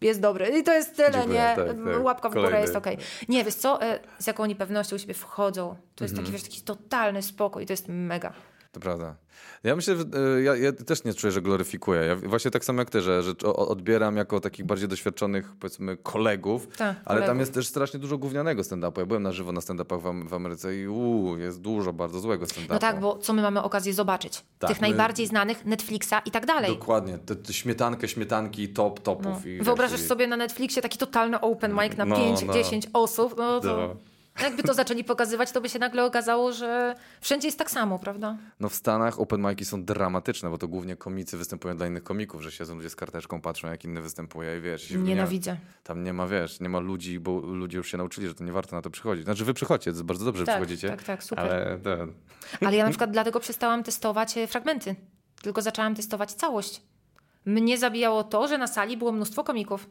Jest 0.00 0.20
dobry. 0.20 0.58
I 0.58 0.62
to 0.62 0.72
jest 0.74 0.96
tyle, 0.96 1.10
Dziękuję, 1.12 1.34
nie? 1.34 1.56
tak, 1.56 1.66
tak. 1.66 2.04
Łapka 2.04 2.28
w 2.28 2.32
górę 2.32 2.44
Kolejny. 2.44 2.62
jest 2.66 2.76
okej. 2.76 2.96
Nie, 3.28 3.44
wiesz 3.44 3.54
co? 3.54 3.82
E, 3.82 3.98
Z 4.18 4.26
jaką 4.26 4.42
oni 4.42 4.56
pewnością 4.56 4.98
siebie 4.98 5.14
wchodzą. 5.14 5.76
To 5.94 6.04
jest 6.04 6.12
Mhm. 6.12 6.16
taki, 6.26 6.32
wiesz, 6.32 6.42
taki 6.42 6.60
totalny 6.60 7.22
spokój. 7.22 7.66
To 7.66 7.72
jest 7.72 7.84
mega. 7.88 8.32
To 8.76 8.80
prawda. 8.80 9.14
Ja 9.64 9.76
myślę, 9.76 9.94
e, 9.94 10.42
ja, 10.42 10.56
ja 10.56 10.72
też 10.72 11.04
nie 11.04 11.14
czuję, 11.14 11.30
że 11.32 11.42
gloryfikuję. 11.42 12.00
Ja 12.00 12.16
właśnie 12.16 12.50
tak 12.50 12.64
samo 12.64 12.80
jak 12.82 12.90
ty, 12.90 13.00
że, 13.00 13.22
że 13.22 13.32
odbieram 13.44 14.16
jako 14.16 14.40
takich 14.40 14.66
bardziej 14.66 14.88
doświadczonych, 14.88 15.52
powiedzmy, 15.60 15.96
kolegów, 15.96 16.66
Tak, 16.68 16.80
ale 16.88 16.96
kolegów. 17.04 17.26
tam 17.26 17.40
jest 17.40 17.54
też 17.54 17.66
strasznie 17.66 18.00
dużo 18.00 18.18
gównianego 18.18 18.62
stand-upu. 18.62 18.98
Ja 19.00 19.06
byłem 19.06 19.22
na 19.22 19.32
żywo 19.32 19.52
na 19.52 19.60
stand-upach 19.60 20.00
w, 20.00 20.28
w 20.28 20.34
Ameryce 20.34 20.76
i 20.76 20.88
uu, 20.88 21.36
jest 21.38 21.60
dużo 21.60 21.92
bardzo 21.92 22.20
złego 22.20 22.46
stand-upu. 22.46 22.70
No 22.72 22.78
tak, 22.78 23.00
bo 23.00 23.18
co 23.18 23.32
my 23.32 23.42
mamy 23.42 23.62
okazję 23.62 23.94
zobaczyć? 23.94 24.44
Tak, 24.58 24.70
Tych 24.70 24.80
my- 24.80 24.88
najbardziej 24.88 25.26
znanych, 25.26 25.64
Netflixa 25.64 26.14
i 26.26 26.30
tak 26.30 26.46
dalej. 26.46 26.70
Dokładnie. 26.78 27.18
Te, 27.18 27.36
te 27.36 27.52
śmietankę, 27.52 28.08
śmietanki, 28.08 28.68
top, 28.68 29.00
topów. 29.00 29.44
No. 29.44 29.50
I, 29.50 29.58
Wyobrażasz 29.62 30.00
i- 30.00 30.04
sobie 30.04 30.26
na 30.26 30.36
Netflixie 30.36 30.82
taki 30.82 30.98
totalny 30.98 31.40
open 31.40 31.72
mic 31.72 31.96
na 31.96 32.04
No, 32.04 32.16
5-10 32.16 32.80
osób, 32.92 33.34
no 33.38 33.60
to 33.60 33.76
No. 33.76 33.96
Jakby 34.42 34.62
to 34.62 34.74
zaczęli 34.74 35.04
pokazywać, 35.04 35.52
to 35.52 35.60
by 35.60 35.68
się 35.68 35.78
nagle 35.78 36.04
okazało, 36.04 36.52
że 36.52 36.94
wszędzie 37.20 37.48
jest 37.48 37.58
tak 37.58 37.70
samo, 37.70 37.98
prawda? 37.98 38.36
No 38.60 38.68
w 38.68 38.74
Stanach 38.74 39.20
open 39.20 39.42
mic'i 39.42 39.64
są 39.64 39.84
dramatyczne, 39.84 40.50
bo 40.50 40.58
to 40.58 40.68
głównie 40.68 40.96
komicy 40.96 41.36
występują 41.36 41.76
dla 41.76 41.86
innych 41.86 42.02
komików, 42.04 42.42
że 42.42 42.52
siedzą 42.52 42.74
ludzie 42.76 42.90
z 42.90 42.96
karteczką, 42.96 43.40
patrzą 43.40 43.68
jak 43.68 43.84
inny 43.84 44.00
występuje 44.00 44.58
i 44.58 44.60
wiesz... 44.60 44.90
Nienawidzę. 44.90 45.56
Tam 45.82 46.04
nie 46.04 46.12
ma, 46.12 46.26
wiesz, 46.26 46.60
nie 46.60 46.68
ma 46.68 46.78
ludzi, 46.78 47.20
bo 47.20 47.40
ludzie 47.40 47.78
już 47.78 47.90
się 47.90 47.98
nauczyli, 47.98 48.26
że 48.28 48.34
to 48.34 48.44
nie 48.44 48.52
warto 48.52 48.76
na 48.76 48.82
to 48.82 48.90
przychodzić. 48.90 49.24
Znaczy 49.24 49.44
wy 49.44 49.52
jest 49.86 50.02
bardzo 50.02 50.24
dobrze, 50.24 50.44
Tak, 50.44 50.54
przychodzicie. 50.54 50.88
tak, 50.88 51.02
tak, 51.02 51.24
super. 51.24 51.44
Ale 51.44 51.78
ten... 51.78 52.12
Ale 52.60 52.76
ja 52.76 52.84
na 52.84 52.90
przykład 52.90 53.10
dlatego 53.10 53.40
przestałam 53.40 53.82
testować 53.82 54.38
e, 54.38 54.46
fragmenty, 54.46 54.96
tylko 55.42 55.62
zaczęłam 55.62 55.94
testować 55.94 56.32
całość. 56.32 56.82
Mnie 57.46 57.78
zabijało 57.78 58.24
to, 58.24 58.48
że 58.48 58.58
na 58.58 58.66
sali 58.66 58.96
było 58.96 59.12
mnóstwo 59.12 59.44
komików. 59.44 59.90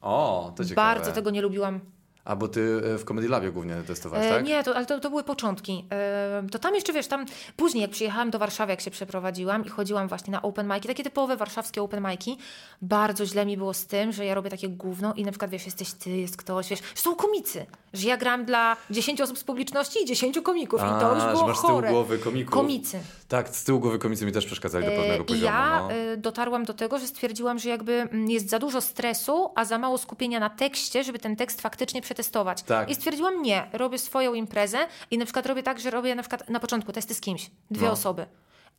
O, 0.00 0.52
to 0.56 0.64
ciekawe. 0.64 0.94
Bardzo 0.94 1.12
tego 1.12 1.30
nie 1.30 1.42
lubiłam. 1.42 1.80
A 2.24 2.36
bo 2.36 2.48
ty 2.48 2.82
e, 2.94 2.98
w 2.98 3.04
Comedy 3.04 3.28
Labie 3.28 3.50
głównie 3.52 3.74
testowałeś, 3.86 4.26
E, 4.26 4.30
tak? 4.30 4.44
Nie, 4.44 4.62
to, 4.64 4.76
ale 4.76 4.86
to, 4.86 5.00
to 5.00 5.10
były 5.10 5.24
początki. 5.24 5.84
E, 5.92 6.42
to 6.50 6.58
tam 6.58 6.74
jeszcze, 6.74 6.92
wiesz, 6.92 7.06
tam 7.06 7.26
później 7.56 7.82
jak 7.82 7.90
przyjechałam 7.90 8.30
do 8.30 8.38
Warszawy, 8.38 8.72
jak 8.72 8.80
się 8.80 8.90
przeprowadziłam 8.90 9.64
i 9.64 9.68
chodziłam 9.68 10.08
właśnie 10.08 10.30
na 10.30 10.42
open 10.42 10.68
mic'i, 10.68 10.86
takie 10.86 11.04
typowe 11.04 11.36
warszawskie 11.36 11.82
open 11.82 12.02
mic'i, 12.02 12.36
bardzo 12.82 13.26
źle 13.26 13.46
mi 13.46 13.56
było 13.56 13.74
z 13.74 13.86
tym, 13.86 14.12
że 14.12 14.24
ja 14.24 14.34
robię 14.34 14.50
takie 14.50 14.68
gówno 14.68 15.14
i 15.14 15.24
na 15.24 15.30
przykład, 15.32 15.50
wiesz, 15.50 15.64
jesteś 15.66 15.92
ty, 15.92 16.10
jest 16.10 16.36
ktoś, 16.36 16.68
wiesz, 16.68 16.80
są 16.94 17.14
komicy, 17.14 17.66
że 17.92 18.08
ja 18.08 18.16
gram 18.16 18.44
dla 18.44 18.76
10 18.90 19.20
osób 19.20 19.38
z 19.38 19.44
publiczności 19.44 20.02
i 20.02 20.06
10 20.06 20.40
komików 20.40 20.80
i 20.80 21.00
to 21.00 21.14
już 21.14 21.24
A, 21.24 21.32
było 21.32 21.46
masz 21.46 21.58
z 21.58 21.60
tyłu 21.60 21.72
chore. 21.72 21.90
głowy 21.90 22.18
komików. 22.18 22.54
Komicy. 22.54 23.00
Tak, 23.28 23.48
z 23.48 23.64
tyłu 23.64 23.80
głowy 23.80 23.98
komicy 23.98 24.26
mi 24.26 24.32
też 24.32 24.46
przeszkadzali 24.46 24.84
do 24.84 24.90
pewnego 24.90 25.14
E, 25.14 25.22
I 25.22 25.24
poziomu. 25.24 25.44
ja 25.44 25.80
no. 25.82 25.88
dotarłam 26.16 26.64
do 26.64 26.74
tego, 26.74 26.98
że 26.98 27.06
stwierdziłam, 27.06 27.58
że 27.58 27.68
jakby 27.68 27.92
mm, 27.92 28.30
jest 28.30 28.50
za 28.50 28.58
dużo 28.58 28.80
stresu, 28.80 29.50
a 29.54 29.64
za 29.64 29.78
mało 29.78 29.98
skupienia 29.98 30.40
na 30.40 30.50
tekście, 30.50 31.04
żeby 31.04 31.18
ten 31.18 31.36
tekst 31.36 31.60
faktycznie 31.60 32.02
przetestować. 32.16 32.62
Tak. 32.62 32.90
I 32.90 32.94
stwierdziłam, 32.94 33.42
nie, 33.42 33.66
robię 33.72 33.98
swoją 33.98 34.34
imprezę 34.34 34.78
i 35.10 35.18
na 35.18 35.24
przykład 35.24 35.46
robię 35.46 35.62
tak, 35.62 35.80
że 35.80 35.90
robię 35.90 36.14
na 36.14 36.22
przykład 36.22 36.50
na 36.50 36.60
początku 36.60 36.92
testy 36.92 37.14
z 37.14 37.20
kimś, 37.20 37.50
dwie 37.70 37.86
No. 37.86 37.92
osoby. 37.92 38.26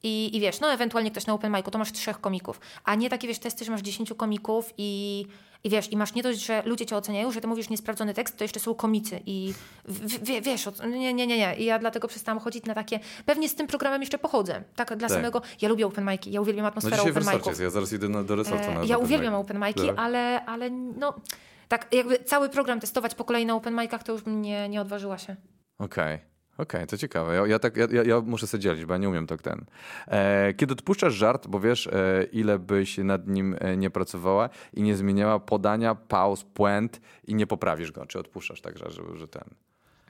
I, 0.05 0.38
I 0.38 0.39
wiesz, 0.39 0.60
no 0.60 0.72
ewentualnie 0.72 1.11
ktoś 1.11 1.26
na 1.26 1.34
open 1.34 1.51
micu, 1.53 1.72
to 1.72 1.77
masz 1.77 1.91
trzech 1.91 2.22
komików, 2.22 2.60
a 2.84 2.95
nie 2.95 3.10
takie 3.10 3.27
wiesz 3.27 3.39
testy, 3.39 3.65
że 3.65 3.72
masz 3.72 3.81
dziesięciu 3.81 4.15
komików 4.15 4.73
i, 4.77 5.26
i 5.64 5.69
wiesz, 5.69 5.91
i 5.91 5.97
masz 5.97 6.14
nie 6.14 6.23
dość, 6.23 6.45
że 6.45 6.64
ludzie 6.65 6.85
cię 6.85 6.95
oceniają, 6.97 7.31
że 7.31 7.41
ty 7.41 7.47
mówisz 7.47 7.69
niesprawdzony 7.69 8.14
tekst, 8.14 8.38
to 8.38 8.43
jeszcze 8.43 8.60
są 8.60 8.76
komicy 8.76 9.19
i 9.26 9.53
w, 9.85 9.99
w, 9.99 10.43
wiesz, 10.43 10.65
nie, 10.89 11.14
nie, 11.14 11.27
nie, 11.27 11.38
nie. 11.38 11.55
I 11.57 11.65
ja 11.65 11.80
dlatego 11.80 12.07
przestałam 12.07 12.39
chodzić 12.39 12.65
na 12.65 12.73
takie, 12.73 12.99
pewnie 13.26 13.49
z 13.49 13.55
tym 13.55 13.68
programem 13.68 14.01
jeszcze 14.01 14.18
pochodzę, 14.18 14.64
tak 14.76 14.95
dla 14.97 15.07
Tak. 15.07 15.18
samego, 15.18 15.41
ja 15.61 15.69
lubię 15.69 15.85
open 15.88 16.05
mic'i, 16.05 16.31
ja 16.31 16.41
uwielbiam 16.41 16.64
No 16.64 16.69
atmosferę 16.69 16.97
w 16.97 16.99
open 17.18 17.23
mic'ów. 17.23 17.61
ja 17.61 17.69
zaraz 17.69 17.93
idę 17.93 18.10
na, 18.10 18.23
do 18.23 18.35
resortu 18.35 18.72
na 18.72 18.81
E, 18.81 18.85
Ja 18.85 18.95
open 18.95 19.05
uwielbiam 19.05 19.34
mic. 19.34 19.41
open 19.41 19.60
mic'i, 19.60 19.88
Tak. 19.88 19.95
ale, 19.99 20.45
ale 20.45 20.69
no, 20.69 21.14
tak 21.68 21.94
jakby 21.94 22.19
cały 22.19 22.49
program 22.49 22.80
testować 22.80 23.15
po 23.15 23.23
kolei 23.26 23.45
na 23.45 23.56
open 23.56 23.76
mic'ach, 23.76 24.03
to 24.03 24.11
już 24.11 24.22
bym 24.22 24.41
nie, 24.41 24.81
odważyła 24.81 25.18
się. 25.18 25.35
Okej. 25.80 26.19
Okej, 26.57 26.88
to 26.88 26.98
ciekawe. 26.98 27.35
Ja, 27.35 27.48
ja, 27.48 27.60
tak, 27.60 27.77
ja, 27.77 28.03
ja- 28.06 28.22
muszę 28.22 28.48
sobie 28.48 28.61
dzielić, 28.61 28.85
bo 28.85 28.94
ja 28.94 28.98
nie 28.98 29.10
umiem 29.10 29.27
tak 29.27 29.41
ten. 29.41 29.65
E, 30.07 30.53
kiedy 30.53 30.73
odpuszczasz 30.73 31.14
żart, 31.14 31.48
bo 31.48 31.60
wiesz, 31.60 31.88
e, 31.88 32.23
ile 32.31 32.60
byś 32.60 32.98
nad 32.98 33.27
nim 33.27 33.56
e, 33.60 33.77
nie 33.77 33.90
pracowała 33.90 34.49
i 34.73 34.84
nie 34.84 34.95
zmieniała 34.95 35.40
podania, 35.40 35.95
pauz, 35.95 36.44
puent 36.44 37.02
i 37.27 37.35
nie 37.35 37.48
poprawisz 37.48 37.91
go, 37.91 38.06
czy 38.06 38.19
odpuszczasz 38.19 38.61
tak, 38.61 38.77
że, 38.77 38.85
że 39.15 39.27
ten. 39.27 39.44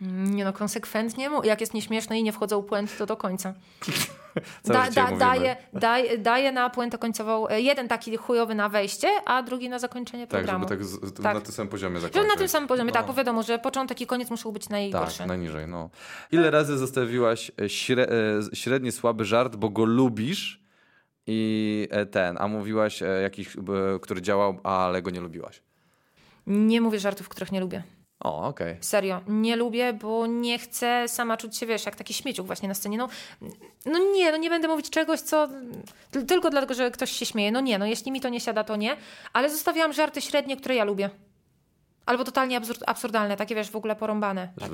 Nie 0.01 0.43
no, 0.45 0.53
konsekwentnie, 0.53 1.29
mu- 1.29 1.43
jak 1.43 1.61
jest 1.61 1.73
nieśmieszne 1.73 2.19
i 2.19 2.23
nie 2.23 2.31
wchodzą 2.31 2.63
puenty, 2.63 2.97
to 2.97 3.05
do 3.05 3.17
końca. 3.17 3.53
Życie 4.65 5.01
mówimy. 5.01 5.17
daję, 5.19 5.55
daję, 5.73 6.17
daję 6.17 6.51
na 6.51 6.69
puentę 6.69 6.97
końcową 6.97 7.47
e, 7.47 7.61
jeden 7.61 7.87
taki 7.87 8.17
chujowy 8.17 8.55
na 8.55 8.69
wejście, 8.69 9.07
a 9.25 9.43
drugi 9.43 9.69
na 9.69 9.79
zakończenie 9.79 10.27
Tak, 10.27 10.39
programu. 10.39 10.65
żeby 10.69 10.75
tak, 10.77 10.85
z, 10.85 11.13
Tak. 11.13 11.35
na 11.35 11.41
tym 11.41 11.51
samym 11.53 11.69
poziomie 11.69 11.99
zakończyć. 11.99 12.31
na 12.31 12.37
tym 12.37 12.47
samym 12.47 12.67
poziomie, 12.67 12.87
No. 12.87 12.93
tak, 12.93 13.05
bo 13.07 13.13
wiadomo, 13.13 13.43
że 13.43 13.59
początek 13.59 14.01
i 14.01 14.07
koniec 14.07 14.29
muszą 14.29 14.51
być 14.51 14.69
najgorsze. 14.69 15.17
Tak, 15.17 15.27
najniżej, 15.27 15.67
no. 15.67 15.89
Ile 16.31 16.51
razy 16.51 16.77
zostawiłaś 16.77 17.51
e, 17.61 17.69
śre, 17.69 18.03
e, 18.51 18.55
średni 18.55 18.91
słaby 18.91 19.25
żart, 19.25 19.55
bo 19.55 19.69
go 19.69 19.85
lubisz 19.85 20.63
i 21.27 21.87
ten, 22.11 22.37
a 22.39 22.47
mówiłaś 22.47 23.03
jakiś, 23.23 23.57
który 24.01 24.21
działał, 24.21 24.59
ale 24.63 25.01
go 25.01 25.09
nie 25.11 25.19
lubiłaś? 25.21 25.61
Nie 26.47 26.81
mówię 26.81 26.99
żartów, 26.99 27.29
których 27.29 27.51
nie 27.51 27.59
lubię. 27.59 27.83
O, 28.23 28.47
okej. 28.47 28.77
Serio, 28.81 29.21
nie 29.27 29.55
lubię, 29.55 29.93
bo 29.93 30.27
nie 30.27 30.59
chcę 30.59 31.07
sama 31.07 31.37
czuć 31.37 31.57
się, 31.57 31.65
wiesz, 31.65 31.85
jak 31.85 31.95
taki 31.95 32.13
śmieciuk 32.13 32.47
właśnie 32.47 32.67
na 32.67 32.73
scenie. 32.73 32.97
No, 32.97 33.09
no 33.85 33.99
nie, 34.13 34.31
no 34.31 34.37
nie 34.37 34.49
będę 34.49 34.67
mówić 34.67 34.89
czegoś, 34.89 35.19
co 35.19 35.47
ty- 36.11 36.23
tylko 36.25 36.49
dlatego, 36.49 36.73
że 36.73 36.91
ktoś 36.91 37.11
się 37.11 37.25
śmieje. 37.25 37.51
No 37.51 37.61
nie, 37.61 37.77
no 37.77 37.85
jeśli 37.85 38.11
mi 38.11 38.21
to 38.21 38.29
nie 38.29 38.39
siada, 38.39 38.63
to 38.63 38.75
nie. 38.75 38.97
Ale 39.33 39.49
zostawiałam 39.49 39.93
żarty 39.93 40.21
średnie, 40.21 40.57
które 40.57 40.75
ja 40.75 40.83
lubię. 40.83 41.09
Albo 42.05 42.23
totalnie 42.23 42.57
absurd, 42.57 42.83
absurdalne, 42.87 43.37
takie 43.37 43.55
wiesz, 43.55 43.71
w 43.71 43.75
ogóle 43.75 43.95
porąbane. 43.95 44.49
Takie... 44.59 44.71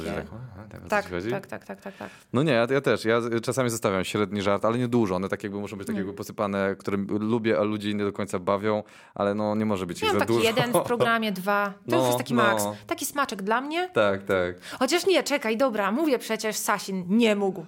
ludzie 1.15 1.29
tak, 1.29 1.47
tak, 1.47 1.47
Tak, 1.47 1.47
tak, 1.47 1.65
tak, 1.65 1.81
tak, 1.81 1.97
tak. 1.97 2.09
No 2.33 2.43
nie, 2.43 2.51
ja, 2.51 2.67
ja 2.71 2.81
też. 2.81 3.05
Ja 3.05 3.19
czasami 3.43 3.69
zostawiam 3.69 4.03
średni 4.05 4.41
żart, 4.41 4.65
ale 4.65 4.77
nie 4.77 4.87
dużo. 4.87 5.15
One 5.15 5.29
tak 5.29 5.43
jakby 5.43 5.59
muszą 5.59 5.77
być 5.77 5.87
tak 5.87 5.95
jakby 5.95 6.13
posypane, 6.13 6.75
które 6.79 6.97
lubię, 7.19 7.59
a 7.59 7.63
ludzi 7.63 7.95
nie 7.95 8.03
do 8.03 8.13
końca 8.13 8.39
bawią, 8.39 8.83
ale 9.15 9.33
no 9.35 9.55
nie 9.55 9.65
może 9.65 9.85
być 9.85 9.97
ich 9.97 10.03
Miałam 10.03 10.19
za 10.19 10.25
taki 10.25 10.33
dużo. 10.33 10.45
jeden 10.47 10.71
w 10.71 10.81
programie, 10.81 11.31
dwa. 11.31 11.65
To 11.65 11.73
No, 11.87 11.97
już 11.97 12.05
jest 12.05 12.17
taki 12.17 12.33
no. 12.33 12.43
maks. 12.43 12.63
Taki 12.87 13.05
smaczek 13.05 13.41
dla 13.41 13.61
mnie. 13.61 13.89
Tak, 13.93 14.23
tak. 14.23 14.55
Chociaż 14.79 15.05
nie, 15.05 15.23
czekaj, 15.23 15.57
dobra, 15.57 15.91
mówię 15.91 16.19
przecież, 16.19 16.55
Sasin 16.55 17.05
nie 17.07 17.35
mógł. 17.35 17.65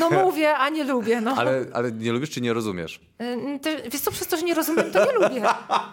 No 0.00 0.10
mówię, 0.10 0.54
a 0.56 0.68
nie 0.68 0.84
lubię, 0.84 1.20
no. 1.20 1.34
Ale, 1.38 1.64
ale 1.72 1.92
nie 1.92 2.12
lubisz 2.12 2.30
czy 2.30 2.40
nie 2.40 2.52
rozumiesz? 2.52 3.00
Wiesz 3.92 4.00
co, 4.00 4.10
przez 4.10 4.26
to, 4.28 4.36
że 4.36 4.42
nie 4.42 4.54
rozumiem, 4.54 4.92
to 4.92 5.04
nie 5.06 5.12
lubię. 5.12 5.42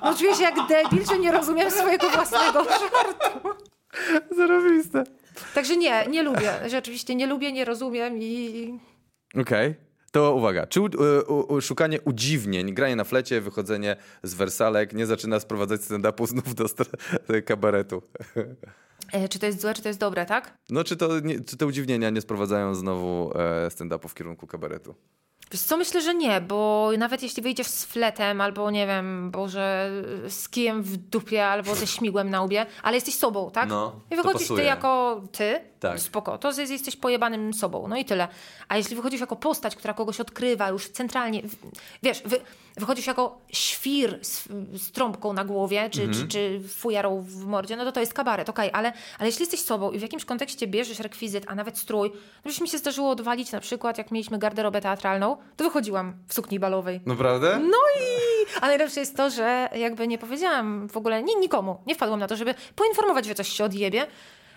No 0.04 0.16
czuję 0.16 0.36
się 0.36 0.44
jak 0.44 0.56
debil, 0.68 1.06
że 1.06 1.20
nie 1.20 1.32
rozumiem 1.32 1.72
swojego 1.72 2.10
własnego 2.10 2.64
żartu. 2.64 3.09
Zarobiste. 4.38 5.04
Także 5.54 5.78
nie, 5.78 6.08
nie 6.08 6.24
lubię. 6.24 6.54
Rzeczywiście 6.68 7.16
nie 7.16 7.28
lubię, 7.28 7.52
nie 7.52 7.66
rozumiem 7.66 8.18
i... 8.18 8.80
Okej. 9.42 9.76
To 10.12 10.36
uwaga, 10.36 10.68
czy 10.68 10.82
u, 10.82 10.86
u, 11.28 11.54
u, 11.54 11.62
szukanie 11.62 12.02
udziwnień, 12.02 12.74
granie 12.74 12.96
na 12.96 13.04
flecie, 13.04 13.42
wychodzenie 13.42 13.96
z 14.24 14.34
wersalek 14.34 14.94
nie 14.94 15.06
zaczyna 15.06 15.40
sprowadzać 15.40 15.82
stand-upu 15.82 16.28
znów 16.28 16.56
do 16.56 16.66
kabaretu? 17.46 18.02
E, 19.12 19.30
czy 19.30 19.40
to 19.40 19.46
jest 19.46 19.62
złe, 19.62 19.74
czy 19.74 19.82
to 19.82 19.88
jest 19.88 20.00
dobre, 20.00 20.26
tak? 20.26 20.58
No 20.70 20.84
czy, 20.84 20.98
to 20.98 21.20
nie, 21.20 21.40
czy 21.40 21.58
te 21.58 21.66
udziwnienia 21.66 22.10
nie 22.10 22.22
sprowadzają 22.22 22.76
znowu 22.76 23.32
e, 23.36 23.68
stand-upu 23.70 24.08
w 24.08 24.14
kierunku 24.14 24.48
kabaretu? 24.48 24.96
Wiesz 25.52 25.62
co, 25.62 25.78
myślę, 25.78 26.02
że 26.02 26.14
nie, 26.16 26.42
bo 26.42 26.90
nawet 26.98 27.24
jeśli 27.24 27.44
wyjdziesz 27.44 27.68
z 27.68 27.86
fletem, 27.86 28.42
albo 28.42 28.72
nie 28.72 28.88
wiem, 28.88 29.32
boże, 29.32 29.92
z 30.28 30.50
kijem 30.50 30.84
w 30.84 30.98
dupie, 30.98 31.46
albo 31.48 31.76
ze 31.76 31.88
śmigłem 31.88 32.30
na 32.30 32.42
łbie, 32.42 32.66
ale 32.84 32.98
jesteś 32.98 33.16
sobą, 33.16 33.52
tak? 33.52 33.70
No, 33.70 33.96
I 34.12 34.16
wychodzisz 34.16 34.48
ty 34.48 34.64
jako 34.64 35.22
ty, 35.32 35.60
Tak. 35.80 36.00
spoko, 36.00 36.38
to 36.38 36.48
jest- 36.60 36.72
jesteś 36.72 36.96
pojebanym 36.96 37.54
sobą, 37.54 37.88
no 37.88 37.98
i 37.98 38.06
tyle. 38.06 38.28
A 38.68 38.78
jeśli 38.78 38.96
wychodzisz 38.96 39.20
jako 39.22 39.36
postać, 39.36 39.76
która 39.76 39.94
kogoś 39.94 40.20
odkrywa 40.20 40.70
już 40.70 40.90
centralnie, 40.90 41.42
wiesz, 42.04 42.22
wy, 42.26 42.40
wychodzisz 42.78 43.08
jako 43.08 43.38
świr 43.52 44.20
z, 44.22 44.44
z 44.74 44.92
trąbką 44.92 45.34
na 45.34 45.46
głowie, 45.46 45.90
czy, 45.92 46.02
Mhm. 46.04 46.28
czy, 46.28 46.28
czy 46.28 46.68
fujarą 46.70 47.22
w 47.22 47.46
mordzie, 47.46 47.76
no 47.76 47.86
to 47.86 47.92
to 47.92 48.00
jest 48.00 48.14
kabaret, 48.14 48.50
okej, 48.50 48.70
ale, 48.74 48.94
ale 49.20 49.28
jeśli 49.30 49.42
jesteś 49.42 49.60
sobą 49.62 49.92
i 49.92 50.00
w 50.00 50.02
jakimś 50.02 50.26
kontekście 50.26 50.68
bierzesz 50.68 51.00
rekwizyt, 51.00 51.44
a 51.48 51.56
nawet 51.56 51.78
strój, 51.78 52.12
no 52.46 52.52
już 52.52 52.62
mi 52.62 52.68
się 52.70 52.78
zdarzyło 52.78 53.10
odwalić 53.10 53.52
na 53.52 53.60
przykład, 53.60 53.98
jak 53.98 54.12
mieliśmy 54.12 54.38
garderobę 54.40 54.82
teatralną, 54.82 55.38
to 55.58 55.64
wychodziłam 55.64 56.14
w 56.28 56.34
sukni 56.34 56.60
balowej. 56.60 57.02
Naprawdę? 57.06 57.60
No 57.60 57.78
i... 58.02 58.06
A 58.62 58.68
najlepsze 58.68 59.00
jest 59.00 59.18
to, 59.18 59.30
że 59.30 59.70
jakby 59.76 60.08
nie 60.08 60.18
powiedziałam 60.18 60.88
w 60.88 60.98
ogóle 60.98 61.24
ni 61.24 61.36
nikomu, 61.36 61.82
nie 61.88 61.96
wpadłam 61.96 62.20
na 62.20 62.28
to, 62.28 62.36
żeby 62.36 62.56
poinformować, 62.76 63.26
że 63.26 63.36
coś 63.36 63.48
się 63.50 63.64
odjebie. 63.64 64.08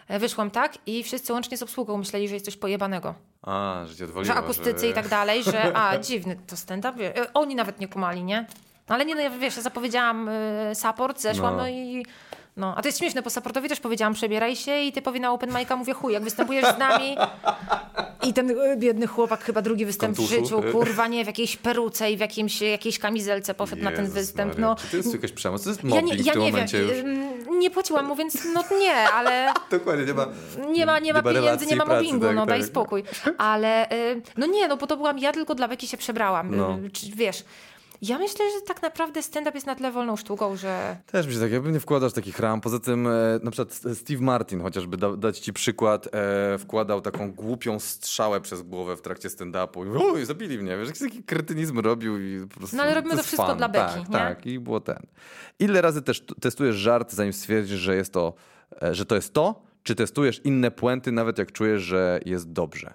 E, 0.08 0.18
Wyszłam 0.18 0.50
tak 0.50 0.72
i 0.86 1.02
wszyscy 1.04 1.32
łącznie 1.32 1.56
z 1.56 1.62
obsługą 1.62 1.98
myśleli, 1.98 2.28
że 2.28 2.34
jest 2.34 2.44
coś 2.44 2.56
pojebanego. 2.56 3.14
A, 3.42 3.82
że 3.86 3.96
cię 3.96 4.04
odwaliło. 4.04 4.34
Że 4.34 4.40
akustycy 4.40 4.88
i 4.88 4.92
tak 4.92 5.08
dalej, 5.08 5.42
że 5.44 5.76
a, 5.76 5.98
dziwny 6.08 6.36
to 6.46 6.56
stand-up. 6.56 7.04
e, 7.04 7.32
Oni 7.34 7.54
nawet 7.54 7.80
nie 7.80 7.88
kumali, 7.88 8.24
nie? 8.24 8.46
No 8.88 8.94
ale 8.94 9.04
nie, 9.04 9.14
no 9.14 9.20
ja 9.20 9.30
wiesz, 9.30 9.56
ja 9.56 9.62
zapowiedziałam 9.62 10.28
y, 10.28 10.74
support, 10.74 11.20
zeszłam, 11.20 11.56
No. 11.56 11.62
no. 11.62 11.68
i... 11.68 12.06
No, 12.56 12.74
a 12.76 12.82
to 12.82 12.88
jest 12.88 12.98
śmieszne, 12.98 13.22
po 13.22 13.30
supportowi 13.30 13.68
też 13.68 13.80
powiedziałam 13.80 14.14
przebieraj 14.14 14.56
się 14.56 14.80
i 14.80 14.92
typowi 14.92 15.20
na 15.20 15.32
open 15.32 15.50
mic'a 15.50 15.76
mówię 15.76 15.92
chuj, 15.94 16.12
jak 16.12 16.22
występujesz 16.22 16.74
z 16.76 16.78
nami 16.78 17.16
i 18.22 18.32
ten 18.32 18.50
y, 18.50 18.76
biedny 18.76 19.06
chłopak 19.06 19.44
chyba 19.44 19.62
drugi 19.62 19.86
występ 19.86 20.14
w 20.14 20.16
Kontuszu. 20.16 20.40
życiu, 20.44 20.62
kurwa, 20.72 21.06
nie, 21.06 21.24
w 21.24 21.26
jakiejś 21.26 21.56
peruce 21.56 22.10
i 22.12 22.16
w 22.16 22.20
jakimś, 22.20 22.60
jakiejś 22.60 22.98
kamizelce 22.98 23.54
poszedł 23.54 23.82
na 23.82 23.92
ten 23.92 24.06
występ, 24.10 24.52
Maria, 24.52 24.66
no. 24.66 24.76
Czy 24.76 24.86
to 24.90 24.96
jest 24.96 25.12
jakaś 25.12 25.32
przemoc? 25.32 25.62
To 25.64 25.70
jest 25.70 25.84
Ja 25.84 25.90
mobbing 25.90 26.10
nie, 26.20 26.24
ja 26.24 26.32
w 26.32 26.34
tym 26.34 26.42
nie 26.42 26.50
momencie 26.52 26.78
wiem, 26.84 26.88
już. 26.88 26.98
ym, 27.48 27.58
nie 27.58 27.70
płaciłam 27.70 28.06
mu, 28.06 28.16
więc 28.16 28.38
no 28.54 28.64
nie, 28.78 28.94
ale 28.94 29.52
Dokładnie, 29.70 30.04
nie 30.04 30.14
ma... 30.14 30.26
nie 30.72 30.86
ma, 30.86 30.98
nie 30.98 30.98
ma 30.98 30.98
Nie 30.98 31.12
ma 31.12 31.22
pieniędzy, 31.22 31.40
relacji 31.40 31.66
nie 31.68 31.76
ma 31.76 31.84
pracy, 31.84 32.02
mobbingu, 32.04 32.26
tak, 32.26 32.36
no 32.36 32.46
daj 32.46 32.60
tak. 32.60 32.68
spokój. 32.68 33.02
Ale 33.38 33.92
y, 33.92 34.22
no 34.36 34.46
nie, 34.46 34.68
no 34.68 34.76
bo 34.76 34.86
to 34.86 34.96
byłam 34.96 35.18
ja, 35.18 35.32
tylko 35.32 35.54
dla 35.54 35.68
beki 35.68 35.88
się 35.88 35.96
przebrałam. 35.96 36.56
No. 36.56 36.78
Y, 36.78 37.16
wiesz, 37.16 37.44
ja 38.02 38.18
myślę, 38.18 38.44
że 38.50 38.60
tak 38.66 38.82
naprawdę 38.82 39.22
stand-up 39.22 39.56
jest 39.56 39.66
na 39.66 39.74
tyle 39.74 39.92
wolną 39.92 40.16
sztuką, 40.16 40.56
że 40.56 40.96
Też 41.06 41.26
mi 41.26 41.32
się 41.32 41.40
tak, 41.40 41.52
jakby 41.52 41.72
nie 41.72 41.80
wkładasz 41.80 42.12
takich 42.12 42.38
ram. 42.38 42.60
Poza 42.60 42.78
tym, 42.78 43.06
e, 43.06 43.10
na 43.42 43.50
przykład 43.50 43.80
Steve 43.94 44.20
Martin, 44.20 44.60
chociażby 44.62 44.96
da, 44.96 45.16
dać 45.16 45.38
ci 45.38 45.52
przykład, 45.52 46.08
e, 46.14 46.58
wkładał 46.58 47.00
taką 47.00 47.32
głupią 47.32 47.80
strzałę 47.80 48.40
przez 48.40 48.62
głowę 48.62 48.96
w 48.96 49.02
trakcie 49.02 49.28
stand-upu. 49.28 49.86
I, 49.86 50.12
Uj, 50.12 50.24
zabili 50.24 50.58
mnie, 50.58 50.78
wiesz, 50.78 50.98
taki 50.98 51.22
kretynizm 51.22 51.78
robił 51.78 52.18
i 52.20 52.46
po 52.46 52.58
prostu... 52.58 52.76
No, 52.76 52.82
ale 52.82 52.94
robimy 52.94 53.16
to 53.16 53.22
wszystko 53.22 53.46
fan. 53.46 53.58
dla 53.58 53.68
beki, 53.68 53.94
Tak, 53.94 54.08
nie? 54.08 54.14
tak, 54.14 54.46
i 54.46 54.58
było 54.58 54.80
ten. 54.80 55.06
Ile 55.58 55.80
razy 55.80 56.02
też 56.02 56.24
testujesz 56.40 56.76
żart, 56.76 57.12
zanim 57.12 57.32
stwierdzisz, 57.32 57.80
że 57.80 57.96
jest 57.96 58.12
to, 58.12 58.34
e, 58.82 58.94
że 58.94 59.06
to 59.06 59.14
jest 59.14 59.34
to, 59.34 59.62
czy 59.82 59.94
testujesz 59.94 60.40
inne 60.44 60.70
puenty, 60.70 61.12
nawet 61.12 61.38
jak 61.38 61.52
czujesz, 61.52 61.82
że 61.82 62.20
jest 62.26 62.52
dobrze? 62.52 62.94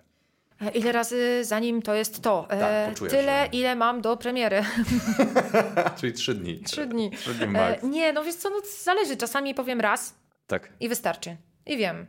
E, 0.62 0.70
ile 0.72 0.92
razy 0.92 1.44
zanim 1.46 1.82
to 1.82 1.94
jest 1.94 2.22
to? 2.22 2.48
E, 2.50 2.60
Tak, 3.00 3.10
tyle, 3.10 3.50
ile 3.52 3.76
mam 3.76 4.02
do 4.02 4.18
premiery. 4.18 4.64
Czyli 6.00 6.14
trzy 6.14 6.34
dni. 6.36 6.60
Trzy 6.60 6.86
dni. 6.86 7.12
Trzy 7.12 7.34
dni 7.34 7.44
E, 7.44 7.48
max. 7.48 7.84
nie, 7.84 8.14
no 8.14 8.24
wiesz 8.24 8.36
co, 8.36 8.50
no 8.50 8.56
zależy. 8.84 9.18
Czasami 9.18 9.54
powiem 9.56 9.82
raz 9.82 10.16
Tak. 10.48 10.70
i 10.80 10.90
wystarczy. 10.90 11.38
I 11.66 11.78
wiem. 11.78 12.06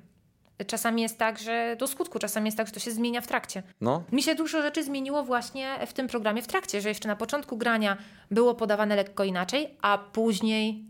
Czasami 0.66 1.02
jest 1.02 1.18
tak, 1.18 1.38
że 1.38 1.76
do 1.78 1.86
skutku, 1.86 2.18
czasami 2.18 2.46
jest 2.46 2.56
tak, 2.56 2.66
że 2.66 2.72
to 2.72 2.80
się 2.80 2.90
zmienia 2.90 3.20
w 3.20 3.26
trakcie. 3.26 3.62
No, 3.80 4.02
Mi 4.12 4.22
się 4.22 4.34
dużo 4.34 4.62
rzeczy 4.62 4.84
zmieniło 4.84 5.22
właśnie 5.24 5.78
w 5.86 5.92
tym 5.92 6.08
programie 6.08 6.42
w 6.42 6.46
trakcie, 6.46 6.80
że 6.80 6.88
jeszcze 6.88 7.08
na 7.08 7.16
początku 7.16 7.56
grania 7.56 7.96
było 8.30 8.54
podawane 8.54 8.96
lekko 8.96 9.24
inaczej, 9.24 9.76
a 9.82 9.98
później 9.98 10.84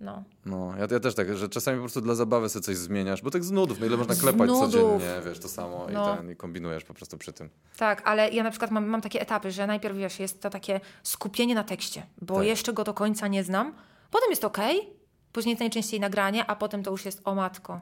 no. 0.00 0.24
No, 0.46 0.72
ja, 0.78 0.86
ja 0.90 1.00
też 1.00 1.14
tak, 1.14 1.36
że 1.36 1.48
czasami 1.48 1.76
po 1.78 1.82
prostu 1.82 2.00
dla 2.00 2.14
zabawy 2.14 2.48
sobie 2.48 2.62
coś 2.62 2.76
zmieniasz, 2.76 3.22
bo 3.22 3.30
tak 3.30 3.44
z 3.44 3.50
nudów, 3.50 3.80
no 3.80 3.86
ile 3.86 3.96
można 3.96 4.14
klepać 4.14 4.48
nudów. 4.48 4.60
codziennie, 4.60 5.20
wiesz, 5.26 5.38
to 5.38 5.48
samo 5.48 5.86
No. 5.92 6.14
i, 6.14 6.16
ten, 6.16 6.30
i 6.30 6.36
kombinujesz 6.36 6.84
po 6.84 6.94
prostu 6.94 7.18
przy 7.18 7.32
tym. 7.32 7.48
Tak, 7.76 8.02
ale 8.04 8.30
ja 8.30 8.42
na 8.42 8.50
przykład 8.50 8.70
mam, 8.70 8.86
mam 8.86 9.00
takie 9.00 9.20
etapy, 9.20 9.50
że 9.50 9.66
najpierw 9.66 9.96
wiesz, 9.96 10.20
jest 10.20 10.42
to 10.42 10.50
takie 10.50 10.80
skupienie 11.02 11.54
na 11.54 11.64
tekście, 11.64 12.06
bo 12.22 12.34
Tak. 12.36 12.46
jeszcze 12.46 12.72
go 12.72 12.84
do 12.84 12.94
końca 12.94 13.28
nie 13.28 13.44
znam. 13.44 13.74
Potem 14.10 14.30
jest 14.30 14.44
okej, 14.44 14.88
później 15.32 15.50
jest 15.52 15.60
najczęściej 15.60 16.00
nagranie, 16.00 16.46
a 16.46 16.56
potem 16.56 16.82
to 16.82 16.90
już 16.90 17.04
jest 17.04 17.20
o 17.24 17.34
matko. 17.34 17.80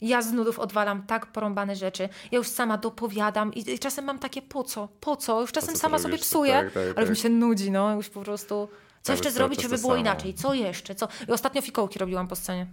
Ja 0.00 0.22
z 0.22 0.32
nudów 0.32 0.58
odwalam 0.58 1.02
tak 1.06 1.26
porąbane 1.26 1.76
rzeczy. 1.76 2.08
Ja 2.32 2.38
już 2.38 2.48
sama 2.48 2.78
dopowiadam 2.78 3.54
i, 3.54 3.70
i 3.70 3.78
czasem 3.78 4.04
mam 4.04 4.18
takie 4.18 4.42
po 4.42 4.64
co, 4.64 4.88
po 5.00 5.16
co? 5.16 5.40
Już 5.40 5.52
czasem 5.52 5.74
co 5.74 5.80
sama 5.80 5.98
sobie 5.98 6.10
robisz? 6.12 6.26
psuję, 6.26 6.52
Tak, 6.52 6.72
tak, 6.72 6.82
ale 6.82 6.94
tak. 6.94 7.00
już 7.02 7.10
mi 7.10 7.16
się 7.16 7.28
nudzi, 7.28 7.70
no 7.70 7.94
już 7.96 8.08
po 8.08 8.20
prostu. 8.20 8.68
Co 9.04 9.12
jeszcze 9.12 9.30
zrobić, 9.30 9.62
żeby 9.62 9.78
było 9.78 9.92
samo. 9.92 10.00
inaczej? 10.00 10.34
Co 10.34 10.54
jeszcze? 10.54 10.94
Co? 10.94 11.08
I 11.28 11.32
ostatnio 11.32 11.62
fikołki 11.62 11.98
robiłam 11.98 12.28
po 12.28 12.36
scenie. 12.36 12.66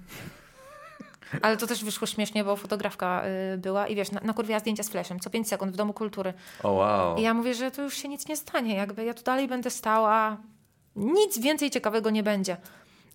Ale 1.41 1.57
to 1.57 1.67
też 1.67 1.83
wyszło 1.83 2.07
śmiesznie, 2.07 2.43
bo 2.43 2.55
fotografka 2.55 3.23
y, 3.53 3.57
była 3.57 3.87
i 3.87 3.95
wiesz, 3.95 4.11
na, 4.11 4.21
nakurwiała 4.23 4.59
zdjęcia 4.59 4.83
z 4.83 4.89
flashem 4.89 5.19
co 5.19 5.29
5 5.29 5.47
sekund 5.47 5.73
w 5.73 5.75
Domu 5.75 5.93
Kultury. 5.93 6.33
O 6.63 6.71
wow. 6.71 7.17
I 7.17 7.21
ja 7.21 7.33
mówię, 7.33 7.53
że 7.53 7.71
to 7.71 7.81
już 7.81 7.93
się 7.93 8.07
nic 8.07 8.27
nie 8.27 8.37
stanie, 8.37 8.75
jakby 8.75 9.05
ja 9.05 9.13
tu 9.13 9.23
dalej 9.23 9.47
będę 9.47 9.69
stała, 9.69 10.37
nic 10.95 11.39
więcej 11.39 11.71
ciekawego 11.71 12.09
nie 12.09 12.23
będzie. 12.23 12.57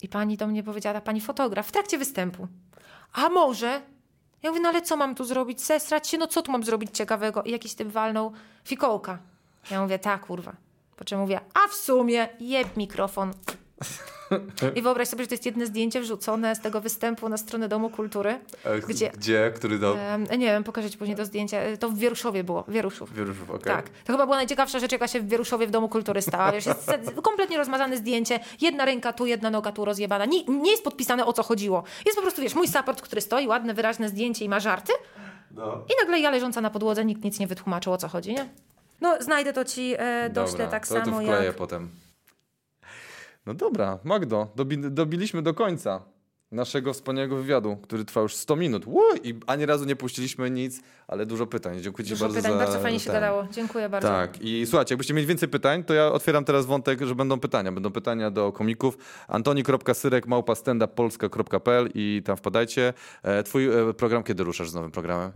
I 0.02 0.08
pani 0.08 0.36
do 0.36 0.46
mnie 0.46 0.62
powiedziała, 0.62 1.00
pani 1.00 1.20
fotograf, 1.20 1.68
w 1.68 1.72
trakcie 1.72 1.98
występu. 1.98 2.48
A 3.12 3.28
może? 3.28 3.82
Ja 4.42 4.50
mówię, 4.50 4.62
no 4.62 4.68
ale 4.68 4.82
co 4.82 4.96
mam 4.96 5.14
tu 5.14 5.24
zrobić? 5.24 5.64
Sesrać 5.64 6.08
się? 6.08 6.18
No 6.18 6.26
co 6.26 6.42
tu 6.42 6.52
mam 6.52 6.64
zrobić 6.64 6.96
ciekawego? 6.96 7.42
I 7.42 7.50
jakiś 7.50 7.74
typ 7.74 7.88
walnął 7.88 8.32
fikołka. 8.64 9.18
Ja 9.70 9.82
mówię, 9.82 9.98
tak, 9.98 10.26
kurwa. 10.26 10.65
Po 10.96 11.04
czym 11.04 11.18
mówię, 11.20 11.40
a 11.54 11.68
w 11.68 11.74
sumie 11.74 12.28
jeb 12.40 12.76
mikrofon. 12.76 13.32
I 14.74 14.82
wyobraź 14.82 15.08
sobie, 15.08 15.24
że 15.24 15.28
to 15.28 15.34
jest 15.34 15.46
jedno 15.46 15.66
zdjęcie 15.66 16.00
wrzucone 16.00 16.56
z 16.56 16.60
tego 16.60 16.80
występu 16.80 17.28
na 17.28 17.36
stronę 17.36 17.68
Domu 17.68 17.90
Kultury. 17.90 18.40
E, 18.64 18.80
Gdzie? 18.80 19.10
Gdzie? 19.10 19.52
Który 19.56 19.78
do... 19.78 19.98
Em, 19.98 20.24
nie 20.24 20.46
wiem, 20.46 20.64
pokażę 20.64 20.90
ci 20.90 20.98
później 20.98 21.16
to 21.16 21.24
zdjęcie. 21.24 21.76
To 21.80 21.88
w 21.88 21.98
Wieruszowie 21.98 22.44
było, 22.44 22.64
Wieruszów. 22.68 23.14
Wieruszów, 23.14 23.50
okej. 23.50 23.62
Tak. 23.64 23.88
To 23.88 24.12
chyba 24.12 24.26
była 24.26 24.36
najciekawsza 24.36 24.78
rzecz, 24.78 24.92
jaka 24.92 25.08
się 25.08 25.20
w 25.20 25.28
Wieruszowie 25.28 25.66
w 25.66 25.70
Domu 25.70 25.88
Kultury 25.88 26.22
stała. 26.22 26.52
Wiesz, 26.52 26.66
jest 26.66 26.90
kompletnie 27.22 27.58
rozmazane 27.58 27.96
zdjęcie. 27.96 28.40
Jedna 28.60 28.84
ręka 28.84 29.12
tu, 29.12 29.26
jedna 29.26 29.50
noga 29.50 29.72
tu 29.72 29.84
rozjebana. 29.84 30.24
Nie, 30.24 30.44
nie 30.44 30.70
jest 30.70 30.84
podpisane 30.84 31.26
o 31.26 31.32
co 31.32 31.42
chodziło. 31.42 31.82
Jest 32.06 32.16
po 32.16 32.22
prostu, 32.22 32.42
wiesz, 32.42 32.54
mój 32.54 32.68
support, 32.68 33.02
który 33.02 33.20
stoi, 33.20 33.46
ładne, 33.46 33.74
wyraźne 33.74 34.08
zdjęcie 34.08 34.44
i 34.44 34.48
ma 34.48 34.60
żarty. 34.60 34.92
No. 35.50 35.84
I 35.88 35.92
nagle 36.00 36.20
ja 36.20 36.30
leżąca 36.30 36.60
na 36.60 36.70
podłodze, 36.70 37.04
nikt 37.04 37.24
nic 37.24 37.38
nie 37.38 37.46
wytłumaczył 37.46 37.92
o 37.92 37.96
co 37.96 38.08
chodzi, 38.08 38.34
nie? 38.34 38.48
No, 39.00 39.22
znajdę 39.22 39.52
to 39.52 39.64
ci, 39.64 39.94
e, 39.98 40.30
doślę 40.30 40.52
Dobra, 40.52 40.66
tak 40.66 40.88
to 40.88 40.94
samo 40.94 41.20
wkleję 41.20 41.44
jak... 41.44 41.56
potem. 41.56 41.88
No 43.46 43.54
dobra, 43.54 43.98
Magdo, 44.04 44.48
dobi 44.56 44.78
dobiliśmy 44.78 45.42
do 45.42 45.54
końca 45.54 46.02
naszego 46.52 46.92
wspaniałego 46.92 47.36
wywiadu, 47.36 47.76
który 47.76 48.04
trwa 48.04 48.20
już 48.20 48.34
100 48.34 48.56
minut. 48.56 48.86
Ło, 48.86 49.04
I 49.24 49.34
ani 49.46 49.66
razu 49.66 49.84
nie 49.84 49.96
puściliśmy 49.96 50.50
nic, 50.50 50.80
ale 51.08 51.26
dużo 51.26 51.46
pytań. 51.46 51.80
Dziękuję 51.80 52.04
Ci 52.06 52.10
Dużo 52.10 52.24
bardzo 52.24 52.36
pytań, 52.36 52.52
za 52.52 52.58
bardzo 52.58 52.80
fajnie 52.80 53.00
się 53.00 53.06
ten. 53.06 53.14
gadało. 53.14 53.46
Dziękuję 53.50 53.88
bardzo. 53.88 54.08
Tak, 54.08 54.40
i 54.40 54.66
słuchajcie, 54.66 54.94
jakbyście 54.94 55.14
mieli 55.14 55.26
więcej 55.26 55.48
pytań, 55.48 55.84
to 55.84 55.94
ja 55.94 56.06
otwieram 56.06 56.44
teraz 56.44 56.66
wątek, 56.66 57.02
że 57.02 57.14
będą 57.14 57.40
pytania. 57.40 57.72
Będą 57.72 57.90
pytania 57.90 58.30
do 58.30 58.52
komików. 58.52 58.98
Antoni.syrek 59.28 60.26
małpa 60.26 60.54
i 61.94 62.22
tam 62.24 62.36
wpadajcie. 62.36 62.92
E, 63.22 63.42
Twój 63.42 63.66
e, 63.66 63.94
program 63.94 64.22
kiedy 64.22 64.44
ruszasz 64.44 64.70
z 64.70 64.74
nowym 64.74 64.90
programem? 64.90 65.32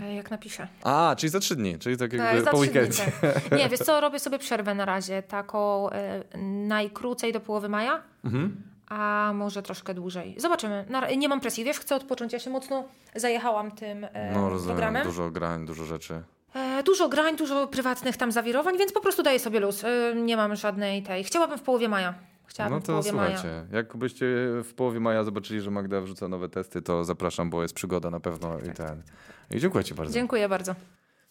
E, 0.00 0.14
Jak 0.14 0.30
napiszę. 0.30 0.68
A, 0.84 1.14
czyli 1.18 1.30
za 1.30 1.40
trzy 1.40 1.56
dni, 1.56 1.78
czyli 1.78 1.96
tak 1.96 2.10
Tak, 2.10 2.20
jakby 2.20 2.42
za 2.42 2.50
po 2.50 2.56
weekendzie. 2.58 3.02
tak. 3.20 3.58
Nie, 3.58 3.68
wiesz 3.68 3.80
co, 3.80 4.00
robię 4.06 4.18
sobie 4.18 4.38
przerwę 4.38 4.74
na 4.74 4.84
razie, 4.84 5.22
taką 5.22 5.90
e, 5.90 6.22
najkrócej 6.66 7.32
do 7.32 7.40
połowy 7.40 7.68
maja, 7.68 8.02
Mhm. 8.24 8.62
a 8.88 9.32
może 9.34 9.62
troszkę 9.62 9.94
dłużej. 9.94 10.34
Zobaczymy. 10.38 10.84
Na, 10.88 11.10
nie 11.10 11.28
mam 11.28 11.40
presji, 11.40 11.64
wiesz, 11.64 11.78
chcę 11.78 11.96
odpocząć. 11.96 12.32
Ja 12.32 12.38
się 12.38 12.50
mocno 12.50 12.84
zajechałam 13.14 13.70
tym 13.70 14.04
e, 14.12 14.32
No 14.34 14.48
rozumiem, 14.50 14.76
programem. 14.76 15.06
dużo 15.06 15.30
grań, 15.30 15.66
dużo 15.66 15.84
rzeczy. 15.84 16.22
E, 16.54 16.82
dużo 16.82 17.08
grań, 17.08 17.36
dużo 17.36 17.66
prywatnych 17.66 18.16
tam 18.16 18.32
zawirowań, 18.32 18.78
więc 18.78 18.92
po 18.92 19.00
prostu 19.00 19.22
daję 19.22 19.38
sobie 19.38 19.60
luz. 19.60 19.84
E, 19.84 20.14
nie 20.14 20.36
mam 20.36 20.56
żadnej 20.56 21.02
tej. 21.02 21.24
Chciałabym 21.24 21.58
w 21.58 21.62
połowie 21.62 21.88
maja. 21.88 22.14
Chciałabym 22.46 22.78
No 22.78 22.80
to 22.80 22.86
połowie 22.86 23.12
maja. 23.12 23.38
słuchajcie, 23.38 23.66
jakbyście 23.72 24.26
w 24.64 24.72
połowie 24.76 25.00
maja 25.00 25.24
zobaczyli, 25.24 25.60
że 25.60 25.70
Magda 25.70 26.00
wrzuca 26.00 26.28
nowe 26.28 26.48
testy, 26.48 26.82
to 26.82 27.04
zapraszam, 27.04 27.50
bo 27.50 27.62
jest 27.62 27.74
przygoda 27.74 28.10
na 28.10 28.20
pewno 28.20 28.58
i 28.58 28.72
ten. 28.74 29.02
I 29.50 29.60
dziękuję 29.60 29.84
Ci 29.84 29.94
bardzo. 29.94 30.12
Dziękuję 30.14 30.48
bardzo. 30.48 30.74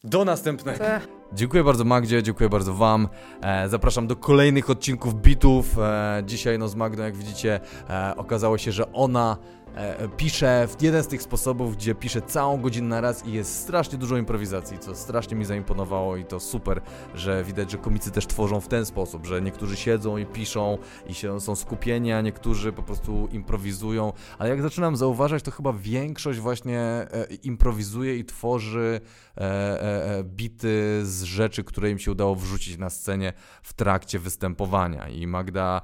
Do 0.04 0.26
następnego. 0.26 0.86
E, 0.86 1.02
Dziękuję 1.34 1.64
bardzo 1.64 1.84
Magdzie, 1.84 2.24
dziękuję 2.24 2.50
bardzo 2.50 2.74
Wam. 2.74 3.08
E, 3.42 3.70
zapraszam 3.70 4.08
do 4.08 4.16
kolejnych 4.16 4.70
odcinków 4.70 5.22
bitów. 5.22 5.80
E, 5.80 6.24
dzisiaj 6.26 6.60
no 6.60 6.68
z 6.68 6.76
Magdą, 6.76 7.04
jak 7.04 7.16
widzicie, 7.16 7.60
e, 7.90 8.14
okazało 8.18 8.58
się, 8.58 8.72
że 8.72 8.92
ona 8.94 9.38
e, 9.76 10.07
pisze 10.07 10.68
w 10.68 10.81
jeden 10.81 11.03
z 11.03 11.07
tych 11.07 11.22
sposobów, 11.22 11.76
gdzie 11.76 11.95
pisze 11.95 12.22
całą 12.22 12.61
godzinę 12.61 12.88
na 12.88 13.02
raz 13.02 13.26
i 13.26 13.31
jest 13.31 13.60
strasznie 13.60 13.97
dużo 13.97 14.18
improwizacji, 14.18 14.80
co 14.80 14.95
strasznie 14.95 15.38
mi 15.38 15.45
zaimponowało 15.45 16.18
i 16.18 16.26
to 16.26 16.39
super, 16.39 16.81
że 17.15 17.43
widać, 17.43 17.72
że 17.72 17.77
komicy 17.77 18.11
też 18.11 18.27
tworzą 18.27 18.61
w 18.61 18.68
ten 18.68 18.85
sposób, 18.85 19.26
że 19.26 19.41
niektórzy 19.41 19.76
siedzą 19.76 20.18
i 20.18 20.26
piszą 20.26 20.77
i 21.07 21.14
się, 21.14 21.41
są 21.41 21.56
skupieni, 21.56 22.11
a 22.11 22.22
niektórzy 22.22 22.72
po 22.72 22.84
prostu 22.84 23.27
improwizują, 23.31 24.14
ale 24.38 24.49
jak 24.49 24.61
zaczynam 24.61 24.95
zauważać, 24.95 25.43
to 25.43 25.52
chyba 25.52 25.73
większość 25.73 26.39
właśnie 26.39 26.80
e, 26.80 27.27
improwizuje 27.43 28.18
i 28.18 28.26
tworzy 28.26 29.02
e, 29.38 29.41
e, 29.41 30.18
e, 30.18 30.23
bity 30.23 31.02
z 31.03 31.23
rzeczy, 31.23 31.64
które 31.64 31.91
im 31.91 31.99
się 31.99 32.11
udało 32.11 32.35
wrzucić 32.35 32.77
na 32.77 32.89
scenie 32.89 33.34
w 33.64 33.73
trakcie 33.73 34.19
występowania. 34.19 35.10
I 35.10 35.27
Magda 35.27 35.81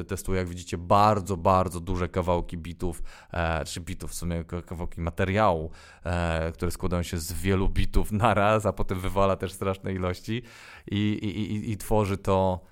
e, 0.00 0.04
testuje, 0.04 0.38
jak 0.38 0.48
widzicie, 0.48 0.78
bardzo, 0.78 1.36
bardzo 1.36 1.80
duże 1.80 2.08
kawałki 2.08 2.58
bitów, 2.58 3.02
e, 3.32 3.64
czy 3.64 3.80
bitów 3.80 4.10
w 4.10 4.14
sumie, 4.14 4.44
kawałki 4.66 5.00
materiału, 5.00 5.70
e, 6.04 6.52
które 6.52 6.70
składają 6.70 7.02
się 7.02 7.18
z 7.18 7.32
wielu 7.32 7.68
bitów 7.68 8.12
naraz, 8.24 8.66
a 8.66 8.72
potem 8.72 9.00
wywala 9.00 9.36
też 9.36 9.52
straszne 9.52 9.92
ilości 9.92 10.42
i, 10.90 10.96
i, 10.96 11.54
i, 11.54 11.70
i 11.72 11.76
tworzy 11.76 12.18
to 12.18 12.60
e, 12.62 12.66
e, 12.66 12.67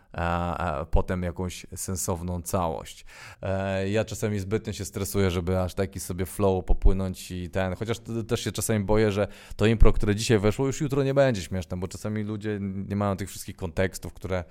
potem 0.90 1.22
jakąś 1.22 1.66
sensowną 1.76 2.42
całość. 2.42 3.04
E, 3.42 3.90
ja 3.90 4.04
czasami 4.04 4.38
zbytnio 4.38 4.72
się 4.72 4.84
stresuję, 4.84 5.30
żeby 5.30 5.60
aż 5.60 5.74
taki 5.74 6.00
sobie 6.00 6.26
flow 6.26 6.64
popłynąć 6.64 7.30
i 7.30 7.50
ten, 7.50 7.74
chociaż 7.74 7.96
też 8.28 8.40
się 8.44 8.52
czasami 8.52 8.84
boję, 8.84 9.12
że 9.12 9.28
to 9.56 9.66
impro, 9.66 9.92
które 9.92 10.14
dzisiaj 10.14 10.38
weszło, 10.38 10.66
już 10.66 10.80
jutro 10.80 11.02
nie 11.02 11.14
będzie 11.14 11.42
śmieszne, 11.42 11.76
bo 11.76 11.88
czasami 11.88 12.22
ludzie 12.22 12.58
nie 12.60 12.96
mają 12.96 13.16
tych 13.16 13.28
wszystkich 13.28 13.56
kontekstów, 13.56 14.12
które 14.12 14.44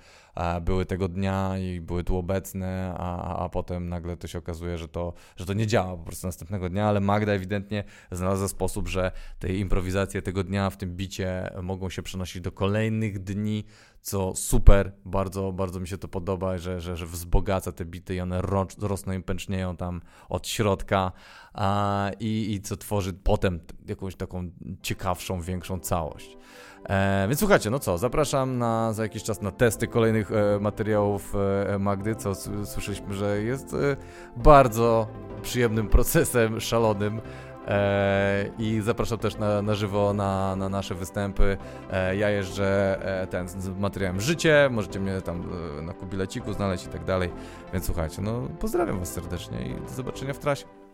były 0.60 0.86
tego 0.86 1.08
dnia 1.08 1.58
i 1.58 1.80
były 1.80 2.04
tu 2.04 2.16
obecne, 2.16 2.94
a, 2.98 3.38
a 3.44 3.48
potem 3.48 3.88
nagle 3.88 4.16
to 4.16 4.26
się 4.26 4.38
okazuje, 4.38 4.78
że 4.78 4.88
to, 4.88 5.12
że 5.36 5.46
to 5.46 5.52
nie 5.52 5.66
działa 5.66 5.96
po 5.96 6.04
prostu 6.04 6.26
następnego 6.26 6.68
dnia, 6.68 6.88
ale 6.88 7.00
Magda 7.00 7.32
ewidentnie 7.32 7.84
znalazła 8.10 8.48
sposób, 8.48 8.88
że 8.88 9.12
te 9.38 9.54
improwizacje 9.54 10.22
tego 10.22 10.44
dnia 10.44 10.70
w 10.70 10.76
tym 10.76 10.96
bicie 10.96 11.50
mogą 11.62 11.90
się 11.90 12.02
przenosić 12.02 12.42
do 12.42 12.52
kolejnych 12.52 13.18
dni, 13.18 13.64
co 14.06 14.32
super, 14.36 14.92
bardzo, 15.04 15.52
bardzo 15.52 15.80
mi 15.80 15.88
się 15.88 15.98
to 15.98 16.08
podoba, 16.08 16.58
że, 16.58 16.80
że, 16.80 16.96
że 16.96 17.06
wzbogaca 17.06 17.72
te 17.72 17.84
bity 17.84 18.14
i 18.14 18.20
one 18.20 18.42
ro, 18.42 18.66
rosną 18.80 19.12
i 19.12 19.22
pęcznieją 19.22 19.76
tam 19.76 20.00
od 20.28 20.48
środka 20.48 21.12
a, 21.54 22.10
i, 22.20 22.54
i 22.54 22.60
co 22.60 22.76
tworzy 22.76 23.12
potem 23.12 23.60
jakąś 23.86 24.16
taką 24.16 24.50
ciekawszą, 24.82 25.40
większą 25.40 25.80
całość. 25.80 26.36
E, 26.88 27.26
więc 27.28 27.38
słuchajcie, 27.38 27.70
no 27.70 27.78
co, 27.78 27.98
zapraszam 27.98 28.58
na, 28.58 28.92
za 28.92 29.02
jakiś 29.02 29.22
czas 29.22 29.42
na 29.42 29.50
testy 29.50 29.88
kolejnych 29.88 30.32
e, 30.32 30.60
materiałów 30.60 31.34
e, 31.66 31.78
Magdy, 31.78 32.14
co 32.14 32.34
słyszeliśmy, 32.64 33.14
że 33.14 33.42
jest 33.42 33.74
e, 33.74 33.96
bardzo 34.36 35.08
przyjemnym 35.42 35.88
procesem, 35.88 36.60
szalonym. 36.60 37.20
E, 37.66 38.50
I 38.58 38.80
zapraszam 38.80 39.18
też 39.18 39.36
na, 39.36 39.62
na 39.62 39.74
żywo 39.74 40.12
na, 40.12 40.56
na 40.56 40.68
nasze 40.68 40.94
występy. 40.94 41.56
E, 41.90 42.16
ja 42.16 42.30
jeżdżę 42.30 42.98
e, 43.22 43.26
ten 43.26 43.48
z 43.48 43.68
materiałem 43.68 44.20
życie, 44.20 44.68
możecie 44.70 45.00
mnie 45.00 45.20
tam 45.20 45.42
na 45.82 45.92
kubileciku 45.92 46.52
znaleźć 46.52 46.86
i 46.86 46.88
tak 46.88 47.04
dalej. 47.04 47.30
Więc 47.72 47.86
słuchajcie, 47.86 48.22
no 48.22 48.48
pozdrawiam 48.60 48.98
Was 48.98 49.12
serdecznie 49.12 49.58
i 49.66 49.80
do 49.80 49.88
zobaczenia 49.88 50.34
w 50.34 50.38
trasie. 50.38 50.85